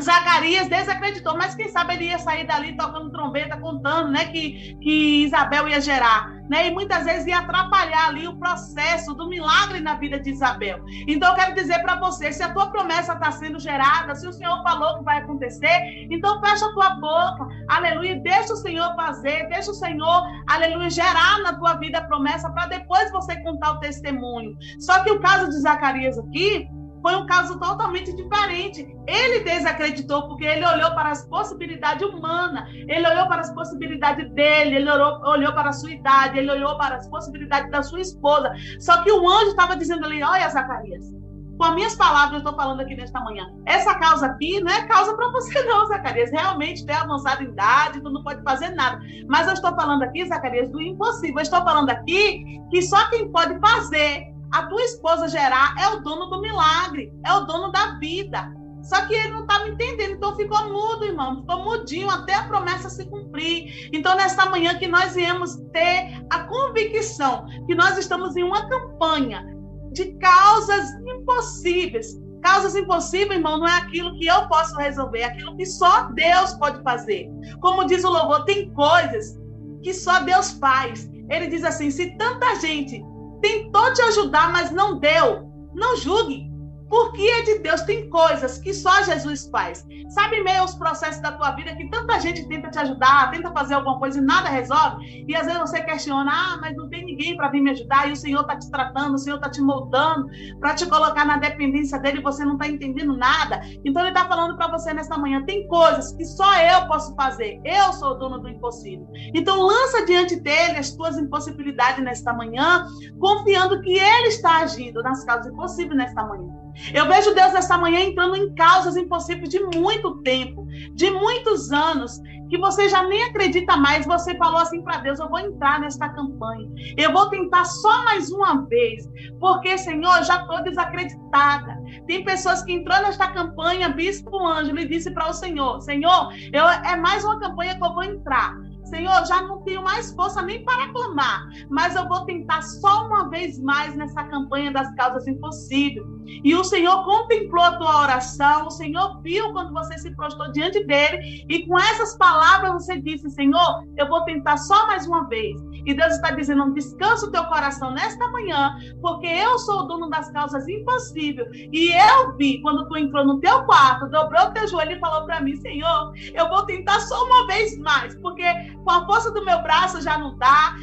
Zacarias 0.00 0.68
desacreditou, 0.68 1.36
mas 1.36 1.54
quem 1.54 1.68
sabe 1.68 1.94
ele 1.94 2.06
ia 2.06 2.18
sair 2.18 2.46
dali 2.46 2.76
tocando 2.76 3.10
trombeta, 3.10 3.56
contando, 3.56 4.10
né, 4.10 4.26
que, 4.26 4.76
que 4.80 5.24
Isabel 5.24 5.68
ia 5.68 5.80
gerar, 5.80 6.30
né, 6.48 6.68
e 6.68 6.70
muitas 6.70 7.04
vezes 7.04 7.26
ia 7.26 7.38
atrapalhar 7.38 8.08
ali 8.08 8.26
o 8.26 8.36
processo 8.38 9.14
do 9.14 9.28
milagre 9.28 9.80
na 9.80 9.94
vida 9.94 10.18
de 10.18 10.30
Isabel. 10.30 10.80
Então 11.06 11.30
eu 11.30 11.34
quero 11.34 11.54
dizer 11.54 11.80
para 11.80 11.96
você, 11.96 12.32
se 12.32 12.42
a 12.42 12.52
tua 12.52 12.70
promessa 12.70 13.12
está 13.14 13.30
sendo 13.32 13.58
gerada, 13.58 14.14
se 14.14 14.26
o 14.26 14.32
Senhor 14.32 14.62
falou 14.62 14.98
que 14.98 15.04
vai 15.04 15.18
acontecer, 15.18 16.06
então 16.10 16.40
fecha 16.40 16.66
a 16.66 16.72
tua 16.72 16.90
boca, 16.90 17.48
aleluia, 17.68 18.20
deixa 18.20 18.52
o 18.52 18.56
Senhor 18.56 18.94
fazer, 18.94 19.48
deixa 19.48 19.70
o 19.70 19.74
Senhor, 19.74 20.22
aleluia, 20.48 20.90
gerar 20.90 21.38
na 21.42 21.54
tua 21.54 21.74
vida 21.74 21.98
a 21.98 22.04
promessa 22.04 22.50
para 22.50 22.66
depois 22.66 23.10
você 23.10 23.36
contar 23.42 23.72
o 23.72 23.80
testemunho. 23.80 24.56
Só 24.80 25.02
que 25.02 25.10
o 25.10 25.20
caso 25.20 25.50
de 25.50 25.58
Zacarias 25.58 26.18
aqui, 26.18 26.68
foi 27.02 27.16
um 27.16 27.26
caso 27.26 27.58
totalmente 27.58 28.14
diferente. 28.14 28.86
Ele 29.06 29.44
desacreditou 29.44 30.28
porque 30.28 30.44
ele 30.44 30.66
olhou 30.66 30.90
para 30.94 31.10
as 31.10 31.26
possibilidades 31.26 32.06
humanas, 32.06 32.68
ele 32.72 33.06
olhou 33.08 33.26
para 33.28 33.40
as 33.40 33.52
possibilidades 33.54 34.30
dele, 34.32 34.76
ele 34.76 34.90
olhou, 34.90 35.20
olhou 35.24 35.52
para 35.52 35.70
a 35.70 35.72
sua 35.72 35.90
idade, 35.90 36.38
ele 36.38 36.50
olhou 36.50 36.76
para 36.76 36.96
as 36.96 37.08
possibilidades 37.08 37.70
da 37.70 37.82
sua 37.82 38.00
esposa. 38.00 38.52
Só 38.80 39.02
que 39.02 39.10
o 39.10 39.28
anjo 39.28 39.50
estava 39.50 39.76
dizendo 39.76 40.04
ali: 40.04 40.22
Olha, 40.22 40.48
Zacarias, 40.48 41.12
com 41.58 41.64
as 41.64 41.74
minhas 41.74 41.96
palavras, 41.96 42.34
eu 42.34 42.38
estou 42.38 42.54
falando 42.54 42.80
aqui 42.80 42.94
nesta 42.94 43.20
manhã. 43.20 43.44
Essa 43.66 43.94
causa 43.96 44.26
aqui 44.26 44.60
não 44.60 44.72
é 44.72 44.86
causa 44.86 45.14
para 45.16 45.28
você, 45.32 45.60
não, 45.64 45.86
Zacarias. 45.86 46.30
Realmente 46.30 46.86
tem 46.86 46.94
em 46.96 47.44
idade, 47.44 48.00
tu 48.00 48.10
não 48.10 48.22
pode 48.22 48.42
fazer 48.44 48.70
nada. 48.70 49.00
Mas 49.26 49.48
eu 49.48 49.54
estou 49.54 49.74
falando 49.74 50.04
aqui, 50.04 50.24
Zacarias, 50.24 50.70
do 50.70 50.80
impossível. 50.80 51.38
Eu 51.38 51.42
estou 51.42 51.62
falando 51.64 51.90
aqui 51.90 52.44
que 52.70 52.80
só 52.82 53.10
quem 53.10 53.30
pode 53.32 53.58
fazer 53.58 54.37
a 54.52 54.66
tua 54.66 54.82
esposa 54.82 55.28
gerar 55.28 55.74
é 55.78 55.88
o 55.88 56.00
dono 56.00 56.26
do 56.26 56.40
milagre, 56.40 57.12
é 57.24 57.32
o 57.34 57.40
dono 57.40 57.70
da 57.70 57.98
vida. 57.98 58.50
Só 58.82 59.04
que 59.06 59.14
ele 59.14 59.28
não 59.28 59.42
estava 59.42 59.64
me 59.64 59.72
entendendo, 59.72 60.12
então 60.12 60.34
ficou 60.34 60.68
mudo, 60.68 61.04
irmão, 61.04 61.40
ficou 61.40 61.62
mudinho 61.62 62.08
até 62.08 62.34
a 62.34 62.44
promessa 62.44 62.88
se 62.88 63.04
cumprir. 63.06 63.90
Então, 63.92 64.16
nesta 64.16 64.46
manhã 64.46 64.78
que 64.78 64.86
nós 64.86 65.14
viemos 65.14 65.56
ter 65.72 66.24
a 66.30 66.44
convicção 66.44 67.44
que 67.66 67.74
nós 67.74 67.98
estamos 67.98 68.36
em 68.36 68.42
uma 68.42 68.68
campanha 68.68 69.44
de 69.92 70.12
causas 70.18 70.88
impossíveis. 71.06 72.18
Causas 72.42 72.76
impossíveis, 72.76 73.36
irmão, 73.38 73.58
não 73.58 73.66
é 73.66 73.76
aquilo 73.76 74.16
que 74.16 74.26
eu 74.26 74.48
posso 74.48 74.74
resolver, 74.76 75.18
é 75.20 75.24
aquilo 75.24 75.56
que 75.56 75.66
só 75.66 76.04
Deus 76.12 76.54
pode 76.54 76.82
fazer. 76.82 77.28
Como 77.60 77.84
diz 77.84 78.04
o 78.04 78.10
louvor, 78.10 78.44
tem 78.44 78.72
coisas 78.72 79.38
que 79.82 79.92
só 79.92 80.20
Deus 80.20 80.52
faz. 80.52 81.10
Ele 81.28 81.48
diz 81.48 81.64
assim: 81.64 81.90
se 81.90 82.16
tanta 82.16 82.54
gente 82.60 83.04
tentou 83.40 83.92
te 83.92 84.02
ajudar, 84.02 84.52
mas 84.52 84.70
não 84.70 84.98
deu. 84.98 85.48
Não 85.74 85.96
julgue. 85.96 86.47
Porque 86.88 87.22
é 87.22 87.42
de 87.42 87.58
Deus, 87.58 87.82
tem 87.82 88.08
coisas 88.08 88.58
que 88.58 88.72
só 88.72 89.02
Jesus 89.02 89.48
faz. 89.50 89.86
Sabe 90.08 90.42
meio 90.42 90.64
os 90.64 90.74
processos 90.74 91.20
da 91.20 91.32
tua 91.32 91.50
vida 91.52 91.74
que 91.76 91.88
tanta 91.90 92.18
gente 92.20 92.48
tenta 92.48 92.70
te 92.70 92.78
ajudar, 92.78 93.30
tenta 93.30 93.52
fazer 93.52 93.74
alguma 93.74 93.98
coisa 93.98 94.18
e 94.18 94.22
nada 94.22 94.48
resolve? 94.48 95.24
E 95.28 95.36
às 95.36 95.46
vezes 95.46 95.60
você 95.60 95.82
questiona, 95.82 96.30
ah, 96.32 96.58
mas 96.60 96.74
não 96.76 96.88
tem 96.88 97.04
ninguém 97.04 97.36
para 97.36 97.48
vir 97.48 97.60
me 97.60 97.70
ajudar, 97.70 98.08
e 98.08 98.12
o 98.12 98.16
Senhor 98.16 98.40
está 98.40 98.56
te 98.56 98.70
tratando, 98.70 99.14
o 99.14 99.18
Senhor 99.18 99.36
está 99.36 99.50
te 99.50 99.60
moldando, 99.60 100.26
para 100.58 100.74
te 100.74 100.86
colocar 100.86 101.24
na 101.24 101.36
dependência 101.36 101.98
dele 101.98 102.18
e 102.18 102.22
você 102.22 102.44
não 102.44 102.54
está 102.54 102.66
entendendo 102.66 103.16
nada. 103.16 103.60
Então 103.84 104.02
ele 104.02 104.10
está 104.10 104.26
falando 104.26 104.56
para 104.56 104.68
você 104.68 104.92
nesta 104.94 105.18
manhã, 105.18 105.44
tem 105.44 105.66
coisas 105.68 106.12
que 106.12 106.24
só 106.24 106.58
eu 106.60 106.86
posso 106.86 107.14
fazer. 107.14 107.60
Eu 107.64 107.92
sou 107.92 108.12
o 108.12 108.14
dono 108.14 108.38
do 108.38 108.48
impossível. 108.48 109.06
Então 109.34 109.60
lança 109.60 110.06
diante 110.06 110.36
dele 110.36 110.78
as 110.78 110.90
tuas 110.92 111.18
impossibilidades 111.18 112.02
nesta 112.02 112.32
manhã, 112.32 112.86
confiando 113.18 113.80
que 113.82 113.92
ele 113.92 114.28
está 114.28 114.58
agindo 114.58 115.02
nas 115.02 115.24
causas 115.24 115.52
impossíveis 115.52 115.96
nesta 115.96 116.24
manhã. 116.24 116.48
Eu 116.92 117.06
vejo 117.06 117.34
Deus 117.34 117.54
esta 117.54 117.76
manhã 117.76 118.00
entrando 118.00 118.36
em 118.36 118.54
causas 118.54 118.96
impossíveis 118.96 119.48
de 119.48 119.60
muito 119.76 120.16
tempo, 120.22 120.66
de 120.94 121.10
muitos 121.10 121.70
anos, 121.72 122.20
que 122.48 122.58
você 122.58 122.88
já 122.88 123.02
nem 123.04 123.24
acredita 123.24 123.76
mais. 123.76 124.06
Você 124.06 124.34
falou 124.36 124.60
assim 124.60 124.82
para 124.82 124.98
Deus: 124.98 125.18
eu 125.18 125.28
vou 125.28 125.38
entrar 125.38 125.80
nesta 125.80 126.08
campanha, 126.08 126.68
eu 126.96 127.12
vou 127.12 127.28
tentar 127.30 127.64
só 127.64 128.04
mais 128.04 128.30
uma 128.30 128.66
vez, 128.66 129.08
porque, 129.38 129.76
Senhor, 129.76 130.22
já 130.24 130.42
estou 130.42 130.62
desacreditada. 130.62 131.78
Tem 132.06 132.24
pessoas 132.24 132.62
que 132.62 132.72
entrou 132.72 132.98
nesta 133.02 133.28
campanha, 133.28 133.88
Bispo 133.88 134.46
Ângelo, 134.46 134.78
e 134.78 134.88
disse 134.88 135.10
para 135.10 135.28
o 135.28 135.32
Senhor: 135.32 135.80
Senhor, 135.80 136.32
eu, 136.52 136.68
é 136.68 136.96
mais 136.96 137.24
uma 137.24 137.38
campanha 137.38 137.76
que 137.76 137.84
eu 137.84 137.94
vou 137.94 138.02
entrar. 138.02 138.67
Senhor, 138.88 139.26
já 139.26 139.42
não 139.42 139.62
tenho 139.62 139.82
mais 139.82 140.12
força 140.14 140.42
nem 140.42 140.64
para 140.64 140.92
clamar, 140.92 141.46
mas 141.70 141.94
eu 141.94 142.08
vou 142.08 142.24
tentar 142.24 142.62
só 142.62 143.06
uma 143.06 143.28
vez 143.28 143.58
mais 143.60 143.94
nessa 143.96 144.24
campanha 144.24 144.72
das 144.72 144.92
causas 144.94 145.26
impossíveis. 145.26 146.06
E 146.44 146.54
o 146.54 146.64
Senhor 146.64 147.04
contemplou 147.04 147.64
a 147.64 147.76
tua 147.76 148.02
oração, 148.02 148.66
o 148.66 148.70
Senhor 148.70 149.20
viu 149.22 149.52
quando 149.52 149.72
você 149.72 149.96
se 149.98 150.14
prostrou 150.14 150.52
diante 150.52 150.84
dele, 150.84 151.44
e 151.48 151.66
com 151.66 151.78
essas 151.78 152.16
palavras 152.16 152.72
você 152.72 153.00
disse: 153.00 153.30
Senhor, 153.30 153.84
eu 153.96 154.08
vou 154.08 154.24
tentar 154.24 154.56
só 154.56 154.86
mais 154.86 155.06
uma 155.06 155.26
vez. 155.28 155.60
E 155.84 155.94
Deus 155.94 156.14
está 156.14 156.30
dizendo: 156.30 156.72
descansa 156.72 157.26
o 157.26 157.30
teu 157.30 157.44
coração 157.44 157.90
nesta 157.92 158.28
manhã, 158.30 158.76
porque 159.00 159.26
eu 159.26 159.58
sou 159.58 159.80
o 159.80 159.82
dono 159.84 160.08
das 160.08 160.30
causas 160.30 160.66
impossíveis. 160.68 161.48
E 161.72 161.92
eu 161.92 162.36
vi 162.36 162.60
quando 162.62 162.86
tu 162.88 162.96
entrou 162.96 163.24
no 163.24 163.40
teu 163.40 163.64
quarto, 163.64 164.08
dobrou 164.08 164.50
teu 164.52 164.66
joelho 164.68 164.92
e 164.92 165.00
falou 165.00 165.24
para 165.26 165.40
mim: 165.40 165.56
Senhor, 165.56 166.12
eu 166.34 166.48
vou 166.48 166.64
tentar 166.66 167.00
só 167.00 167.24
uma 167.24 167.46
vez 167.46 167.76
mais, 167.78 168.14
porque 168.16 168.44
com 168.84 168.90
a 168.90 169.06
força 169.06 169.30
do 169.30 169.44
meu 169.44 169.62
braço 169.62 170.00
já 170.00 170.18
não 170.18 170.36
dá. 170.36 170.74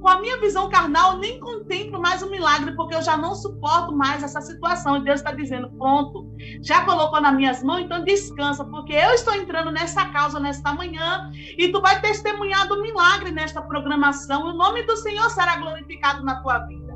Com 0.00 0.08
a 0.08 0.20
minha 0.20 0.38
visão 0.40 0.68
carnal, 0.68 1.18
nem 1.18 1.40
contemplo 1.40 2.00
mais 2.00 2.22
o 2.22 2.30
milagre, 2.30 2.74
porque 2.76 2.94
eu 2.94 3.02
já 3.02 3.16
não 3.16 3.34
suporto 3.34 3.96
mais 3.96 4.22
essa 4.22 4.40
situação. 4.40 4.96
E 4.96 5.04
Deus 5.04 5.20
está 5.20 5.32
dizendo: 5.32 5.70
pronto, 5.78 6.26
já 6.62 6.84
colocou 6.84 7.20
nas 7.20 7.34
minhas 7.34 7.62
mãos, 7.62 7.80
então 7.80 8.04
descansa, 8.04 8.64
porque 8.64 8.92
eu 8.92 9.10
estou 9.12 9.34
entrando 9.34 9.70
nessa 9.70 10.04
causa 10.06 10.38
nesta 10.38 10.72
manhã 10.72 11.30
e 11.56 11.70
tu 11.72 11.80
vai 11.80 12.00
testemunhar 12.00 12.68
do 12.68 12.80
milagre 12.80 13.30
nesta 13.30 13.62
programação. 13.62 14.44
O 14.44 14.52
nome 14.52 14.82
do 14.84 14.96
Senhor 14.96 15.28
será 15.30 15.56
glorificado 15.56 16.24
na 16.24 16.40
tua 16.42 16.58
vida. 16.60 16.86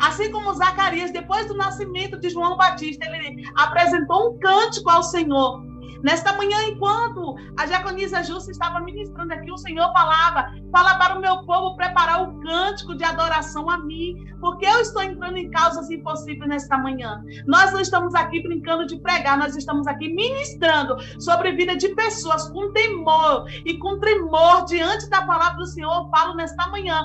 Assim 0.00 0.30
como 0.30 0.52
Zacarias, 0.54 1.10
depois 1.12 1.46
do 1.46 1.54
nascimento 1.54 2.18
de 2.18 2.30
João 2.30 2.56
Batista, 2.56 3.06
ele 3.06 3.44
apresentou 3.54 4.30
um 4.30 4.38
cântico 4.38 4.90
ao 4.90 5.02
Senhor. 5.02 5.62
Nesta 6.04 6.34
manhã, 6.34 6.58
enquanto 6.68 7.34
a 7.56 7.64
diaconisa 7.64 8.22
Justa 8.22 8.50
estava 8.50 8.78
ministrando 8.80 9.32
aqui, 9.32 9.50
o 9.50 9.56
Senhor 9.56 9.90
falava: 9.90 10.52
fala 10.70 10.96
para 10.96 11.16
o 11.16 11.20
meu 11.20 11.38
povo 11.44 11.74
preparar 11.76 12.22
o 12.22 12.40
cântico 12.40 12.94
de 12.94 13.02
adoração 13.02 13.70
a 13.70 13.78
mim, 13.78 14.14
porque 14.38 14.66
eu 14.66 14.80
estou 14.80 15.02
entrando 15.02 15.38
em 15.38 15.50
causas 15.50 15.90
impossíveis 15.90 16.46
nesta 16.46 16.76
manhã. 16.76 17.24
Nós 17.46 17.72
não 17.72 17.80
estamos 17.80 18.14
aqui 18.14 18.42
brincando 18.42 18.86
de 18.86 18.98
pregar, 18.98 19.38
nós 19.38 19.56
estamos 19.56 19.86
aqui 19.86 20.10
ministrando 20.10 20.94
sobre 21.18 21.48
a 21.48 21.56
vida 21.56 21.74
de 21.74 21.88
pessoas 21.94 22.50
com 22.50 22.70
temor 22.72 23.46
e 23.64 23.78
com 23.78 23.98
tremor 23.98 24.66
diante 24.66 25.08
da 25.08 25.22
palavra 25.22 25.56
do 25.56 25.66
Senhor. 25.66 25.90
Eu 25.90 26.10
falo 26.10 26.34
nesta 26.34 26.68
manhã 26.68 27.00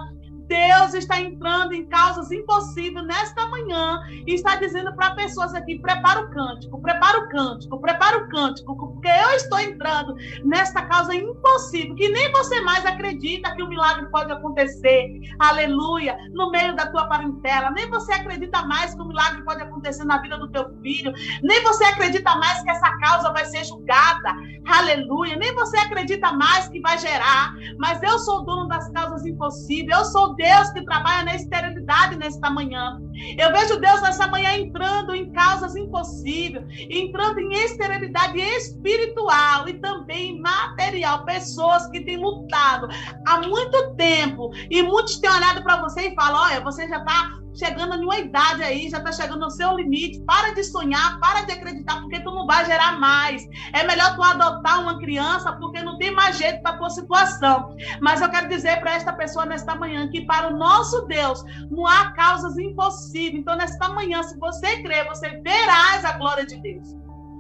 Deus 0.50 0.96
está 0.96 1.22
entrando 1.22 1.74
em 1.74 1.86
causas 1.86 2.32
impossíveis 2.32 3.06
nesta 3.06 3.46
manhã 3.46 4.02
e 4.26 4.34
está 4.34 4.56
dizendo 4.56 4.92
para 4.96 5.12
pessoas 5.12 5.54
aqui: 5.54 5.78
prepara 5.78 6.22
o 6.22 6.30
cântico, 6.32 6.82
prepara 6.82 7.20
o 7.20 7.30
cântico, 7.30 7.80
prepara 7.80 8.18
o 8.18 8.30
cântico, 8.30 8.76
porque 8.76 9.08
eu 9.08 9.30
estou 9.36 9.60
entrando 9.60 10.16
nesta 10.44 10.82
causa 10.88 11.14
impossível, 11.14 11.96
que 11.96 12.10
nem 12.10 12.32
você 12.32 12.60
mais 12.62 12.84
acredita 12.84 13.56
que 13.56 13.62
o 13.62 13.68
milagre 13.68 14.08
pode 14.10 14.32
acontecer. 14.32 15.22
Aleluia! 15.38 16.18
No 16.32 16.50
meio 16.50 16.76
da 16.76 16.88
tua 16.88 17.08
parentela, 17.08 17.70
nem 17.70 17.88
você 17.88 18.12
acredita 18.14 18.66
mais 18.66 18.96
que 18.96 19.02
o 19.02 19.08
milagre 19.08 19.44
pode 19.44 19.62
acontecer 19.62 20.04
na 20.04 20.18
vida 20.18 20.40
do 20.40 20.50
teu 20.50 20.68
filho, 20.82 21.14
nem 21.44 21.62
você 21.62 21.84
acredita 21.84 22.36
mais 22.38 22.64
que 22.64 22.72
essa 22.72 22.90
causa 22.98 23.32
vai 23.32 23.46
ser 23.46 23.64
julgada. 23.66 24.34
Aleluia! 24.66 25.36
Nem 25.36 25.54
você 25.54 25.78
acredita 25.78 26.32
mais 26.34 26.68
que 26.70 26.82
vai 26.82 26.98
gerar, 26.98 27.54
mas 27.78 28.02
eu 28.02 28.18
sou 28.18 28.44
dono 28.44 28.68
das 28.68 28.90
causas 28.90 29.24
impossíveis. 29.28 29.96
Eu 29.96 30.06
sou 30.06 30.39
Deus 30.40 30.72
que 30.72 30.82
trabalha 30.86 31.26
na 31.26 31.36
esterilidade 31.36 32.16
nesta 32.18 32.50
manhã. 32.50 32.98
Eu 33.38 33.52
vejo 33.52 33.80
Deus 33.80 34.02
nessa 34.02 34.28
manhã 34.28 34.54
entrando 34.56 35.14
em 35.14 35.32
causas 35.32 35.76
impossíveis, 35.76 36.66
entrando 36.90 37.40
em 37.40 37.54
esterilidade 37.54 38.40
espiritual 38.40 39.68
e 39.68 39.74
também 39.76 40.40
material. 40.40 41.26
Pessoas 41.26 41.88
que 41.88 42.02
têm 42.02 42.18
lutado 42.18 42.88
há 43.26 43.40
muito 43.42 43.96
tempo 43.96 44.52
e 44.70 44.82
muitos 44.84 45.18
têm 45.18 45.30
olhado 45.30 45.64
para 45.64 45.82
você 45.82 46.10
e 46.10 46.16
falam: 46.16 46.42
olha, 46.42 46.62
você 46.62 46.88
já 46.88 46.98
está 46.98 47.40
chegando 47.60 47.96
em 47.96 48.04
uma 48.04 48.18
idade 48.18 48.64
aí, 48.64 48.90
já 48.90 49.00
está 49.00 49.12
chegando 49.12 49.42
no 49.42 49.52
seu 49.52 49.76
limite. 49.76 50.22
Para 50.22 50.54
de 50.54 50.64
sonhar, 50.64 51.20
para 51.20 51.42
de 51.42 51.52
acreditar, 51.52 52.00
porque 52.02 52.22
tu 52.22 52.32
não 52.32 52.46
vai 52.46 52.66
gerar 52.66 53.00
mais. 53.00 53.46
É 53.74 53.84
melhor 53.86 54.16
tu 54.16 54.24
adotar 54.24 54.82
uma 54.82 54.98
criança, 54.98 55.52
porque 55.54 55.84
não 55.84 55.98
tem 55.98 56.12
mais 56.12 56.38
jeito 56.38 56.62
para 56.62 56.78
tua 56.78 56.90
situação. 56.90 57.76
Mas 58.02 58.22
eu 58.22 58.30
quero 58.30 58.48
dizer 58.48 58.80
para 58.80 58.94
esta 58.94 59.14
pessoa 59.14 59.46
nesta 59.46 59.76
manhã 59.76 60.10
que 60.10 60.22
para 60.22 60.48
o 60.48 60.58
nosso 60.58 61.06
Deus 61.06 61.44
não 61.70 61.86
há 61.86 62.12
causas 62.14 62.58
impossíveis. 62.58 63.09
Então, 63.18 63.56
nesta 63.56 63.90
manhã, 63.90 64.22
se 64.24 64.38
você 64.38 64.82
crer, 64.82 65.08
você 65.08 65.30
verás 65.42 66.06
a 66.06 66.18
glória 66.18 66.46
de 66.46 66.62
Deus. 66.62 66.96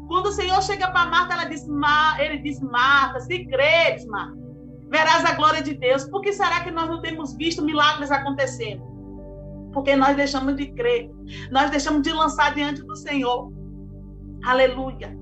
Quando 0.07 0.27
o 0.27 0.31
Senhor 0.31 0.61
chega 0.63 0.89
para 0.89 1.05
Marta, 1.05 1.33
ela 1.33 1.45
diz, 1.45 1.65
ele 2.19 2.39
diz, 2.39 2.59
Marta, 2.59 3.19
se 3.19 3.45
creres, 3.45 4.05
Marta, 4.05 4.35
verás 4.89 5.23
a 5.23 5.33
glória 5.33 5.61
de 5.61 5.75
Deus. 5.75 6.05
Por 6.05 6.21
que 6.21 6.33
será 6.33 6.61
que 6.61 6.71
nós 6.71 6.89
não 6.89 7.01
temos 7.01 7.35
visto 7.35 7.63
milagres 7.63 8.11
acontecendo? 8.11 8.89
porque 9.73 9.95
nós 9.95 10.15
deixamos 10.15 10.55
de 10.55 10.67
crer, 10.73 11.11
nós 11.51 11.69
deixamos 11.69 12.01
de 12.01 12.11
lançar 12.11 12.53
diante 12.53 12.81
do 12.83 12.95
Senhor. 12.95 13.51
Aleluia. 14.43 15.17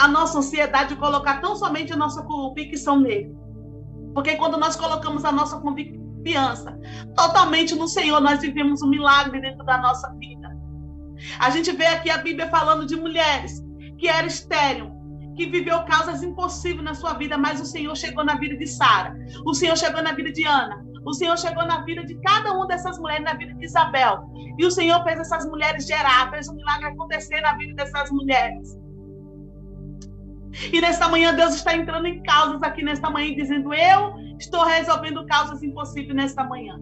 A 0.00 0.08
nossa 0.08 0.38
ansiedade 0.38 0.94
de 0.94 1.00
colocar 1.00 1.40
tão 1.40 1.56
somente 1.56 1.92
a 1.92 1.96
nossa 1.96 2.22
convicção 2.22 3.00
nele. 3.00 3.34
Porque 4.14 4.36
quando 4.36 4.56
nós 4.56 4.76
colocamos 4.76 5.24
a 5.24 5.32
nossa 5.32 5.58
confiança 6.20 6.78
totalmente 7.16 7.74
no 7.74 7.88
Senhor, 7.88 8.20
nós 8.20 8.40
vivemos 8.40 8.82
um 8.82 8.88
milagre 8.88 9.40
dentro 9.40 9.64
da 9.64 9.78
nossa 9.78 10.08
vida. 10.14 10.48
A 11.38 11.50
gente 11.50 11.72
vê 11.72 11.86
aqui 11.86 12.10
a 12.10 12.18
Bíblia 12.18 12.48
falando 12.48 12.86
de 12.86 12.96
mulheres 12.96 13.62
que 13.98 14.08
eram 14.08 14.28
estéreo, 14.28 14.92
que 15.36 15.46
viveu 15.46 15.82
causas 15.84 16.22
impossíveis 16.22 16.84
na 16.84 16.94
sua 16.94 17.14
vida, 17.14 17.36
mas 17.36 17.60
o 17.60 17.66
Senhor 17.66 17.96
chegou 17.96 18.24
na 18.24 18.36
vida 18.36 18.56
de 18.56 18.66
Sara, 18.66 19.14
o 19.44 19.54
Senhor 19.54 19.76
chegou 19.76 20.02
na 20.02 20.12
vida 20.12 20.32
de 20.32 20.44
Ana, 20.44 20.82
o 21.04 21.12
Senhor 21.12 21.38
chegou 21.38 21.64
na 21.66 21.82
vida 21.84 22.04
de 22.04 22.14
cada 22.20 22.52
uma 22.52 22.66
dessas 22.66 22.98
mulheres, 22.98 23.24
na 23.24 23.34
vida 23.34 23.54
de 23.54 23.64
Isabel. 23.64 24.22
E 24.58 24.64
o 24.64 24.70
Senhor 24.70 25.02
fez 25.02 25.18
essas 25.18 25.46
mulheres 25.46 25.86
gerar, 25.86 26.30
fez 26.30 26.48
um 26.48 26.54
milagre 26.54 26.86
acontecer 26.86 27.40
na 27.40 27.56
vida 27.56 27.74
dessas 27.74 28.10
mulheres. 28.10 28.76
E 30.72 30.80
nesta 30.80 31.08
manhã 31.08 31.34
Deus 31.34 31.54
está 31.54 31.76
entrando 31.76 32.06
em 32.06 32.22
causas 32.22 32.62
aqui 32.62 32.82
nesta 32.82 33.10
manhã, 33.10 33.34
dizendo: 33.34 33.72
Eu 33.72 34.14
estou 34.38 34.64
resolvendo 34.64 35.24
causas 35.26 35.62
impossíveis 35.62 36.14
nesta 36.14 36.44
manhã. 36.44 36.78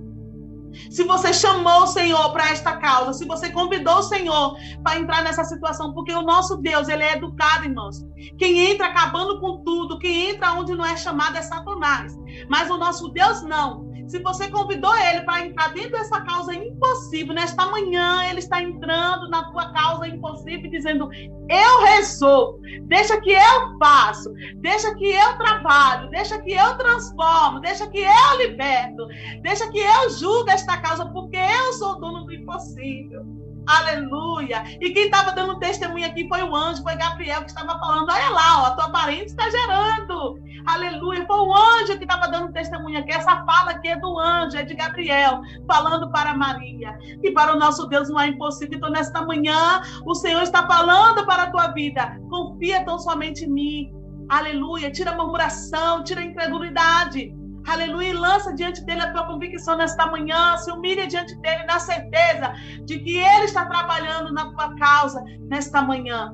Se 0.90 1.02
você 1.04 1.32
chamou 1.32 1.82
o 1.82 1.86
Senhor 1.86 2.30
para 2.32 2.50
esta 2.50 2.76
causa, 2.76 3.12
se 3.12 3.24
você 3.24 3.50
convidou 3.50 3.98
o 3.98 4.02
Senhor 4.02 4.56
para 4.82 4.98
entrar 4.98 5.22
nessa 5.22 5.44
situação, 5.44 5.92
porque 5.92 6.12
o 6.12 6.22
nosso 6.22 6.56
Deus, 6.58 6.88
ele 6.88 7.02
é 7.02 7.14
educado, 7.14 7.64
irmãos. 7.64 8.04
Quem 8.38 8.70
entra 8.70 8.86
acabando 8.86 9.40
com 9.40 9.62
tudo, 9.64 9.98
quem 9.98 10.30
entra 10.30 10.52
onde 10.52 10.74
não 10.74 10.84
é 10.84 10.96
chamado 10.96 11.36
é 11.36 11.42
Satanás. 11.42 12.16
Mas 12.48 12.70
o 12.70 12.76
nosso 12.76 13.08
Deus 13.08 13.42
não. 13.42 13.87
Se 14.08 14.18
você 14.20 14.50
convidou 14.50 14.96
ele 14.96 15.20
para 15.20 15.44
entrar 15.44 15.74
dentro 15.74 15.90
dessa 15.90 16.22
causa 16.22 16.54
impossível, 16.54 17.34
nesta 17.34 17.66
manhã 17.66 18.24
ele 18.24 18.38
está 18.38 18.62
entrando 18.62 19.28
na 19.28 19.44
tua 19.50 19.70
causa 19.72 20.08
impossível, 20.08 20.70
dizendo: 20.70 21.10
Eu 21.48 21.84
resolvo, 21.84 22.58
deixa 22.84 23.20
que 23.20 23.32
eu 23.32 23.78
faço, 23.78 24.32
deixa 24.56 24.94
que 24.94 25.04
eu 25.04 25.36
trabalho, 25.36 26.08
deixa 26.08 26.40
que 26.40 26.52
eu 26.52 26.76
transformo, 26.78 27.60
deixa 27.60 27.86
que 27.86 27.98
eu 27.98 28.38
liberto, 28.38 29.06
deixa 29.42 29.70
que 29.70 29.78
eu 29.78 30.10
julgo 30.10 30.50
esta 30.50 30.78
causa, 30.78 31.04
porque 31.06 31.36
eu 31.36 31.72
sou 31.74 32.00
dono 32.00 32.24
do 32.24 32.32
impossível. 32.32 33.47
Aleluia. 33.68 34.64
E 34.80 34.90
quem 34.90 35.04
estava 35.04 35.32
dando 35.32 35.58
testemunho 35.58 36.06
aqui 36.06 36.26
foi 36.26 36.42
o 36.42 36.56
anjo, 36.56 36.82
foi 36.82 36.96
Gabriel 36.96 37.42
que 37.42 37.50
estava 37.50 37.78
falando: 37.78 38.10
olha 38.10 38.30
lá, 38.30 38.62
ó, 38.62 38.66
a 38.66 38.70
tua 38.70 38.88
parente 38.90 39.26
está 39.26 39.44
gerando. 39.50 40.40
Aleluia. 40.66 41.26
Foi 41.26 41.36
o 41.36 41.54
anjo 41.54 41.98
que 41.98 42.04
estava 42.04 42.28
dando 42.28 42.50
testemunho 42.50 42.98
aqui. 42.98 43.12
Essa 43.12 43.44
fala 43.44 43.72
aqui 43.72 43.88
é 43.88 43.96
do 44.00 44.18
anjo, 44.18 44.56
é 44.56 44.62
de 44.62 44.74
Gabriel, 44.74 45.42
falando 45.66 46.10
para 46.10 46.34
Maria. 46.34 46.96
E 47.22 47.30
para 47.32 47.54
o 47.54 47.58
nosso 47.58 47.86
Deus 47.88 48.08
não 48.08 48.18
é 48.18 48.28
impossível. 48.28 48.78
Então, 48.78 48.90
nesta 48.90 49.20
manhã, 49.26 49.82
o 50.06 50.14
Senhor 50.14 50.42
está 50.42 50.66
falando 50.66 51.26
para 51.26 51.42
a 51.42 51.50
tua 51.50 51.68
vida. 51.68 52.18
Confia 52.30 52.82
tão 52.86 52.98
somente 52.98 53.44
em 53.44 53.50
mim. 53.50 53.92
Aleluia. 54.30 54.90
Tira 54.90 55.10
a 55.10 55.16
murmuração, 55.16 56.02
tira 56.02 56.22
a 56.22 56.24
incredulidade. 56.24 57.37
Aleluia, 57.68 58.08
e 58.08 58.12
lança 58.14 58.54
diante 58.54 58.82
dele 58.86 59.02
a 59.02 59.12
tua 59.12 59.26
convicção 59.26 59.76
nesta 59.76 60.06
manhã, 60.06 60.56
se 60.56 60.70
humilha 60.72 61.06
diante 61.06 61.34
dele 61.36 61.64
na 61.64 61.78
certeza 61.78 62.54
de 62.86 62.98
que 62.98 63.18
ele 63.18 63.44
está 63.44 63.66
trabalhando 63.66 64.32
na 64.32 64.50
tua 64.52 64.74
causa 64.76 65.22
nesta 65.50 65.82
manhã. 65.82 66.32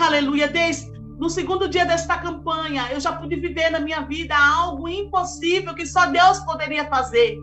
Aleluia, 0.00 0.48
desde 0.48 0.90
no 1.18 1.30
segundo 1.30 1.68
dia 1.68 1.84
desta 1.84 2.18
campanha, 2.18 2.88
eu 2.90 3.00
já 3.00 3.12
pude 3.12 3.36
viver 3.36 3.70
na 3.70 3.80
minha 3.80 4.00
vida 4.02 4.34
algo 4.36 4.88
impossível 4.88 5.74
que 5.74 5.86
só 5.86 6.06
Deus 6.06 6.40
poderia 6.40 6.88
fazer. 6.88 7.38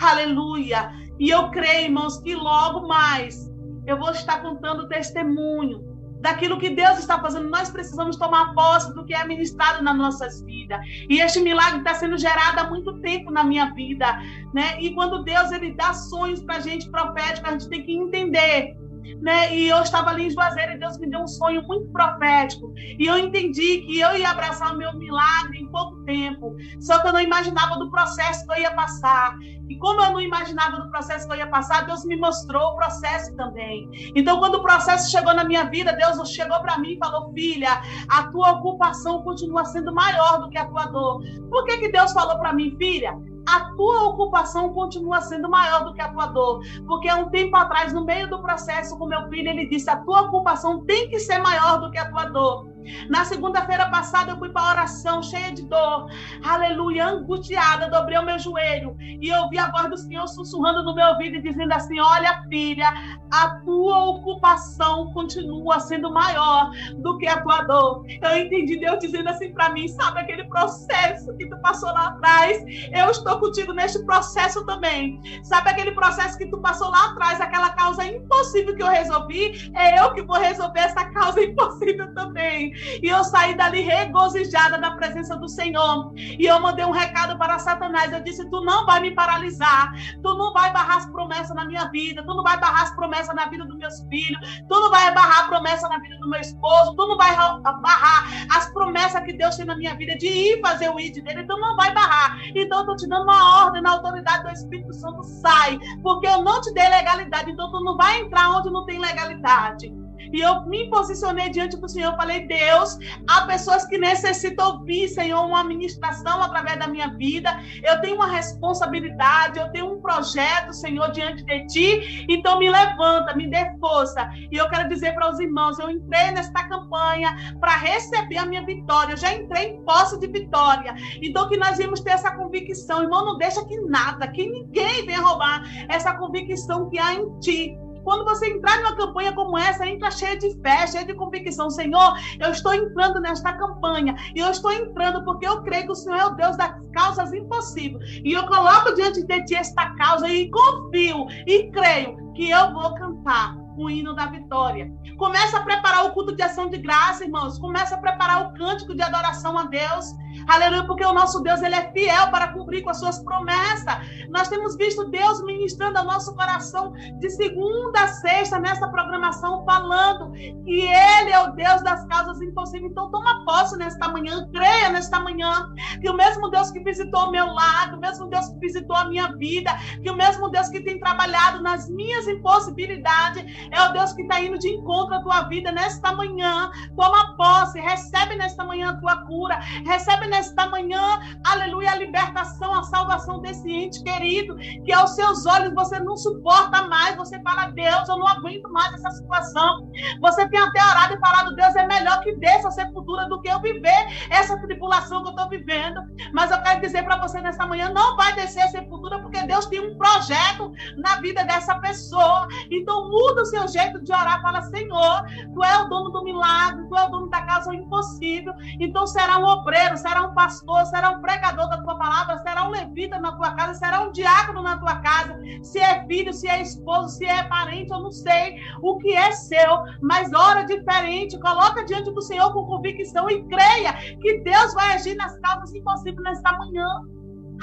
Aleluia. 0.00 0.92
E 1.18 1.28
eu 1.30 1.50
creio, 1.50 1.86
irmãos, 1.86 2.18
que 2.18 2.34
logo 2.34 2.86
mais 2.86 3.48
eu 3.86 3.98
vou 3.98 4.10
estar 4.10 4.42
contando 4.42 4.88
testemunho 4.88 5.89
daquilo 6.20 6.58
que 6.58 6.70
Deus 6.70 6.98
está 6.98 7.18
fazendo. 7.18 7.48
Nós 7.48 7.70
precisamos 7.70 8.16
tomar 8.16 8.54
posse 8.54 8.94
do 8.94 9.04
que 9.04 9.14
é 9.14 9.24
ministrado 9.26 9.82
nas 9.82 9.96
nossas 9.96 10.42
vidas. 10.42 10.80
E 11.08 11.20
este 11.20 11.40
milagre 11.40 11.78
está 11.78 11.94
sendo 11.94 12.16
gerado 12.18 12.60
há 12.60 12.68
muito 12.68 13.00
tempo 13.00 13.30
na 13.30 13.42
minha 13.42 13.72
vida, 13.74 14.06
né? 14.52 14.80
E 14.80 14.94
quando 14.94 15.24
Deus 15.24 15.50
ele 15.50 15.72
dá 15.72 15.92
sonhos 15.92 16.42
para 16.42 16.56
a 16.56 16.60
gente 16.60 16.88
proféticos, 16.90 17.48
a 17.48 17.52
gente 17.52 17.68
tem 17.68 17.82
que 17.82 17.92
entender 17.92 18.76
né? 19.20 19.54
E 19.54 19.68
eu 19.68 19.80
estava 19.82 20.10
ali 20.10 20.26
em 20.26 20.30
Juazeiro 20.30 20.72
e 20.72 20.78
Deus 20.78 20.98
me 20.98 21.08
deu 21.08 21.20
um 21.20 21.26
sonho 21.26 21.62
muito 21.66 21.90
profético. 21.92 22.72
E 22.76 23.06
eu 23.06 23.18
entendi 23.18 23.82
que 23.82 24.00
eu 24.00 24.16
ia 24.16 24.30
abraçar 24.30 24.74
o 24.74 24.78
meu 24.78 24.94
milagre 24.96 25.58
em 25.58 25.70
pouco 25.70 26.02
tempo. 26.04 26.56
Só 26.80 27.00
que 27.00 27.08
eu 27.08 27.12
não 27.12 27.20
imaginava 27.20 27.78
do 27.78 27.90
processo 27.90 28.46
que 28.46 28.52
eu 28.52 28.62
ia 28.62 28.70
passar. 28.72 29.36
E 29.68 29.78
como 29.78 30.02
eu 30.02 30.12
não 30.12 30.20
imaginava 30.20 30.78
do 30.78 30.90
processo 30.90 31.26
que 31.26 31.32
eu 31.32 31.38
ia 31.38 31.46
passar, 31.46 31.86
Deus 31.86 32.04
me 32.04 32.16
mostrou 32.16 32.72
o 32.72 32.76
processo 32.76 33.34
também. 33.36 33.88
Então, 34.16 34.38
quando 34.38 34.56
o 34.56 34.62
processo 34.62 35.10
chegou 35.10 35.32
na 35.32 35.44
minha 35.44 35.64
vida, 35.64 35.92
Deus 35.92 36.28
chegou 36.30 36.60
para 36.60 36.78
mim 36.78 36.94
e 36.94 36.98
falou: 36.98 37.32
Filha, 37.32 37.80
a 38.08 38.24
tua 38.24 38.52
ocupação 38.52 39.22
continua 39.22 39.64
sendo 39.64 39.94
maior 39.94 40.40
do 40.40 40.50
que 40.50 40.58
a 40.58 40.66
tua 40.66 40.86
dor. 40.86 41.22
Por 41.48 41.64
que, 41.64 41.78
que 41.78 41.92
Deus 41.92 42.12
falou 42.12 42.38
para 42.38 42.52
mim, 42.52 42.74
filha? 42.76 43.16
A 43.46 43.74
tua 43.74 44.08
ocupação 44.08 44.72
continua 44.72 45.20
sendo 45.20 45.48
maior 45.48 45.84
do 45.84 45.94
que 45.94 46.00
a 46.00 46.08
tua 46.08 46.26
dor. 46.26 46.60
Porque 46.86 47.08
há 47.08 47.16
um 47.16 47.30
tempo 47.30 47.56
atrás, 47.56 47.92
no 47.92 48.04
meio 48.04 48.28
do 48.28 48.40
processo 48.40 48.96
com 48.98 49.06
meu 49.06 49.28
filho, 49.28 49.48
ele 49.48 49.66
disse: 49.66 49.90
a 49.90 49.96
tua 49.96 50.22
ocupação 50.22 50.84
tem 50.84 51.08
que 51.08 51.18
ser 51.18 51.38
maior 51.38 51.80
do 51.80 51.90
que 51.90 51.98
a 51.98 52.10
tua 52.10 52.24
dor. 52.26 52.68
Na 53.08 53.24
segunda-feira 53.24 53.88
passada 53.90 54.32
eu 54.32 54.38
fui 54.38 54.48
para 54.50 54.70
oração 54.70 55.22
cheia 55.22 55.52
de 55.52 55.62
dor, 55.62 56.08
aleluia, 56.44 57.06
angustiada, 57.06 57.88
dobrei 57.88 58.18
o 58.18 58.24
meu 58.24 58.38
joelho 58.38 58.96
e 59.00 59.32
ouvi 59.32 59.58
a 59.58 59.70
voz 59.70 59.88
do 59.90 59.96
Senhor 59.96 60.26
sussurrando 60.26 60.82
no 60.82 60.94
meu 60.94 61.06
ouvido 61.08 61.36
e 61.36 61.42
dizendo 61.42 61.72
assim: 61.72 61.98
Olha, 62.00 62.42
filha, 62.48 62.92
a 63.30 63.60
tua 63.60 64.04
ocupação 64.04 65.12
continua 65.12 65.80
sendo 65.80 66.12
maior 66.12 66.70
do 66.96 67.18
que 67.18 67.26
a 67.26 67.40
tua 67.40 67.62
dor. 67.62 68.04
Eu 68.22 68.38
entendi 68.38 68.78
Deus 68.78 68.98
dizendo 68.98 69.28
assim 69.28 69.52
para 69.52 69.70
mim: 69.70 69.88
Sabe 69.88 70.20
aquele 70.20 70.44
processo 70.44 71.36
que 71.36 71.48
tu 71.48 71.58
passou 71.60 71.92
lá 71.92 72.08
atrás? 72.08 72.62
Eu 72.92 73.10
estou 73.10 73.38
contigo 73.38 73.72
neste 73.72 74.04
processo 74.04 74.64
também. 74.66 75.20
Sabe 75.42 75.70
aquele 75.70 75.92
processo 75.92 76.38
que 76.38 76.46
tu 76.46 76.58
passou 76.58 76.90
lá 76.90 77.10
atrás, 77.10 77.40
aquela 77.40 77.70
causa 77.70 78.04
impossível 78.04 78.74
que 78.74 78.82
eu 78.82 78.88
resolvi? 78.88 79.70
É 79.74 80.00
eu 80.00 80.12
que 80.12 80.22
vou 80.22 80.38
resolver 80.38 80.80
essa 80.80 81.04
causa 81.10 81.42
impossível 81.42 82.12
também. 82.14 82.69
E 83.02 83.08
eu 83.08 83.22
saí 83.24 83.54
dali 83.56 83.80
regozijada 83.80 84.78
da 84.78 84.92
presença 84.92 85.36
do 85.36 85.48
Senhor. 85.48 86.12
E 86.16 86.44
eu 86.44 86.60
mandei 86.60 86.84
um 86.84 86.90
recado 86.90 87.38
para 87.38 87.58
Satanás. 87.58 88.12
Eu 88.12 88.22
disse: 88.22 88.48
Tu 88.48 88.60
não 88.64 88.86
vai 88.86 89.00
me 89.00 89.12
paralisar. 89.12 89.92
Tu 90.22 90.34
não 90.36 90.52
vai 90.52 90.72
barrar 90.72 90.98
as 90.98 91.06
promessas 91.06 91.54
na 91.54 91.64
minha 91.64 91.86
vida. 91.90 92.22
Tu 92.22 92.34
não 92.34 92.42
vai 92.42 92.58
barrar 92.58 92.82
as 92.82 92.94
promessas 92.94 93.34
na 93.34 93.46
vida 93.46 93.64
dos 93.64 93.76
meus 93.76 94.00
filhos. 94.08 94.62
Tu 94.68 94.80
não 94.80 94.90
vai 94.90 95.12
barrar 95.14 95.44
a 95.44 95.48
promessa 95.48 95.88
na 95.88 95.98
vida 95.98 96.16
do 96.18 96.28
meu 96.28 96.40
esposo. 96.40 96.94
Tu 96.94 97.06
não 97.06 97.16
vai 97.16 97.34
barrar 97.36 98.26
as 98.56 98.72
promessas 98.72 99.22
que 99.24 99.32
Deus 99.32 99.56
tem 99.56 99.66
na 99.66 99.76
minha 99.76 99.94
vida 99.94 100.16
de 100.16 100.26
ir 100.26 100.60
fazer 100.60 100.88
o 100.88 100.98
ID 100.98 101.22
dele. 101.24 101.44
Tu 101.44 101.56
não 101.56 101.76
vai 101.76 101.92
barrar. 101.92 102.38
Então 102.54 102.78
eu 102.78 102.82
estou 102.82 102.96
te 102.96 103.08
dando 103.08 103.24
uma 103.24 103.64
ordem 103.64 103.82
na 103.82 103.92
autoridade 103.92 104.44
do 104.44 104.50
Espírito 104.50 104.92
Santo. 104.94 105.22
Sai. 105.24 105.78
Porque 106.02 106.26
eu 106.26 106.42
não 106.42 106.60
te 106.60 106.72
dei 106.72 106.88
legalidade. 106.88 107.50
Então 107.50 107.70
tu 107.70 107.80
não 107.82 107.96
vai 107.96 108.20
entrar 108.20 108.50
onde 108.50 108.70
não 108.70 108.84
tem 108.86 108.98
legalidade. 108.98 109.99
E 110.32 110.40
eu 110.40 110.66
me 110.66 110.88
posicionei 110.88 111.50
diante 111.50 111.76
do 111.76 111.88
Senhor, 111.88 112.14
falei, 112.16 112.46
Deus, 112.46 112.98
há 113.28 113.42
pessoas 113.46 113.84
que 113.86 113.98
necessitam 113.98 114.78
ouvir, 114.78 115.08
Senhor, 115.08 115.44
uma 115.44 115.64
ministração 115.64 116.42
através 116.42 116.78
da 116.78 116.88
minha 116.88 117.08
vida. 117.16 117.50
Eu 117.82 118.00
tenho 118.00 118.16
uma 118.16 118.28
responsabilidade, 118.28 119.58
eu 119.58 119.70
tenho 119.72 119.92
um 119.92 120.00
projeto, 120.00 120.72
Senhor, 120.72 121.10
diante 121.10 121.44
de 121.44 121.66
ti. 121.66 122.26
Então 122.28 122.58
me 122.58 122.70
levanta, 122.70 123.34
me 123.34 123.48
dê 123.48 123.70
força. 123.78 124.28
E 124.50 124.56
eu 124.56 124.68
quero 124.68 124.88
dizer 124.88 125.14
para 125.14 125.30
os 125.30 125.40
irmãos, 125.40 125.78
eu 125.78 125.90
entrei 125.90 126.30
nesta 126.32 126.68
campanha 126.68 127.54
para 127.60 127.76
receber 127.76 128.38
a 128.38 128.46
minha 128.46 128.64
vitória. 128.64 129.12
Eu 129.12 129.16
já 129.16 129.32
entrei 129.34 129.68
em 129.68 129.84
posse 129.84 130.18
de 130.18 130.26
vitória. 130.26 130.94
Então 131.22 131.48
que 131.48 131.56
nós 131.56 131.78
vamos 131.78 132.00
ter 132.00 132.10
essa 132.10 132.30
convicção, 132.32 133.02
irmão, 133.02 133.24
não 133.24 133.38
deixa 133.38 133.64
que 133.64 133.76
nada, 133.80 134.28
que 134.28 134.48
ninguém 134.48 135.06
venha 135.06 135.20
roubar 135.20 135.62
essa 135.88 136.14
convicção 136.14 136.88
que 136.88 136.98
há 136.98 137.14
em 137.14 137.38
ti. 137.40 137.76
Quando 138.04 138.24
você 138.24 138.48
entrar 138.48 138.78
numa 138.78 138.96
campanha 138.96 139.32
como 139.32 139.58
essa, 139.58 139.86
entra 139.86 140.10
cheia 140.10 140.36
de 140.38 140.54
fé, 140.60 140.86
cheia 140.86 141.04
de 141.04 141.14
convicção. 141.14 141.70
Senhor, 141.70 142.14
eu 142.40 142.50
estou 142.50 142.72
entrando 142.74 143.20
nesta 143.20 143.52
campanha. 143.52 144.14
E 144.34 144.40
eu 144.40 144.50
estou 144.50 144.72
entrando 144.72 145.24
porque 145.24 145.46
eu 145.46 145.62
creio 145.62 145.84
que 145.84 145.92
o 145.92 145.94
Senhor 145.94 146.18
é 146.18 146.26
o 146.26 146.34
Deus 146.34 146.56
das 146.56 146.74
causas 146.92 147.32
impossíveis. 147.32 148.20
E 148.24 148.32
eu 148.32 148.46
coloco 148.46 148.94
diante 148.94 149.24
de 149.24 149.44
ti 149.44 149.54
esta 149.54 149.94
causa 149.94 150.28
e 150.28 150.50
confio 150.50 151.26
e 151.46 151.70
creio 151.70 152.16
que 152.34 152.50
eu 152.50 152.72
vou 152.72 152.94
cantar 152.94 153.56
o 153.76 153.88
hino 153.88 154.14
da 154.14 154.26
vitória. 154.26 154.92
Começa 155.16 155.58
a 155.58 155.62
preparar 155.62 156.06
o 156.06 156.12
culto 156.12 156.34
de 156.34 156.42
ação 156.42 156.68
de 156.68 156.78
graça, 156.78 157.24
irmãos. 157.24 157.58
Começa 157.58 157.94
a 157.94 157.98
preparar 157.98 158.46
o 158.46 158.54
cântico 158.54 158.94
de 158.94 159.02
adoração 159.02 159.58
a 159.58 159.64
Deus. 159.64 160.06
Aleluia, 160.48 160.84
porque 160.84 161.04
o 161.04 161.12
nosso 161.12 161.40
Deus 161.40 161.62
ele 161.62 161.74
é 161.74 161.90
fiel 161.92 162.30
para 162.30 162.48
cumprir 162.48 162.82
com 162.82 162.90
as 162.90 162.98
suas 162.98 163.22
promessas. 163.22 163.96
Nós 164.30 164.48
temos 164.48 164.76
visto 164.76 165.10
Deus 165.10 165.42
ministrando 165.44 165.98
ao 165.98 166.04
nosso 166.04 166.34
coração 166.34 166.92
de 167.18 167.30
segunda 167.30 168.02
a 168.02 168.08
sexta 168.08 168.58
nessa 168.58 168.88
programação, 168.88 169.64
falando 169.64 170.32
que 170.32 170.80
Ele 170.82 171.30
é 171.32 171.40
o 171.40 171.52
Deus 171.52 171.82
das 171.82 172.06
causas 172.06 172.40
impossíveis. 172.40 172.90
Então, 172.90 173.10
toma 173.10 173.44
posse 173.44 173.76
nesta 173.76 174.08
manhã, 174.08 174.48
creia 174.52 174.90
nesta 174.90 175.20
manhã, 175.20 175.72
que 176.00 176.08
o 176.08 176.14
mesmo 176.14 176.48
Deus 176.48 176.70
que 176.70 176.80
visitou 176.80 177.28
o 177.28 177.30
meu 177.30 177.46
lado, 177.46 177.96
o 177.96 178.00
mesmo 178.00 178.26
Deus 178.26 178.48
que 178.48 178.58
visitou 178.58 178.96
a 178.96 179.06
minha 179.06 179.36
vida, 179.36 179.70
que 180.02 180.10
o 180.10 180.16
mesmo 180.16 180.48
Deus 180.48 180.68
que 180.68 180.80
tem 180.80 180.98
trabalhado 180.98 181.62
nas 181.62 181.88
minhas 181.88 182.26
impossibilidades, 182.26 183.44
é 183.70 183.82
o 183.82 183.92
Deus 183.92 184.12
que 184.12 184.22
está 184.22 184.40
indo 184.40 184.58
de 184.58 184.68
encontro 184.68 185.14
à 185.14 185.22
tua 185.22 185.42
vida 185.42 185.72
nesta 185.72 186.12
manhã. 186.14 186.70
Toma 186.96 187.36
posse, 187.36 187.80
recebe 187.80 188.36
nesta 188.36 188.64
manhã 188.64 188.90
a 188.90 188.96
tua 189.00 189.16
cura, 189.26 189.58
recebe 189.86 190.26
nesta 190.30 190.70
manhã, 190.70 191.20
aleluia, 191.44 191.90
a 191.90 191.96
libertação, 191.96 192.72
a 192.72 192.84
salvação 192.84 193.40
desse 193.40 193.70
ente 193.70 194.02
querido, 194.02 194.56
que 194.84 194.92
aos 194.92 195.14
seus 195.14 195.44
olhos 195.44 195.74
você 195.74 195.98
não 195.98 196.16
suporta 196.16 196.86
mais. 196.88 197.16
Você 197.16 197.40
fala, 197.42 197.66
Deus, 197.66 198.08
eu 198.08 198.16
não 198.16 198.28
aguento 198.28 198.70
mais 198.70 198.94
essa 198.94 199.10
situação. 199.10 199.90
Você 200.20 200.48
tem 200.48 200.60
até 200.60 200.82
orado 200.82 201.14
e 201.14 201.18
falado, 201.18 201.54
Deus, 201.54 201.74
é 201.76 201.86
melhor 201.86 202.20
que 202.20 202.34
desça 202.36 202.68
a 202.68 202.70
sepultura 202.70 203.28
do 203.28 203.40
que 203.42 203.48
eu 203.48 203.60
viver 203.60 204.06
essa 204.30 204.56
tribulação 204.58 205.22
que 205.22 205.28
eu 205.28 205.32
estou 205.32 205.48
vivendo. 205.48 206.00
Mas 206.32 206.50
eu 206.50 206.62
quero 206.62 206.80
dizer 206.80 207.04
para 207.04 207.18
você 207.18 207.40
nesta 207.40 207.66
manhã, 207.66 207.90
não 207.90 208.16
vai 208.16 208.32
descer 208.34 208.62
a 208.62 208.68
sepultura, 208.68 209.20
porque 209.20 209.42
Deus 209.42 209.66
tem 209.66 209.80
um 209.80 209.96
projeto 209.98 210.72
na 210.96 211.16
vida 211.16 211.44
dessa 211.44 211.78
pessoa. 211.80 212.46
Então 212.70 213.08
muda 213.10 213.42
o 213.42 213.46
seu 213.46 213.66
jeito 213.68 214.00
de 214.02 214.12
orar. 214.12 214.40
Fala, 214.40 214.62
Senhor, 214.62 215.24
tu 215.52 215.64
é 215.64 215.78
o 215.82 215.88
dono 215.88 216.10
do 216.10 216.22
milagre, 216.22 216.86
tu 216.88 216.96
é 216.96 217.04
o 217.04 217.08
dono 217.08 217.28
da 217.28 217.42
casa 217.42 217.74
impossível. 217.74 218.52
Então 218.78 219.06
será 219.06 219.38
um 219.38 219.44
obreiro, 219.44 219.96
será 219.96 220.19
um 220.22 220.34
pastor, 220.34 220.84
será 220.86 221.10
um 221.10 221.20
pregador 221.20 221.68
da 221.68 221.82
tua 221.82 221.96
palavra, 221.96 222.38
será 222.38 222.66
um 222.66 222.70
levita 222.70 223.18
na 223.18 223.32
tua 223.32 223.52
casa, 223.52 223.74
será 223.74 224.02
um 224.02 224.12
diácono 224.12 224.62
na 224.62 224.78
tua 224.78 224.96
casa. 224.96 225.38
Se 225.62 225.78
é 225.78 226.04
filho, 226.06 226.32
se 226.32 226.48
é 226.48 226.62
esposo, 226.62 227.16
se 227.16 227.24
é 227.24 227.42
parente, 227.44 227.92
eu 227.92 228.00
não 228.00 228.10
sei 228.10 228.56
o 228.82 228.98
que 228.98 229.12
é 229.14 229.32
seu, 229.32 229.78
mas 230.02 230.32
ora 230.32 230.64
diferente, 230.64 231.38
coloca 231.40 231.84
diante 231.84 232.10
do 232.10 232.22
Senhor 232.22 232.52
com 232.52 232.66
convicção 232.66 233.28
e 233.30 233.42
creia 233.48 233.92
que 234.20 234.38
Deus 234.40 234.74
vai 234.74 234.92
agir 234.94 235.14
nas 235.16 235.38
causas 235.40 235.74
impossíveis 235.74 236.22
nesta 236.22 236.52
manhã. 236.58 236.86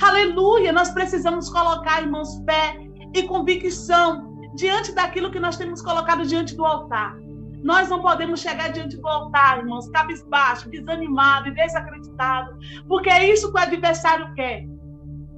Aleluia! 0.02 0.72
Nós 0.72 0.90
precisamos 0.90 1.50
colocar, 1.50 2.02
irmãos, 2.02 2.42
fé 2.46 2.78
e 3.16 3.24
convicção 3.24 4.36
diante 4.56 4.92
daquilo 4.92 5.32
que 5.32 5.40
nós 5.40 5.58
temos 5.58 5.82
colocado 5.82 6.26
diante 6.26 6.56
do 6.56 6.66
altar. 6.66 7.16
Nós 7.64 7.90
não 7.90 8.02
podemos 8.02 8.40
chegar 8.40 8.70
diante 8.70 8.98
do 8.98 9.08
altar, 9.08 9.60
irmãos, 9.60 9.90
cabisbaixo, 9.90 10.70
desanimado 10.70 11.50
e 11.50 11.54
desacreditado, 11.54 12.58
porque 12.88 13.10
é 13.10 13.32
isso 13.32 13.52
que 13.52 13.60
o 13.60 13.62
adversário 13.62 14.34
quer. 14.36 14.66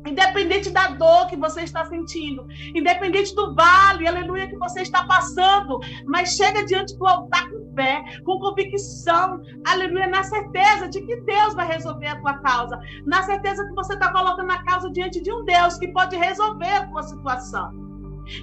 Independente 0.07 0.69
da 0.69 0.87
dor 0.87 1.27
que 1.27 1.35
você 1.35 1.61
está 1.61 1.85
sentindo, 1.85 2.47
independente 2.73 3.35
do 3.35 3.53
vale, 3.53 4.07
aleluia, 4.07 4.47
que 4.47 4.55
você 4.55 4.81
está 4.81 5.05
passando, 5.05 5.79
mas 6.05 6.35
chega 6.35 6.65
diante 6.65 6.97
do 6.97 7.05
altar 7.05 7.49
com 7.49 7.73
fé, 7.75 8.03
com 8.23 8.39
convicção, 8.39 9.41
aleluia, 9.67 10.07
na 10.07 10.23
certeza 10.23 10.87
de 10.87 11.01
que 11.01 11.15
Deus 11.21 11.53
vai 11.53 11.67
resolver 11.67 12.07
a 12.07 12.21
tua 12.21 12.37
causa, 12.39 12.79
na 13.05 13.23
certeza 13.23 13.65
que 13.67 13.75
você 13.75 13.93
está 13.93 14.11
colocando 14.11 14.51
a 14.51 14.63
causa 14.63 14.89
diante 14.89 15.21
de 15.21 15.31
um 15.33 15.43
Deus 15.43 15.77
que 15.77 15.89
pode 15.89 16.15
resolver 16.15 16.71
a 16.71 16.87
tua 16.87 17.03
situação. 17.03 17.71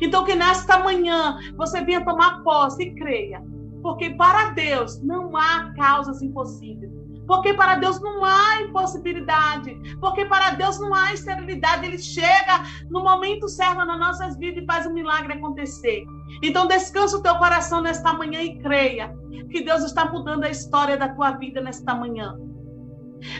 Então, 0.00 0.24
que 0.24 0.34
nesta 0.34 0.78
manhã 0.80 1.38
você 1.56 1.82
venha 1.82 2.04
tomar 2.04 2.42
posse 2.42 2.82
e 2.82 2.94
creia, 2.94 3.42
porque 3.86 4.10
para 4.10 4.50
Deus 4.50 5.00
não 5.00 5.36
há 5.36 5.72
causas 5.76 6.20
impossíveis. 6.20 6.90
Porque 7.24 7.54
para 7.54 7.76
Deus 7.76 8.00
não 8.00 8.24
há 8.24 8.60
impossibilidade. 8.62 9.78
Porque 10.00 10.24
para 10.24 10.50
Deus 10.56 10.80
não 10.80 10.92
há 10.92 11.14
esterilidade. 11.14 11.86
Ele 11.86 11.98
chega 11.98 12.64
no 12.90 13.04
momento 13.04 13.48
certo 13.48 13.76
nas 13.76 13.96
nossas 13.96 14.36
vidas 14.38 14.64
e 14.64 14.66
faz 14.66 14.86
um 14.86 14.92
milagre 14.92 15.34
acontecer. 15.34 16.04
Então 16.42 16.66
descansa 16.66 17.16
o 17.16 17.22
teu 17.22 17.36
coração 17.36 17.80
nesta 17.80 18.12
manhã 18.12 18.42
e 18.42 18.58
creia 18.58 19.16
que 19.52 19.60
Deus 19.60 19.84
está 19.84 20.10
mudando 20.10 20.42
a 20.42 20.50
história 20.50 20.96
da 20.96 21.10
tua 21.10 21.30
vida 21.36 21.60
nesta 21.60 21.94
manhã. 21.94 22.36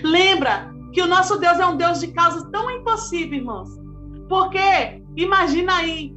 Lembra 0.04 0.72
que 0.92 1.02
o 1.02 1.08
nosso 1.08 1.40
Deus 1.40 1.58
é 1.58 1.66
um 1.66 1.76
Deus 1.76 1.98
de 1.98 2.12
causas 2.12 2.48
tão 2.52 2.70
impossíveis, 2.70 3.40
irmãos. 3.40 3.68
Porque 4.28 5.02
imagina 5.16 5.74
aí 5.74 6.16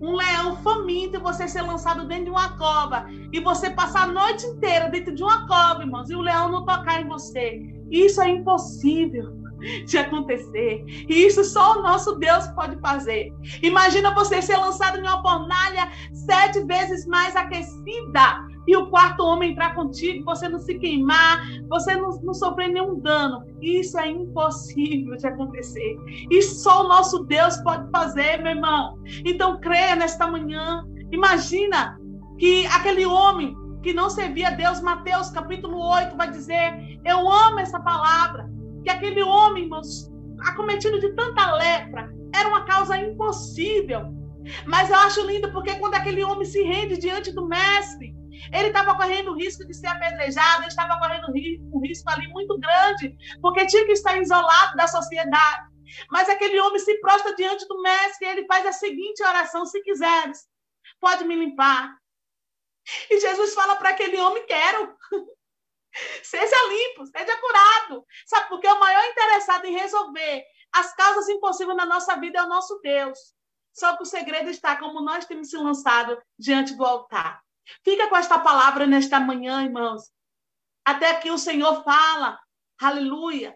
um 0.00 0.14
leão 0.14 0.56
faminto 0.62 1.20
você 1.20 1.48
ser 1.48 1.62
lançado 1.62 2.06
dentro 2.06 2.26
de 2.26 2.30
uma 2.30 2.56
cova 2.56 3.06
e 3.32 3.40
você 3.40 3.70
passar 3.70 4.04
a 4.04 4.12
noite 4.12 4.46
inteira 4.46 4.88
dentro 4.88 5.14
de 5.14 5.22
uma 5.22 5.46
cova, 5.46 5.82
irmãos, 5.82 6.10
e 6.10 6.14
o 6.14 6.20
leão 6.20 6.50
não 6.50 6.64
tocar 6.64 7.00
em 7.00 7.08
você. 7.08 7.60
Isso 7.90 8.20
é 8.20 8.28
impossível 8.28 9.38
de 9.86 9.98
acontecer. 9.98 10.84
E 11.08 11.26
isso 11.26 11.42
só 11.44 11.78
o 11.78 11.82
nosso 11.82 12.16
Deus 12.16 12.46
pode 12.48 12.78
fazer. 12.80 13.32
Imagina 13.62 14.14
você 14.14 14.40
ser 14.40 14.56
lançado 14.56 14.98
em 14.98 15.02
uma 15.02 15.20
fornalha 15.22 15.90
sete 16.12 16.64
vezes 16.64 17.06
mais 17.06 17.34
aquecida 17.34 18.47
e 18.68 18.76
o 18.76 18.90
quarto 18.90 19.24
homem 19.24 19.52
entrar 19.52 19.74
contigo, 19.74 20.26
você 20.26 20.46
não 20.46 20.58
se 20.58 20.78
queimar, 20.78 21.40
você 21.70 21.96
não, 21.96 22.10
não 22.20 22.34
sofrer 22.34 22.68
nenhum 22.68 23.00
dano. 23.00 23.46
Isso 23.62 23.98
é 23.98 24.10
impossível 24.10 25.16
de 25.16 25.26
acontecer. 25.26 25.96
Isso 26.30 26.62
só 26.62 26.84
o 26.84 26.88
nosso 26.88 27.24
Deus 27.24 27.56
pode 27.62 27.90
fazer, 27.90 28.42
meu 28.42 28.52
irmão. 28.52 28.98
Então 29.24 29.58
creia 29.58 29.96
nesta 29.96 30.26
manhã. 30.26 30.84
Imagina 31.10 31.98
que 32.38 32.66
aquele 32.66 33.06
homem 33.06 33.56
que 33.82 33.94
não 33.94 34.10
servia 34.10 34.48
a 34.48 34.50
Deus, 34.50 34.82
Mateus 34.82 35.30
capítulo 35.30 35.80
8 35.80 36.14
vai 36.14 36.30
dizer: 36.30 37.00
Eu 37.06 37.26
amo 37.26 37.60
essa 37.60 37.80
palavra. 37.80 38.50
Que 38.84 38.90
aquele 38.90 39.22
homem, 39.22 39.64
irmãos, 39.64 40.12
acometido 40.40 41.00
de 41.00 41.10
tanta 41.14 41.54
lepra, 41.54 42.12
era 42.34 42.50
uma 42.50 42.64
causa 42.66 42.98
impossível. 42.98 44.12
Mas 44.66 44.90
eu 44.90 44.96
acho 44.96 45.26
lindo 45.26 45.50
porque 45.52 45.74
quando 45.76 45.94
aquele 45.94 46.22
homem 46.22 46.44
se 46.44 46.62
rende 46.62 46.98
diante 46.98 47.32
do 47.32 47.46
mestre, 47.46 48.14
ele 48.52 48.68
estava 48.68 48.96
correndo 48.96 49.32
o 49.32 49.36
risco 49.36 49.66
de 49.66 49.74
ser 49.74 49.86
apedrejado, 49.88 50.62
ele 50.62 50.68
estava 50.68 50.98
correndo 50.98 51.26
um 51.72 51.80
risco 51.80 52.10
ali 52.10 52.26
muito 52.28 52.58
grande, 52.58 53.16
porque 53.40 53.66
tinha 53.66 53.84
que 53.86 53.92
estar 53.92 54.16
isolado 54.16 54.76
da 54.76 54.86
sociedade. 54.86 55.68
Mas 56.10 56.28
aquele 56.28 56.60
homem 56.60 56.78
se 56.78 56.98
prostra 57.00 57.34
diante 57.34 57.66
do 57.66 57.80
mestre 57.82 58.26
e 58.26 58.30
ele 58.30 58.46
faz 58.46 58.66
a 58.66 58.72
seguinte 58.72 59.22
oração: 59.22 59.64
se 59.64 59.80
quiseres, 59.82 60.46
pode 61.00 61.24
me 61.24 61.34
limpar. 61.34 61.96
E 63.10 63.20
Jesus 63.20 63.54
fala 63.54 63.76
para 63.76 63.90
aquele 63.90 64.18
homem: 64.18 64.44
quero. 64.46 64.96
Seja 66.22 66.68
limpo, 66.68 67.06
seja 67.06 67.36
curado. 67.38 68.06
Sabe 68.26 68.48
por 68.48 68.60
quê? 68.60 68.68
O 68.68 68.78
maior 68.78 69.04
interessado 69.06 69.64
em 69.64 69.72
resolver 69.72 70.44
as 70.72 70.94
causas 70.94 71.28
impossíveis 71.28 71.76
na 71.76 71.86
nossa 71.86 72.14
vida 72.16 72.38
é 72.38 72.42
o 72.42 72.48
nosso 72.48 72.78
Deus. 72.80 73.18
Só 73.72 73.96
que 73.96 74.02
o 74.02 74.06
segredo 74.06 74.50
está 74.50 74.76
como 74.76 75.00
nós 75.00 75.24
temos 75.24 75.50
se 75.50 75.56
lançado 75.56 76.20
diante 76.38 76.76
do 76.76 76.84
altar. 76.84 77.42
Fica 77.84 78.08
com 78.08 78.16
esta 78.16 78.38
palavra 78.38 78.86
nesta 78.86 79.20
manhã, 79.20 79.62
irmãos. 79.62 80.10
até 80.84 81.14
que 81.20 81.30
o 81.30 81.36
Senhor 81.36 81.84
fala, 81.84 82.38
aleluia. 82.80 83.54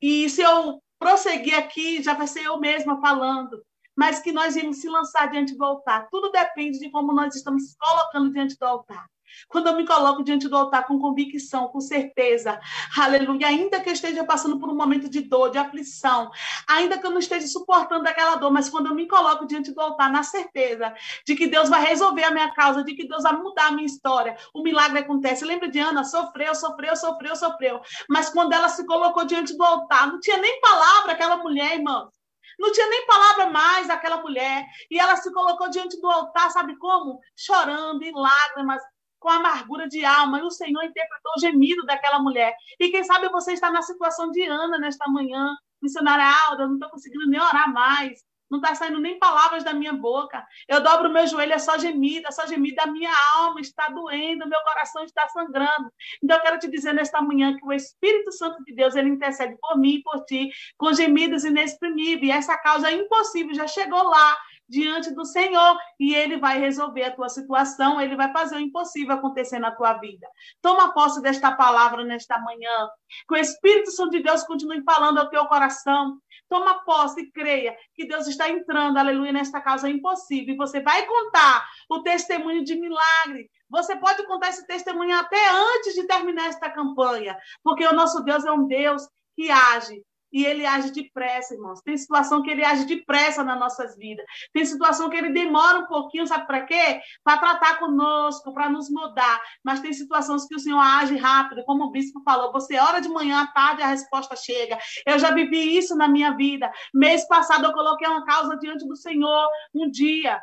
E 0.00 0.30
se 0.30 0.42
eu 0.42 0.80
prosseguir 0.98 1.58
aqui, 1.58 2.02
já 2.02 2.14
vai 2.14 2.26
ser 2.26 2.44
eu 2.44 2.58
mesma 2.60 3.00
falando, 3.00 3.60
mas 3.96 4.20
que 4.20 4.30
nós 4.30 4.54
íamos 4.54 4.80
se 4.80 4.88
lançar 4.88 5.28
diante 5.28 5.56
do 5.56 5.64
altar. 5.64 6.08
Tudo 6.10 6.30
depende 6.30 6.78
de 6.78 6.90
como 6.90 7.12
nós 7.12 7.34
estamos 7.34 7.74
colocando 7.76 8.32
diante 8.32 8.56
do 8.56 8.64
altar. 8.64 9.06
Quando 9.48 9.68
eu 9.68 9.76
me 9.76 9.86
coloco 9.86 10.22
diante 10.22 10.48
do 10.48 10.56
altar 10.56 10.86
com 10.86 10.98
convicção, 10.98 11.68
com 11.68 11.80
certeza, 11.80 12.58
aleluia, 12.96 13.48
ainda 13.48 13.80
que 13.80 13.88
eu 13.88 13.92
esteja 13.92 14.24
passando 14.24 14.58
por 14.58 14.68
um 14.68 14.74
momento 14.74 15.08
de 15.08 15.20
dor, 15.20 15.50
de 15.50 15.58
aflição, 15.58 16.30
ainda 16.68 16.98
que 16.98 17.06
eu 17.06 17.10
não 17.10 17.18
esteja 17.18 17.46
suportando 17.46 18.08
aquela 18.08 18.36
dor, 18.36 18.50
mas 18.50 18.68
quando 18.68 18.86
eu 18.86 18.94
me 18.94 19.06
coloco 19.06 19.46
diante 19.46 19.72
do 19.72 19.80
altar, 19.80 20.10
na 20.10 20.22
certeza 20.22 20.94
de 21.24 21.34
que 21.34 21.46
Deus 21.46 21.68
vai 21.68 21.84
resolver 21.84 22.24
a 22.24 22.30
minha 22.30 22.52
causa, 22.52 22.82
de 22.82 22.94
que 22.94 23.06
Deus 23.06 23.22
vai 23.22 23.36
mudar 23.36 23.68
a 23.68 23.72
minha 23.72 23.86
história, 23.86 24.36
o 24.54 24.62
milagre 24.62 24.98
acontece. 24.98 25.44
Lembra 25.44 25.68
de 25.68 25.78
Ana? 25.78 26.04
Sofreu, 26.04 26.54
sofreu, 26.54 26.96
sofreu, 26.96 27.36
sofreu. 27.36 27.80
Mas 28.08 28.28
quando 28.30 28.52
ela 28.52 28.68
se 28.68 28.84
colocou 28.86 29.24
diante 29.24 29.56
do 29.56 29.64
altar, 29.64 30.08
não 30.08 30.20
tinha 30.20 30.38
nem 30.38 30.60
palavra 30.60 31.12
aquela 31.12 31.36
mulher, 31.36 31.76
irmãos. 31.76 32.10
Não 32.58 32.72
tinha 32.72 32.88
nem 32.88 33.06
palavra 33.06 33.50
mais 33.50 33.88
daquela 33.88 34.22
mulher. 34.22 34.64
E 34.90 34.98
ela 34.98 35.16
se 35.16 35.32
colocou 35.32 35.68
diante 35.68 36.00
do 36.00 36.08
altar, 36.08 36.50
sabe 36.50 36.76
como? 36.78 37.20
Chorando, 37.36 38.02
em 38.02 38.12
lágrimas, 38.12 38.82
com 39.18 39.28
amargura 39.28 39.88
de 39.88 40.04
alma, 40.04 40.38
e 40.38 40.42
o 40.42 40.50
Senhor 40.50 40.82
interpretou 40.84 41.32
o 41.36 41.40
gemido 41.40 41.84
daquela 41.84 42.18
mulher. 42.18 42.54
E 42.78 42.90
quem 42.90 43.04
sabe 43.04 43.28
você 43.28 43.52
está 43.52 43.70
na 43.70 43.82
situação 43.82 44.30
de 44.30 44.42
Ana 44.44 44.78
nesta 44.78 45.08
manhã, 45.08 45.54
missionária 45.80 46.24
Alda, 46.46 46.66
não 46.66 46.74
estou 46.74 46.90
conseguindo 46.90 47.26
nem 47.28 47.40
orar 47.40 47.72
mais, 47.72 48.24
não 48.50 48.60
está 48.60 48.74
saindo 48.74 49.00
nem 49.00 49.18
palavras 49.18 49.64
da 49.64 49.74
minha 49.74 49.92
boca. 49.92 50.44
Eu 50.68 50.80
dobro 50.80 51.08
o 51.08 51.12
meu 51.12 51.26
joelho, 51.26 51.52
é 51.52 51.58
só 51.58 51.76
gemido, 51.78 52.28
é 52.28 52.30
só 52.30 52.46
gemido, 52.46 52.80
a 52.80 52.86
minha 52.86 53.12
alma 53.34 53.60
está 53.60 53.88
doendo, 53.88 54.48
meu 54.48 54.60
coração 54.60 55.04
está 55.04 55.28
sangrando. 55.28 55.90
Então 56.22 56.36
eu 56.36 56.42
quero 56.42 56.58
te 56.58 56.70
dizer 56.70 56.92
nesta 56.92 57.20
manhã 57.20 57.56
que 57.56 57.64
o 57.64 57.72
Espírito 57.72 58.32
Santo 58.32 58.62
de 58.64 58.74
Deus, 58.74 58.94
ele 58.94 59.10
intercede 59.10 59.56
por 59.60 59.76
mim 59.78 59.96
e 59.96 60.02
por 60.02 60.24
ti, 60.24 60.50
com 60.76 60.92
gemidos 60.92 61.44
inexprimíveis. 61.44 62.36
Essa 62.36 62.56
causa 62.58 62.90
impossível 62.90 63.54
já 63.54 63.66
chegou 63.66 64.02
lá, 64.02 64.38
diante 64.68 65.14
do 65.14 65.24
Senhor 65.24 65.78
e 65.98 66.14
ele 66.14 66.38
vai 66.38 66.58
resolver 66.58 67.04
a 67.04 67.14
tua 67.14 67.28
situação, 67.28 68.00
ele 68.00 68.16
vai 68.16 68.32
fazer 68.32 68.56
o 68.56 68.60
impossível 68.60 69.14
acontecer 69.14 69.58
na 69.58 69.70
tua 69.70 69.94
vida. 69.94 70.26
Toma 70.60 70.92
posse 70.92 71.22
desta 71.22 71.52
palavra 71.52 72.04
nesta 72.04 72.38
manhã. 72.40 72.88
Que 73.28 73.34
o 73.34 73.38
Espírito 73.38 73.90
Santo 73.92 74.10
de 74.10 74.22
Deus 74.22 74.42
continue 74.44 74.82
falando 74.82 75.18
ao 75.18 75.30
teu 75.30 75.46
coração. 75.46 76.18
Toma 76.48 76.84
posse 76.84 77.20
e 77.20 77.30
creia 77.30 77.76
que 77.94 78.06
Deus 78.06 78.26
está 78.26 78.48
entrando, 78.48 78.98
aleluia, 78.98 79.32
nesta 79.32 79.60
causa 79.60 79.88
impossível. 79.88 80.54
E 80.54 80.56
você 80.56 80.80
vai 80.80 81.06
contar 81.06 81.66
o 81.88 82.02
testemunho 82.02 82.64
de 82.64 82.74
milagre. 82.76 83.50
Você 83.68 83.96
pode 83.96 84.24
contar 84.26 84.50
esse 84.50 84.66
testemunho 84.66 85.16
até 85.16 85.50
antes 85.50 85.94
de 85.94 86.06
terminar 86.06 86.46
esta 86.46 86.70
campanha, 86.70 87.36
porque 87.64 87.84
o 87.84 87.92
nosso 87.92 88.22
Deus 88.22 88.44
é 88.44 88.52
um 88.52 88.66
Deus 88.66 89.02
que 89.34 89.50
age 89.50 90.02
e 90.32 90.44
ele 90.44 90.66
age 90.66 90.90
depressa, 90.90 91.54
irmãos. 91.54 91.80
Tem 91.82 91.96
situação 91.96 92.42
que 92.42 92.50
ele 92.50 92.64
age 92.64 92.84
depressa 92.84 93.44
nas 93.44 93.58
nossas 93.58 93.96
vidas. 93.96 94.24
Tem 94.52 94.64
situação 94.64 95.08
que 95.08 95.16
ele 95.16 95.30
demora 95.30 95.78
um 95.78 95.86
pouquinho, 95.86 96.26
sabe 96.26 96.46
para 96.46 96.64
quê? 96.64 97.00
Para 97.22 97.38
tratar 97.38 97.78
conosco, 97.78 98.52
para 98.52 98.68
nos 98.68 98.90
mudar. 98.90 99.40
Mas 99.64 99.80
tem 99.80 99.92
situações 99.92 100.46
que 100.46 100.54
o 100.54 100.58
Senhor 100.58 100.80
age 100.80 101.16
rápido, 101.16 101.64
como 101.64 101.84
o 101.84 101.90
bispo 101.90 102.20
falou. 102.22 102.52
Você 102.52 102.78
ora 102.78 103.00
de 103.00 103.08
manhã, 103.08 103.42
à 103.42 103.46
tarde, 103.46 103.82
a 103.82 103.88
resposta 103.88 104.36
chega. 104.36 104.78
Eu 105.06 105.18
já 105.18 105.32
vivi 105.32 105.76
isso 105.76 105.96
na 105.96 106.08
minha 106.08 106.36
vida. 106.36 106.70
Mês 106.92 107.26
passado 107.28 107.64
eu 107.64 107.72
coloquei 107.72 108.06
uma 108.06 108.24
causa 108.24 108.56
diante 108.56 108.86
do 108.86 108.96
Senhor 108.96 109.48
um 109.74 109.90
dia. 109.90 110.40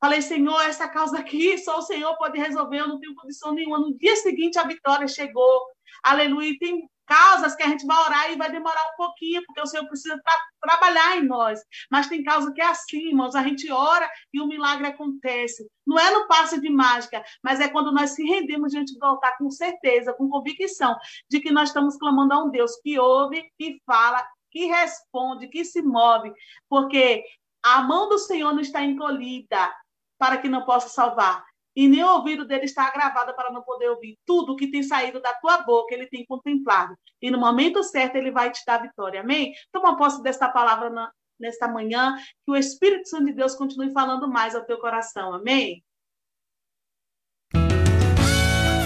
Falei, 0.00 0.20
Senhor, 0.20 0.60
essa 0.62 0.88
causa 0.88 1.18
aqui 1.18 1.56
só 1.58 1.78
o 1.78 1.82
Senhor 1.82 2.16
pode 2.16 2.38
resolver, 2.38 2.80
eu 2.80 2.88
não 2.88 3.00
tenho 3.00 3.14
condição 3.14 3.52
nenhuma. 3.52 3.78
No 3.78 3.96
dia 3.96 4.14
seguinte, 4.16 4.58
a 4.58 4.64
vitória 4.64 5.08
chegou. 5.08 5.66
Aleluia. 6.02 6.54
Tem 6.58 6.88
causas 7.06 7.54
que 7.54 7.62
a 7.62 7.68
gente 7.68 7.86
vai 7.86 7.96
orar 8.04 8.32
e 8.32 8.36
vai 8.36 8.50
demorar 8.50 8.82
um 8.92 8.96
pouquinho, 8.96 9.42
porque 9.46 9.60
o 9.60 9.66
Senhor 9.66 9.86
precisa 9.86 10.20
tra 10.22 10.34
trabalhar 10.60 11.16
em 11.16 11.24
nós. 11.24 11.60
Mas 11.90 12.08
tem 12.08 12.24
causa 12.24 12.52
que 12.52 12.60
é 12.60 12.66
assim, 12.66 13.08
irmãos, 13.08 13.34
a 13.34 13.42
gente 13.42 13.70
ora 13.70 14.10
e 14.32 14.40
o 14.40 14.46
milagre 14.46 14.86
acontece. 14.86 15.68
Não 15.86 15.98
é 15.98 16.10
no 16.10 16.26
passe 16.26 16.60
de 16.60 16.68
mágica, 16.68 17.24
mas 17.42 17.60
é 17.60 17.68
quando 17.68 17.92
nós 17.92 18.10
se 18.10 18.24
rendemos 18.24 18.72
diante 18.72 18.98
do 18.98 19.04
altar 19.04 19.36
com 19.38 19.50
certeza, 19.50 20.12
com 20.12 20.28
convicção 20.28 20.96
de 21.30 21.40
que 21.40 21.52
nós 21.52 21.68
estamos 21.68 21.96
clamando 21.96 22.34
a 22.34 22.44
um 22.44 22.50
Deus 22.50 22.76
que 22.82 22.98
ouve, 22.98 23.48
que 23.56 23.80
fala, 23.86 24.26
que 24.50 24.66
responde, 24.66 25.48
que 25.48 25.64
se 25.64 25.82
move, 25.82 26.32
porque 26.68 27.24
a 27.62 27.82
mão 27.82 28.08
do 28.08 28.18
Senhor 28.18 28.52
não 28.52 28.60
está 28.60 28.82
encolhida 28.82 29.72
para 30.18 30.38
que 30.38 30.48
não 30.48 30.64
possa 30.64 30.88
salvar 30.88 31.44
e 31.76 31.86
nem 31.86 32.02
o 32.02 32.14
ouvido 32.14 32.46
dele 32.46 32.64
está 32.64 32.86
agravado 32.86 33.34
para 33.34 33.52
não 33.52 33.62
poder 33.62 33.90
ouvir. 33.90 34.18
Tudo 34.24 34.56
que 34.56 34.70
tem 34.70 34.82
saído 34.82 35.20
da 35.20 35.34
tua 35.34 35.58
boca, 35.58 35.94
ele 35.94 36.06
tem 36.06 36.24
contemplado. 36.24 36.96
E 37.20 37.30
no 37.30 37.38
momento 37.38 37.82
certo, 37.82 38.16
ele 38.16 38.30
vai 38.30 38.50
te 38.50 38.62
dar 38.66 38.80
vitória. 38.80 39.20
Amém? 39.20 39.52
Toma 39.70 39.96
posse 39.96 40.22
desta 40.22 40.48
palavra 40.48 40.88
na, 40.88 41.12
nesta 41.38 41.68
manhã, 41.68 42.16
que 42.44 42.50
o 42.50 42.56
Espírito 42.56 43.08
Santo 43.08 43.26
de 43.26 43.34
Deus 43.34 43.54
continue 43.54 43.92
falando 43.92 44.26
mais 44.26 44.54
ao 44.54 44.64
teu 44.64 44.78
coração. 44.78 45.34
Amém? 45.34 45.84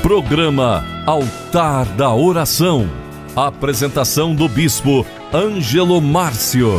Programa 0.02 0.82
Altar 1.06 1.86
da 1.96 2.12
Oração. 2.12 2.82
Apresentação 3.36 4.34
do 4.34 4.48
Bispo 4.48 5.06
Ângelo 5.32 6.00
Márcio. 6.00 6.70